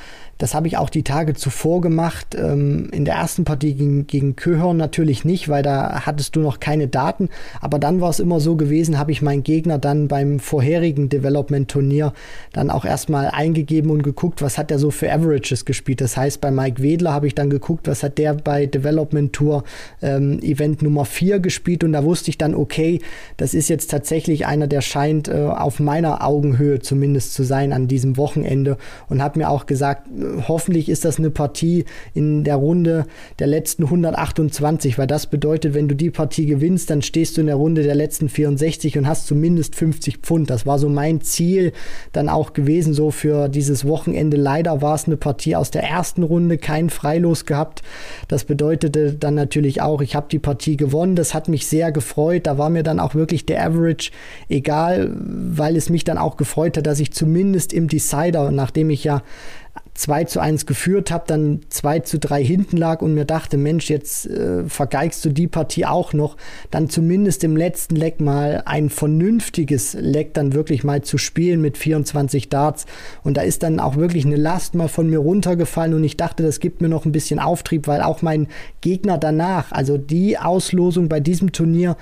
Das 0.43 0.53
habe 0.53 0.67
ich 0.67 0.75
auch 0.75 0.89
die 0.89 1.03
Tage 1.03 1.36
zuvor 1.36 1.79
gemacht. 1.79 2.36
Ähm, 2.36 2.89
in 2.91 3.06
der 3.06 3.15
ersten 3.15 3.45
Partie 3.45 3.75
gegen, 3.75 4.08
gegen 4.08 4.36
Köhorn 4.36 4.75
natürlich 4.75 5.23
nicht, 5.23 5.47
weil 5.47 5.63
da 5.63 6.01
hattest 6.06 6.36
du 6.36 6.41
noch 6.41 6.60
keine 6.60 6.89
Daten. 6.89 7.30
Aber 7.61 7.80
dann 7.80 8.01
war 8.01 8.09
es 8.09 8.20
immer 8.20 8.41
so 8.41 8.57
gewesen, 8.57 8.99
habe 8.99 9.13
ich 9.13 9.22
meinen 9.22 9.43
Gegner 9.43 9.78
dann 9.78 10.09
beim 10.09 10.39
vorherigen 10.39 11.07
Development-Turnier 11.07 12.11
dann 12.51 12.72
auch 12.72 12.84
erstmal 12.84 13.30
eingegeben 13.30 13.89
und 13.89 14.03
geguckt, 14.03 14.41
was 14.41 14.57
hat 14.57 14.70
er 14.70 14.80
so 14.80 14.91
für 14.91 15.13
Averages 15.13 15.63
gespielt. 15.63 16.01
Das 16.01 16.17
heißt, 16.17 16.41
bei 16.41 16.51
Mike 16.51 16.84
Wedler 16.84 17.13
habe 17.13 17.28
ich 17.28 17.36
dann 17.36 17.49
geguckt, 17.49 17.88
was 17.88 18.03
hat 18.03 18.17
der 18.17 18.34
bei 18.34 18.65
Development 18.65 19.32
Tour 19.32 19.63
ähm, 20.01 20.39
Event 20.41 20.82
Nummer 20.82 21.05
4 21.05 21.39
gespielt. 21.39 21.86
Und 21.86 21.93
da 21.93 22.03
wusste 22.03 22.32
ich 22.32 22.38
dann, 22.38 22.53
okay, 22.53 22.99
das 23.38 23.53
ist 23.53 23.70
jetzt 23.70 23.89
tatsächlich 23.91 24.45
einer, 24.45 24.67
der 24.67 24.82
scheint 24.82 25.30
äh, 25.30 25.36
auf 25.36 25.80
meiner 25.80 26.22
Augenhöhe 26.22 26.80
zumindest 26.80 27.34
zu 27.34 27.43
sein 27.43 27.72
an 27.72 27.88
diesem 27.88 28.17
Wochenende. 28.17 28.76
Und 29.07 29.24
habe 29.24 29.39
mir 29.39 29.49
auch 29.49 29.67
gesagt, 29.67 30.09
hoffentlich 30.47 30.89
ist 30.89 31.05
das 31.05 31.19
eine 31.19 31.29
Partie 31.29 31.86
in 32.13 32.43
der 32.43 32.55
Runde 32.55 33.05
der 33.39 33.47
letzten 33.47 33.84
128, 33.84 34.97
weil 34.97 35.07
das 35.07 35.27
bedeutet, 35.27 35.73
wenn 35.73 35.88
du 35.88 35.95
die 35.95 36.11
Partie 36.11 36.45
gewinnst, 36.45 36.89
dann 36.89 37.01
stehst 37.01 37.38
du 37.38 37.41
in 37.41 37.47
der 37.47 37.55
Runde 37.55 37.84
der 37.84 37.95
letzten 37.95 38.29
64 38.29 38.97
und 38.97 39.07
hast 39.07 39.27
zumindest 39.27 39.75
50 39.75 40.17
Pfund. 40.17 40.49
Das 40.49 40.65
war 40.65 40.79
so 40.79 40.89
mein 40.89 41.21
Ziel 41.21 41.73
dann 42.11 42.29
auch 42.29 42.53
gewesen, 42.53 42.93
so 42.93 43.11
für 43.11 43.49
dieses 43.49 43.86
Wochenende. 43.86 44.38
Leider 44.38 44.81
war 44.81 44.95
es 44.95 45.05
eine 45.05 45.17
Partie 45.17 45.55
aus 45.55 45.71
der 45.71 45.84
ersten 45.84 46.23
Runde, 46.23 46.57
kein 46.57 46.89
Freilos 46.89 47.45
gehabt. 47.45 47.81
Das 48.27 48.43
bedeutete 48.45 49.13
dann 49.13 49.36
natürlich 49.36 49.81
auch, 49.81 50.01
ich 50.01 50.15
habe 50.15 50.27
die 50.29 50.39
Partie 50.39 50.77
gewonnen. 50.77 51.15
Das 51.15 51.34
hat 51.34 51.47
mich 51.47 51.67
sehr 51.67 51.91
gefreut. 51.91 52.47
Da 52.47 52.57
war 52.57 52.69
mir 52.69 52.84
dann 52.84 52.99
auch 52.99 53.15
wirklich 53.15 53.45
der 53.45 53.65
Average 53.65 54.11
egal, 54.49 55.11
weil 55.15 55.75
es 55.75 55.89
mich 55.89 56.03
dann 56.03 56.17
auch 56.17 56.38
gefreut 56.38 56.77
hat, 56.77 56.88
dass 56.88 56.99
ich 56.99 57.11
zumindest 57.11 57.73
im 57.73 57.88
Decider, 57.88 58.51
nachdem 58.51 58.89
ich 58.89 59.03
ja 59.03 59.21
2 59.95 60.23
zu 60.23 60.39
1 60.39 60.65
geführt 60.65 61.11
habe, 61.11 61.25
dann 61.27 61.61
2 61.69 61.99
zu 61.99 62.17
3 62.17 62.43
hinten 62.43 62.77
lag 62.77 63.01
und 63.01 63.13
mir 63.13 63.25
dachte, 63.25 63.57
Mensch, 63.57 63.89
jetzt 63.89 64.25
äh, 64.25 64.63
vergeigst 64.67 65.23
du 65.23 65.29
die 65.29 65.47
Partie 65.47 65.85
auch 65.85 66.13
noch, 66.13 66.35
dann 66.71 66.89
zumindest 66.89 67.43
im 67.43 67.55
letzten 67.55 67.95
Leck 67.95 68.19
mal 68.19 68.63
ein 68.65 68.89
vernünftiges 68.89 69.93
Leck 69.93 70.33
dann 70.33 70.53
wirklich 70.53 70.83
mal 70.83 71.03
zu 71.03 71.17
spielen 71.17 71.61
mit 71.61 71.77
24 71.77 72.49
Darts. 72.49 72.85
Und 73.23 73.37
da 73.37 73.41
ist 73.41 73.61
dann 73.61 73.79
auch 73.79 73.95
wirklich 73.95 74.25
eine 74.25 74.35
Last 74.35 74.73
mal 74.73 74.87
von 74.87 75.09
mir 75.09 75.19
runtergefallen 75.19 75.93
und 75.93 76.03
ich 76.03 76.17
dachte, 76.17 76.41
das 76.41 76.59
gibt 76.59 76.81
mir 76.81 76.89
noch 76.89 77.05
ein 77.05 77.11
bisschen 77.11 77.39
Auftrieb, 77.39 77.87
weil 77.87 78.01
auch 78.01 78.23
mein 78.23 78.47
Gegner 78.81 79.19
danach, 79.19 79.71
also 79.71 79.97
die 79.97 80.39
Auslosung 80.39 81.07
bei 81.07 81.19
diesem 81.19 81.51
Turnier, 81.51 81.97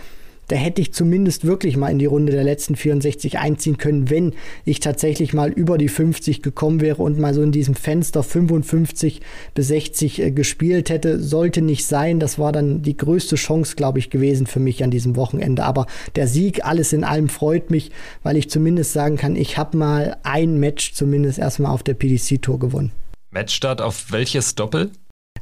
da 0.51 0.57
hätte 0.57 0.81
ich 0.81 0.91
zumindest 0.91 1.45
wirklich 1.45 1.77
mal 1.77 1.87
in 1.87 1.97
die 1.97 2.07
Runde 2.07 2.33
der 2.33 2.43
letzten 2.43 2.75
64 2.75 3.39
einziehen 3.39 3.77
können, 3.77 4.09
wenn 4.09 4.33
ich 4.65 4.81
tatsächlich 4.81 5.33
mal 5.33 5.49
über 5.49 5.77
die 5.77 5.87
50 5.87 6.41
gekommen 6.41 6.81
wäre 6.81 7.01
und 7.01 7.17
mal 7.17 7.33
so 7.33 7.41
in 7.41 7.53
diesem 7.53 7.73
Fenster 7.73 8.21
55 8.21 9.21
bis 9.53 9.67
60 9.69 10.21
äh, 10.21 10.31
gespielt 10.31 10.89
hätte. 10.89 11.21
Sollte 11.21 11.61
nicht 11.61 11.85
sein. 11.85 12.19
Das 12.19 12.37
war 12.37 12.51
dann 12.51 12.81
die 12.81 12.97
größte 12.97 13.37
Chance, 13.37 13.77
glaube 13.77 13.99
ich, 13.99 14.09
gewesen 14.09 14.45
für 14.45 14.59
mich 14.59 14.83
an 14.83 14.91
diesem 14.91 15.15
Wochenende. 15.15 15.63
Aber 15.63 15.85
der 16.17 16.27
Sieg, 16.27 16.65
alles 16.65 16.91
in 16.91 17.05
allem, 17.05 17.29
freut 17.29 17.71
mich, 17.71 17.91
weil 18.21 18.35
ich 18.35 18.49
zumindest 18.49 18.91
sagen 18.91 19.15
kann, 19.15 19.37
ich 19.37 19.57
habe 19.57 19.77
mal 19.77 20.17
ein 20.23 20.59
Match 20.59 20.91
zumindest 20.93 21.39
erstmal 21.39 21.71
auf 21.71 21.83
der 21.83 21.93
PDC-Tour 21.93 22.59
gewonnen. 22.59 22.91
Matchstart 23.29 23.81
auf 23.81 24.11
welches 24.11 24.55
Doppel? 24.55 24.91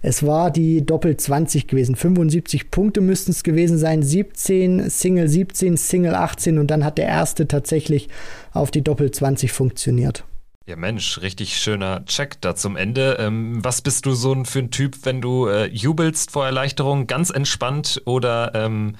Es 0.02 0.26
war 0.26 0.52
die 0.52 0.86
Doppel 0.86 1.18
20 1.18 1.68
gewesen. 1.68 1.96
75 1.96 2.72
Punkte 2.72 3.02
müssten 3.02 3.32
es 3.32 3.44
gewesen 3.44 3.78
sein. 3.78 4.02
17, 4.02 4.90
Single 4.90 5.28
17, 5.28 5.78
Single 5.78 6.16
18 6.16 6.58
und 6.58 6.68
dann 6.68 6.86
hat 6.86 6.98
der 6.98 7.08
erste 7.08 7.48
tatsächlich 7.48 8.10
auf 8.54 8.72
die 8.72 8.82
Doppel 8.82 9.12
20 9.12 9.52
funktioniert. 9.52 10.24
Ja, 10.70 10.76
Mensch, 10.76 11.20
richtig 11.22 11.58
schöner 11.58 12.06
Check 12.06 12.40
da 12.42 12.56
zum 12.56 12.78
Ende. 12.78 13.18
Ähm, 13.20 13.58
was 13.64 13.82
bist 13.82 14.06
du 14.06 14.14
so 14.14 14.44
für 14.44 14.60
ein 14.60 14.70
Typ, 14.70 15.00
wenn 15.04 15.20
du 15.20 15.48
äh, 15.48 15.66
jubelst 15.66 16.30
vor 16.30 16.46
Erleichterung? 16.46 17.08
Ganz 17.08 17.32
entspannt 17.32 18.04
oder 18.06 18.52
ähm, 18.54 18.96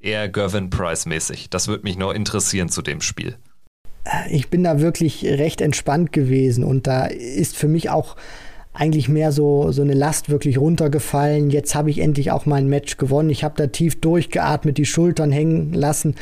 eher 0.00 0.28
Gervin 0.28 0.68
Price-mäßig? 0.68 1.48
Das 1.48 1.66
würde 1.66 1.84
mich 1.84 1.96
noch 1.96 2.12
interessieren 2.12 2.68
zu 2.68 2.82
dem 2.82 3.00
Spiel. 3.00 3.38
Äh, 4.04 4.36
ich 4.36 4.50
bin 4.50 4.62
da 4.62 4.80
wirklich 4.80 5.24
recht 5.24 5.62
entspannt 5.62 6.12
gewesen 6.12 6.62
und 6.62 6.86
da 6.86 7.06
ist 7.06 7.56
für 7.56 7.68
mich 7.68 7.88
auch 7.88 8.16
eigentlich 8.74 9.08
mehr 9.08 9.30
so, 9.30 9.70
so 9.70 9.82
eine 9.82 9.94
Last 9.94 10.28
wirklich 10.28 10.58
runtergefallen. 10.58 11.50
Jetzt 11.50 11.74
habe 11.76 11.90
ich 11.90 12.00
endlich 12.00 12.32
auch 12.32 12.44
mein 12.44 12.68
Match 12.68 12.96
gewonnen. 12.96 13.30
Ich 13.30 13.44
habe 13.44 13.54
da 13.56 13.68
tief 13.68 14.00
durchgeatmet, 14.00 14.76
die 14.76 14.84
Schultern 14.84 15.30
hängen 15.30 15.72
lassen 15.72 16.16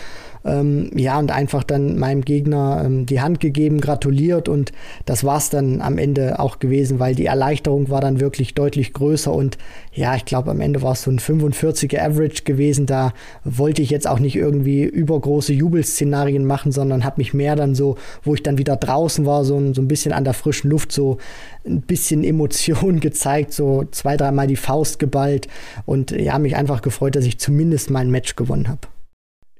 ähm, 0.44 0.90
ja, 0.94 1.18
und 1.18 1.30
einfach 1.30 1.62
dann 1.62 1.98
meinem 1.98 2.22
Gegner 2.22 2.82
ähm, 2.84 3.06
die 3.06 3.20
Hand 3.20 3.40
gegeben, 3.40 3.80
gratuliert 3.80 4.48
und 4.48 4.72
das 5.06 5.24
war 5.24 5.38
es 5.38 5.50
dann 5.50 5.80
am 5.80 5.98
Ende 5.98 6.38
auch 6.38 6.58
gewesen, 6.58 6.98
weil 6.98 7.14
die 7.14 7.26
Erleichterung 7.26 7.90
war 7.90 8.00
dann 8.00 8.20
wirklich 8.20 8.54
deutlich 8.54 8.92
größer 8.92 9.32
und 9.32 9.58
ja, 9.92 10.14
ich 10.16 10.24
glaube 10.24 10.50
am 10.50 10.60
Ende 10.60 10.82
war 10.82 10.92
es 10.92 11.02
so 11.02 11.10
ein 11.10 11.18
45er 11.18 12.00
Average 12.00 12.44
gewesen. 12.44 12.86
Da 12.86 13.12
wollte 13.44 13.82
ich 13.82 13.90
jetzt 13.90 14.08
auch 14.08 14.18
nicht 14.18 14.36
irgendwie 14.36 14.84
übergroße 14.84 15.52
Jubelszenarien 15.52 16.44
machen, 16.44 16.72
sondern 16.72 17.04
habe 17.04 17.20
mich 17.20 17.34
mehr 17.34 17.56
dann 17.56 17.74
so, 17.74 17.96
wo 18.22 18.34
ich 18.34 18.42
dann 18.42 18.58
wieder 18.58 18.76
draußen 18.76 19.26
war, 19.26 19.44
so, 19.44 19.72
so 19.72 19.82
ein 19.82 19.88
bisschen 19.88 20.12
an 20.12 20.24
der 20.24 20.34
frischen 20.34 20.70
Luft, 20.70 20.92
so 20.92 21.18
ein 21.66 21.82
bisschen 21.82 22.24
Emotion 22.24 23.00
gezeigt, 23.00 23.52
so 23.52 23.84
zwei, 23.90 24.16
dreimal 24.16 24.46
die 24.46 24.56
Faust 24.56 24.98
geballt 24.98 25.48
und 25.86 26.10
ja, 26.10 26.38
mich 26.38 26.56
einfach 26.56 26.82
gefreut, 26.82 27.16
dass 27.16 27.26
ich 27.26 27.38
zumindest 27.38 27.90
mein 27.90 28.10
Match 28.10 28.36
gewonnen 28.36 28.68
habe. 28.68 28.91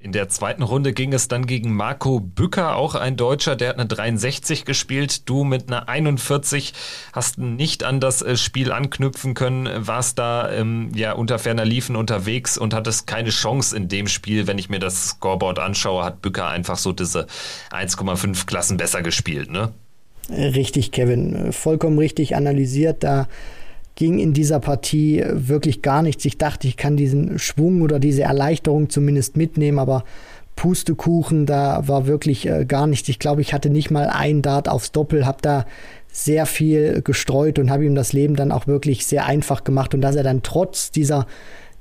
In 0.03 0.11
der 0.11 0.29
zweiten 0.29 0.65
Runde 0.65 0.93
ging 0.93 1.13
es 1.13 1.29
dann 1.29 1.47
gegen 1.47 1.77
Marco 1.77 2.19
Bücker, 2.19 2.75
auch 2.75 2.97
ein 2.97 3.17
Deutscher, 3.17 3.55
der 3.55 3.69
hat 3.69 3.79
eine 3.79 3.87
63 3.87 4.65
gespielt. 4.65 5.29
Du 5.29 5.45
mit 5.45 5.69
einer 5.69 5.89
41 5.89 6.73
hast 7.13 7.39
nicht 7.39 7.85
an 7.85 8.01
das 8.01 8.21
äh, 8.21 8.37
Spiel 8.37 8.73
anknüpfen 8.73 9.35
können, 9.35 9.69
warst 9.87 10.19
da 10.19 10.51
ähm, 10.51 10.91
ja 10.97 11.13
unter 11.13 11.39
ferner 11.39 11.65
Liefen 11.65 11.95
unterwegs 11.95 12.59
und 12.59 12.75
hattest 12.75 13.07
keine 13.07 13.31
Chance 13.31 13.77
in 13.77 13.87
dem 13.87 14.09
Spiel. 14.09 14.49
Wenn 14.49 14.59
ich 14.59 14.69
mir 14.69 14.81
das 14.81 15.11
Scoreboard 15.11 15.61
anschaue, 15.61 16.03
hat 16.03 16.21
Bücker 16.21 16.49
einfach 16.49 16.79
so 16.79 16.91
diese 16.91 17.29
1,5 17.71 18.45
Klassen 18.47 18.79
besser 18.79 19.03
gespielt, 19.03 19.53
ne? 19.53 19.73
Richtig, 20.29 20.91
Kevin. 20.91 21.53
Vollkommen 21.53 21.99
richtig 22.01 22.35
analysiert. 22.35 23.05
Da 23.05 23.29
ging 24.03 24.19
in 24.19 24.33
dieser 24.33 24.59
Partie 24.59 25.23
wirklich 25.31 25.81
gar 25.81 26.03
nichts. 26.03 26.25
Ich 26.25 26.37
dachte, 26.37 26.67
ich 26.67 26.77
kann 26.77 26.97
diesen 26.97 27.39
Schwung 27.39 27.83
oder 27.83 28.01
diese 28.01 28.23
Erleichterung 28.23 28.91
zumindest 28.91 29.37
mitnehmen, 29.37 29.79
aber 29.79 30.03
Pustekuchen, 30.57 31.47
da 31.47 31.87
war 31.87 32.09
wirklich 32.09 32.49
äh, 32.49 32.65
gar 32.65 32.89
nichts. 32.89 33.09
Ich 33.09 33.21
glaube, 33.21 33.43
ich 33.43 33.55
hatte 33.55 33.71
nicht 33.71 33.93
mal 33.93 34.09
ein 34.09 34.43
Dart 34.43 34.69
aufs 34.69 34.91
Doppel, 34.91 35.25
habe 35.25 35.39
da 35.41 35.67
sehr 36.11 36.47
viel 36.47 37.03
gestreut 37.03 37.61
und 37.61 37.71
habe 37.71 37.85
ihm 37.85 37.95
das 37.95 38.13
Leben 38.13 38.35
dann 38.35 38.51
auch 38.51 38.67
wirklich 38.67 39.07
sehr 39.07 39.25
einfach 39.25 39.63
gemacht 39.63 39.95
und 39.95 40.01
dass 40.01 40.17
er 40.17 40.25
dann 40.25 40.43
trotz 40.43 40.91
dieser 40.91 41.29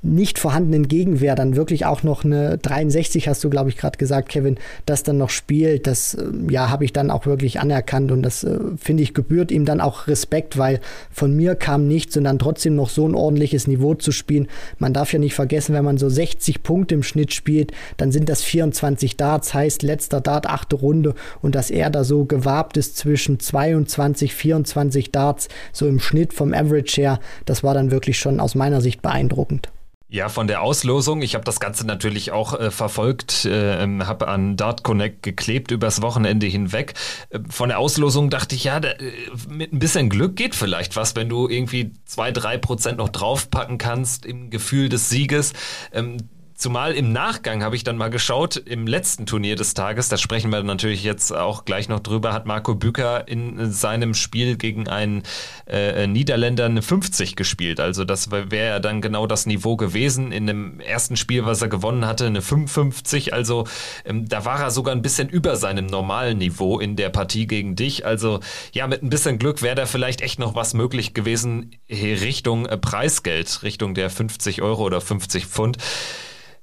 nicht 0.02 0.40
vorhandenen 0.40 0.88
Gegenwehr 0.88 1.36
dann 1.36 1.54
wirklich 1.54 1.86
auch 1.86 2.02
noch 2.02 2.24
eine 2.24 2.58
63, 2.58 3.28
hast 3.28 3.44
du, 3.44 3.50
glaube 3.50 3.70
ich, 3.70 3.76
gerade 3.76 3.96
gesagt, 3.96 4.28
Kevin, 4.28 4.58
das 4.84 5.04
dann 5.04 5.16
noch 5.16 5.30
spielt, 5.30 5.86
das 5.86 6.14
äh, 6.14 6.24
ja, 6.50 6.70
habe 6.70 6.84
ich 6.84 6.92
dann 6.92 7.10
auch 7.10 7.24
wirklich 7.24 7.60
anerkannt 7.60 8.10
und 8.10 8.22
das 8.22 8.42
äh, 8.42 8.58
finde 8.76 9.04
ich 9.04 9.14
gebührt 9.14 9.52
ihm 9.52 9.64
dann 9.64 9.80
auch 9.80 10.08
Respekt, 10.08 10.58
weil 10.58 10.80
von 11.10 11.34
mir 11.36 11.54
kam 11.54 11.86
nichts 11.86 12.16
und 12.16 12.24
dann 12.24 12.40
trotzdem 12.40 12.74
noch 12.74 12.88
so 12.88 13.06
ein 13.08 13.14
ordentliches 13.14 13.68
Niveau 13.68 13.94
zu 13.94 14.10
spielen. 14.10 14.48
Man 14.78 14.92
darf 14.92 15.12
ja 15.12 15.20
nicht 15.20 15.34
vergessen, 15.34 15.74
wenn 15.74 15.84
man 15.84 15.98
so 15.98 16.08
60 16.08 16.64
Punkte 16.64 16.96
im 16.96 17.04
Schnitt 17.04 17.32
spielt, 17.32 17.72
dann 17.96 18.10
sind 18.10 18.28
das 18.28 18.42
24 18.42 19.16
Darts, 19.16 19.54
heißt 19.54 19.82
letzter 19.82 20.20
Dart, 20.20 20.46
achte 20.46 20.76
Runde 20.76 21.14
und 21.42 21.54
dass 21.54 21.70
er 21.70 21.90
da 21.90 22.02
so 22.02 22.24
gewabt 22.24 22.76
ist 22.76 22.96
zwischen 22.96 23.38
22, 23.38 24.34
24 24.34 25.12
Darts, 25.12 25.48
so 25.72 25.86
im 25.86 26.00
Schnitt 26.00 26.32
vom 26.32 26.52
Average 26.52 27.00
her, 27.00 27.20
das 27.44 27.62
war 27.62 27.74
dann 27.74 27.92
wirklich 27.92 28.18
schon 28.18 28.40
aus 28.40 28.56
meiner 28.56 28.80
Sicht 28.80 29.00
beeindruckend. 29.00 29.70
Ja, 30.12 30.28
von 30.28 30.46
der 30.46 30.60
Auslosung. 30.60 31.22
Ich 31.22 31.34
habe 31.34 31.46
das 31.46 31.58
Ganze 31.58 31.86
natürlich 31.86 32.32
auch 32.32 32.52
äh, 32.52 32.70
verfolgt, 32.70 33.46
äh, 33.46 33.78
habe 34.00 34.28
an 34.28 34.58
Dart 34.58 34.82
Connect 34.82 35.22
geklebt 35.22 35.70
übers 35.70 36.02
Wochenende 36.02 36.46
hinweg. 36.46 36.92
Äh, 37.30 37.38
von 37.48 37.70
der 37.70 37.78
Auslosung 37.78 38.28
dachte 38.28 38.54
ich, 38.54 38.64
ja, 38.64 38.78
da, 38.78 38.90
äh, 38.90 39.10
mit 39.48 39.72
ein 39.72 39.78
bisschen 39.78 40.10
Glück 40.10 40.36
geht 40.36 40.54
vielleicht 40.54 40.96
was, 40.96 41.16
wenn 41.16 41.30
du 41.30 41.48
irgendwie 41.48 41.94
zwei, 42.04 42.30
drei 42.30 42.58
Prozent 42.58 42.98
noch 42.98 43.08
draufpacken 43.08 43.78
kannst 43.78 44.26
im 44.26 44.50
Gefühl 44.50 44.90
des 44.90 45.08
Sieges. 45.08 45.54
Ähm, 45.94 46.18
Zumal 46.62 46.92
im 46.92 47.10
Nachgang 47.10 47.64
habe 47.64 47.74
ich 47.74 47.82
dann 47.82 47.96
mal 47.96 48.08
geschaut, 48.08 48.54
im 48.54 48.86
letzten 48.86 49.26
Turnier 49.26 49.56
des 49.56 49.74
Tages, 49.74 50.08
da 50.08 50.16
sprechen 50.16 50.52
wir 50.52 50.62
natürlich 50.62 51.02
jetzt 51.02 51.34
auch 51.34 51.64
gleich 51.64 51.88
noch 51.88 51.98
drüber, 51.98 52.32
hat 52.32 52.46
Marco 52.46 52.76
Bücker 52.76 53.26
in 53.26 53.72
seinem 53.72 54.14
Spiel 54.14 54.56
gegen 54.56 54.86
einen 54.86 55.24
äh, 55.66 56.06
Niederländer 56.06 56.66
eine 56.66 56.80
50 56.80 57.34
gespielt. 57.34 57.80
Also 57.80 58.04
das 58.04 58.30
wäre 58.30 58.54
ja 58.54 58.78
dann 58.78 59.00
genau 59.00 59.26
das 59.26 59.44
Niveau 59.46 59.76
gewesen. 59.76 60.30
In 60.30 60.46
dem 60.46 60.78
ersten 60.78 61.16
Spiel, 61.16 61.44
was 61.44 61.62
er 61.62 61.68
gewonnen 61.68 62.06
hatte, 62.06 62.26
eine 62.26 62.42
55. 62.42 63.34
Also 63.34 63.66
ähm, 64.04 64.28
da 64.28 64.44
war 64.44 64.60
er 64.60 64.70
sogar 64.70 64.94
ein 64.94 65.02
bisschen 65.02 65.28
über 65.28 65.56
seinem 65.56 65.86
normalen 65.86 66.38
Niveau 66.38 66.78
in 66.78 66.94
der 66.94 67.08
Partie 67.08 67.48
gegen 67.48 67.74
dich. 67.74 68.06
Also 68.06 68.38
ja, 68.72 68.86
mit 68.86 69.02
ein 69.02 69.10
bisschen 69.10 69.40
Glück 69.40 69.62
wäre 69.62 69.74
da 69.74 69.86
vielleicht 69.86 70.20
echt 70.20 70.38
noch 70.38 70.54
was 70.54 70.74
möglich 70.74 71.12
gewesen 71.12 71.72
Richtung 71.90 72.66
äh, 72.66 72.78
Preisgeld, 72.78 73.64
Richtung 73.64 73.94
der 73.94 74.10
50 74.10 74.62
Euro 74.62 74.84
oder 74.84 75.00
50 75.00 75.46
Pfund. 75.46 75.78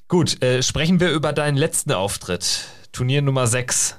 Gut, 0.10 0.42
äh, 0.42 0.64
sprechen 0.64 1.00
wir 1.00 1.12
über 1.12 1.34
deinen 1.34 1.56
letzten 1.56 1.92
Auftritt. 1.92 2.66
Turnier 2.92 3.22
Nummer 3.22 3.46
6. 3.46 3.99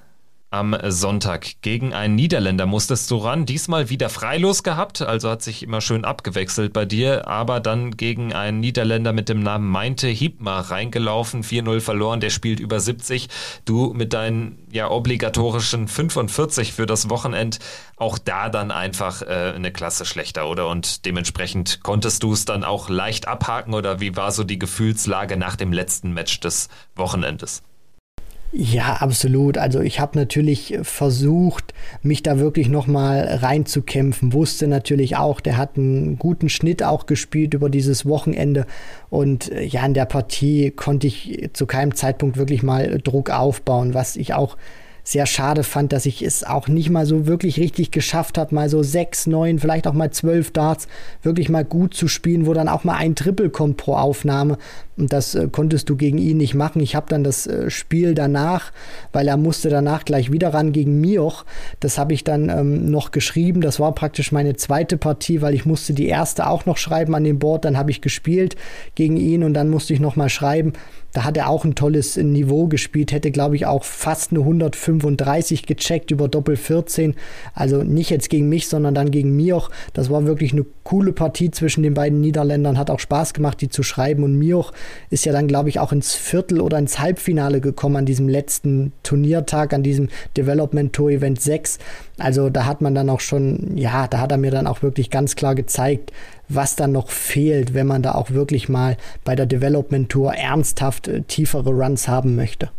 am 0.51 0.77
Sonntag. 0.89 1.63
Gegen 1.63 1.95
einen 1.95 2.17
Niederländer 2.17 2.67
musstest 2.67 3.11
du 3.11 3.17
ran. 3.19 3.47
Diesmal 3.47 3.89
wieder 3.89 4.09
freilos 4.09 4.65
gehabt, 4.65 5.01
also 5.01 5.31
hat 5.31 5.43
sich 5.43 5.63
immer 5.63 5.81
schön 5.81 6.05
abgewechselt 6.05 6.73
bei 6.73 6.85
dir, 6.85 7.29
aber 7.29 7.61
dann 7.61 7.97
gegen 7.97 8.33
einen 8.33 8.59
Niederländer 8.59 9.13
mit 9.13 9.29
dem 9.29 9.43
Namen 9.43 9.69
Meinte 9.69 10.09
Hiebma 10.09 10.61
reingelaufen, 10.61 11.45
4-0 11.45 11.81
verloren, 11.81 12.21
der 12.21 12.31
spielt 12.31 12.59
über 12.59 12.81
70. 12.81 13.29
Du 13.65 13.93
mit 13.95 14.13
deinen 14.13 14.59
ja 14.73 14.91
obligatorischen 14.91 15.87
45 15.87 16.73
für 16.73 16.87
das 16.87 17.09
Wochenend, 17.09 17.61
auch 17.97 18.19
da 18.19 18.49
dann 18.49 18.73
einfach 18.73 19.23
äh, 19.23 19.53
eine 19.55 19.71
Klasse 19.71 20.05
schlechter, 20.05 20.49
oder? 20.49 20.69
Und 20.69 21.07
dementsprechend 21.07 21.83
konntest 21.83 22.25
du 22.25 22.33
es 22.33 22.45
dann 22.45 22.65
auch 22.65 22.89
leicht 22.89 23.29
abhaken 23.29 23.73
oder 23.73 24.01
wie 24.01 24.17
war 24.17 24.33
so 24.33 24.43
die 24.43 24.59
Gefühlslage 24.59 25.37
nach 25.37 25.55
dem 25.55 25.73
letzten 25.73 26.13
Match 26.13 26.41
des 26.41 26.69
Wochenendes? 26.97 27.63
Ja, 28.53 28.95
absolut. 28.95 29.59
Also 29.59 29.81
ich 29.81 30.01
habe 30.01 30.19
natürlich 30.19 30.77
versucht, 30.83 31.73
mich 32.03 32.25
da 32.25 32.41
wirklich 32.41 32.69
nochmal 32.69 33.39
reinzukämpfen. 33.41 34.33
Wusste 34.33 34.67
natürlich 34.67 35.17
auch, 35.17 35.41
der 35.41 35.57
hat 35.57 35.77
einen 35.77 36.19
guten 36.19 36.49
Schnitt 36.49 36.83
auch 36.83 37.07
gespielt 37.07 37.55
über 37.55 37.71
dieses 37.71 38.07
Wochenende. 38.07 38.67
Und 39.09 39.53
äh, 39.53 39.63
ja, 39.63 39.87
in 39.87 39.95
der 39.95 40.05
Partie 40.07 40.73
konnte 40.73 41.07
ich 41.07 41.51
zu 41.53 41.67
keinem 41.67 41.95
Zeitpunkt 41.95 42.39
wirklich 42.39 42.65
mal 42.65 42.99
Druck 42.99 43.31
aufbauen, 43.31 43.95
was 43.95 44.17
ich 44.17 44.35
auch 44.35 44.57
sehr 45.03 45.27
schade 45.27 45.63
fand, 45.63 45.93
dass 45.93 46.07
ich 46.07 46.23
es 46.23 46.45
auch 46.45 46.69
nicht 46.69 46.91
mal 46.91 47.07
so 47.07 47.27
wirklich 47.27 47.59
richtig 47.59 47.91
geschafft 47.91 48.39
habe, 48.39 48.55
mal 48.55 48.69
so 48.69 48.83
sechs, 48.83 49.27
neun, 49.27 49.59
vielleicht 49.59 49.87
auch 49.87 49.93
mal 49.93 50.11
zwölf 50.11 50.51
Darts 50.51 50.89
wirklich 51.23 51.49
mal 51.49 51.65
gut 51.65 51.95
zu 51.95 52.09
spielen, 52.09 52.47
wo 52.47 52.55
dann 52.55 52.69
auch 52.69 52.85
mal 52.85 52.97
ein 52.97 53.15
Triple 53.15 53.51
kommt 53.51 53.77
pro 53.77 53.95
Aufnahme. 53.95 54.59
Und 55.01 55.13
das 55.13 55.35
äh, 55.35 55.49
konntest 55.51 55.89
du 55.89 55.97
gegen 55.97 56.19
ihn 56.19 56.37
nicht 56.37 56.55
machen. 56.55 56.81
Ich 56.81 56.95
habe 56.95 57.07
dann 57.09 57.25
das 57.25 57.47
äh, 57.47 57.71
Spiel 57.71 58.15
danach, 58.15 58.71
weil 59.13 59.27
er 59.27 59.39
musste 59.39 59.71
danach 59.71 60.05
gleich 60.05 60.31
wieder 60.31 60.53
ran 60.53 60.73
gegen 60.73 61.01
Mioch. 61.01 61.45
Das 61.81 61.97
habe 61.97 62.13
ich 62.13 62.23
dann 62.23 62.51
ähm, 62.51 62.91
noch 62.91 63.11
geschrieben. 63.11 63.63
Das 63.63 63.81
war 63.81 63.95
praktisch 63.95 64.31
meine 64.31 64.57
zweite 64.57 64.99
Partie, 64.99 65.41
weil 65.41 65.55
ich 65.55 65.65
musste 65.65 65.95
die 65.95 66.09
erste 66.09 66.47
auch 66.47 66.67
noch 66.67 66.77
schreiben 66.77 67.15
an 67.15 67.25
dem 67.25 67.39
Board. 67.39 67.65
Dann 67.65 67.79
habe 67.79 67.91
ich 67.91 68.03
gespielt 68.03 68.57
gegen 68.95 69.17
ihn 69.17 69.43
und 69.43 69.55
dann 69.55 69.71
musste 69.71 69.95
ich 69.95 70.01
noch 70.01 70.17
mal 70.17 70.29
schreiben. 70.29 70.75
Da 71.13 71.25
hat 71.25 71.37
er 71.37 71.49
auch 71.49 71.65
ein 71.65 71.75
tolles 71.75 72.17
Niveau 72.17 72.69
gespielt, 72.69 73.13
hätte, 73.13 73.31
glaube 73.31 73.57
ich, 73.57 73.67
auch 73.67 73.85
fast 73.85 74.31
eine 74.31 74.41
135 74.41 75.67
gecheckt 75.67 76.11
über 76.11 76.29
Doppel 76.29 76.57
14. 76.57 77.15
Also 77.55 77.83
nicht 77.83 78.11
jetzt 78.11 78.31
gegen 78.31 78.49
mich, 78.49 78.69
sondern 78.69 78.95
dann 78.95 79.11
gegen 79.11 79.35
Mioch. 79.35 79.71
Das 79.93 80.11
war 80.11 80.25
wirklich 80.27 80.53
eine 80.53 80.65
coole 80.85 81.13
Partie 81.13 81.51
zwischen 81.51 81.83
den 81.83 81.95
beiden 81.95 82.21
Niederländern. 82.21 82.79
Hat 82.79 82.91
auch 82.91 83.01
Spaß 83.01 83.35
gemacht, 83.35 83.61
die 83.61 83.69
zu 83.69 83.83
schreiben. 83.83 84.23
Und 84.23 84.39
Mioch 84.39 84.73
ist 85.11 85.25
ja 85.25 85.33
dann, 85.33 85.49
glaube 85.49 85.69
ich, 85.69 85.81
auch 85.81 85.93
ins 85.93 86.15
Viertel 86.15 86.61
oder 86.61 86.79
ins 86.79 87.01
Halbfinale 87.01 87.61
gekommen 87.61 87.97
an 87.97 88.07
diesem 88.07 88.29
letzten 88.29 88.93
Turniertag, 89.03 89.73
an 89.73 89.83
diesem 89.83 90.09
Development 90.37 90.93
Tour 90.93 91.11
Event 91.11 91.41
6. 91.41 91.79
Also 92.19 92.51
da 92.51 92.67
hat 92.67 92.83
man 92.83 92.95
dann 92.95 93.11
auch 93.11 93.21
schon, 93.21 93.77
ja, 93.77 94.07
da 94.07 94.21
hat 94.21 94.31
er 94.31 94.39
mir 94.39 94.51
dann 94.51 94.67
auch 94.67 94.83
wirklich 94.83 95.11
ganz 95.11 95.37
klar 95.37 95.55
gezeigt, 95.55 96.13
was 96.51 96.77
dann 96.77 96.93
noch 96.93 97.11
fehlt, 97.11 97.75
wenn 97.75 97.87
man 97.87 98.03
da 98.03 98.15
auch 98.15 98.31
wirklich 98.31 98.69
mal 98.69 98.97
bei 99.25 99.35
der 99.35 99.47
Development 99.47 100.09
Tour 100.09 100.35
ernsthaft 100.35 101.09
äh, 101.09 101.23
tiefere 101.23 101.71
Runs 101.71 102.09
haben 102.09 102.37
möchte 102.37 102.71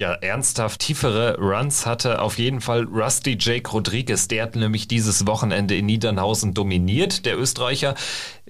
ja, 0.00 0.14
ernsthaft 0.14 0.80
tiefere 0.80 1.36
Runs 1.38 1.84
hatte 1.84 2.22
auf 2.22 2.38
jeden 2.38 2.62
Fall 2.62 2.84
Rusty 2.84 3.36
Jake 3.38 3.70
Rodriguez. 3.70 4.28
Der 4.28 4.44
hat 4.44 4.56
nämlich 4.56 4.88
dieses 4.88 5.26
Wochenende 5.26 5.76
in 5.76 5.84
Niedernhausen 5.84 6.54
dominiert. 6.54 7.26
Der 7.26 7.38
Österreicher 7.38 7.94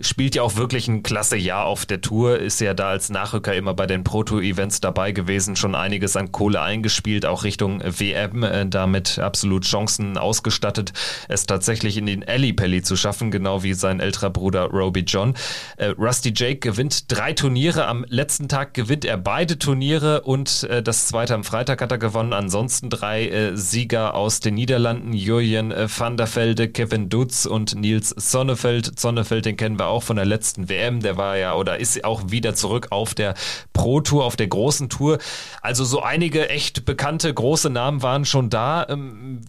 spielt 0.01 0.37
ja 0.37 0.43
auch 0.43 0.57
wirklich 0.57 0.87
ein 0.89 1.03
klasse 1.03 1.37
Jahr 1.37 1.67
auf 1.67 1.87
der 1.87 2.01
Tour, 2.01 2.39
ist 2.39 2.61
ja 2.61 2.73
da 2.73 2.91
als 2.91 3.11
Nachrücker 3.11 3.55
immer 3.55 3.75
bei 3.75 3.87
den 3.87 4.05
Proto-Events 4.05 4.81
dabei 4.81 5.13
gewesen, 5.13 5.57
schon 5.57 5.75
einiges 5.75 6.17
an 6.17 6.33
Kohle 6.33 6.63
eingespielt, 6.63 7.27
auch 7.27 7.45
Richtung 7.45 7.83
WM, 7.85 8.43
äh, 8.43 8.67
damit 8.67 9.19
absolut 9.19 9.65
Chancen 9.65 10.17
ausgestattet, 10.17 10.93
es 11.29 11.47
tatsächlich 11.47 11.97
in 11.97 12.07
den 12.07 12.27
Alley 12.27 12.53
Pelly 12.53 12.83
zu 12.83 12.97
schaffen, 12.97 13.31
genau 13.31 13.63
wie 13.63 13.75
sein 13.75 14.01
älterer 14.01 14.31
Bruder 14.31 14.67
Roby 14.67 15.01
John. 15.01 15.35
Äh, 15.77 15.89
Rusty 15.99 16.33
Jake 16.35 16.61
gewinnt 16.61 17.13
drei 17.13 17.33
Turniere, 17.33 17.87
am 17.87 18.07
letzten 18.09 18.49
Tag 18.49 18.73
gewinnt 18.75 19.05
er 19.05 19.19
beide 19.19 19.59
Turniere 19.59 20.23
und 20.23 20.63
äh, 20.65 20.83
das 20.83 21.09
zweite 21.09 21.40
am 21.41 21.45
Freitag 21.45 21.81
hat 21.81 21.91
er 21.91 21.97
gewonnen. 21.97 22.35
Ansonsten 22.35 22.91
drei 22.91 23.27
äh, 23.27 23.57
Sieger 23.57 24.15
aus 24.15 24.41
den 24.41 24.57
Niederlanden, 24.57 25.15
Julian 25.15 25.73
äh, 25.73 25.89
van 25.89 26.19
der 26.19 26.27
Velde, 26.37 26.69
Kevin 26.69 27.09
Dutz 27.09 27.47
und 27.47 27.75
Nils 27.75 28.11
Sonnefeld. 28.11 29.01
Sonnefeld, 29.01 29.47
den 29.47 29.57
kennen 29.57 29.79
wir 29.79 29.87
auch 29.87 30.03
von 30.03 30.17
der 30.17 30.27
letzten 30.27 30.69
WM, 30.69 31.01
der 31.01 31.17
war 31.17 31.39
ja 31.39 31.55
oder 31.55 31.79
ist 31.81 32.05
auch 32.05 32.25
wieder 32.27 32.55
zurück 32.55 32.89
auf 32.91 33.15
der 33.15 33.33
Pro 33.73 34.03
Tour, 34.03 34.27
auf 34.27 34.37
der 34.37 34.49
großen 34.49 34.91
Tour. 34.91 35.17
Also 35.63 35.83
so 35.85 36.03
einige 36.03 36.51
echt 36.51 36.85
bekannte 36.85 37.33
große 37.33 37.71
Namen 37.71 38.03
waren 38.03 38.27
schon 38.27 38.51
da. 38.51 38.87
Ähm, 38.91 39.41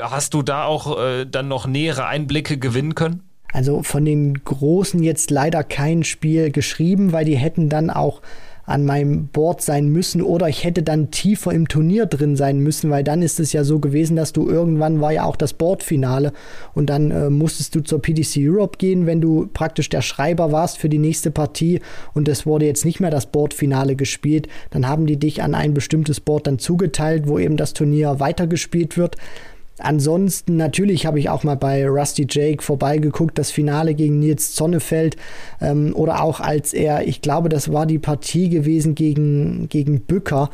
hast 0.00 0.34
du 0.34 0.42
da 0.42 0.64
auch 0.64 0.98
äh, 1.00 1.26
dann 1.26 1.46
noch 1.46 1.68
nähere 1.68 2.06
Einblicke 2.06 2.58
gewinnen 2.58 2.96
können? 2.96 3.22
Also 3.52 3.84
von 3.84 4.04
den 4.04 4.42
Großen 4.42 5.00
jetzt 5.00 5.30
leider 5.30 5.62
kein 5.62 6.02
Spiel 6.02 6.50
geschrieben, 6.50 7.12
weil 7.12 7.24
die 7.24 7.36
hätten 7.36 7.68
dann 7.68 7.88
auch 7.88 8.20
an 8.66 8.84
meinem 8.84 9.28
Board 9.28 9.62
sein 9.62 9.88
müssen 9.88 10.20
oder 10.20 10.48
ich 10.48 10.64
hätte 10.64 10.82
dann 10.82 11.10
tiefer 11.12 11.52
im 11.52 11.68
Turnier 11.68 12.06
drin 12.06 12.36
sein 12.36 12.58
müssen, 12.58 12.90
weil 12.90 13.04
dann 13.04 13.22
ist 13.22 13.40
es 13.40 13.52
ja 13.52 13.64
so 13.64 13.78
gewesen, 13.78 14.16
dass 14.16 14.32
du 14.32 14.48
irgendwann 14.48 15.00
war 15.00 15.12
ja 15.12 15.24
auch 15.24 15.36
das 15.36 15.54
Boardfinale 15.54 16.32
und 16.74 16.90
dann 16.90 17.10
äh, 17.12 17.30
musstest 17.30 17.74
du 17.76 17.80
zur 17.80 18.02
PDC 18.02 18.38
Europe 18.38 18.78
gehen, 18.78 19.06
wenn 19.06 19.20
du 19.20 19.48
praktisch 19.52 19.88
der 19.88 20.02
Schreiber 20.02 20.50
warst 20.50 20.78
für 20.78 20.88
die 20.88 20.98
nächste 20.98 21.30
Partie 21.30 21.80
und 22.12 22.28
es 22.28 22.44
wurde 22.44 22.66
jetzt 22.66 22.84
nicht 22.84 23.00
mehr 23.00 23.10
das 23.10 23.26
Boardfinale 23.26 23.94
gespielt, 23.94 24.48
dann 24.70 24.88
haben 24.88 25.06
die 25.06 25.16
dich 25.16 25.42
an 25.42 25.54
ein 25.54 25.72
bestimmtes 25.72 26.20
Board 26.20 26.48
dann 26.48 26.58
zugeteilt, 26.58 27.28
wo 27.28 27.38
eben 27.38 27.56
das 27.56 27.72
Turnier 27.72 28.18
weitergespielt 28.18 28.96
wird. 28.98 29.16
Ansonsten, 29.78 30.56
natürlich 30.56 31.04
habe 31.04 31.18
ich 31.18 31.28
auch 31.28 31.44
mal 31.44 31.56
bei 31.56 31.86
Rusty 31.86 32.26
Jake 32.28 32.62
vorbeigeguckt, 32.62 33.38
das 33.38 33.50
Finale 33.50 33.94
gegen 33.94 34.18
Nils 34.18 34.54
Zonnefeld 34.54 35.16
ähm, 35.60 35.94
oder 35.94 36.22
auch 36.22 36.40
als 36.40 36.72
er, 36.72 37.06
ich 37.06 37.20
glaube, 37.20 37.50
das 37.50 37.70
war 37.72 37.84
die 37.84 37.98
Partie 37.98 38.48
gewesen 38.48 38.94
gegen, 38.94 39.68
gegen 39.68 40.00
Bücker, 40.00 40.50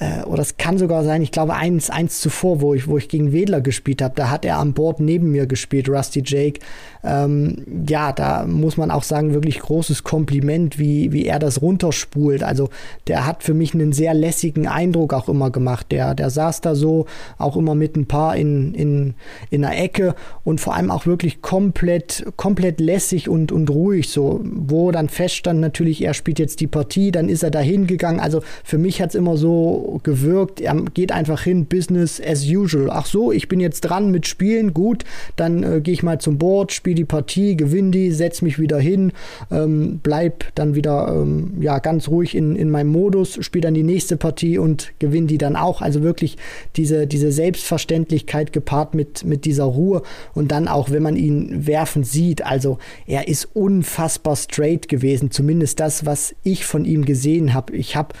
äh, 0.00 0.22
oder 0.24 0.42
es 0.42 0.56
kann 0.56 0.78
sogar 0.78 1.02
sein, 1.02 1.22
ich 1.22 1.32
glaube, 1.32 1.54
eins, 1.54 1.90
eins 1.90 2.20
zuvor, 2.20 2.60
wo 2.60 2.74
ich, 2.74 2.86
wo 2.86 2.98
ich 2.98 3.08
gegen 3.08 3.32
Wedler 3.32 3.60
gespielt 3.60 4.02
habe, 4.02 4.14
da 4.14 4.30
hat 4.30 4.44
er 4.44 4.58
am 4.58 4.74
Board 4.74 5.00
neben 5.00 5.30
mir 5.32 5.46
gespielt, 5.46 5.88
Rusty 5.88 6.22
Jake. 6.24 6.60
Ähm, 7.04 7.84
ja, 7.88 8.12
da 8.12 8.44
muss 8.46 8.76
man 8.76 8.90
auch 8.90 9.02
sagen, 9.02 9.34
wirklich 9.34 9.60
großes 9.60 10.04
Kompliment, 10.04 10.78
wie, 10.78 11.12
wie 11.12 11.26
er 11.26 11.38
das 11.38 11.62
runterspult. 11.62 12.42
Also 12.42 12.70
der 13.06 13.26
hat 13.26 13.42
für 13.42 13.54
mich 13.54 13.74
einen 13.74 13.92
sehr 13.92 14.14
lässigen 14.14 14.66
Eindruck 14.66 15.12
auch 15.14 15.28
immer 15.28 15.50
gemacht. 15.50 15.86
Der, 15.90 16.14
der 16.14 16.30
saß 16.30 16.60
da 16.60 16.74
so, 16.74 17.06
auch 17.38 17.56
immer 17.56 17.74
mit 17.74 17.96
ein 17.96 18.06
paar 18.06 18.36
in, 18.36 18.74
in, 18.74 19.14
in 19.50 19.62
der 19.62 19.82
Ecke 19.82 20.14
und 20.44 20.60
vor 20.60 20.74
allem 20.74 20.90
auch 20.90 21.06
wirklich 21.06 21.42
komplett, 21.42 22.26
komplett 22.36 22.80
lässig 22.80 23.28
und, 23.28 23.52
und 23.52 23.70
ruhig. 23.70 24.10
So, 24.10 24.40
wo 24.44 24.90
dann 24.90 25.08
feststand 25.08 25.60
natürlich, 25.60 26.02
er 26.02 26.14
spielt 26.14 26.38
jetzt 26.38 26.60
die 26.60 26.66
Partie, 26.66 27.10
dann 27.10 27.28
ist 27.28 27.42
er 27.42 27.50
da 27.50 27.60
hingegangen. 27.60 28.20
Also 28.20 28.42
für 28.64 28.78
mich 28.78 29.00
hat 29.00 29.10
es 29.10 29.14
immer 29.14 29.36
so 29.36 30.00
gewirkt. 30.02 30.60
Er 30.60 30.74
geht 30.94 31.12
einfach 31.12 31.42
hin, 31.42 31.66
Business 31.66 32.20
as 32.20 32.44
usual. 32.44 32.90
Ach 32.90 33.06
so, 33.06 33.32
ich 33.32 33.48
bin 33.48 33.60
jetzt 33.60 33.82
dran 33.82 34.10
mit 34.10 34.26
Spielen, 34.26 34.74
gut, 34.74 35.04
dann 35.36 35.62
äh, 35.62 35.80
gehe 35.80 35.94
ich 35.94 36.02
mal 36.02 36.20
zum 36.20 36.38
Board, 36.38 36.72
spiele 36.72 36.87
die 36.94 37.04
Partie, 37.04 37.56
gewinne 37.56 37.90
die, 37.90 38.12
setze 38.12 38.44
mich 38.44 38.58
wieder 38.58 38.78
hin, 38.78 39.12
ähm, 39.50 40.00
bleib 40.02 40.44
dann 40.54 40.74
wieder 40.74 41.08
ähm, 41.08 41.54
ja, 41.60 41.78
ganz 41.78 42.08
ruhig 42.08 42.34
in, 42.34 42.56
in 42.56 42.70
meinem 42.70 42.88
Modus, 42.88 43.38
spiele 43.40 43.62
dann 43.62 43.74
die 43.74 43.82
nächste 43.82 44.16
Partie 44.16 44.58
und 44.58 44.92
gewinne 44.98 45.26
die 45.26 45.38
dann 45.38 45.56
auch. 45.56 45.82
Also 45.82 46.02
wirklich 46.02 46.36
diese, 46.76 47.06
diese 47.06 47.32
Selbstverständlichkeit 47.32 48.52
gepaart 48.52 48.94
mit, 48.94 49.24
mit 49.24 49.44
dieser 49.44 49.64
Ruhe 49.64 50.02
und 50.34 50.52
dann 50.52 50.68
auch, 50.68 50.90
wenn 50.90 51.02
man 51.02 51.16
ihn 51.16 51.66
werfen 51.66 52.04
sieht, 52.04 52.44
also 52.44 52.78
er 53.06 53.28
ist 53.28 53.48
unfassbar 53.54 54.36
straight 54.36 54.88
gewesen, 54.88 55.30
zumindest 55.30 55.80
das, 55.80 56.06
was 56.06 56.34
ich 56.42 56.64
von 56.64 56.84
ihm 56.84 57.04
gesehen 57.04 57.54
habe. 57.54 57.74
Ich 57.76 57.96
habe 57.96 58.14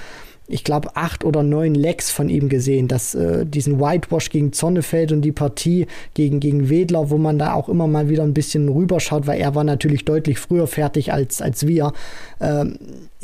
ich 0.48 0.64
glaube, 0.64 0.96
acht 0.96 1.24
oder 1.24 1.42
neun 1.42 1.74
Lecks 1.74 2.10
von 2.10 2.30
ihm 2.30 2.48
gesehen, 2.48 2.88
dass 2.88 3.14
äh, 3.14 3.44
diesen 3.44 3.78
Whitewash 3.78 4.30
gegen 4.30 4.52
Zonnefeld 4.52 5.12
und 5.12 5.20
die 5.20 5.32
Partie 5.32 5.86
gegen, 6.14 6.40
gegen 6.40 6.70
Wedler, 6.70 7.10
wo 7.10 7.18
man 7.18 7.38
da 7.38 7.52
auch 7.52 7.68
immer 7.68 7.86
mal 7.86 8.08
wieder 8.08 8.22
ein 8.22 8.32
bisschen 8.32 8.68
rüberschaut, 8.70 9.26
weil 9.26 9.40
er 9.40 9.54
war 9.54 9.64
natürlich 9.64 10.06
deutlich 10.06 10.38
früher 10.38 10.66
fertig 10.66 11.12
als, 11.12 11.42
als 11.42 11.66
wir. 11.66 11.92
Ähm, 12.40 12.78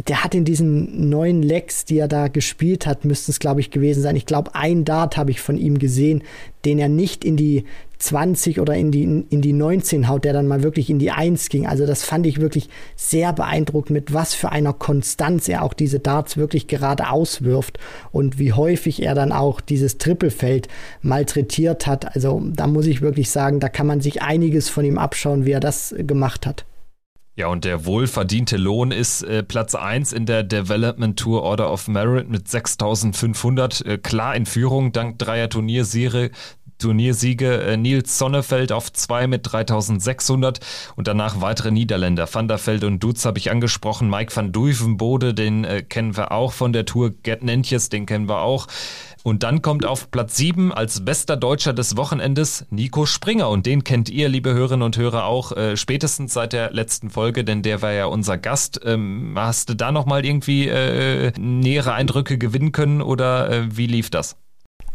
der 0.06 0.22
hat 0.22 0.34
in 0.34 0.44
diesen 0.44 1.08
neun 1.08 1.42
Lecks, 1.42 1.86
die 1.86 1.98
er 1.98 2.08
da 2.08 2.28
gespielt 2.28 2.86
hat, 2.86 3.06
müssten 3.06 3.30
es, 3.30 3.38
glaube 3.38 3.60
ich, 3.60 3.70
gewesen 3.70 4.02
sein. 4.02 4.16
Ich 4.16 4.26
glaube, 4.26 4.54
ein 4.54 4.84
Dart 4.84 5.16
habe 5.16 5.30
ich 5.30 5.40
von 5.40 5.56
ihm 5.56 5.78
gesehen, 5.78 6.22
den 6.66 6.78
er 6.78 6.88
nicht 6.90 7.24
in 7.24 7.36
die 7.36 7.64
20 8.04 8.60
oder 8.60 8.74
in 8.74 8.90
die, 8.90 9.02
in 9.02 9.40
die 9.40 9.52
19 9.52 10.08
haut, 10.08 10.24
der 10.24 10.32
dann 10.32 10.46
mal 10.46 10.62
wirklich 10.62 10.90
in 10.90 10.98
die 10.98 11.10
1 11.10 11.48
ging. 11.48 11.66
Also 11.66 11.86
das 11.86 12.04
fand 12.04 12.26
ich 12.26 12.40
wirklich 12.40 12.68
sehr 12.96 13.32
beeindruckend, 13.32 13.90
mit 13.90 14.12
was 14.12 14.34
für 14.34 14.52
einer 14.52 14.72
Konstanz 14.72 15.48
er 15.48 15.62
auch 15.62 15.72
diese 15.72 16.00
Darts 16.00 16.36
wirklich 16.36 16.66
gerade 16.66 17.10
auswirft 17.10 17.78
und 18.12 18.38
wie 18.38 18.52
häufig 18.52 19.02
er 19.02 19.14
dann 19.14 19.32
auch 19.32 19.60
dieses 19.60 19.98
Trippelfeld 19.98 20.68
malträtiert 21.02 21.86
hat. 21.86 22.14
Also 22.14 22.42
da 22.44 22.66
muss 22.66 22.86
ich 22.86 23.00
wirklich 23.00 23.30
sagen, 23.30 23.58
da 23.58 23.68
kann 23.68 23.86
man 23.86 24.00
sich 24.00 24.22
einiges 24.22 24.68
von 24.68 24.84
ihm 24.84 24.98
abschauen, 24.98 25.46
wie 25.46 25.52
er 25.52 25.60
das 25.60 25.94
gemacht 25.98 26.46
hat. 26.46 26.66
Ja, 27.36 27.48
und 27.48 27.64
der 27.64 27.84
wohlverdiente 27.84 28.56
Lohn 28.56 28.92
ist 28.92 29.22
äh, 29.22 29.42
Platz 29.42 29.74
1 29.74 30.12
in 30.12 30.24
der 30.24 30.44
Development 30.44 31.18
Tour 31.18 31.42
Order 31.42 31.72
of 31.72 31.88
Merit 31.88 32.28
mit 32.28 32.46
6500, 32.46 33.84
äh, 33.84 33.98
klar 33.98 34.36
in 34.36 34.46
Führung 34.46 34.92
dank 34.92 35.18
dreier 35.18 35.48
Turniersiege. 35.48 36.30
Turniersiege 36.84 37.62
äh, 37.62 37.76
Nils 37.78 38.18
Sonnefeld 38.18 38.70
auf 38.70 38.92
2 38.92 39.26
mit 39.26 39.50
3600 39.50 40.60
und 40.96 41.08
danach 41.08 41.40
weitere 41.40 41.70
Niederländer. 41.70 42.28
Van 42.30 42.46
der 42.46 42.64
Velde 42.64 42.86
und 42.86 43.02
Dutz 43.02 43.24
habe 43.24 43.38
ich 43.38 43.50
angesprochen. 43.50 44.10
Mike 44.10 44.36
van 44.36 44.52
Duivenbode, 44.52 45.32
den 45.32 45.64
äh, 45.64 45.82
kennen 45.82 46.14
wir 46.14 46.30
auch 46.30 46.52
von 46.52 46.74
der 46.74 46.84
Tour. 46.84 47.12
Gerd 47.22 47.42
Nentjes, 47.42 47.88
den 47.88 48.04
kennen 48.04 48.28
wir 48.28 48.42
auch. 48.42 48.66
Und 49.22 49.44
dann 49.44 49.62
kommt 49.62 49.86
auf 49.86 50.10
Platz 50.10 50.36
7 50.36 50.74
als 50.74 51.06
bester 51.06 51.38
Deutscher 51.38 51.72
des 51.72 51.96
Wochenendes 51.96 52.66
Nico 52.68 53.06
Springer. 53.06 53.48
Und 53.48 53.64
den 53.64 53.82
kennt 53.82 54.10
ihr, 54.10 54.28
liebe 54.28 54.52
Hörerinnen 54.52 54.82
und 54.82 54.98
Hörer, 54.98 55.24
auch 55.24 55.52
äh, 55.52 55.78
spätestens 55.78 56.34
seit 56.34 56.52
der 56.52 56.70
letzten 56.70 57.08
Folge, 57.08 57.44
denn 57.44 57.62
der 57.62 57.80
war 57.80 57.92
ja 57.92 58.04
unser 58.04 58.36
Gast. 58.36 58.78
Ähm, 58.84 59.32
hast 59.38 59.70
du 59.70 59.74
da 59.74 59.90
nochmal 59.90 60.26
irgendwie 60.26 60.68
äh, 60.68 61.32
nähere 61.38 61.94
Eindrücke 61.94 62.36
gewinnen 62.36 62.72
können 62.72 63.00
oder 63.00 63.48
äh, 63.48 63.74
wie 63.74 63.86
lief 63.86 64.10
das? 64.10 64.36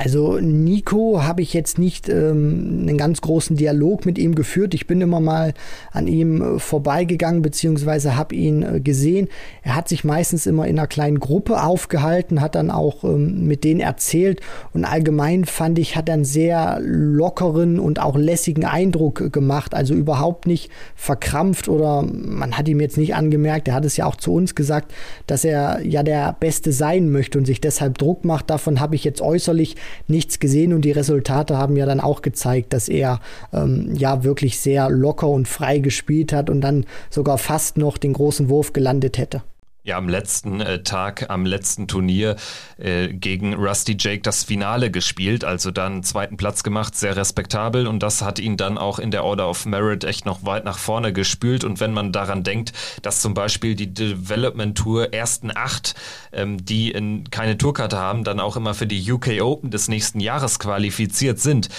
Also 0.01 0.39
Nico 0.39 1.23
habe 1.23 1.41
ich 1.41 1.53
jetzt 1.53 1.77
nicht 1.77 2.07
ähm, 2.07 2.85
einen 2.87 2.97
ganz 2.97 3.19
großen 3.19 3.57
Dialog 3.57 4.05
mit 4.05 4.17
ihm 4.17 4.33
geführt. 4.33 4.73
Ich 4.73 4.87
bin 4.87 5.01
immer 5.01 5.19
mal 5.19 5.53
an 5.91 6.07
ihm 6.07 6.55
äh, 6.55 6.59
vorbeigegangen 6.59 7.41
beziehungsweise 7.41 8.15
habe 8.15 8.33
ihn 8.33 8.63
äh, 8.63 8.79
gesehen. 8.79 9.27
Er 9.61 9.75
hat 9.75 9.89
sich 9.89 10.05
meistens 10.05 10.45
immer 10.45 10.65
in 10.67 10.79
einer 10.79 10.87
kleinen 10.87 11.19
Gruppe 11.19 11.61
aufgehalten, 11.61 12.39
hat 12.39 12.55
dann 12.55 12.71
auch 12.71 13.03
ähm, 13.03 13.45
mit 13.45 13.65
denen 13.65 13.81
erzählt 13.81 14.39
und 14.71 14.85
allgemein 14.85 15.43
fand 15.43 15.77
ich, 15.77 15.97
hat 15.97 16.07
er 16.07 16.13
einen 16.13 16.23
sehr 16.23 16.79
lockeren 16.81 17.77
und 17.77 17.99
auch 17.99 18.15
lässigen 18.15 18.63
Eindruck 18.63 19.19
äh, 19.19 19.29
gemacht. 19.29 19.75
Also 19.75 19.95
überhaupt 19.95 20.47
nicht 20.47 20.71
verkrampft 20.95 21.67
oder 21.67 22.03
man 22.03 22.57
hat 22.57 22.69
ihm 22.69 22.79
jetzt 22.79 22.97
nicht 22.97 23.15
angemerkt, 23.15 23.67
er 23.67 23.73
hat 23.73 23.83
es 23.83 23.97
ja 23.97 24.05
auch 24.05 24.15
zu 24.15 24.33
uns 24.33 24.55
gesagt, 24.55 24.93
dass 25.27 25.43
er 25.43 25.85
ja 25.85 26.03
der 26.03 26.37
Beste 26.39 26.71
sein 26.71 27.11
möchte 27.11 27.37
und 27.37 27.43
sich 27.43 27.59
deshalb 27.59 27.97
Druck 27.97 28.23
macht. 28.23 28.49
Davon 28.49 28.79
habe 28.79 28.95
ich 28.95 29.03
jetzt 29.03 29.19
äußerlich 29.19 29.75
nichts 30.07 30.39
gesehen 30.39 30.73
und 30.73 30.81
die 30.81 30.91
Resultate 30.91 31.57
haben 31.57 31.75
ja 31.75 31.85
dann 31.85 31.99
auch 31.99 32.21
gezeigt, 32.21 32.73
dass 32.73 32.89
er 32.89 33.19
ähm, 33.53 33.95
ja 33.95 34.23
wirklich 34.23 34.59
sehr 34.59 34.89
locker 34.89 35.29
und 35.29 35.47
frei 35.47 35.79
gespielt 35.79 36.33
hat 36.33 36.49
und 36.49 36.61
dann 36.61 36.85
sogar 37.09 37.37
fast 37.37 37.77
noch 37.77 37.97
den 37.97 38.13
großen 38.13 38.49
Wurf 38.49 38.73
gelandet 38.73 39.17
hätte 39.17 39.43
ja 39.89 39.97
am 39.97 40.07
letzten 40.07 40.61
äh, 40.61 40.81
Tag, 40.83 41.29
am 41.29 41.45
letzten 41.45 41.87
Turnier 41.87 42.37
äh, 42.77 43.09
gegen 43.09 43.53
Rusty 43.55 43.97
Jake 43.99 44.21
das 44.21 44.43
Finale 44.43 44.89
gespielt, 44.89 45.43
also 45.43 45.71
dann 45.71 46.03
zweiten 46.03 46.37
Platz 46.37 46.63
gemacht, 46.63 46.95
sehr 46.95 47.15
respektabel. 47.15 47.87
Und 47.87 48.01
das 48.01 48.21
hat 48.21 48.39
ihn 48.39 48.55
dann 48.55 48.77
auch 48.77 48.99
in 48.99 49.11
der 49.11 49.25
Order 49.25 49.49
of 49.49 49.65
Merit 49.65 50.03
echt 50.05 50.25
noch 50.25 50.45
weit 50.45 50.63
nach 50.63 50.77
vorne 50.77 51.11
gespült. 51.11 51.63
Und 51.63 51.79
wenn 51.79 51.91
man 51.91 52.11
daran 52.11 52.43
denkt, 52.43 52.71
dass 53.01 53.21
zum 53.21 53.33
Beispiel 53.33 53.75
die 53.75 53.93
Development 53.93 54.77
Tour 54.77 55.13
ersten 55.13 55.51
acht, 55.53 55.95
ähm, 56.31 56.63
die 56.63 56.91
in, 56.91 57.29
keine 57.29 57.57
Tourkarte 57.57 57.97
haben, 57.97 58.23
dann 58.23 58.39
auch 58.39 58.55
immer 58.55 58.73
für 58.73 58.87
die 58.87 59.11
UK 59.11 59.41
Open 59.41 59.71
des 59.71 59.87
nächsten 59.87 60.19
Jahres 60.19 60.59
qualifiziert 60.59 61.39
sind, 61.39 61.69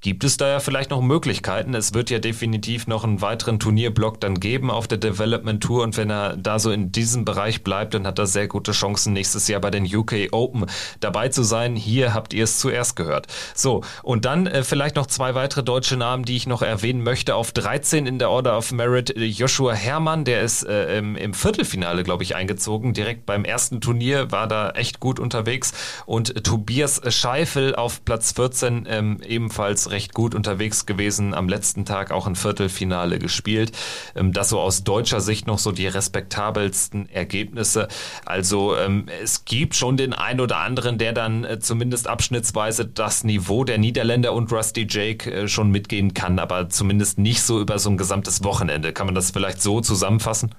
Gibt 0.00 0.22
es 0.22 0.36
da 0.36 0.46
ja 0.46 0.60
vielleicht 0.60 0.90
noch 0.90 1.02
Möglichkeiten? 1.02 1.74
Es 1.74 1.92
wird 1.92 2.08
ja 2.08 2.20
definitiv 2.20 2.86
noch 2.86 3.02
einen 3.02 3.20
weiteren 3.20 3.58
Turnierblock 3.58 4.20
dann 4.20 4.38
geben 4.38 4.70
auf 4.70 4.86
der 4.86 4.98
Development 4.98 5.60
Tour 5.60 5.82
und 5.82 5.96
wenn 5.96 6.08
er 6.08 6.36
da 6.36 6.60
so 6.60 6.70
in 6.70 6.92
diesem 6.92 7.24
Bereich 7.24 7.64
bleibt, 7.64 7.94
dann 7.94 8.06
hat 8.06 8.16
er 8.20 8.26
sehr 8.26 8.46
gute 8.46 8.70
Chancen, 8.70 9.12
nächstes 9.12 9.48
Jahr 9.48 9.60
bei 9.60 9.72
den 9.72 9.84
UK 9.84 10.28
Open 10.30 10.66
dabei 11.00 11.30
zu 11.30 11.42
sein. 11.42 11.74
Hier 11.74 12.14
habt 12.14 12.32
ihr 12.32 12.44
es 12.44 12.60
zuerst 12.60 12.94
gehört. 12.94 13.26
So, 13.54 13.82
und 14.04 14.24
dann 14.24 14.46
äh, 14.46 14.62
vielleicht 14.62 14.94
noch 14.94 15.06
zwei 15.06 15.34
weitere 15.34 15.64
deutsche 15.64 15.96
Namen, 15.96 16.24
die 16.24 16.36
ich 16.36 16.46
noch 16.46 16.62
erwähnen 16.62 17.02
möchte. 17.02 17.34
Auf 17.34 17.50
13 17.50 18.06
in 18.06 18.20
der 18.20 18.30
Order 18.30 18.56
of 18.56 18.70
Merit 18.70 19.16
äh, 19.16 19.24
Joshua 19.24 19.72
Herrmann, 19.72 20.24
der 20.24 20.42
ist 20.42 20.62
äh, 20.62 20.98
im, 20.98 21.16
im 21.16 21.34
Viertelfinale, 21.34 22.04
glaube 22.04 22.22
ich, 22.22 22.36
eingezogen. 22.36 22.94
Direkt 22.94 23.26
beim 23.26 23.44
ersten 23.44 23.80
Turnier 23.80 24.30
war 24.30 24.46
da 24.46 24.70
echt 24.70 25.00
gut 25.00 25.18
unterwegs. 25.18 25.72
Und 26.06 26.44
Tobias 26.44 27.00
Scheifel 27.08 27.74
auf 27.74 28.04
Platz 28.04 28.30
14 28.30 28.86
ähm, 28.88 29.20
ebenfalls 29.26 29.87
recht 29.90 30.14
gut 30.14 30.34
unterwegs 30.34 30.86
gewesen, 30.86 31.34
am 31.34 31.48
letzten 31.48 31.84
Tag 31.84 32.10
auch 32.10 32.26
ein 32.26 32.36
Viertelfinale 32.36 33.18
gespielt. 33.18 33.72
Ähm, 34.14 34.32
das 34.32 34.50
so 34.50 34.60
aus 34.60 34.84
deutscher 34.84 35.20
Sicht 35.20 35.46
noch 35.46 35.58
so 35.58 35.72
die 35.72 35.86
respektabelsten 35.86 37.08
Ergebnisse. 37.08 37.88
Also 38.24 38.76
ähm, 38.76 39.06
es 39.22 39.44
gibt 39.44 39.74
schon 39.74 39.96
den 39.96 40.12
ein 40.12 40.40
oder 40.40 40.58
anderen, 40.58 40.98
der 40.98 41.12
dann 41.12 41.44
äh, 41.44 41.58
zumindest 41.58 42.08
abschnittsweise 42.08 42.86
das 42.86 43.24
Niveau 43.24 43.64
der 43.64 43.78
Niederländer 43.78 44.32
und 44.32 44.52
Rusty 44.52 44.86
Jake 44.88 45.30
äh, 45.30 45.48
schon 45.48 45.70
mitgehen 45.70 46.14
kann, 46.14 46.38
aber 46.38 46.68
zumindest 46.68 47.18
nicht 47.18 47.42
so 47.42 47.60
über 47.60 47.78
so 47.78 47.90
ein 47.90 47.96
gesamtes 47.96 48.44
Wochenende. 48.44 48.92
Kann 48.92 49.06
man 49.06 49.14
das 49.14 49.30
vielleicht 49.30 49.62
so 49.62 49.80
zusammenfassen? 49.80 50.54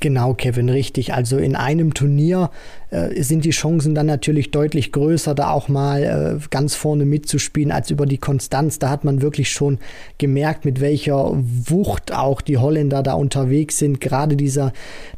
Genau, 0.00 0.34
Kevin, 0.34 0.68
richtig. 0.68 1.14
Also 1.14 1.38
in 1.38 1.56
einem 1.56 1.94
Turnier 1.94 2.50
äh, 2.90 3.22
sind 3.22 3.44
die 3.44 3.50
Chancen 3.50 3.94
dann 3.94 4.06
natürlich 4.06 4.50
deutlich 4.50 4.92
größer, 4.92 5.34
da 5.34 5.50
auch 5.50 5.68
mal 5.68 6.02
äh, 6.02 6.46
ganz 6.50 6.74
vorne 6.74 7.04
mitzuspielen 7.04 7.72
als 7.72 7.90
über 7.90 8.06
die 8.06 8.18
Konstanz. 8.18 8.78
Da 8.78 8.90
hat 8.90 9.04
man 9.04 9.22
wirklich 9.22 9.50
schon 9.50 9.78
gemerkt, 10.18 10.64
mit 10.64 10.80
welcher 10.80 11.32
Wucht 11.34 12.12
auch 12.14 12.40
die 12.40 12.58
Holländer 12.58 13.02
da 13.02 13.14
unterwegs 13.14 13.78
sind. 13.78 14.00
Gerade 14.00 14.36
dieser, 14.36 14.72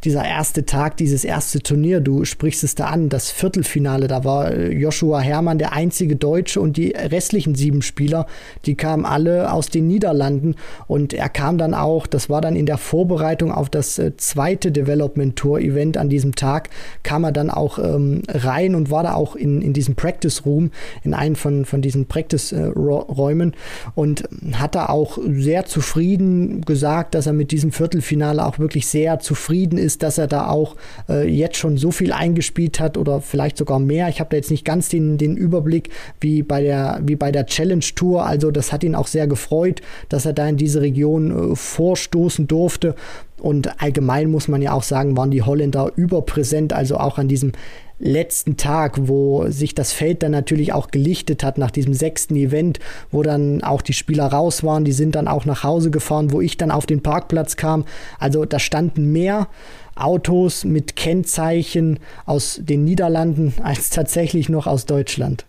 dieser 0.05 0.24
erste 0.24 0.66
Tag, 0.66 0.97
dieses 0.97 1.24
erste 1.24 1.61
Turnier, 1.61 2.01
du 2.01 2.24
sprichst 2.24 2.64
es 2.64 2.74
da 2.74 2.86
an, 2.86 3.09
das 3.09 3.30
Viertelfinale, 3.30 4.09
da 4.09 4.24
war 4.24 4.53
äh, 4.53 4.72
Joshua 4.72 5.20
Herrmann 5.20 5.59
der 5.59 5.72
einzige 5.72 6.16
Deutsche 6.16 6.61
und 6.61 6.76
die 6.76 6.91
restlichen 6.91 7.55
sieben 7.55 7.82
Spieler, 7.82 8.26
die 8.66 8.74
kamen 8.74 9.05
alle 9.05 9.53
aus 9.53 9.68
den 9.68 9.86
Niederlanden 9.86 10.57
und 10.86 11.12
er 11.12 11.28
kam 11.28 11.59
dann 11.59 11.74
auch, 11.74 12.07
das 12.07 12.28
war 12.28 12.41
dann 12.41 12.57
in 12.57 12.66
der 12.66 12.78
Vorbereitung 12.78 13.53
auf 13.53 13.68
das 13.68 13.99
äh, 13.99 14.16
zweite 14.31 14.70
Development 14.70 15.35
Tour 15.35 15.61
Event 15.61 15.97
an 15.97 16.09
diesem 16.09 16.35
Tag 16.35 16.70
kam 17.03 17.24
er 17.24 17.33
dann 17.33 17.51
auch 17.51 17.78
ähm, 17.78 18.22
rein 18.28 18.74
und 18.74 18.91
war 18.91 19.03
da 19.03 19.14
auch 19.14 19.35
in, 19.35 19.61
in 19.61 19.72
diesem 19.72 19.97
Practice 19.97 20.47
Room, 20.47 20.70
in 21.03 21.14
einem 21.14 21.35
von, 21.35 21.64
von 21.64 21.83
diesen 21.83 22.07
Practice 22.07 22.53
äh, 22.53 22.62
Räumen 22.64 23.55
und 23.95 24.28
hat 24.53 24.74
da 24.74 24.87
auch 24.87 25.18
sehr 25.28 25.66
zufrieden 25.66 26.61
gesagt, 26.62 27.14
dass 27.14 27.26
er 27.26 27.33
mit 27.33 27.51
diesem 27.51 27.72
Viertelfinale 27.72 28.45
auch 28.45 28.59
wirklich 28.59 28.87
sehr 28.87 29.18
zufrieden 29.18 29.78
ist, 29.78 30.03
dass 30.03 30.18
er 30.18 30.28
da 30.28 30.49
auch 30.49 30.76
äh, 31.09 31.28
jetzt 31.28 31.57
schon 31.57 31.76
so 31.76 31.91
viel 31.91 32.12
eingespielt 32.12 32.78
hat 32.78 32.97
oder 32.97 33.20
vielleicht 33.20 33.57
sogar 33.59 33.81
mehr. 33.81 34.09
Ich 34.09 34.20
habe 34.20 34.31
da 34.31 34.37
jetzt 34.37 34.51
nicht 34.51 34.64
ganz 34.64 34.89
den, 34.89 35.18
den 35.18 35.37
Überblick 35.37 35.91
wie 36.20 36.43
bei 36.43 36.62
der 36.62 37.01
wie 37.05 37.16
bei 37.16 37.33
der 37.33 37.47
Challenge 37.47 37.85
Tour. 37.97 38.26
Also 38.26 38.51
das 38.51 38.72
hat 38.72 38.85
ihn 38.85 38.95
auch 38.95 39.09
sehr 39.09 39.26
gefreut, 39.26 39.81
dass 40.09 40.24
er 40.24 40.33
da 40.33 40.49
in 40.49 40.57
diese 40.57 40.81
Region 40.81 41.53
äh, 41.53 41.57
vorstoßen 41.57 42.47
durfte. 42.47 42.95
Und 43.41 43.82
allgemein 43.82 44.30
muss 44.30 44.49
man 44.49 44.62
ja 44.62 44.72
auch 44.72 44.82
sagen, 44.82 45.16
waren 45.16 45.30
die 45.30 45.43
Holländer 45.43 45.93
überpräsent, 45.97 46.72
also 46.72 46.99
auch 46.99 47.18
an 47.18 47.28
diesem 47.28 47.53
letzten 48.01 48.57
Tag, 48.57 49.09
wo 49.09 49.49
sich 49.49 49.74
das 49.74 49.93
Feld 49.93 50.22
dann 50.22 50.32
natürlich 50.32 50.72
auch 50.72 50.91
gelichtet 50.91 51.45
hat 51.45 51.59
nach 51.59 51.70
diesem 51.70 51.93
sechsten 51.93 52.34
Event, 52.34 52.80
wo 53.11 53.22
dann 53.22 53.62
auch 53.62 53.82
die 53.82 53.93
Spieler 53.93 54.26
raus 54.26 54.64
waren, 54.64 54.84
die 54.84 54.93
sind 54.93 55.14
dann 55.14 55.28
auch 55.28 55.45
nach 55.45 55.62
Hause 55.62 55.91
gefahren, 55.91 56.32
wo 56.32 56.41
ich 56.41 56.57
dann 56.57 56.70
auf 56.70 56.86
den 56.86 57.03
Parkplatz 57.03 57.57
kam. 57.57 57.84
Also 58.18 58.47
da 58.47 58.59
standen 58.59 59.12
mehr 59.12 59.49
Autos 59.97 60.64
mit 60.64 60.97
Kennzeichen 60.97 61.99
aus 62.24 62.61
den 62.62 62.84
Niederlanden 62.84 63.55
als 63.62 63.91
tatsächlich 63.91 64.49
noch 64.49 64.66
aus 64.66 64.86
Deutschland. 64.86 65.45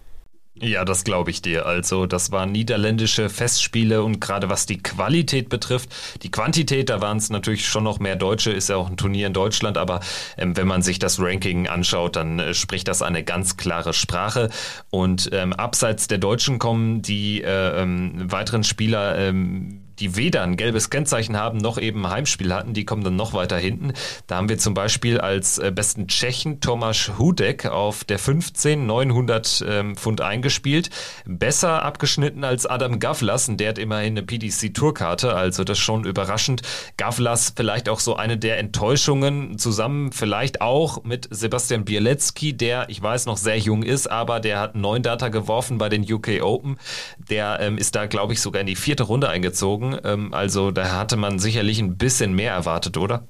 Ja, 0.62 0.86
das 0.86 1.03
glaube 1.03 1.32
ich 1.32 1.41
dir. 1.41 1.66
Also, 1.66 2.05
das 2.05 2.32
waren 2.32 2.51
niederländische 2.51 3.30
Festspiele 3.30 4.03
und 4.03 4.22
gerade 4.22 4.47
was 4.47 4.68
die 4.68 4.78
Qualität 4.78 5.49
betrifft, 5.49 5.89
die 6.22 6.30
Quantität, 6.30 6.89
da 6.89 7.01
waren 7.01 7.18
es 7.18 7.32
natürlich 7.32 7.68
schon 7.68 7.84
noch 7.84 7.99
mehr 7.99 8.16
Deutsche, 8.16 8.51
ist 8.51 8.70
ja 8.70 8.76
auch 8.76 8.88
ein 8.88 8.95
Turnier 8.95 9.26
in 9.26 9.34
Deutschland, 9.34 9.80
aber 9.80 10.01
ähm, 10.38 10.55
wenn 10.55 10.68
man 10.68 10.84
sich 10.84 10.99
das 10.99 11.20
Ranking 11.20 11.68
anschaut, 11.68 12.16
dann 12.16 12.38
äh, 12.38 12.53
spricht 12.53 12.88
das 12.88 13.01
eine 13.01 13.24
ganz 13.24 13.57
klare 13.57 13.93
Sprache. 13.93 14.49
Und 14.91 15.32
ähm, 15.34 15.53
abseits 15.53 16.07
der 16.07 16.20
Deutschen 16.20 16.59
kommen 16.59 17.01
die 17.01 17.41
äh, 17.41 17.82
ähm, 17.82 18.32
weiteren 18.32 18.64
Spieler 18.64 19.18
ähm, 19.18 19.80
die 20.01 20.15
weder 20.15 20.41
ein 20.41 20.57
gelbes 20.57 20.89
Kennzeichen 20.89 21.37
haben, 21.37 21.59
noch 21.59 21.77
eben 21.77 22.09
Heimspiel 22.09 22.53
hatten, 22.53 22.73
die 22.73 22.85
kommen 22.85 23.03
dann 23.03 23.15
noch 23.15 23.33
weiter 23.33 23.57
hinten. 23.57 23.93
Da 24.27 24.37
haben 24.37 24.49
wir 24.49 24.57
zum 24.57 24.73
Beispiel 24.73 25.19
als 25.19 25.59
äh, 25.59 25.71
besten 25.71 26.07
Tschechen 26.07 26.59
Tomasz 26.59 27.11
Hudek 27.19 27.67
auf 27.67 28.03
der 28.03 28.17
15 28.17 28.85
900 28.85 29.63
ähm, 29.67 29.95
Pfund 29.95 30.21
eingespielt. 30.21 30.89
Besser 31.25 31.83
abgeschnitten 31.83 32.43
als 32.43 32.65
Adam 32.65 32.99
Gavlas, 32.99 33.49
der 33.51 33.69
hat 33.69 33.77
immerhin 33.77 34.17
eine 34.17 34.23
PDC-Tourkarte, 34.23 35.35
also 35.35 35.63
das 35.63 35.77
schon 35.77 36.03
überraschend. 36.03 36.63
Gavlas 36.97 37.53
vielleicht 37.55 37.87
auch 37.87 37.99
so 37.99 38.15
eine 38.15 38.37
der 38.37 38.57
Enttäuschungen, 38.57 39.59
zusammen 39.59 40.11
vielleicht 40.11 40.61
auch 40.61 41.03
mit 41.03 41.27
Sebastian 41.29 41.85
Bielecki, 41.85 42.53
der, 42.53 42.89
ich 42.89 43.01
weiß, 43.01 43.27
noch 43.27 43.37
sehr 43.37 43.57
jung 43.57 43.83
ist, 43.83 44.07
aber 44.07 44.39
der 44.39 44.59
hat 44.59 44.75
neun 44.75 45.03
Data 45.03 45.29
geworfen 45.29 45.77
bei 45.77 45.89
den 45.89 46.11
UK 46.11 46.41
Open. 46.41 46.77
Der 47.29 47.59
ähm, 47.59 47.77
ist 47.77 47.95
da, 47.95 48.07
glaube 48.07 48.33
ich, 48.33 48.41
sogar 48.41 48.61
in 48.61 48.67
die 48.67 48.75
vierte 48.75 49.03
Runde 49.03 49.29
eingezogen. 49.29 49.90
Ähm, 50.03 50.33
also 50.33 50.71
da 50.71 50.97
hatte 50.97 51.17
man 51.17 51.39
sicherlich 51.39 51.79
ein 51.79 51.97
bisschen 51.97 52.33
mehr 52.33 52.53
erwartet, 52.53 52.97
oder? 52.97 53.27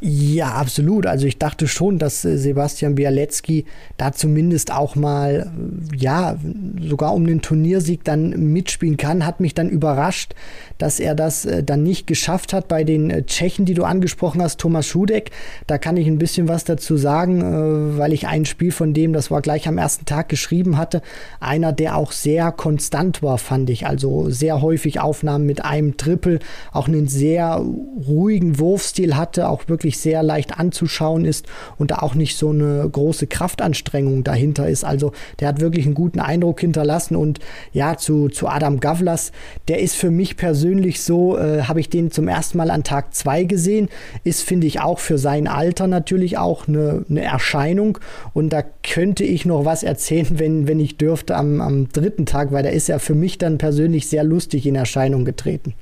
Ja, 0.00 0.52
absolut. 0.52 1.06
Also 1.06 1.26
ich 1.26 1.38
dachte 1.38 1.66
schon, 1.66 1.98
dass 1.98 2.24
äh, 2.24 2.38
Sebastian 2.38 2.94
Bialecki 2.94 3.64
da 3.96 4.12
zumindest 4.12 4.72
auch 4.72 4.94
mal, 4.94 5.50
äh, 5.92 5.96
ja, 5.96 6.36
sogar 6.80 7.14
um 7.14 7.26
den 7.26 7.42
Turniersieg 7.42 8.04
dann 8.04 8.52
mitspielen 8.52 8.96
kann. 8.96 9.26
Hat 9.26 9.40
mich 9.40 9.54
dann 9.54 9.68
überrascht, 9.68 10.34
dass 10.78 11.00
er 11.00 11.16
das 11.16 11.46
äh, 11.46 11.64
dann 11.64 11.82
nicht 11.82 12.06
geschafft 12.06 12.52
hat 12.52 12.68
bei 12.68 12.84
den 12.84 13.26
Tschechen, 13.26 13.64
die 13.64 13.74
du 13.74 13.82
angesprochen 13.82 14.40
hast, 14.40 14.60
Thomas 14.60 14.86
Schudek. 14.86 15.32
Da 15.66 15.78
kann 15.78 15.96
ich 15.96 16.06
ein 16.06 16.18
bisschen 16.18 16.46
was 16.46 16.62
dazu 16.62 16.96
sagen, 16.96 17.98
weil 17.98 18.12
ich 18.12 18.26
ein 18.26 18.44
Spiel 18.44 18.70
von 18.70 18.94
dem, 18.94 19.12
das 19.12 19.30
war 19.30 19.42
gleich 19.42 19.66
am 19.66 19.78
ersten 19.78 20.04
Tag 20.04 20.28
geschrieben 20.28 20.76
hatte, 20.76 21.02
einer, 21.40 21.72
der 21.72 21.96
auch 21.96 22.12
sehr 22.12 22.52
konstant 22.52 23.22
war, 23.22 23.38
fand 23.38 23.70
ich. 23.70 23.86
Also 23.86 24.30
sehr 24.30 24.62
häufig 24.62 25.00
Aufnahmen 25.00 25.46
mit 25.46 25.64
einem 25.64 25.96
Triple, 25.96 26.38
auch 26.72 26.88
einen 26.88 27.08
sehr 27.08 27.62
ruhigen 28.06 28.58
Wurfstil 28.58 29.16
hatte, 29.16 29.48
auch 29.48 29.68
wirklich 29.68 29.87
wirklich 29.88 30.00
sehr 30.00 30.22
leicht 30.22 30.58
anzuschauen 30.58 31.24
ist 31.24 31.46
und 31.78 31.90
da 31.90 31.96
auch 32.00 32.14
nicht 32.14 32.36
so 32.36 32.50
eine 32.50 32.86
große 32.90 33.26
Kraftanstrengung 33.26 34.22
dahinter 34.22 34.68
ist. 34.68 34.84
Also 34.84 35.12
der 35.40 35.48
hat 35.48 35.60
wirklich 35.60 35.86
einen 35.86 35.94
guten 35.94 36.20
Eindruck 36.20 36.60
hinterlassen 36.60 37.16
und 37.16 37.38
ja, 37.72 37.96
zu, 37.96 38.28
zu 38.28 38.48
Adam 38.48 38.80
Gavlas, 38.80 39.32
der 39.68 39.80
ist 39.80 39.96
für 39.96 40.10
mich 40.10 40.36
persönlich 40.36 41.00
so, 41.00 41.38
äh, 41.38 41.62
habe 41.62 41.80
ich 41.80 41.88
den 41.88 42.10
zum 42.10 42.28
ersten 42.28 42.58
Mal 42.58 42.70
an 42.70 42.84
Tag 42.84 43.14
2 43.14 43.44
gesehen, 43.44 43.88
ist, 44.24 44.42
finde 44.42 44.66
ich, 44.66 44.80
auch 44.80 44.98
für 44.98 45.16
sein 45.16 45.48
Alter 45.48 45.86
natürlich 45.86 46.36
auch 46.36 46.68
eine, 46.68 47.06
eine 47.08 47.22
Erscheinung 47.22 47.98
und 48.34 48.50
da 48.50 48.62
könnte 48.62 49.24
ich 49.24 49.46
noch 49.46 49.64
was 49.64 49.82
erzählen, 49.82 50.26
wenn, 50.38 50.68
wenn 50.68 50.80
ich 50.80 50.98
dürfte 50.98 51.34
am, 51.34 51.62
am 51.62 51.88
dritten 51.88 52.26
Tag, 52.26 52.52
weil 52.52 52.62
der 52.62 52.72
ist 52.72 52.88
ja 52.88 52.98
für 52.98 53.14
mich 53.14 53.38
dann 53.38 53.56
persönlich 53.56 54.08
sehr 54.08 54.24
lustig 54.24 54.66
in 54.66 54.74
Erscheinung 54.74 55.24
getreten. 55.24 55.72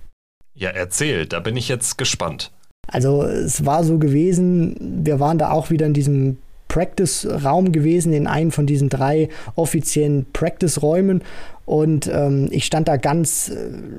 Ja, 0.54 0.70
erzähl, 0.70 1.26
da 1.26 1.40
bin 1.40 1.56
ich 1.56 1.68
jetzt 1.68 1.98
gespannt. 1.98 2.52
Also 2.86 3.22
es 3.22 3.64
war 3.64 3.84
so 3.84 3.98
gewesen, 3.98 4.76
wir 5.04 5.20
waren 5.20 5.38
da 5.38 5.50
auch 5.50 5.70
wieder 5.70 5.86
in 5.86 5.94
diesem 5.94 6.38
Practice-Raum 6.68 7.72
gewesen, 7.72 8.12
in 8.12 8.26
einem 8.26 8.50
von 8.50 8.66
diesen 8.66 8.88
drei 8.88 9.28
offiziellen 9.54 10.26
Practice-Räumen. 10.32 11.22
Und 11.66 12.08
ähm, 12.12 12.48
ich 12.50 12.64
stand 12.64 12.88
da 12.88 12.96
ganz 12.96 13.50
äh, 13.50 13.54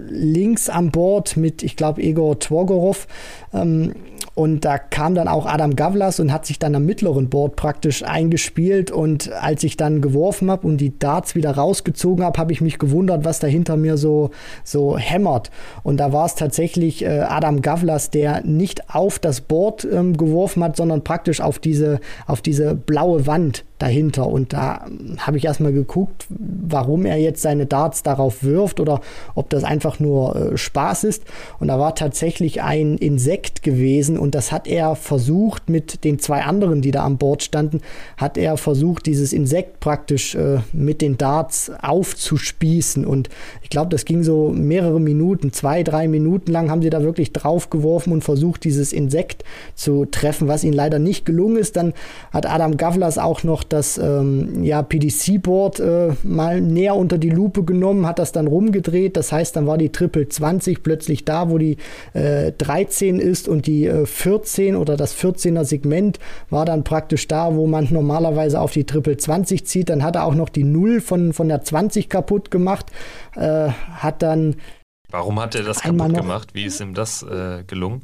links 0.09 0.69
am 0.69 0.89
Board 0.89 1.37
mit, 1.37 1.63
ich 1.63 1.75
glaube, 1.75 2.01
Egor 2.01 2.39
Twogorov. 2.39 3.07
Ähm, 3.53 3.93
und 4.37 4.65
da 4.65 4.77
kam 4.77 5.15
dann 5.15 5.27
auch 5.27 5.47
Adam 5.47 5.75
Gavlas 5.75 6.19
und 6.19 6.31
hat 6.31 6.45
sich 6.45 6.59
dann 6.59 6.75
am 6.75 6.85
mittleren 6.85 7.27
Board 7.27 7.55
praktisch 7.55 8.03
eingespielt. 8.03 8.91
Und 8.91 9.31
als 9.33 9.63
ich 9.63 9.77
dann 9.77 9.99
geworfen 9.99 10.51
habe 10.51 10.67
und 10.67 10.77
die 10.77 10.97
Darts 10.99 11.33
wieder 11.33 11.55
rausgezogen 11.55 12.23
habe, 12.23 12.39
habe 12.39 12.53
ich 12.53 12.61
mich 12.61 12.77
gewundert, 12.77 13.25
was 13.25 13.39
da 13.39 13.47
hinter 13.47 13.77
mir 13.77 13.97
so, 13.97 14.29
so 14.63 14.95
hämmert. 14.95 15.49
Und 15.81 15.97
da 15.97 16.13
war 16.13 16.27
es 16.27 16.35
tatsächlich 16.35 17.03
äh, 17.03 17.21
Adam 17.21 17.63
Gavlas, 17.63 18.11
der 18.11 18.45
nicht 18.45 18.93
auf 18.93 19.17
das 19.17 19.41
Board 19.41 19.87
ähm, 19.91 20.15
geworfen 20.15 20.63
hat, 20.63 20.77
sondern 20.77 21.03
praktisch 21.03 21.41
auf 21.41 21.57
diese, 21.57 21.99
auf 22.27 22.43
diese 22.43 22.75
blaue 22.75 23.25
Wand 23.25 23.65
dahinter. 23.79 24.27
Und 24.27 24.53
da 24.53 24.85
habe 25.17 25.37
ich 25.37 25.45
erstmal 25.45 25.73
geguckt, 25.73 26.27
warum 26.29 27.05
er 27.05 27.17
jetzt 27.17 27.41
seine 27.57 27.65
Darts 27.65 28.03
darauf 28.03 28.43
wirft 28.43 28.79
oder 28.79 29.01
ob 29.35 29.49
das 29.49 29.63
einfach 29.63 29.99
nur 29.99 30.35
äh, 30.35 30.57
Spaß 30.57 31.03
ist. 31.05 31.23
Und 31.59 31.69
da 31.69 31.79
war 31.79 31.95
tatsächlich 31.95 32.61
ein 32.61 32.97
Insekt 32.97 33.63
gewesen 33.63 34.17
und 34.19 34.35
das 34.35 34.51
hat 34.51 34.67
er 34.67 34.95
versucht 34.95 35.69
mit 35.69 36.03
den 36.03 36.19
zwei 36.19 36.43
anderen, 36.43 36.81
die 36.81 36.91
da 36.91 37.03
an 37.03 37.17
Bord 37.17 37.43
standen, 37.43 37.81
hat 38.17 38.37
er 38.37 38.57
versucht, 38.57 39.05
dieses 39.07 39.33
Insekt 39.33 39.79
praktisch 39.79 40.35
äh, 40.35 40.59
mit 40.71 41.01
den 41.01 41.17
Darts 41.17 41.71
aufzuspießen. 41.81 43.05
Und 43.05 43.29
ich 43.63 43.69
glaube, 43.69 43.89
das 43.89 44.05
ging 44.05 44.23
so 44.23 44.49
mehrere 44.49 44.99
Minuten, 44.99 45.51
zwei, 45.51 45.83
drei 45.83 46.07
Minuten 46.07 46.51
lang 46.51 46.69
haben 46.69 46.81
sie 46.81 46.89
da 46.89 47.01
wirklich 47.01 47.33
drauf 47.33 47.69
geworfen 47.69 48.13
und 48.13 48.23
versucht, 48.23 48.63
dieses 48.63 48.93
Insekt 48.93 49.43
zu 49.75 50.05
treffen, 50.05 50.47
was 50.47 50.63
ihnen 50.63 50.73
leider 50.73 50.99
nicht 50.99 51.25
gelungen 51.25 51.57
ist. 51.57 51.75
Dann 51.75 51.93
hat 52.31 52.45
Adam 52.45 52.77
Gavlas 52.77 53.17
auch 53.17 53.43
noch 53.43 53.63
das 53.63 53.97
ähm, 53.97 54.63
ja, 54.63 54.83
PDC-Board 54.83 55.79
äh, 55.79 56.09
mal 56.23 56.61
näher 56.61 56.95
unter 56.95 57.17
die 57.17 57.29
Lupe 57.29 57.46
genommen, 57.51 58.05
hat 58.05 58.19
das 58.19 58.31
dann 58.31 58.47
rumgedreht. 58.47 59.17
Das 59.17 59.31
heißt, 59.31 59.55
dann 59.55 59.67
war 59.67 59.77
die 59.77 59.91
Triple 59.91 60.27
20 60.27 60.83
plötzlich 60.83 61.25
da, 61.25 61.49
wo 61.49 61.57
die 61.57 61.77
äh, 62.13 62.51
13 62.51 63.19
ist 63.19 63.47
und 63.47 63.67
die 63.67 63.85
äh, 63.85 64.05
14 64.05 64.75
oder 64.75 64.97
das 64.97 65.15
14er 65.15 65.63
Segment 65.63 66.19
war 66.49 66.65
dann 66.65 66.83
praktisch 66.83 67.27
da, 67.27 67.55
wo 67.55 67.67
man 67.67 67.87
normalerweise 67.91 68.59
auf 68.59 68.71
die 68.71 68.85
Triple 68.85 69.17
20 69.17 69.65
zieht. 69.65 69.89
Dann 69.89 70.03
hat 70.03 70.15
er 70.15 70.25
auch 70.25 70.35
noch 70.35 70.49
die 70.49 70.63
0 70.63 71.01
von, 71.01 71.33
von 71.33 71.47
der 71.47 71.63
20 71.63 72.09
kaputt 72.09 72.51
gemacht, 72.51 72.87
äh, 73.35 73.69
hat 73.69 74.21
dann. 74.21 74.55
Warum 75.09 75.39
hat 75.39 75.55
er 75.55 75.63
das 75.63 75.81
kaputt 75.81 76.13
gemacht? 76.13 76.49
Wie 76.53 76.65
ist 76.65 76.81
ihm 76.81 76.93
das 76.93 77.23
äh, 77.23 77.63
gelungen? 77.65 78.01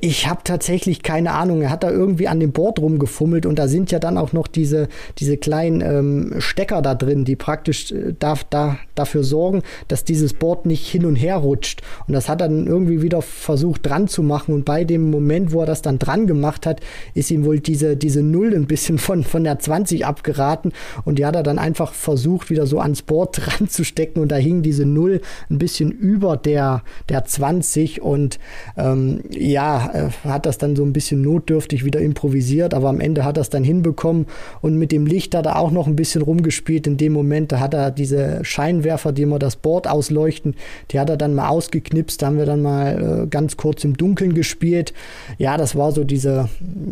Ich 0.00 0.28
habe 0.28 0.40
tatsächlich 0.44 1.02
keine 1.02 1.32
Ahnung. 1.32 1.62
Er 1.62 1.70
hat 1.70 1.82
da 1.82 1.90
irgendwie 1.90 2.28
an 2.28 2.38
dem 2.38 2.52
Board 2.52 2.78
rumgefummelt 2.80 3.46
und 3.46 3.58
da 3.58 3.66
sind 3.66 3.90
ja 3.90 3.98
dann 3.98 4.18
auch 4.18 4.34
noch 4.34 4.46
diese, 4.46 4.88
diese 5.18 5.38
kleinen 5.38 5.80
ähm, 5.80 6.34
Stecker 6.38 6.82
da 6.82 6.94
drin, 6.94 7.24
die 7.24 7.36
praktisch 7.36 7.90
äh, 7.90 8.14
da, 8.18 8.34
da, 8.50 8.76
dafür 8.94 9.24
sorgen, 9.24 9.62
dass 9.88 10.04
dieses 10.04 10.34
Board 10.34 10.66
nicht 10.66 10.86
hin 10.86 11.06
und 11.06 11.16
her 11.16 11.36
rutscht. 11.36 11.80
Und 12.06 12.12
das 12.12 12.28
hat 12.28 12.42
er 12.42 12.48
dann 12.48 12.66
irgendwie 12.66 13.00
wieder 13.00 13.22
versucht 13.22 13.86
dran 13.86 14.06
zu 14.06 14.22
machen. 14.22 14.54
Und 14.54 14.66
bei 14.66 14.84
dem 14.84 15.10
Moment, 15.10 15.52
wo 15.52 15.60
er 15.60 15.66
das 15.66 15.80
dann 15.80 15.98
dran 15.98 16.26
gemacht 16.26 16.66
hat, 16.66 16.80
ist 17.14 17.30
ihm 17.30 17.46
wohl 17.46 17.60
diese, 17.60 17.96
diese 17.96 18.22
Null 18.22 18.54
ein 18.54 18.66
bisschen 18.66 18.98
von, 18.98 19.24
von 19.24 19.44
der 19.44 19.58
20 19.58 20.04
abgeraten. 20.04 20.72
Und 21.06 21.18
die 21.18 21.24
hat 21.24 21.36
er 21.36 21.42
dann 21.42 21.58
einfach 21.58 21.94
versucht, 21.94 22.50
wieder 22.50 22.66
so 22.66 22.80
ans 22.80 23.00
Board 23.00 23.38
dran 23.46 23.68
zu 23.68 23.84
stecken. 23.84 24.20
Und 24.20 24.30
da 24.30 24.36
hing 24.36 24.60
diese 24.60 24.84
Null 24.84 25.22
ein 25.48 25.56
bisschen 25.56 25.90
über 25.90 26.36
der, 26.36 26.82
der 27.08 27.24
20. 27.24 28.02
Und 28.02 28.38
ähm, 28.76 29.22
ja, 29.30 29.69
äh, 29.76 30.28
hat 30.28 30.46
das 30.46 30.58
dann 30.58 30.76
so 30.76 30.84
ein 30.84 30.92
bisschen 30.92 31.22
notdürftig 31.22 31.84
wieder 31.84 32.00
improvisiert, 32.00 32.74
aber 32.74 32.88
am 32.88 33.00
Ende 33.00 33.24
hat 33.24 33.36
er 33.36 33.42
es 33.42 33.50
dann 33.50 33.64
hinbekommen 33.64 34.26
und 34.60 34.76
mit 34.76 34.92
dem 34.92 35.06
Licht 35.06 35.34
hat 35.34 35.46
er 35.46 35.58
auch 35.58 35.70
noch 35.70 35.86
ein 35.86 35.96
bisschen 35.96 36.22
rumgespielt. 36.22 36.86
In 36.86 36.96
dem 36.96 37.12
Moment, 37.12 37.52
da 37.52 37.60
hat 37.60 37.74
er 37.74 37.90
diese 37.90 38.44
Scheinwerfer, 38.44 39.12
die 39.12 39.22
immer 39.22 39.38
das 39.38 39.56
Board 39.56 39.88
ausleuchten, 39.88 40.54
die 40.90 41.00
hat 41.00 41.10
er 41.10 41.16
dann 41.16 41.34
mal 41.34 41.48
ausgeknipst, 41.48 42.20
da 42.20 42.26
haben 42.26 42.38
wir 42.38 42.46
dann 42.46 42.62
mal 42.62 43.22
äh, 43.22 43.26
ganz 43.26 43.56
kurz 43.56 43.84
im 43.84 43.96
Dunkeln 43.96 44.34
gespielt. 44.34 44.92
Ja, 45.38 45.56
das 45.56 45.76
war 45.76 45.92
so 45.92 46.04
diese 46.04 46.48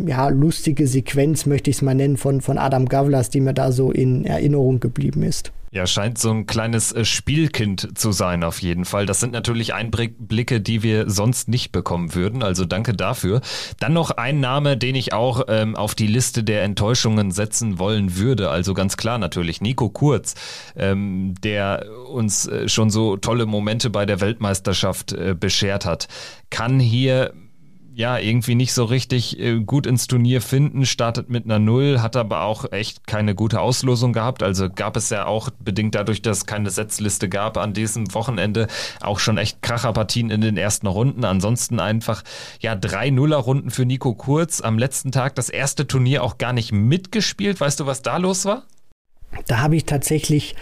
ja, 0.07 0.29
lustige 0.29 0.87
Sequenz, 0.87 1.47
möchte 1.47 1.71
ich 1.71 1.77
es 1.77 1.83
mal 1.83 1.95
nennen, 1.95 2.17
von, 2.17 2.41
von 2.41 2.59
Adam 2.59 2.87
Gavlas, 2.89 3.31
die 3.31 3.41
mir 3.41 3.55
da 3.55 3.73
so 3.73 3.91
in 3.91 4.25
Erinnerung 4.25 4.81
geblieben 4.81 5.23
ist. 5.23 5.53
Ja, 5.71 5.87
scheint 5.87 6.19
so 6.19 6.31
ein 6.31 6.47
kleines 6.47 6.93
äh, 6.93 7.05
Spielkind 7.05 7.99
zu 7.99 8.13
sein 8.13 8.43
auf 8.43 8.61
jeden 8.63 8.85
Fall. 8.85 9.07
Das 9.07 9.21
sind 9.21 9.33
natürlich 9.33 9.75
Einblicke, 9.75 10.61
die 10.61 10.83
wir 10.83 11.11
sonst 11.11 11.49
nicht 11.49 11.73
bekommen 11.73 12.15
würden. 12.15 12.43
Also 12.43 12.65
danke 12.65 12.95
dafür. 12.95 13.41
Dann 13.79 13.93
noch 13.93 14.11
ein 14.11 14.41
Name, 14.41 14.77
den 14.77 14.95
ich 14.95 15.13
auch 15.13 15.43
ähm, 15.49 15.77
auf 15.77 15.95
die 15.95 16.07
Liste 16.07 16.43
der 16.43 16.63
Enttäuschungen 16.63 17.31
setzen 17.31 17.79
wollen 17.79 18.17
würde. 18.17 18.51
Also 18.51 18.75
ganz 18.75 18.97
klar 18.97 19.19
natürlich 19.19 19.61
Nico 19.61 19.91
Kurz, 19.91 20.35
ähm, 20.77 21.35
der 21.43 21.87
uns 22.09 22.47
äh, 22.47 22.69
schon 22.69 22.91
so 22.91 23.17
tolle 23.17 23.47
Momente 23.47 23.91
bei 23.91 24.07
der 24.07 24.21
Weltmeisterschaft 24.21 25.13
äh, 25.13 25.35
beschert 25.39 25.85
hat. 25.85 26.09
Kann 26.51 26.81
hier 26.81 27.35
ja, 27.99 28.17
irgendwie 28.17 28.55
nicht 28.55 28.73
so 28.75 28.85
richtig 28.85 29.41
äh, 29.41 29.59
gut 29.59 29.85
ins 29.85 30.07
Turnier 30.07 30.41
finden, 30.41 30.87
startet 30.87 31.31
mit 31.31 31.47
einer 31.47 31.59
Null, 31.59 32.01
hat 32.01 32.15
aber 32.15 32.43
auch 32.43 32.71
echt 32.71 33.09
keine 33.09 33.35
gute 33.35 33.61
Auslosung 33.61 34.13
gehabt. 34.13 34.45
Also 34.45 34.71
gab 34.71 34.97
es 34.97 35.11
ja 35.11 35.27
auch, 35.27 35.51
bedingt 35.59 35.97
dadurch, 35.97 36.23
dass 36.23 36.39
es 36.39 36.47
keine 36.47 36.71
Setzliste 36.71 37.29
gab, 37.29 37.57
an 37.57 37.73
diesem 37.73 38.15
Wochenende 38.15 38.69
auch 39.01 39.19
schon 39.19 39.37
echt 39.37 39.63
Kracherpartien 39.63 40.31
in 40.31 40.43
den 40.43 40.57
ersten 40.57 40.87
Runden. 40.87 41.25
Ansonsten 41.25 41.81
einfach, 41.81 42.23
ja, 42.61 42.77
drei 42.77 43.11
Nuller-Runden 43.11 43.73
für 43.73 43.85
Nico 43.85 44.15
Kurz. 44.15 44.61
Am 44.61 44.79
letzten 44.79 45.11
Tag 45.11 45.35
das 45.35 45.49
erste 45.49 45.89
Turnier 45.89 46.23
auch 46.23 46.39
gar 46.39 46.53
nicht 46.53 46.71
mitgespielt. 46.71 47.61
Weißt 47.61 47.81
du, 47.81 47.87
was 47.87 48.03
da 48.03 48.19
los 48.19 48.45
war? 48.45 48.63
Da 49.49 49.59
habe 49.59 49.75
ich 49.75 49.87
tatsächlich 49.87 50.55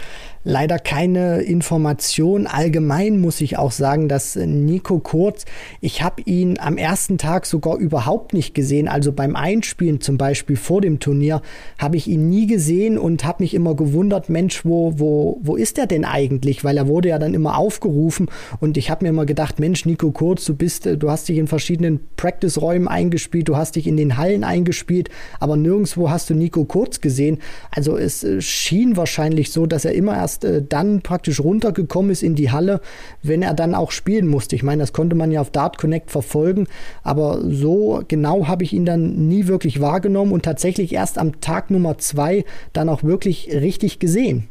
leider 0.47 0.79
keine 0.79 1.43
Information. 1.43 2.47
Allgemein 2.47 3.21
muss 3.21 3.41
ich 3.41 3.59
auch 3.59 3.73
sagen, 3.73 4.09
dass 4.09 4.37
Nico 4.37 5.01
Kurz, 5.01 5.45
ich 5.81 6.03
habe 6.03 6.23
ihn 6.23 6.59
am 6.61 6.79
ersten 6.79 7.19
Tag 7.19 7.47
sogar 7.47 7.77
überhaupt 7.77 8.33
nicht 8.33 8.55
gesehen. 8.55 8.87
Also 8.87 9.11
beim 9.11 9.35
Einspielen 9.35 10.01
zum 10.01 10.17
Beispiel 10.17 10.55
vor 10.55 10.81
dem 10.81 11.01
Turnier 11.01 11.43
habe 11.79 11.97
ich 11.97 12.07
ihn 12.07 12.29
nie 12.29 12.47
gesehen 12.47 12.97
und 12.97 13.25
habe 13.25 13.43
mich 13.43 13.55
immer 13.55 13.75
gewundert, 13.75 14.29
Mensch, 14.29 14.65
wo, 14.65 14.95
wo, 15.01 15.41
wo 15.43 15.57
ist 15.57 15.79
er 15.79 15.89
denn 15.89 16.05
eigentlich? 16.05 16.63
Weil 16.63 16.77
er 16.77 16.87
wurde 16.87 17.09
ja 17.09 17.19
dann 17.19 17.35
immer 17.35 17.59
aufgerufen 17.59 18.29
und 18.61 18.77
ich 18.77 18.89
habe 18.89 19.05
mir 19.05 19.09
immer 19.09 19.27
gedacht, 19.27 19.59
Mensch, 19.59 19.85
Nico 19.85 20.13
Kurz, 20.13 20.45
du 20.45 20.55
bist, 20.55 20.87
du 20.87 21.11
hast 21.11 21.29
dich 21.29 21.39
in 21.39 21.49
verschiedenen 21.49 21.99
Practice-Räumen 22.17 22.87
eingespielt, 22.87 23.49
du 23.49 23.57
hast 23.57 23.75
dich 23.75 23.89
in 23.89 23.97
den 23.97 24.17
Hallen 24.17 24.45
eingespielt, 24.45 25.11
aber 25.41 25.57
nirgendwo 25.57 26.09
hast 26.09 26.31
du 26.31 26.35
Nico 26.35 26.65
Kurz 26.65 27.01
gesehen. 27.01 27.39
Also 27.73 27.97
es 27.97 28.23
äh, 28.23 28.41
schien 28.41 28.97
wahrscheinlich 28.97 29.51
so, 29.51 29.67
dass 29.67 29.85
er 29.85 29.93
immer 29.93 30.15
erst 30.15 30.36
erst 30.45 30.72
dann 30.72 31.01
praktisch 31.03 31.41
runtergekommen 31.41 32.11
ist 32.11 32.22
in 32.22 32.34
die 32.34 32.51
Halle, 32.51 32.80
wenn 33.22 33.43
er 33.43 33.55
dann 33.55 33.74
auch 33.74 33.91
spielen 33.91 34.26
musste. 34.26 34.57
Ich 34.57 34.62
meine, 34.62 34.82
das 34.82 34.93
konnte 34.93 35.16
man 35.16 35.30
ja 35.30 35.41
auf 35.41 35.51
Dart 35.51 35.78
Connect 35.78 36.11
verfolgen, 36.11 36.66
aber 37.03 37.41
so 37.49 38.03
genau 38.09 38.47
habe 38.47 38.64
ich 38.64 38.72
ihn 38.72 38.84
dann 38.84 39.28
nie 39.28 39.47
wirklich 39.47 39.80
wahrgenommen 39.80 40.32
und 40.32 40.45
tatsächlich 40.45 40.93
erst 40.93 41.18
am 41.18 41.41
Tag 41.41 41.70
Nummer 41.70 41.99
zwei 41.99 42.45
dann 42.72 42.89
auch 42.89 43.03
wirklich 43.03 43.49
richtig 43.53 43.99
gesehen. 43.99 44.49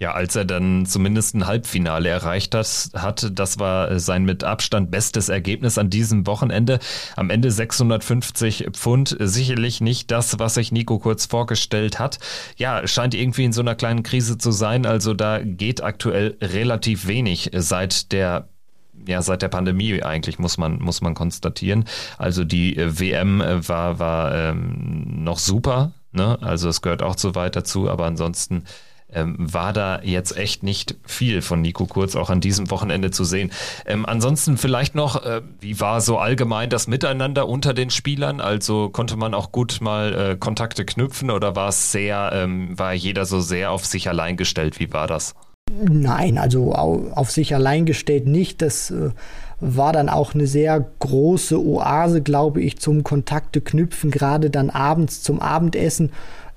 Ja, 0.00 0.12
als 0.12 0.34
er 0.34 0.46
dann 0.46 0.86
zumindest 0.86 1.34
ein 1.34 1.46
Halbfinale 1.46 2.08
erreicht 2.08 2.54
hat, 2.54 2.88
hat, 2.94 3.38
das 3.38 3.58
war 3.58 4.00
sein 4.00 4.24
mit 4.24 4.44
Abstand 4.44 4.90
bestes 4.90 5.28
Ergebnis 5.28 5.76
an 5.76 5.90
diesem 5.90 6.26
Wochenende. 6.26 6.78
Am 7.16 7.28
Ende 7.28 7.50
650 7.50 8.68
Pfund, 8.72 9.14
sicherlich 9.20 9.82
nicht 9.82 10.10
das, 10.10 10.38
was 10.38 10.54
sich 10.54 10.72
Nico 10.72 10.98
kurz 10.98 11.26
vorgestellt 11.26 11.98
hat. 11.98 12.18
Ja, 12.56 12.86
scheint 12.86 13.14
irgendwie 13.14 13.44
in 13.44 13.52
so 13.52 13.60
einer 13.60 13.74
kleinen 13.74 14.02
Krise 14.02 14.38
zu 14.38 14.52
sein, 14.52 14.86
also 14.86 15.12
da 15.12 15.38
geht 15.42 15.82
aktuell 15.82 16.38
relativ 16.40 17.06
wenig 17.06 17.50
seit 17.52 18.10
der 18.12 18.48
ja, 19.06 19.22
seit 19.22 19.40
der 19.40 19.48
Pandemie 19.48 20.02
eigentlich 20.02 20.38
muss 20.38 20.58
man, 20.58 20.78
muss 20.78 21.00
man 21.00 21.14
konstatieren. 21.14 21.86
Also 22.18 22.44
die 22.44 22.76
WM 22.76 23.40
war, 23.40 23.98
war 23.98 24.34
ähm, 24.34 25.24
noch 25.24 25.38
super, 25.38 25.92
ne? 26.12 26.38
Also 26.42 26.68
es 26.68 26.82
gehört 26.82 27.02
auch 27.02 27.16
so 27.16 27.34
weit 27.34 27.56
dazu, 27.56 27.88
aber 27.88 28.04
ansonsten 28.04 28.64
ähm, 29.14 29.36
war 29.38 29.72
da 29.72 30.00
jetzt 30.02 30.36
echt 30.36 30.62
nicht 30.62 30.96
viel 31.06 31.42
von 31.42 31.60
Nico 31.60 31.86
Kurz 31.86 32.16
auch 32.16 32.30
an 32.30 32.40
diesem 32.40 32.70
Wochenende 32.70 33.10
zu 33.10 33.24
sehen. 33.24 33.50
Ähm, 33.86 34.06
ansonsten 34.06 34.56
vielleicht 34.56 34.94
noch, 34.94 35.24
äh, 35.24 35.42
wie 35.60 35.80
war 35.80 36.00
so 36.00 36.18
allgemein 36.18 36.70
das 36.70 36.86
Miteinander 36.86 37.48
unter 37.48 37.74
den 37.74 37.90
Spielern? 37.90 38.40
Also 38.40 38.88
konnte 38.88 39.16
man 39.16 39.34
auch 39.34 39.52
gut 39.52 39.78
mal 39.80 40.14
äh, 40.14 40.36
Kontakte 40.36 40.84
knüpfen 40.84 41.30
oder 41.30 41.56
war 41.56 41.68
es 41.68 41.92
sehr, 41.92 42.30
ähm, 42.34 42.78
war 42.78 42.92
jeder 42.92 43.24
so 43.24 43.40
sehr 43.40 43.70
auf 43.70 43.86
sich 43.86 44.08
allein 44.08 44.36
gestellt? 44.36 44.80
Wie 44.80 44.92
war 44.92 45.06
das? 45.06 45.34
Nein, 45.70 46.36
also 46.36 46.72
auf 46.72 47.30
sich 47.30 47.54
allein 47.54 47.86
gestellt 47.86 48.26
nicht. 48.26 48.60
Das 48.60 48.90
äh, 48.90 49.10
war 49.60 49.92
dann 49.92 50.08
auch 50.08 50.34
eine 50.34 50.46
sehr 50.46 50.84
große 50.98 51.62
Oase, 51.62 52.22
glaube 52.22 52.60
ich, 52.62 52.78
zum 52.78 53.04
Kontakte 53.04 53.60
knüpfen, 53.60 54.10
gerade 54.10 54.50
dann 54.50 54.70
abends 54.70 55.22
zum 55.22 55.40
Abendessen 55.40 56.10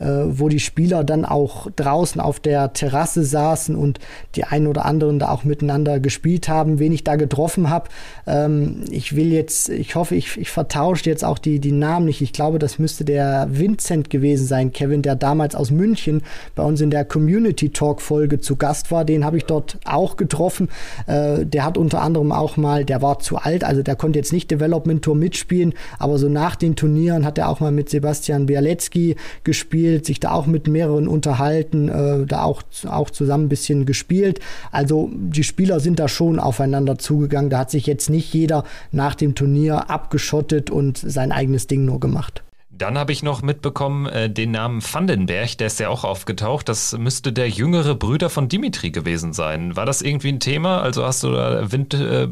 wo 0.03 0.49
die 0.49 0.59
Spieler 0.59 1.03
dann 1.03 1.25
auch 1.25 1.67
draußen 1.75 2.19
auf 2.19 2.39
der 2.39 2.73
Terrasse 2.73 3.23
saßen 3.23 3.75
und 3.75 3.99
die 4.35 4.43
einen 4.43 4.67
oder 4.67 4.85
anderen 4.85 5.19
da 5.19 5.29
auch 5.29 5.43
miteinander 5.43 5.99
gespielt 5.99 6.49
haben, 6.49 6.79
wen 6.79 6.91
ich 6.91 7.03
da 7.03 7.15
getroffen 7.15 7.69
habe. 7.69 7.89
Ähm, 8.27 8.83
ich 8.89 9.15
will 9.15 9.31
jetzt, 9.31 9.69
ich 9.69 9.95
hoffe, 9.95 10.15
ich, 10.15 10.37
ich 10.37 10.49
vertausche 10.49 11.09
jetzt 11.09 11.23
auch 11.23 11.37
die, 11.37 11.59
die 11.59 11.71
Namen 11.71 12.05
nicht. 12.05 12.21
Ich 12.21 12.33
glaube, 12.33 12.59
das 12.59 12.79
müsste 12.79 13.05
der 13.05 13.47
Vincent 13.51 14.09
gewesen 14.09 14.45
sein, 14.47 14.71
Kevin, 14.71 15.01
der 15.01 15.15
damals 15.15 15.55
aus 15.55 15.71
München 15.71 16.21
bei 16.55 16.63
uns 16.63 16.81
in 16.81 16.89
der 16.89 17.05
Community 17.05 17.69
Talk 17.69 18.01
Folge 18.01 18.39
zu 18.39 18.55
Gast 18.55 18.91
war. 18.91 19.05
Den 19.05 19.23
habe 19.23 19.37
ich 19.37 19.45
dort 19.45 19.77
auch 19.85 20.17
getroffen. 20.17 20.69
Äh, 21.07 21.45
der 21.45 21.65
hat 21.65 21.77
unter 21.77 22.01
anderem 22.01 22.31
auch 22.31 22.57
mal, 22.57 22.85
der 22.85 23.01
war 23.01 23.19
zu 23.19 23.37
alt, 23.37 23.63
also 23.63 23.83
der 23.83 23.95
konnte 23.95 24.19
jetzt 24.19 24.33
nicht 24.33 24.51
Development 24.51 25.01
Tour 25.01 25.15
mitspielen, 25.15 25.73
aber 25.99 26.17
so 26.17 26.29
nach 26.29 26.55
den 26.55 26.75
Turnieren 26.75 27.25
hat 27.25 27.37
er 27.37 27.49
auch 27.49 27.59
mal 27.59 27.71
mit 27.71 27.89
Sebastian 27.89 28.45
Bialecki 28.45 29.15
gespielt 29.43 29.92
gespielt, 29.93 30.05
sich 30.05 30.19
da 30.19 30.31
auch 30.31 30.45
mit 30.45 30.67
mehreren 30.67 31.07
unterhalten, 31.07 31.89
äh, 31.89 32.25
da 32.25 32.43
auch, 32.43 32.63
auch 32.87 33.09
zusammen 33.09 33.45
ein 33.45 33.49
bisschen 33.49 33.85
gespielt. 33.85 34.39
Also 34.71 35.09
die 35.13 35.43
Spieler 35.43 35.79
sind 35.79 35.99
da 35.99 36.07
schon 36.07 36.39
aufeinander 36.39 36.97
zugegangen. 36.97 37.49
Da 37.49 37.59
hat 37.59 37.71
sich 37.71 37.85
jetzt 37.85 38.09
nicht 38.09 38.33
jeder 38.33 38.63
nach 38.91 39.15
dem 39.15 39.35
Turnier 39.35 39.89
abgeschottet 39.89 40.69
und 40.69 40.97
sein 40.97 41.31
eigenes 41.31 41.67
Ding 41.67 41.85
nur 41.85 41.99
gemacht. 41.99 42.43
Dann 42.75 42.97
habe 42.97 43.11
ich 43.11 43.21
noch 43.21 43.43
mitbekommen 43.43 44.07
äh, 44.07 44.29
den 44.29 44.51
Namen 44.51 44.81
Vandenberg, 44.81 45.57
der 45.57 45.67
ist 45.67 45.79
ja 45.79 45.89
auch 45.89 46.03
aufgetaucht. 46.03 46.67
Das 46.67 46.97
müsste 46.97 47.31
der 47.31 47.47
jüngere 47.47 47.93
Bruder 47.95 48.29
von 48.29 48.49
Dimitri 48.49 48.89
gewesen 48.89 49.31
sein. 49.31 49.75
War 49.75 49.85
das 49.85 50.01
irgendwie 50.01 50.29
ein 50.29 50.39
Thema? 50.39 50.81
Also 50.81 51.05
hast 51.05 51.23
du 51.23 51.31
da 51.31 51.71
Wind, 51.71 51.93
äh, 51.93 52.29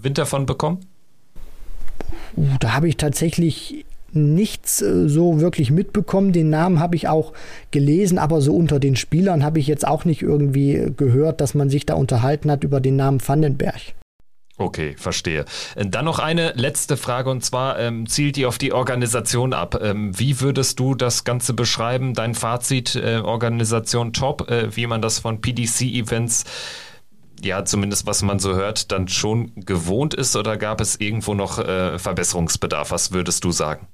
Wind 0.00 0.16
davon 0.16 0.46
bekommen? 0.46 0.80
Uh, 2.36 2.56
da 2.60 2.72
habe 2.72 2.88
ich 2.88 2.96
tatsächlich 2.96 3.84
nichts 4.14 4.82
äh, 4.82 5.08
so 5.08 5.40
wirklich 5.40 5.70
mitbekommen. 5.70 6.32
Den 6.32 6.50
Namen 6.50 6.80
habe 6.80 6.96
ich 6.96 7.08
auch 7.08 7.32
gelesen, 7.70 8.18
aber 8.18 8.40
so 8.40 8.54
unter 8.56 8.78
den 8.78 8.96
Spielern 8.96 9.44
habe 9.44 9.58
ich 9.58 9.66
jetzt 9.66 9.86
auch 9.86 10.04
nicht 10.04 10.22
irgendwie 10.22 10.92
gehört, 10.96 11.40
dass 11.40 11.54
man 11.54 11.70
sich 11.70 11.86
da 11.86 11.94
unterhalten 11.94 12.50
hat 12.50 12.64
über 12.64 12.80
den 12.80 12.96
Namen 12.96 13.20
Vandenberg. 13.26 13.80
Okay, 14.56 14.94
verstehe. 14.96 15.44
Äh, 15.74 15.86
dann 15.86 16.04
noch 16.04 16.20
eine 16.20 16.52
letzte 16.54 16.96
Frage 16.96 17.30
und 17.30 17.44
zwar 17.44 17.78
ähm, 17.80 18.06
zielt 18.06 18.36
die 18.36 18.46
auf 18.46 18.56
die 18.58 18.72
Organisation 18.72 19.52
ab. 19.52 19.80
Ähm, 19.82 20.16
wie 20.18 20.40
würdest 20.40 20.78
du 20.78 20.94
das 20.94 21.24
Ganze 21.24 21.54
beschreiben? 21.54 22.14
Dein 22.14 22.34
Fazit, 22.34 22.94
äh, 22.94 23.20
Organisation 23.24 24.12
top, 24.12 24.48
äh, 24.50 24.76
wie 24.76 24.86
man 24.86 25.02
das 25.02 25.18
von 25.18 25.40
PDC-Events 25.40 26.44
ja, 27.42 27.64
zumindest 27.64 28.06
was 28.06 28.22
man 28.22 28.38
so 28.38 28.54
hört, 28.54 28.90
dann 28.92 29.08
schon 29.08 29.52
gewohnt 29.56 30.14
ist 30.14 30.36
oder 30.36 30.56
gab 30.56 30.80
es 30.80 30.96
irgendwo 31.00 31.34
noch 31.34 31.58
äh, 31.58 31.98
Verbesserungsbedarf? 31.98 32.90
Was 32.90 33.12
würdest 33.12 33.44
du 33.44 33.50
sagen? 33.50 33.86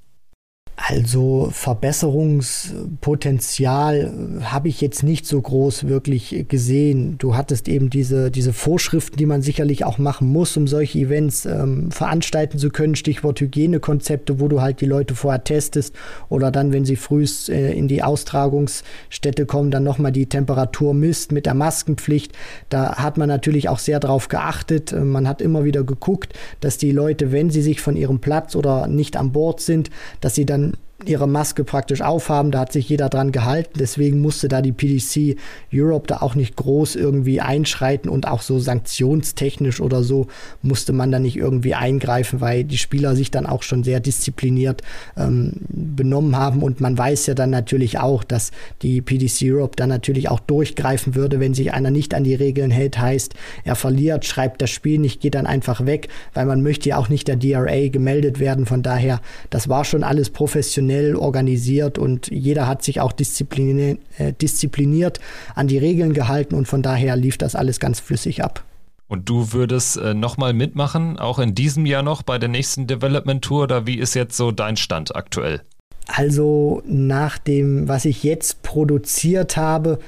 Also 0.75 1.49
Verbesserungspotenzial 1.51 4.11
habe 4.43 4.67
ich 4.67 4.81
jetzt 4.81 5.03
nicht 5.03 5.27
so 5.27 5.39
groß 5.39 5.87
wirklich 5.87 6.47
gesehen. 6.47 7.19
Du 7.19 7.35
hattest 7.35 7.67
eben 7.67 7.91
diese, 7.91 8.31
diese 8.31 8.51
Vorschriften, 8.51 9.17
die 9.17 9.27
man 9.27 9.43
sicherlich 9.43 9.85
auch 9.85 9.99
machen 9.99 10.29
muss, 10.29 10.57
um 10.57 10.65
solche 10.67 10.97
Events 10.97 11.45
ähm, 11.45 11.91
veranstalten 11.91 12.57
zu 12.57 12.71
können. 12.71 12.95
Stichwort 12.95 13.39
Hygienekonzepte, 13.39 14.39
wo 14.39 14.47
du 14.47 14.61
halt 14.61 14.81
die 14.81 14.87
Leute 14.87 15.13
vorher 15.13 15.43
testest 15.43 15.93
oder 16.29 16.49
dann, 16.51 16.73
wenn 16.73 16.85
sie 16.85 16.95
frühst 16.95 17.49
äh, 17.49 17.73
in 17.73 17.87
die 17.87 18.01
Austragungsstätte 18.01 19.45
kommen, 19.45 19.69
dann 19.69 19.83
nochmal 19.83 20.11
die 20.11 20.25
Temperatur 20.25 20.95
misst 20.95 21.31
mit 21.31 21.45
der 21.45 21.53
Maskenpflicht. 21.53 22.33
Da 22.69 22.95
hat 22.95 23.19
man 23.19 23.27
natürlich 23.27 23.69
auch 23.69 23.79
sehr 23.79 23.99
drauf 23.99 24.29
geachtet. 24.29 24.93
Äh, 24.93 25.01
man 25.01 25.27
hat 25.27 25.41
immer 25.41 25.63
wieder 25.63 25.83
geguckt, 25.83 26.33
dass 26.59 26.79
die 26.79 26.91
Leute, 26.91 27.31
wenn 27.31 27.51
sie 27.51 27.61
sich 27.61 27.81
von 27.81 27.95
ihrem 27.95 28.17
Platz 28.19 28.55
oder 28.55 28.87
nicht 28.87 29.15
an 29.15 29.31
Bord 29.31 29.61
sind, 29.61 29.91
dass 30.21 30.33
sie 30.33 30.47
dann 30.47 30.70
ihre 31.05 31.27
Maske 31.27 31.63
praktisch 31.63 32.01
aufhaben. 32.01 32.51
Da 32.51 32.59
hat 32.59 32.71
sich 32.71 32.89
jeder 32.89 33.09
dran 33.09 33.31
gehalten. 33.31 33.79
Deswegen 33.79 34.21
musste 34.21 34.47
da 34.47 34.61
die 34.61 34.71
PDC 34.71 35.37
Europe 35.73 36.07
da 36.07 36.17
auch 36.17 36.35
nicht 36.35 36.55
groß 36.55 36.95
irgendwie 36.95 37.41
einschreiten 37.41 38.09
und 38.09 38.27
auch 38.27 38.41
so 38.41 38.59
sanktionstechnisch 38.59 39.81
oder 39.81 40.03
so 40.03 40.27
musste 40.61 40.93
man 40.93 41.11
da 41.11 41.19
nicht 41.19 41.37
irgendwie 41.37 41.75
eingreifen, 41.75 42.41
weil 42.41 42.63
die 42.63 42.77
Spieler 42.77 43.15
sich 43.15 43.31
dann 43.31 43.45
auch 43.45 43.63
schon 43.63 43.83
sehr 43.83 43.99
diszipliniert 43.99 44.81
ähm, 45.17 45.53
benommen 45.69 46.35
haben. 46.35 46.61
Und 46.63 46.81
man 46.81 46.97
weiß 46.97 47.27
ja 47.27 47.33
dann 47.33 47.49
natürlich 47.49 47.99
auch, 47.99 48.23
dass 48.23 48.51
die 48.81 49.01
PDC 49.01 49.43
Europe 49.43 49.75
dann 49.75 49.89
natürlich 49.89 50.29
auch 50.29 50.39
durchgreifen 50.39 51.15
würde, 51.15 51.39
wenn 51.39 51.53
sich 51.53 51.73
einer 51.73 51.91
nicht 51.91 52.13
an 52.13 52.23
die 52.23 52.35
Regeln 52.35 52.71
hält, 52.71 52.99
heißt, 52.99 53.33
er 53.63 53.75
verliert, 53.75 54.25
schreibt 54.25 54.61
das 54.61 54.69
Spiel 54.69 54.99
nicht, 54.99 55.21
geht 55.21 55.35
dann 55.35 55.45
einfach 55.45 55.85
weg, 55.85 56.09
weil 56.33 56.45
man 56.45 56.61
möchte 56.61 56.89
ja 56.89 56.97
auch 56.97 57.09
nicht 57.09 57.27
der 57.27 57.35
DRA 57.35 57.87
gemeldet 57.89 58.39
werden. 58.39 58.65
Von 58.65 58.83
daher, 58.83 59.21
das 59.49 59.69
war 59.69 59.85
schon 59.85 60.03
alles 60.03 60.29
professionell 60.29 60.90
professionell 60.91 61.15
organisiert 61.15 61.97
und 61.97 62.27
jeder 62.27 62.67
hat 62.67 62.83
sich 62.83 62.99
auch 62.99 63.11
diszipliniert, 63.11 63.99
äh, 64.17 64.33
diszipliniert 64.33 65.19
an 65.55 65.67
die 65.67 65.77
Regeln 65.77 66.13
gehalten 66.13 66.55
und 66.55 66.67
von 66.67 66.81
daher 66.81 67.15
lief 67.15 67.37
das 67.37 67.55
alles 67.55 67.79
ganz 67.79 67.99
flüssig 67.99 68.43
ab. 68.43 68.63
Und 69.07 69.27
du 69.27 69.51
würdest 69.51 69.97
äh, 69.97 70.13
nochmal 70.13 70.53
mitmachen, 70.53 71.19
auch 71.19 71.39
in 71.39 71.53
diesem 71.53 71.85
Jahr 71.85 72.03
noch 72.03 72.23
bei 72.23 72.37
der 72.37 72.49
nächsten 72.49 72.87
Development 72.87 73.43
Tour 73.43 73.63
oder 73.63 73.85
wie 73.85 73.97
ist 73.97 74.13
jetzt 74.13 74.37
so 74.37 74.51
dein 74.51 74.77
Stand 74.77 75.15
aktuell? 75.15 75.61
Also 76.07 76.81
nach 76.85 77.37
dem, 77.37 77.87
was 77.87 78.05
ich 78.05 78.23
jetzt 78.23 78.63
produziert 78.63 79.57
habe, 79.57 79.99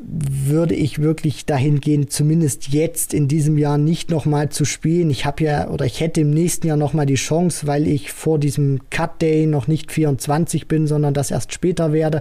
würde 0.00 0.76
ich 0.76 1.00
wirklich 1.00 1.44
dahin 1.44 1.80
gehen, 1.80 2.08
zumindest 2.08 2.68
jetzt 2.68 3.12
in 3.12 3.26
diesem 3.26 3.58
Jahr 3.58 3.78
nicht 3.78 4.10
nochmal 4.10 4.48
zu 4.48 4.64
spielen. 4.64 5.10
Ich 5.10 5.24
habe 5.24 5.42
ja 5.42 5.68
oder 5.70 5.86
ich 5.86 6.00
hätte 6.00 6.20
im 6.20 6.30
nächsten 6.30 6.68
Jahr 6.68 6.76
nochmal 6.76 7.06
die 7.06 7.16
Chance, 7.16 7.66
weil 7.66 7.88
ich 7.88 8.12
vor 8.12 8.38
diesem 8.38 8.78
Cut 8.90 9.20
Day 9.20 9.46
noch 9.46 9.66
nicht 9.66 9.90
24 9.90 10.68
bin, 10.68 10.86
sondern 10.86 11.14
das 11.14 11.32
erst 11.32 11.52
später 11.52 11.92
werde. 11.92 12.20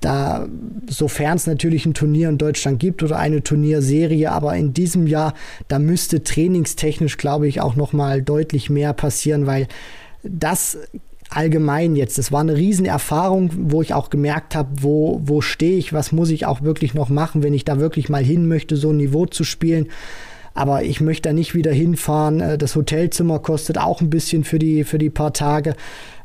Da, 0.00 0.48
sofern 0.88 1.36
es 1.36 1.46
natürlich 1.46 1.84
ein 1.84 1.92
Turnier 1.92 2.30
in 2.30 2.38
Deutschland 2.38 2.80
gibt 2.80 3.02
oder 3.02 3.18
eine 3.18 3.42
Turnierserie, 3.42 4.32
aber 4.32 4.56
in 4.56 4.72
diesem 4.72 5.06
Jahr, 5.06 5.34
da 5.68 5.78
müsste 5.78 6.22
trainingstechnisch, 6.22 7.18
glaube 7.18 7.46
ich, 7.46 7.60
auch 7.60 7.76
nochmal 7.76 8.22
deutlich 8.22 8.70
mehr 8.70 8.94
passieren, 8.94 9.46
weil 9.46 9.68
das 10.22 10.78
allgemein 11.36 11.96
jetzt. 11.96 12.18
Das 12.18 12.32
war 12.32 12.40
eine 12.40 12.56
Riesenerfahrung, 12.56 13.50
wo 13.56 13.82
ich 13.82 13.94
auch 13.94 14.10
gemerkt 14.10 14.54
habe, 14.54 14.68
wo, 14.80 15.20
wo 15.24 15.40
stehe 15.40 15.78
ich, 15.78 15.92
was 15.92 16.12
muss 16.12 16.30
ich 16.30 16.46
auch 16.46 16.62
wirklich 16.62 16.94
noch 16.94 17.08
machen, 17.08 17.42
wenn 17.42 17.54
ich 17.54 17.64
da 17.64 17.78
wirklich 17.78 18.08
mal 18.08 18.24
hin 18.24 18.48
möchte, 18.48 18.76
so 18.76 18.90
ein 18.90 18.96
Niveau 18.96 19.26
zu 19.26 19.44
spielen. 19.44 19.88
Aber 20.54 20.84
ich 20.84 21.00
möchte 21.00 21.30
da 21.30 21.32
nicht 21.32 21.54
wieder 21.54 21.72
hinfahren. 21.72 22.40
Äh, 22.40 22.58
das 22.58 22.76
Hotelzimmer 22.76 23.38
kostet 23.38 23.78
auch 23.78 24.00
ein 24.00 24.10
bisschen 24.10 24.44
für 24.44 24.58
die, 24.58 24.84
für 24.84 24.98
die 24.98 25.10
paar 25.10 25.32
Tage. 25.32 25.74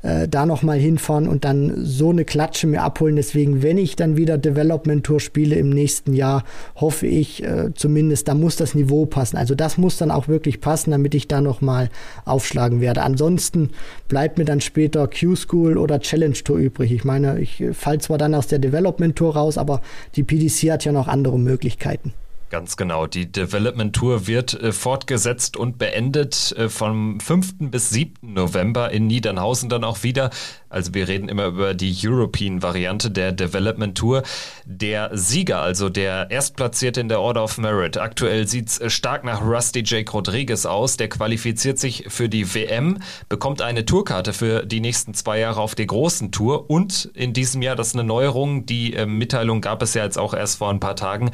Äh, 0.03 0.27
da 0.27 0.45
nochmal 0.45 0.77
hinfahren 0.77 1.27
und 1.27 1.43
dann 1.43 1.85
so 1.85 2.11
eine 2.11 2.23
Klatsche 2.23 2.67
mir 2.67 2.83
abholen. 2.83 3.15
Deswegen, 3.15 3.63
wenn 3.63 3.77
ich 3.77 3.95
dann 3.95 4.15
wieder 4.15 4.37
Development 4.37 5.03
Tour 5.03 5.19
spiele 5.19 5.55
im 5.55 5.69
nächsten 5.69 6.13
Jahr, 6.13 6.43
hoffe 6.75 7.07
ich 7.07 7.43
äh, 7.43 7.73
zumindest, 7.73 8.27
da 8.27 8.35
muss 8.35 8.55
das 8.57 8.75
Niveau 8.75 9.05
passen. 9.05 9.37
Also 9.37 9.55
das 9.55 9.77
muss 9.77 9.97
dann 9.97 10.11
auch 10.11 10.27
wirklich 10.27 10.61
passen, 10.61 10.91
damit 10.91 11.15
ich 11.15 11.27
da 11.27 11.41
nochmal 11.41 11.89
aufschlagen 12.25 12.79
werde. 12.79 13.01
Ansonsten 13.01 13.71
bleibt 14.07 14.37
mir 14.37 14.45
dann 14.45 14.61
später 14.61 15.07
Q-School 15.07 15.77
oder 15.77 15.99
Challenge 15.99 16.33
Tour 16.33 16.57
übrig. 16.57 16.91
Ich 16.91 17.03
meine, 17.03 17.39
ich 17.39 17.63
fall 17.73 17.99
zwar 17.99 18.17
dann 18.17 18.35
aus 18.35 18.47
der 18.47 18.59
Development 18.59 19.15
Tour 19.15 19.35
raus, 19.35 19.57
aber 19.57 19.81
die 20.15 20.23
PDC 20.23 20.71
hat 20.71 20.85
ja 20.85 20.91
noch 20.91 21.07
andere 21.07 21.39
Möglichkeiten. 21.39 22.13
Ganz 22.49 22.77
genau. 22.77 23.07
Die 23.07 23.29
Development 23.29 23.93
Tour 23.93 24.25
wird 24.25 24.53
äh, 24.53 24.71
fortgesetzt 24.71 25.57
und 25.57 25.77
beendet 25.77 26.53
äh, 26.57 26.69
vom 26.69 27.19
5. 27.19 27.55
bis 27.59 27.89
7. 27.89 28.33
November 28.33 28.89
in 28.91 29.05
Niedernhausen 29.07 29.67
dann 29.67 29.83
auch 29.83 30.03
wieder. 30.03 30.29
Also 30.69 30.93
wir 30.93 31.07
reden 31.07 31.29
immer 31.29 31.47
über 31.47 31.73
die 31.73 31.95
European-Variante 32.03 33.11
der 33.11 33.31
Development 33.31 33.97
Tour. 33.97 34.23
Der 34.65 35.09
Sieger, 35.13 35.61
also 35.61 35.89
der 35.89 36.29
Erstplatzierte 36.31 37.01
in 37.01 37.09
der 37.09 37.21
Order 37.21 37.43
of 37.43 37.57
Merit, 37.57 37.97
aktuell 37.97 38.47
sieht's 38.47 38.79
äh, 38.79 38.89
stark 38.89 39.23
nach 39.23 39.41
Rusty 39.41 39.83
Jake 39.85 40.11
Rodriguez 40.11 40.65
aus. 40.65 40.97
Der 40.97 41.09
qualifiziert 41.09 41.79
sich 41.79 42.05
für 42.07 42.29
die 42.29 42.53
WM, 42.53 42.99
bekommt 43.29 43.61
eine 43.61 43.85
Tourkarte 43.85 44.33
für 44.33 44.65
die 44.65 44.79
nächsten 44.79 45.13
zwei 45.13 45.39
Jahre 45.39 45.61
auf 45.61 45.75
der 45.75 45.85
großen 45.85 46.31
Tour 46.31 46.69
und 46.69 47.09
in 47.13 47.33
diesem 47.33 47.61
Jahr, 47.61 47.75
das 47.75 47.87
ist 47.87 47.93
eine 47.95 48.03
Neuerung, 48.03 48.65
die 48.65 48.93
äh, 48.93 49.05
Mitteilung 49.05 49.61
gab 49.61 49.81
es 49.81 49.93
ja 49.93 50.03
jetzt 50.03 50.17
auch 50.17 50.33
erst 50.33 50.57
vor 50.57 50.69
ein 50.69 50.79
paar 50.79 50.95
Tagen, 50.95 51.31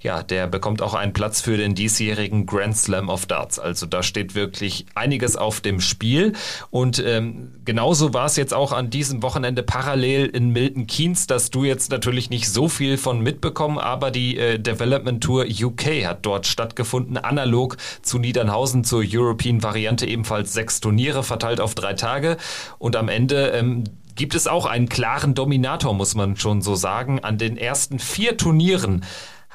ja, 0.00 0.22
der 0.22 0.46
bekommt 0.46 0.82
auch 0.82 0.94
einen 0.94 1.12
Platz 1.12 1.40
für 1.40 1.56
den 1.56 1.74
diesjährigen 1.74 2.46
Grand 2.46 2.76
Slam 2.76 3.08
of 3.08 3.26
Darts. 3.26 3.58
Also 3.58 3.86
da 3.86 4.02
steht 4.02 4.34
wirklich 4.34 4.86
einiges 4.94 5.36
auf 5.36 5.60
dem 5.60 5.80
Spiel. 5.80 6.32
Und 6.70 7.02
ähm, 7.04 7.52
genauso 7.64 8.14
war 8.14 8.26
es 8.26 8.36
jetzt 8.36 8.54
auch 8.54 8.72
an 8.76 8.90
diesem 8.90 9.22
Wochenende 9.22 9.62
parallel 9.62 10.26
in 10.26 10.50
Milton 10.50 10.86
Keynes, 10.86 11.26
dass 11.26 11.50
du 11.50 11.64
jetzt 11.64 11.90
natürlich 11.90 12.30
nicht 12.30 12.48
so 12.48 12.68
viel 12.68 12.98
von 12.98 13.20
mitbekommen, 13.20 13.78
aber 13.78 14.10
die 14.10 14.36
äh, 14.36 14.58
Development 14.58 15.22
Tour 15.22 15.46
UK 15.46 16.04
hat 16.04 16.24
dort 16.26 16.46
stattgefunden, 16.46 17.16
analog 17.16 17.76
zu 18.02 18.18
Niedernhausen 18.18 18.84
zur 18.84 19.02
European 19.04 19.62
Variante 19.62 20.06
ebenfalls 20.06 20.52
sechs 20.52 20.80
Turniere 20.80 21.22
verteilt 21.22 21.60
auf 21.60 21.74
drei 21.74 21.94
Tage. 21.94 22.36
Und 22.78 22.96
am 22.96 23.08
Ende 23.08 23.48
ähm, 23.48 23.84
gibt 24.14 24.34
es 24.34 24.46
auch 24.46 24.66
einen 24.66 24.88
klaren 24.88 25.34
Dominator, 25.34 25.94
muss 25.94 26.14
man 26.14 26.36
schon 26.36 26.62
so 26.62 26.74
sagen. 26.74 27.20
An 27.20 27.38
den 27.38 27.56
ersten 27.56 27.98
vier 27.98 28.36
Turnieren 28.36 29.04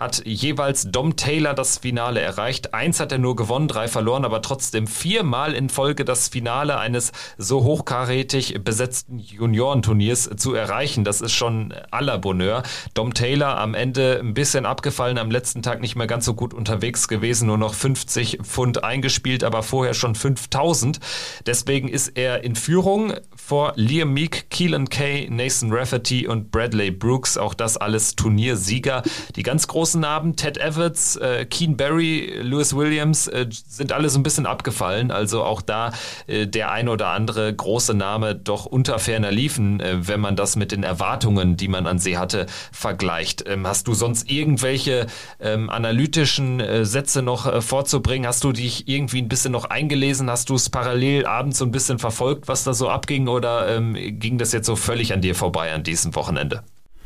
hat 0.01 0.23
jeweils 0.25 0.89
Dom 0.89 1.15
Taylor 1.15 1.53
das 1.53 1.77
Finale 1.77 2.19
erreicht. 2.21 2.73
Eins 2.73 2.99
hat 2.99 3.11
er 3.11 3.19
nur 3.19 3.35
gewonnen, 3.35 3.67
drei 3.67 3.87
verloren, 3.87 4.25
aber 4.25 4.41
trotzdem 4.41 4.87
viermal 4.87 5.53
in 5.53 5.69
Folge 5.69 6.03
das 6.03 6.27
Finale 6.27 6.79
eines 6.79 7.11
so 7.37 7.63
hochkarätig 7.63 8.63
besetzten 8.63 9.19
Juniorenturniers 9.19 10.31
zu 10.37 10.55
erreichen. 10.55 11.03
Das 11.03 11.21
ist 11.21 11.33
schon 11.33 11.75
aller 11.91 12.17
Bonheur. 12.17 12.63
Dom 12.95 13.13
Taylor 13.13 13.59
am 13.59 13.75
Ende 13.75 14.19
ein 14.19 14.33
bisschen 14.33 14.65
abgefallen, 14.65 15.19
am 15.19 15.29
letzten 15.29 15.61
Tag 15.61 15.81
nicht 15.81 15.95
mehr 15.95 16.07
ganz 16.07 16.25
so 16.25 16.33
gut 16.33 16.55
unterwegs 16.55 17.07
gewesen, 17.07 17.45
nur 17.45 17.59
noch 17.59 17.75
50 17.75 18.39
Pfund 18.41 18.83
eingespielt, 18.83 19.43
aber 19.43 19.61
vorher 19.61 19.93
schon 19.93 20.15
5000. 20.15 20.99
Deswegen 21.45 21.87
ist 21.87 22.17
er 22.17 22.43
in 22.43 22.55
Führung 22.55 23.13
vor 23.45 23.73
Liam 23.75 24.13
Meek, 24.13 24.49
Keelan 24.49 24.87
Kay, 24.87 25.27
Nathan 25.29 25.73
Rafferty 25.73 26.27
und 26.27 26.51
Bradley 26.51 26.89
Brooks. 26.89 27.37
Auch 27.37 27.53
das 27.53 27.75
alles 27.75 28.15
Turniersieger. 28.15 29.03
Die 29.35 29.43
ganz 29.43 29.67
großen 29.67 29.99
Namen, 29.99 30.35
Ted 30.35 30.57
Evans, 30.57 31.17
äh, 31.17 31.45
Keen 31.45 31.75
Barry, 31.75 32.39
Lewis 32.41 32.75
Williams, 32.75 33.27
äh, 33.27 33.47
sind 33.49 33.91
alle 33.91 34.09
so 34.09 34.19
ein 34.19 34.23
bisschen 34.23 34.45
abgefallen. 34.45 35.11
Also 35.11 35.43
auch 35.43 35.61
da 35.61 35.91
äh, 36.27 36.47
der 36.47 36.71
ein 36.71 36.87
oder 36.87 37.07
andere 37.07 37.53
große 37.53 37.93
Name 37.93 38.35
doch 38.35 38.65
unter 38.65 38.99
ferner 38.99 39.31
liefen, 39.31 39.81
äh, 39.81 40.07
wenn 40.07 40.21
man 40.21 40.35
das 40.35 40.55
mit 40.55 40.71
den 40.71 40.83
Erwartungen, 40.83 41.57
die 41.57 41.67
man 41.67 41.87
an 41.87 41.99
sie 41.99 42.17
hatte, 42.17 42.45
vergleicht. 42.71 43.43
Ähm, 43.47 43.67
hast 43.67 43.87
du 43.87 43.93
sonst 43.93 44.29
irgendwelche 44.29 45.07
ähm, 45.39 45.69
analytischen 45.69 46.59
äh, 46.59 46.85
Sätze 46.85 47.21
noch 47.21 47.47
äh, 47.47 47.61
vorzubringen? 47.61 48.27
Hast 48.27 48.43
du 48.43 48.51
dich 48.51 48.87
irgendwie 48.87 49.21
ein 49.21 49.29
bisschen 49.29 49.51
noch 49.51 49.65
eingelesen? 49.65 50.29
Hast 50.29 50.49
du 50.49 50.55
es 50.55 50.69
parallel 50.69 51.25
abends 51.25 51.57
so 51.57 51.65
ein 51.65 51.71
bisschen 51.71 51.99
verfolgt, 51.99 52.47
was 52.47 52.63
da 52.63 52.73
so 52.73 52.89
abging? 52.89 53.27
Oder 53.31 53.75
ähm, 53.75 53.95
ging 54.19 54.37
das 54.37 54.51
jetzt 54.51 54.65
so 54.65 54.75
völlig 54.75 55.13
an 55.13 55.21
dir 55.21 55.35
vorbei 55.35 55.71
an 55.73 55.83
diesem 55.83 56.15
Wochenende? 56.15 56.63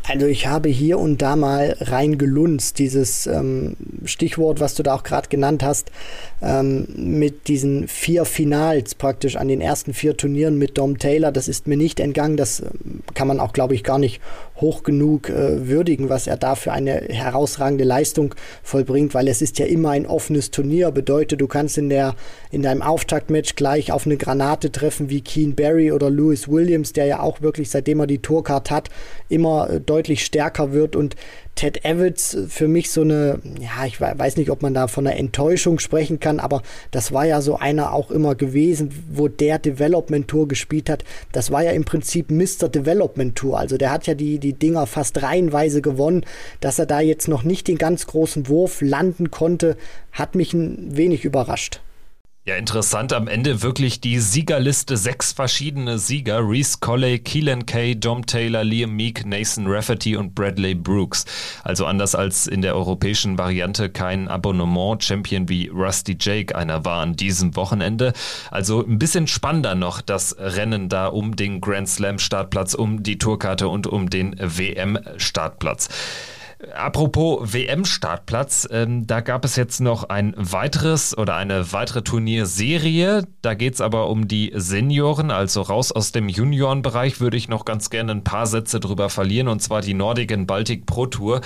Also 0.08 0.28
ich 0.28 0.46
habe 0.46 0.70
hier 0.70 1.00
und 1.00 1.22
da 1.24 1.36
mal 1.36 1.76
reingelunzt, 1.80 2.78
dieses 2.78 3.26
ähm, 3.26 3.76
Stichwort, 4.06 4.60
was 4.60 4.76
du 4.76 4.84
da 4.84 4.94
auch 4.94 5.02
gerade 5.02 5.30
genannt 5.30 5.64
hast, 5.64 5.92
ähm, 6.44 6.88
mit 6.96 7.48
diesen 7.48 7.88
vier 7.88 8.26
Finals 8.26 8.94
praktisch 8.94 9.36
an 9.36 9.48
den 9.48 9.62
ersten 9.62 9.96
vier 9.96 10.16
Turnieren 10.16 10.60
mit 10.60 10.78
Dom 10.78 11.00
Taylor. 11.00 11.32
Das 11.32 11.48
ist 11.48 11.66
mir 11.66 11.78
nicht 11.78 12.00
entgangen, 12.00 12.38
das 12.38 12.60
ähm, 12.60 13.02
kann 13.16 13.28
man 13.28 13.40
auch, 13.40 13.52
glaube 13.52 13.74
ich, 13.74 13.84
gar 13.84 13.98
nicht 13.98 14.22
hoch 14.58 14.84
genug 14.84 15.30
äh, 15.30 15.68
würdigen, 15.68 16.10
was 16.10 16.28
er 16.28 16.38
da 16.38 16.56
für 16.56 16.72
eine 16.72 17.01
herausragende 17.10 17.84
Leistung 17.84 18.36
vollbringt, 18.64 19.14
weil 19.14 19.28
es 19.28 19.41
ist 19.41 19.60
ja 19.60 19.66
immer 19.66 19.89
ein 19.89 20.06
offenes 20.06 20.51
Turnier, 20.51 20.91
bedeutet, 20.91 21.41
du 21.41 21.47
kannst 21.47 21.78
in, 21.78 21.89
der, 21.89 22.16
in 22.51 22.62
deinem 22.62 22.82
Auftaktmatch 22.82 23.56
gleich 23.56 23.91
auf 23.91 24.06
eine 24.06 24.18
Granate 24.18 24.72
treffen 24.72 25.10
wie 25.10 25.22
Keen 25.22 25.56
Barry 25.56 25.91
oder 25.91 26.10
Lewis 26.10 26.47
Williams, 26.47 26.93
der 26.93 27.06
ja 27.06 27.20
auch 27.20 27.41
wirklich, 27.41 27.70
seitdem 27.70 27.99
er 27.99 28.08
die 28.08 28.20
Tourcard 28.20 28.72
hat, 28.72 28.89
immer 29.30 29.70
äh, 29.70 29.82
deutlich 29.82 30.24
stärker 30.24 30.72
wird 30.72 30.95
und 30.95 31.16
Ted 31.56 31.86
Evans 31.86 32.38
für 32.49 32.68
mich 32.68 32.91
so 32.91 33.01
eine, 33.01 33.39
ja, 33.60 33.86
ich 33.86 34.01
weiß 34.01 34.36
nicht, 34.36 34.49
ob 34.49 34.62
man 34.62 34.74
da 34.74 34.88
von 34.88 35.08
einer 35.08 35.16
Enttäuschung 35.16 35.80
sprechen 35.80 36.20
kann, 36.20 36.41
aber 36.41 36.62
das 36.91 37.14
war 37.14 37.26
ja 37.26 37.41
so 37.41 37.56
einer 37.56 37.93
auch 37.93 38.12
immer 38.12 38.36
gewesen, 38.36 38.91
wo 39.10 39.30
der 39.30 39.58
Development 39.58 40.28
Tour 40.28 40.49
gespielt 40.49 40.89
hat. 40.89 41.06
Das 41.32 41.51
war 41.51 41.64
ja 41.64 41.72
im 41.72 41.86
Prinzip 41.86 42.30
Mr. 42.30 42.68
Development 42.68 43.38
Tour. 43.38 43.58
Also 43.58 43.78
der 43.78 43.91
hat 43.91 44.06
ja 44.06 44.16
die, 44.16 44.38
die 44.46 44.54
Dinger 44.54 44.86
fast 44.88 45.22
reihenweise 45.22 45.82
gewonnen. 45.82 46.26
Dass 46.60 46.80
er 46.80 46.86
da 46.86 47.00
jetzt 47.00 47.28
noch 47.28 47.43
nicht 47.43 47.68
den 47.68 47.78
ganz 47.78 48.08
großen 48.08 48.48
Wurf 48.48 48.82
landen 48.82 49.32
konnte, 49.32 49.78
hat 50.12 50.36
mich 50.36 50.54
ein 50.54 50.96
wenig 50.96 51.26
überrascht. 51.26 51.82
Ja, 52.48 52.58
interessant 52.58 53.12
am 53.12 53.28
Ende 53.28 53.64
wirklich 53.64 54.02
die 54.02 54.20
Siegerliste. 54.20 54.98
Sechs 54.98 55.32
verschiedene 55.32 55.98
Sieger. 55.98 56.48
Reese 56.48 56.78
Colley, 56.80 57.18
Keelan 57.18 57.66
Kay, 57.66 57.96
Dom 57.96 58.24
Taylor, 58.24 58.64
Liam 58.64 58.91
Meek, 58.91 59.26
Nathan 59.26 59.66
Rafferty 59.66 60.16
und 60.16 60.36
Bradley 60.36 60.76
Brooks. 60.76 61.26
Also 61.64 61.88
anders 61.88 62.14
als 62.14 62.46
in 62.46 62.62
der 62.62 62.76
europäischen 62.76 63.39
Variante 63.39 63.89
kein 63.89 64.28
Abonnement-Champion 64.28 65.50
wie 65.50 65.70
Rusty 65.70 66.16
Jake 66.20 66.56
einer 66.56 66.86
war 66.86 67.02
an 67.02 67.16
diesem 67.16 67.56
Wochenende. 67.56 68.14
Also 68.52 68.86
ein 68.86 69.00
bisschen 69.00 69.26
spannender 69.26 69.74
noch 69.74 70.02
das 70.02 70.36
Rennen 70.38 70.88
da 70.88 71.08
um 71.08 71.36
den 71.36 71.62
Grand 71.62 71.89
Slam 71.89 72.20
Startplatz, 72.20 72.76
um 72.76 73.02
die 73.02 73.18
Tourkarte 73.18 73.70
und 73.70 73.88
um 73.88 74.08
den 74.08 74.36
WM 74.38 75.00
Startplatz. 75.18 75.89
Apropos 76.74 77.53
WM-Startplatz, 77.53 78.68
ähm, 78.72 79.05
da 79.07 79.22
gab 79.22 79.45
es 79.45 79.55
jetzt 79.55 79.82
noch 79.82 80.09
ein 80.09 80.34
weiteres 80.38 81.18
oder 81.18 81.36
eine 81.36 81.72
weitere 81.74 82.01
Turnierserie. 82.01 83.28
Da 83.41 83.53
geht 83.53 83.76
es 83.76 83.82
aber 83.82 84.09
um 84.09 84.28
die 84.28 84.51
Senioren, 84.55 85.32
also 85.32 85.61
raus 85.61 85.91
aus 85.91 86.11
dem 86.11 86.30
Juniorenbereich 86.30 87.20
würde 87.20 87.38
ich 87.38 87.49
noch 87.49 87.66
ganz 87.66 87.89
gerne 87.89 88.11
ein 88.11 88.24
paar 88.24 88.47
Sätze 88.47 88.80
drüber 88.80 89.09
verlieren, 89.09 89.47
und 89.47 89.61
zwar 89.61 89.82
die 89.82 89.93
Nordic 89.93 90.47
Baltic 90.47 90.86
Pro 90.86 91.05
Tour. 91.05 91.41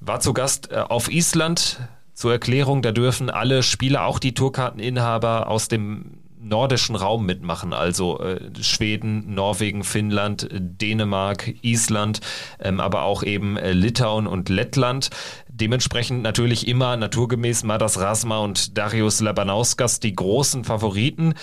War 0.00 0.20
zu 0.20 0.32
Gast 0.32 0.70
äh, 0.70 0.76
auf 0.76 1.10
Island. 1.10 1.80
Zur 2.14 2.32
Erklärung, 2.32 2.82
da 2.82 2.92
dürfen 2.92 3.30
alle 3.30 3.62
Spieler, 3.62 4.04
auch 4.04 4.18
die 4.18 4.34
Tourkarteninhaber 4.34 5.48
aus 5.48 5.68
dem 5.68 6.21
nordischen 6.42 6.96
Raum 6.96 7.24
mitmachen, 7.24 7.72
also 7.72 8.20
äh, 8.20 8.40
Schweden, 8.60 9.34
Norwegen, 9.34 9.84
Finnland, 9.84 10.48
Dänemark, 10.52 11.54
Island, 11.62 12.20
ähm, 12.60 12.80
aber 12.80 13.02
auch 13.02 13.22
eben 13.22 13.56
äh, 13.56 13.72
Litauen 13.72 14.26
und 14.26 14.48
Lettland. 14.48 15.10
Dementsprechend 15.48 16.22
natürlich 16.22 16.66
immer 16.66 16.96
naturgemäß 16.96 17.62
Madas 17.64 18.00
Rasma 18.00 18.38
und 18.38 18.76
Darius 18.76 19.20
Labanauskas 19.20 20.00
die 20.00 20.14
großen 20.14 20.64
Favoriten. 20.64 21.34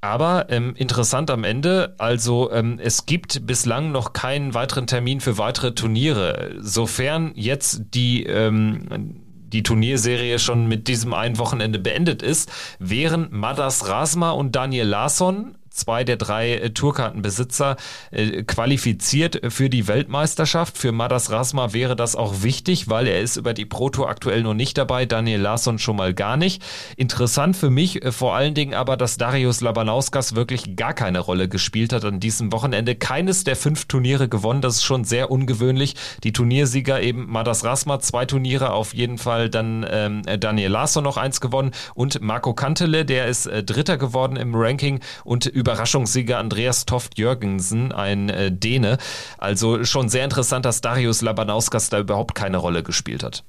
Aber 0.00 0.46
ähm, 0.50 0.74
interessant 0.76 1.30
am 1.30 1.42
Ende, 1.42 1.94
also 1.98 2.52
ähm, 2.52 2.78
es 2.80 3.06
gibt 3.06 3.46
bislang 3.46 3.90
noch 3.90 4.12
keinen 4.12 4.54
weiteren 4.54 4.86
Termin 4.86 5.20
für 5.20 5.38
weitere 5.38 5.72
Turniere. 5.74 6.54
Sofern 6.60 7.32
jetzt 7.34 7.82
die 7.94 8.24
ähm, 8.24 9.25
die 9.52 9.62
Turnierserie 9.62 10.38
schon 10.38 10.66
mit 10.66 10.88
diesem 10.88 11.14
einen 11.14 11.38
Wochenende 11.38 11.78
beendet 11.78 12.22
ist, 12.22 12.50
wären 12.78 13.28
Madas 13.30 13.88
Rasma 13.88 14.30
und 14.30 14.56
Daniel 14.56 14.86
Larsson 14.86 15.56
zwei 15.76 16.04
der 16.04 16.16
drei 16.16 16.54
äh, 16.54 16.70
Tourkartenbesitzer 16.70 17.76
äh, 18.10 18.42
qualifiziert 18.42 19.40
für 19.48 19.70
die 19.70 19.88
Weltmeisterschaft. 19.88 20.78
Für 20.78 20.92
Madas 20.92 21.30
Rasma 21.30 21.72
wäre 21.72 21.96
das 21.96 22.16
auch 22.16 22.42
wichtig, 22.42 22.88
weil 22.88 23.06
er 23.06 23.20
ist 23.20 23.36
über 23.36 23.54
die 23.54 23.66
Pro 23.66 23.90
Tour 23.90 24.08
aktuell 24.08 24.42
noch 24.42 24.54
nicht 24.54 24.78
dabei, 24.78 25.06
Daniel 25.06 25.40
Larsson 25.40 25.78
schon 25.78 25.96
mal 25.96 26.14
gar 26.14 26.36
nicht. 26.36 26.62
Interessant 26.96 27.56
für 27.56 27.70
mich 27.70 28.04
äh, 28.04 28.12
vor 28.12 28.34
allen 28.34 28.54
Dingen 28.54 28.74
aber, 28.74 28.96
dass 28.96 29.18
Darius 29.18 29.60
Labanauskas 29.60 30.34
wirklich 30.34 30.76
gar 30.76 30.94
keine 30.94 31.20
Rolle 31.20 31.48
gespielt 31.48 31.92
hat 31.92 32.04
an 32.04 32.20
diesem 32.20 32.52
Wochenende. 32.52 32.94
Keines 32.94 33.44
der 33.44 33.56
fünf 33.56 33.86
Turniere 33.86 34.28
gewonnen, 34.28 34.60
das 34.60 34.76
ist 34.76 34.84
schon 34.84 35.04
sehr 35.04 35.30
ungewöhnlich. 35.30 35.94
Die 36.24 36.32
Turniersieger 36.32 37.00
eben 37.00 37.30
Madas 37.30 37.64
Rasma, 37.64 38.00
zwei 38.00 38.24
Turniere 38.24 38.72
auf 38.72 38.94
jeden 38.94 39.18
Fall, 39.18 39.50
dann 39.50 39.86
ähm, 39.88 40.22
Daniel 40.40 40.70
Larsson 40.70 41.04
noch 41.04 41.16
eins 41.16 41.40
gewonnen 41.40 41.72
und 41.94 42.20
Marco 42.20 42.54
Kantele, 42.54 43.04
der 43.04 43.26
ist 43.26 43.46
äh, 43.46 43.62
Dritter 43.62 43.98
geworden 43.98 44.36
im 44.36 44.54
Ranking 44.54 45.00
und 45.24 45.46
über 45.46 45.65
Überraschungssieger 45.66 46.38
Andreas 46.38 46.86
Toft 46.86 47.18
Jürgensen, 47.18 47.90
ein 47.90 48.28
äh, 48.28 48.52
Däne. 48.52 48.98
Also 49.36 49.82
schon 49.82 50.08
sehr 50.08 50.22
interessant, 50.22 50.64
dass 50.64 50.80
Darius 50.80 51.22
Labanauskas 51.22 51.90
da 51.90 51.98
überhaupt 51.98 52.36
keine 52.36 52.58
Rolle 52.58 52.84
gespielt 52.84 53.24
hat. 53.24 53.42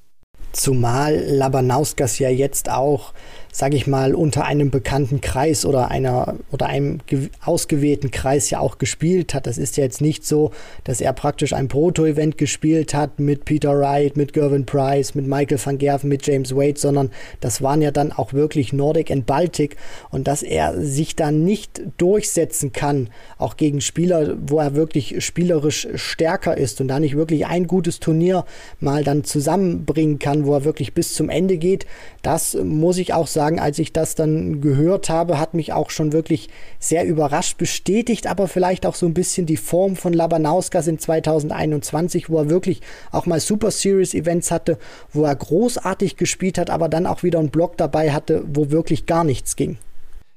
Zumal 0.50 1.14
Labanauskas 1.14 2.18
ja 2.18 2.28
jetzt 2.28 2.70
auch 2.70 3.12
sage 3.58 3.76
ich 3.76 3.88
mal, 3.88 4.14
unter 4.14 4.44
einem 4.44 4.70
bekannten 4.70 5.20
Kreis 5.20 5.66
oder 5.66 5.90
einer 5.90 6.36
oder 6.52 6.66
einem 6.66 7.00
ausgewählten 7.44 8.12
Kreis 8.12 8.50
ja 8.50 8.60
auch 8.60 8.78
gespielt 8.78 9.34
hat. 9.34 9.48
Das 9.48 9.58
ist 9.58 9.76
ja 9.76 9.82
jetzt 9.82 10.00
nicht 10.00 10.24
so, 10.24 10.52
dass 10.84 11.00
er 11.00 11.12
praktisch 11.12 11.52
ein 11.54 11.66
Proto-Event 11.66 12.38
gespielt 12.38 12.94
hat 12.94 13.18
mit 13.18 13.46
Peter 13.46 13.76
Wright, 13.76 14.16
mit 14.16 14.32
Gervin 14.32 14.64
Price, 14.64 15.16
mit 15.16 15.26
Michael 15.26 15.58
van 15.60 15.76
Gerven, 15.76 16.08
mit 16.08 16.24
James 16.24 16.54
Wade, 16.54 16.78
sondern 16.78 17.10
das 17.40 17.60
waren 17.60 17.82
ja 17.82 17.90
dann 17.90 18.12
auch 18.12 18.32
wirklich 18.32 18.72
Nordic 18.72 19.10
and 19.10 19.26
Baltic 19.26 19.76
und 20.10 20.28
dass 20.28 20.44
er 20.44 20.80
sich 20.80 21.16
da 21.16 21.32
nicht 21.32 21.82
durchsetzen 21.98 22.72
kann, 22.72 23.10
auch 23.38 23.56
gegen 23.56 23.80
Spieler, 23.80 24.36
wo 24.40 24.60
er 24.60 24.76
wirklich 24.76 25.24
spielerisch 25.24 25.88
stärker 25.96 26.56
ist 26.56 26.80
und 26.80 26.86
da 26.86 27.00
nicht 27.00 27.16
wirklich 27.16 27.44
ein 27.46 27.66
gutes 27.66 27.98
Turnier 27.98 28.44
mal 28.78 29.02
dann 29.02 29.24
zusammenbringen 29.24 30.20
kann, 30.20 30.46
wo 30.46 30.54
er 30.54 30.64
wirklich 30.64 30.94
bis 30.94 31.14
zum 31.14 31.28
Ende 31.28 31.56
geht, 31.56 31.86
das 32.22 32.56
muss 32.62 32.98
ich 32.98 33.14
auch 33.14 33.26
sagen, 33.26 33.47
als 33.56 33.78
ich 33.78 33.92
das 33.92 34.16
dann 34.16 34.60
gehört 34.60 35.08
habe, 35.08 35.38
hat 35.38 35.54
mich 35.54 35.72
auch 35.72 35.90
schon 35.90 36.12
wirklich 36.12 36.48
sehr 36.80 37.04
überrascht, 37.04 37.56
bestätigt 37.56 38.26
aber 38.26 38.48
vielleicht 38.48 38.84
auch 38.84 38.96
so 38.96 39.06
ein 39.06 39.14
bisschen 39.14 39.46
die 39.46 39.56
Form 39.56 39.94
von 39.94 40.12
Labanauskas 40.12 40.88
in 40.88 40.98
2021, 40.98 42.28
wo 42.28 42.38
er 42.38 42.50
wirklich 42.50 42.80
auch 43.12 43.26
mal 43.26 43.38
Super 43.38 43.70
Series 43.70 44.14
Events 44.14 44.50
hatte, 44.50 44.76
wo 45.12 45.22
er 45.22 45.36
großartig 45.36 46.16
gespielt 46.16 46.58
hat, 46.58 46.70
aber 46.70 46.88
dann 46.88 47.06
auch 47.06 47.22
wieder 47.22 47.38
einen 47.38 47.50
Block 47.50 47.76
dabei 47.76 48.10
hatte, 48.10 48.42
wo 48.52 48.70
wirklich 48.72 49.06
gar 49.06 49.22
nichts 49.22 49.54
ging. 49.54 49.78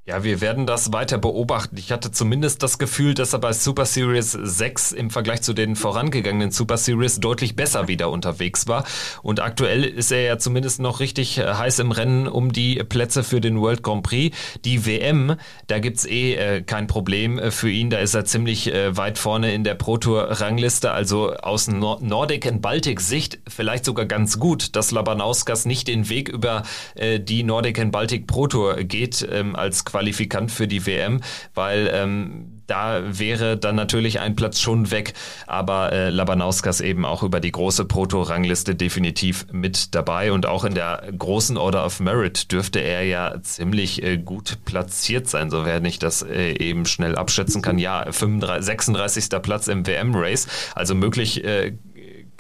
Ja, 0.03 0.23
wir 0.23 0.41
werden 0.41 0.65
das 0.65 0.91
weiter 0.91 1.19
beobachten. 1.19 1.77
Ich 1.77 1.91
hatte 1.91 2.09
zumindest 2.11 2.63
das 2.63 2.79
Gefühl, 2.79 3.13
dass 3.13 3.33
er 3.33 3.39
bei 3.39 3.53
Super 3.53 3.85
Series 3.85 4.31
6 4.31 4.93
im 4.93 5.11
Vergleich 5.11 5.43
zu 5.43 5.53
den 5.53 5.75
vorangegangenen 5.75 6.49
Super 6.49 6.77
Series 6.77 7.19
deutlich 7.19 7.55
besser 7.55 7.87
wieder 7.87 8.09
unterwegs 8.09 8.67
war. 8.67 8.83
Und 9.21 9.41
aktuell 9.41 9.83
ist 9.83 10.11
er 10.11 10.23
ja 10.23 10.39
zumindest 10.39 10.79
noch 10.79 11.01
richtig 11.01 11.37
äh, 11.37 11.53
heiß 11.53 11.77
im 11.77 11.91
Rennen 11.91 12.27
um 12.27 12.51
die 12.51 12.77
Plätze 12.83 13.23
für 13.23 13.41
den 13.41 13.61
World 13.61 13.83
Grand 13.83 14.01
Prix. 14.01 14.35
Die 14.65 14.87
WM, 14.87 15.35
da 15.67 15.77
gibt's 15.77 16.05
eh 16.05 16.33
äh, 16.33 16.61
kein 16.63 16.87
Problem 16.87 17.37
äh, 17.37 17.51
für 17.51 17.69
ihn. 17.69 17.91
Da 17.91 17.99
ist 17.99 18.15
er 18.15 18.25
ziemlich 18.25 18.73
äh, 18.73 18.97
weit 18.97 19.19
vorne 19.19 19.53
in 19.53 19.63
der 19.63 19.75
Pro 19.75 19.97
Tour 19.97 20.23
Rangliste. 20.23 20.93
Also 20.93 21.35
aus 21.35 21.67
Nord 21.67 22.01
Nordic 22.01 22.47
and 22.47 22.63
Baltic 22.63 23.01
Sicht 23.01 23.37
vielleicht 23.47 23.85
sogar 23.85 24.07
ganz 24.07 24.39
gut, 24.39 24.75
dass 24.75 24.89
Labanauskas 24.89 25.65
nicht 25.65 25.87
den 25.87 26.09
Weg 26.09 26.27
über 26.27 26.63
äh, 26.95 27.19
die 27.19 27.43
Nordic 27.43 27.77
and 27.77 27.91
Baltic 27.91 28.25
Pro 28.25 28.47
Tour 28.47 28.77
geht 28.77 29.27
ähm, 29.31 29.55
als 29.55 29.85
Qualifikant 29.91 30.51
für 30.51 30.67
die 30.67 30.85
WM, 30.85 31.19
weil 31.53 31.89
ähm, 31.93 32.61
da 32.71 33.01
wäre 33.05 33.57
dann 33.57 33.75
natürlich 33.75 34.21
ein 34.21 34.37
Platz 34.37 34.61
schon 34.61 34.91
weg, 34.91 35.13
aber 35.45 35.91
äh, 35.91 36.09
Labanauskas 36.09 36.79
eben 36.79 37.03
auch 37.03 37.21
über 37.21 37.41
die 37.41 37.51
große 37.51 37.83
Proto-Rangliste 37.83 38.75
definitiv 38.75 39.45
mit 39.51 39.93
dabei 39.93 40.31
und 40.31 40.45
auch 40.45 40.63
in 40.63 40.73
der 40.73 41.03
großen 41.17 41.57
Order 41.57 41.85
of 41.85 41.99
Merit 41.99 42.53
dürfte 42.53 42.79
er 42.79 43.03
ja 43.03 43.41
ziemlich 43.41 44.01
äh, 44.01 44.17
gut 44.17 44.59
platziert 44.63 45.27
sein, 45.27 45.49
sofern 45.49 45.83
ich 45.83 45.99
das 45.99 46.21
äh, 46.21 46.53
eben 46.53 46.85
schnell 46.85 47.17
abschätzen 47.17 47.61
kann. 47.61 47.77
Ja, 47.77 48.09
35, 48.09 48.65
36. 48.65 49.41
Platz 49.41 49.67
im 49.67 49.85
WM-Race, 49.85 50.47
also 50.73 50.95
möglich 50.95 51.43
äh, 51.43 51.73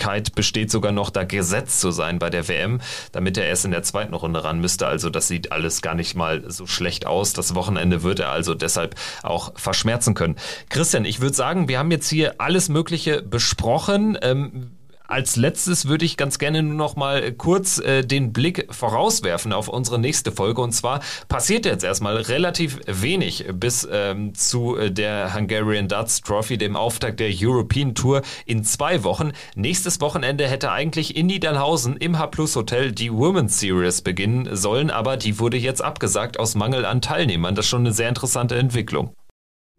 Möglichkeit 0.01 0.33
besteht 0.33 0.71
sogar 0.71 0.91
noch, 0.91 1.11
da 1.11 1.23
gesetzt 1.23 1.79
zu 1.79 1.91
sein 1.91 2.17
bei 2.17 2.29
der 2.29 2.47
WM, 2.47 2.81
damit 3.11 3.37
er 3.37 3.45
erst 3.45 3.65
in 3.65 3.71
der 3.71 3.83
zweiten 3.83 4.13
Runde 4.15 4.43
ran 4.43 4.59
müsste. 4.59 4.87
Also 4.87 5.09
das 5.09 5.27
sieht 5.27 5.51
alles 5.51 5.81
gar 5.81 5.93
nicht 5.93 6.15
mal 6.15 6.43
so 6.49 6.65
schlecht 6.65 7.05
aus. 7.05 7.33
Das 7.33 7.53
Wochenende 7.53 8.01
wird 8.01 8.19
er 8.19 8.29
also 8.29 8.55
deshalb 8.55 8.95
auch 9.21 9.53
verschmerzen 9.55 10.15
können. 10.15 10.37
Christian, 10.69 11.05
ich 11.05 11.21
würde 11.21 11.35
sagen, 11.35 11.67
wir 11.67 11.77
haben 11.77 11.91
jetzt 11.91 12.09
hier 12.09 12.35
alles 12.39 12.67
Mögliche 12.67 13.21
besprochen. 13.21 14.17
Ähm, 14.23 14.71
als 15.11 15.35
letztes 15.35 15.87
würde 15.87 16.05
ich 16.05 16.17
ganz 16.17 16.39
gerne 16.39 16.63
nur 16.63 16.73
noch 16.73 16.95
mal 16.95 17.31
kurz 17.33 17.79
äh, 17.79 18.03
den 18.03 18.33
Blick 18.33 18.67
vorauswerfen 18.71 19.53
auf 19.53 19.67
unsere 19.67 19.99
nächste 19.99 20.31
Folge. 20.31 20.61
Und 20.61 20.71
zwar 20.71 21.01
passiert 21.27 21.65
jetzt 21.65 21.83
erstmal 21.83 22.17
relativ 22.17 22.79
wenig 22.87 23.45
bis 23.53 23.87
ähm, 23.91 24.33
zu 24.33 24.77
äh, 24.77 24.91
der 24.91 25.33
Hungarian 25.35 25.87
Darts 25.87 26.21
Trophy, 26.21 26.57
dem 26.57 26.75
Auftakt 26.75 27.19
der 27.19 27.31
European 27.31 27.93
Tour 27.93 28.21
in 28.45 28.63
zwei 28.63 29.03
Wochen. 29.03 29.31
Nächstes 29.55 29.99
Wochenende 30.01 30.47
hätte 30.47 30.71
eigentlich 30.71 31.15
in 31.15 31.27
Niederlhausen 31.27 31.97
im 31.97 32.17
H 32.17 32.27
Plus 32.27 32.55
Hotel 32.55 32.91
die 32.91 33.11
Women's 33.11 33.59
Series 33.59 34.01
beginnen 34.01 34.55
sollen, 34.55 34.89
aber 34.89 35.17
die 35.17 35.39
wurde 35.39 35.57
jetzt 35.57 35.83
abgesagt 35.83 36.39
aus 36.39 36.55
Mangel 36.55 36.85
an 36.85 37.01
Teilnehmern. 37.01 37.55
Das 37.55 37.65
ist 37.65 37.69
schon 37.69 37.81
eine 37.81 37.93
sehr 37.93 38.09
interessante 38.09 38.55
Entwicklung. 38.55 39.13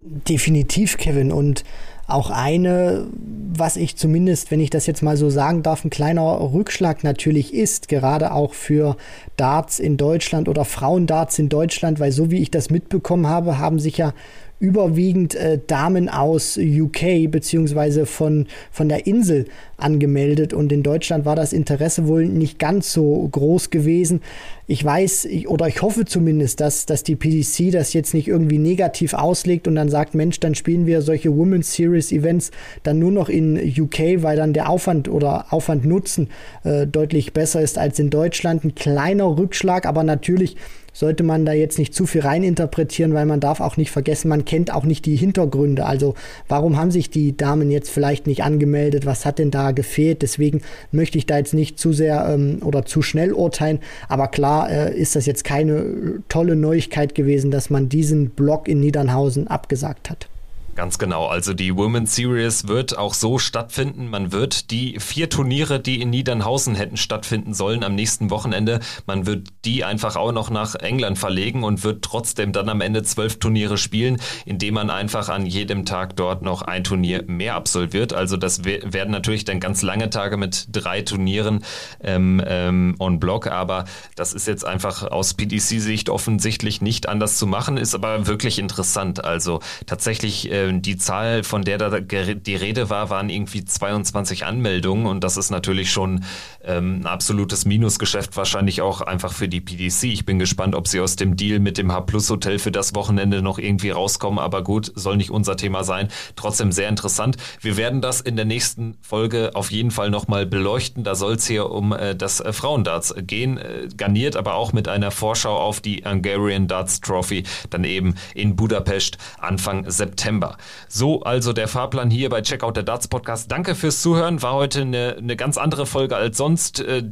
Definitiv, 0.03 0.99
Kevin. 0.99 1.30
Und 1.30 1.62
auch 2.07 2.30
eine, 2.30 3.07
was 3.55 3.76
ich 3.76 3.96
zumindest, 3.96 4.50
wenn 4.50 4.61
ich 4.61 4.70
das 4.70 4.86
jetzt 4.86 5.03
mal 5.03 5.16
so 5.16 5.30
sagen 5.30 5.62
darf, 5.62 5.84
ein 5.84 5.90
kleiner 5.90 6.22
Rückschlag 6.53 7.05
natürlich 7.05 7.55
ist, 7.55 7.88
gerade 7.88 8.32
auch 8.32 8.55
für 8.55 8.96
Darts 9.36 9.78
in 9.78 9.96
Deutschland 9.96 10.48
oder 10.48 10.64
Frauendarts 10.64 11.38
in 11.38 11.48
Deutschland, 11.48 12.00
weil 12.00 12.12
so 12.12 12.30
wie 12.30 12.42
ich 12.42 12.50
das 12.50 12.70
mitbekommen 12.70 13.26
habe, 13.26 13.59
haben 13.59 13.78
sich 13.78 13.98
ja 13.98 14.14
überwiegend 14.62 15.34
äh, 15.34 15.58
Damen 15.66 16.08
aus 16.08 16.56
UK 16.56 17.28
beziehungsweise 17.28 18.06
von, 18.06 18.46
von 18.70 18.88
der 18.88 19.08
Insel 19.08 19.46
angemeldet 19.76 20.54
und 20.54 20.70
in 20.70 20.84
Deutschland 20.84 21.24
war 21.24 21.34
das 21.34 21.52
Interesse 21.52 22.06
wohl 22.06 22.26
nicht 22.26 22.60
ganz 22.60 22.92
so 22.92 23.28
groß 23.32 23.70
gewesen. 23.70 24.20
Ich 24.68 24.84
weiß 24.84 25.24
ich, 25.24 25.48
oder 25.48 25.66
ich 25.66 25.82
hoffe 25.82 26.04
zumindest, 26.04 26.60
dass, 26.60 26.86
dass 26.86 27.02
die 27.02 27.16
PDC 27.16 27.72
das 27.72 27.92
jetzt 27.92 28.14
nicht 28.14 28.28
irgendwie 28.28 28.58
negativ 28.58 29.14
auslegt 29.14 29.66
und 29.66 29.74
dann 29.74 29.88
sagt, 29.88 30.14
Mensch, 30.14 30.38
dann 30.38 30.54
spielen 30.54 30.86
wir 30.86 31.02
solche 31.02 31.36
Women's 31.36 31.74
Series 31.74 32.12
Events 32.12 32.52
dann 32.84 33.00
nur 33.00 33.10
noch 33.10 33.28
in 33.28 33.56
UK, 33.56 34.22
weil 34.22 34.36
dann 34.36 34.52
der 34.52 34.68
Aufwand 34.68 35.08
oder 35.08 35.52
Aufwand 35.52 35.84
Nutzen 35.84 36.28
äh, 36.62 36.86
deutlich 36.86 37.32
besser 37.32 37.60
ist 37.60 37.78
als 37.78 37.98
in 37.98 38.10
Deutschland. 38.10 38.62
Ein 38.62 38.76
kleiner 38.76 39.36
Rückschlag, 39.36 39.86
aber 39.86 40.04
natürlich 40.04 40.56
sollte 40.93 41.22
man 41.22 41.45
da 41.45 41.53
jetzt 41.53 41.78
nicht 41.78 41.95
zu 41.95 42.07
viel 42.07 42.20
reininterpretieren, 42.22 43.14
weil 43.14 43.26
man 43.26 43.40
darf 43.40 43.61
auch 43.61 43.76
nicht 43.76 43.90
vergessen, 43.90 44.28
man 44.28 44.45
kennt 44.45 44.72
auch 44.72 44.84
nicht 44.84 45.07
die 45.07 45.16
Hintergründe. 45.16 45.86
Also 45.86 46.14
warum 46.49 46.76
haben 46.76 46.90
sich 46.90 47.11
die 47.11 47.36
Damen 47.36 47.70
jetzt 47.70 47.90
vielleicht 47.90 48.26
nicht 48.26 48.43
angemeldet? 48.43 49.07
Was 49.07 49.24
hat 49.24 49.38
denn 49.38 49.51
da 49.51 49.72
gefehlt? 49.72 50.22
Deswegen 50.22 50.62
möchte 50.90 51.18
ich 51.18 51.26
da 51.26 51.38
jetzt 51.38 51.55
nicht 51.55 51.78
zu 51.78 51.93
sehr 51.93 52.28
ähm, 52.28 52.59
oder 52.62 52.84
zu 52.84 53.03
schnell 53.03 53.32
urteilen. 53.32 53.78
Aber 54.09 54.28
klar 54.28 54.70
äh, 54.70 54.95
ist 54.95 55.16
das 55.16 55.26
jetzt 55.26 55.45
keine 55.45 56.22
tolle 56.28 56.57
Neuigkeit 56.57 57.14
gewesen, 57.14 57.51
dass 57.51 57.70
man 57.70 57.88
diesen 57.88 58.30
Block 58.30 58.68
in 58.68 58.80
Niedernhausen 58.80 59.49
abgesagt 59.49 60.11
hat. 60.11 60.28
Ganz 60.74 60.98
genau. 60.98 61.26
Also 61.26 61.52
die 61.52 61.76
Women's 61.76 62.16
Series 62.16 62.66
wird 62.66 62.96
auch 62.96 63.12
so 63.12 63.38
stattfinden. 63.38 64.08
Man 64.08 64.32
wird 64.32 64.70
die 64.70 64.98
vier 65.00 65.28
Turniere, 65.28 65.78
die 65.78 66.00
in 66.00 66.08
Niedernhausen 66.08 66.74
hätten 66.74 66.96
stattfinden 66.96 67.52
sollen 67.52 67.84
am 67.84 67.94
nächsten 67.94 68.30
Wochenende, 68.30 68.80
man 69.06 69.26
wird 69.26 69.48
die 69.66 69.84
einfach 69.84 70.16
auch 70.16 70.32
noch 70.32 70.48
nach 70.48 70.74
England 70.74 71.18
verlegen 71.18 71.62
und 71.62 71.84
wird 71.84 72.02
trotzdem 72.02 72.52
dann 72.52 72.70
am 72.70 72.80
Ende 72.80 73.02
zwölf 73.02 73.38
Turniere 73.38 73.76
spielen, 73.76 74.16
indem 74.46 74.74
man 74.74 74.88
einfach 74.88 75.28
an 75.28 75.44
jedem 75.44 75.84
Tag 75.84 76.16
dort 76.16 76.40
noch 76.40 76.62
ein 76.62 76.84
Turnier 76.84 77.24
mehr 77.26 77.54
absolviert. 77.54 78.14
Also 78.14 78.38
das 78.38 78.64
werden 78.64 79.10
natürlich 79.10 79.44
dann 79.44 79.60
ganz 79.60 79.82
lange 79.82 80.08
Tage 80.08 80.38
mit 80.38 80.68
drei 80.72 81.02
Turnieren 81.02 81.64
ähm, 82.02 82.42
ähm, 82.46 82.96
on 82.98 83.20
Block, 83.20 83.46
aber 83.46 83.84
das 84.16 84.32
ist 84.32 84.46
jetzt 84.46 84.64
einfach 84.64 85.02
aus 85.02 85.34
PDC-Sicht 85.34 86.08
offensichtlich 86.08 86.80
nicht 86.80 87.10
anders 87.10 87.36
zu 87.36 87.46
machen, 87.46 87.76
ist 87.76 87.94
aber 87.94 88.26
wirklich 88.26 88.58
interessant. 88.58 89.22
Also 89.22 89.60
tatsächlich 89.86 90.50
äh, 90.50 90.61
äh, 90.68 90.80
die 90.80 90.96
Zahl, 90.96 91.44
von 91.44 91.62
der 91.62 91.78
da 91.78 92.00
die 92.00 92.54
Rede 92.54 92.90
war, 92.90 93.10
waren 93.10 93.28
irgendwie 93.28 93.64
22 93.64 94.44
Anmeldungen 94.44 95.06
und 95.06 95.24
das 95.24 95.36
ist 95.36 95.50
natürlich 95.50 95.90
schon 95.90 96.24
ähm, 96.64 97.00
ein 97.00 97.06
absolutes 97.06 97.64
Minusgeschäft, 97.64 98.36
wahrscheinlich 98.36 98.82
auch 98.82 99.00
einfach 99.00 99.32
für 99.32 99.48
die 99.48 99.60
PDC. 99.60 100.04
Ich 100.04 100.24
bin 100.24 100.38
gespannt, 100.38 100.74
ob 100.74 100.88
sie 100.88 101.00
aus 101.00 101.16
dem 101.16 101.36
Deal 101.36 101.58
mit 101.58 101.78
dem 101.78 101.92
H-Plus-Hotel 101.92 102.58
für 102.58 102.72
das 102.72 102.94
Wochenende 102.94 103.42
noch 103.42 103.58
irgendwie 103.58 103.90
rauskommen, 103.90 104.38
aber 104.38 104.62
gut, 104.62 104.92
soll 104.94 105.16
nicht 105.16 105.30
unser 105.30 105.56
Thema 105.56 105.84
sein. 105.84 106.08
Trotzdem 106.36 106.72
sehr 106.72 106.88
interessant. 106.88 107.36
Wir 107.60 107.76
werden 107.76 108.00
das 108.00 108.20
in 108.20 108.36
der 108.36 108.44
nächsten 108.44 108.96
Folge 109.02 109.50
auf 109.54 109.70
jeden 109.70 109.90
Fall 109.90 110.10
nochmal 110.10 110.46
beleuchten. 110.46 111.04
Da 111.04 111.14
soll 111.14 111.34
es 111.34 111.46
hier 111.46 111.70
um 111.70 111.92
äh, 111.92 112.14
das 112.14 112.40
äh, 112.40 112.52
Frauendarts 112.52 113.14
gehen, 113.18 113.58
äh, 113.58 113.88
garniert 113.96 114.36
aber 114.36 114.54
auch 114.54 114.72
mit 114.72 114.88
einer 114.88 115.10
Vorschau 115.10 115.56
auf 115.56 115.80
die 115.80 116.04
Hungarian 116.04 116.68
Darts 116.68 117.00
Trophy, 117.00 117.44
dann 117.70 117.84
eben 117.84 118.14
in 118.34 118.56
Budapest 118.56 119.18
Anfang 119.38 119.90
September. 119.90 120.51
So, 120.88 121.22
also 121.22 121.53
der 121.53 121.68
Fahrplan 121.68 122.11
hier 122.11 122.28
bei 122.28 122.42
Checkout 122.42 122.76
der 122.76 122.82
Darts 122.82 123.09
Podcast. 123.09 123.50
Danke 123.50 123.74
fürs 123.74 124.03
Zuhören. 124.03 124.42
War 124.42 124.55
heute 124.55 124.82
eine, 124.82 125.16
eine 125.18 125.36
ganz 125.36 125.59
andere 125.59 125.86
Folge 125.86 126.16
als 126.16 126.36
sonst. 126.36 126.80
Äh, 126.80 127.05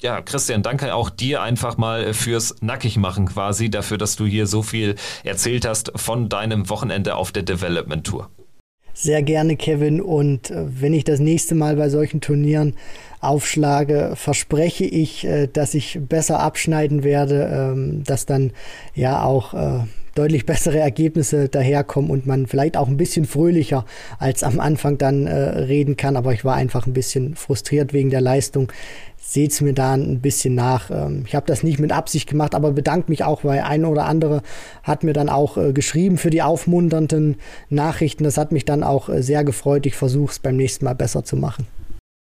ja, 0.00 0.20
Christian, 0.20 0.62
danke 0.62 0.94
auch 0.94 1.08
dir 1.08 1.40
einfach 1.42 1.78
mal 1.78 2.12
fürs 2.12 2.56
Nackigmachen 2.60 3.26
quasi, 3.26 3.70
dafür, 3.70 3.96
dass 3.96 4.16
du 4.16 4.26
hier 4.26 4.46
so 4.46 4.62
viel 4.62 4.96
erzählt 5.22 5.66
hast 5.66 5.92
von 5.96 6.28
deinem 6.28 6.68
Wochenende 6.68 7.16
auf 7.16 7.32
der 7.32 7.42
Development 7.42 8.06
Tour. 8.06 8.28
Sehr 8.92 9.22
gerne, 9.22 9.56
Kevin. 9.56 10.00
Und 10.00 10.50
äh, 10.50 10.66
wenn 10.80 10.94
ich 10.94 11.04
das 11.04 11.18
nächste 11.18 11.54
Mal 11.54 11.76
bei 11.76 11.88
solchen 11.88 12.20
Turnieren 12.20 12.74
aufschlage, 13.20 14.12
verspreche 14.14 14.84
ich, 14.84 15.24
äh, 15.24 15.48
dass 15.48 15.74
ich 15.74 15.98
besser 16.00 16.40
abschneiden 16.40 17.02
werde, 17.02 17.48
ähm, 17.52 18.04
dass 18.04 18.24
dann 18.24 18.52
ja 18.94 19.22
auch 19.24 19.54
deutlich 20.14 20.46
bessere 20.46 20.78
Ergebnisse 20.78 21.48
daherkommen 21.48 22.10
und 22.10 22.26
man 22.26 22.46
vielleicht 22.46 22.76
auch 22.76 22.88
ein 22.88 22.96
bisschen 22.96 23.24
fröhlicher 23.24 23.84
als 24.18 24.42
am 24.42 24.60
Anfang 24.60 24.98
dann 24.98 25.26
äh, 25.26 25.34
reden 25.34 25.96
kann. 25.96 26.16
Aber 26.16 26.32
ich 26.32 26.44
war 26.44 26.54
einfach 26.54 26.86
ein 26.86 26.92
bisschen 26.92 27.34
frustriert 27.36 27.92
wegen 27.92 28.10
der 28.10 28.20
Leistung. 28.20 28.72
Seht 29.16 29.52
es 29.52 29.60
mir 29.60 29.72
da 29.72 29.94
ein 29.94 30.20
bisschen 30.20 30.54
nach. 30.54 30.90
Ähm, 30.90 31.24
ich 31.26 31.34
habe 31.34 31.46
das 31.46 31.62
nicht 31.62 31.78
mit 31.78 31.92
Absicht 31.92 32.28
gemacht, 32.28 32.54
aber 32.54 32.72
bedanke 32.72 33.10
mich 33.10 33.24
auch, 33.24 33.44
weil 33.44 33.60
ein 33.60 33.84
oder 33.84 34.04
andere 34.06 34.42
hat 34.82 35.02
mir 35.02 35.12
dann 35.12 35.28
auch 35.28 35.56
äh, 35.56 35.72
geschrieben 35.72 36.18
für 36.18 36.30
die 36.30 36.42
aufmunternden 36.42 37.36
Nachrichten. 37.70 38.24
Das 38.24 38.38
hat 38.38 38.52
mich 38.52 38.64
dann 38.64 38.82
auch 38.82 39.08
äh, 39.08 39.22
sehr 39.22 39.44
gefreut. 39.44 39.86
Ich 39.86 39.96
versuche 39.96 40.32
es 40.32 40.38
beim 40.38 40.56
nächsten 40.56 40.84
Mal 40.84 40.94
besser 40.94 41.24
zu 41.24 41.36
machen. 41.36 41.66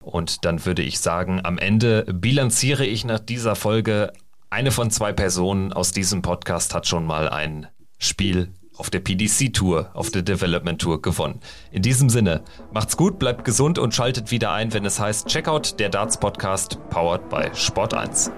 Und 0.04 0.46
dann 0.46 0.66
würde 0.66 0.82
ich 0.82 1.00
sagen, 1.00 1.42
am 1.44 1.58
Ende 1.58 2.06
bilanziere 2.12 2.86
ich 2.86 3.06
nach 3.06 3.20
dieser 3.20 3.56
Folge, 3.56 4.12
eine 4.50 4.72
von 4.72 4.90
zwei 4.90 5.14
Personen 5.14 5.72
aus 5.74 5.92
diesem 5.92 6.22
Podcast 6.22 6.74
hat 6.74 6.88
schon 6.88 7.06
mal 7.06 7.30
ein 7.30 7.68
Spiel 8.00 8.52
auf 8.80 8.90
der 8.90 9.02
PDC-Tour, 9.02 9.92
auf 9.94 10.10
der 10.10 10.22
Development 10.22 10.80
Tour 10.80 11.02
gewonnen. 11.02 11.42
In 11.72 11.82
diesem 11.82 12.10
Sinne, 12.10 12.44
macht's 12.72 12.96
gut, 12.96 13.20
bleibt 13.20 13.44
gesund 13.44 13.78
und 13.78 13.94
schaltet 13.94 14.32
wieder 14.32 14.54
ein, 14.54 14.74
wenn 14.74 14.86
es 14.86 15.00
heißt 15.00 15.28
Checkout, 15.28 15.80
der 15.80 15.90
Darts 15.90 16.18
Podcast, 16.18 16.80
powered 16.90 17.28
by 17.30 17.50
Sport1. 17.54 18.32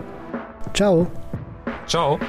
Ciao. 0.73 1.09
Ciao. 1.85 2.19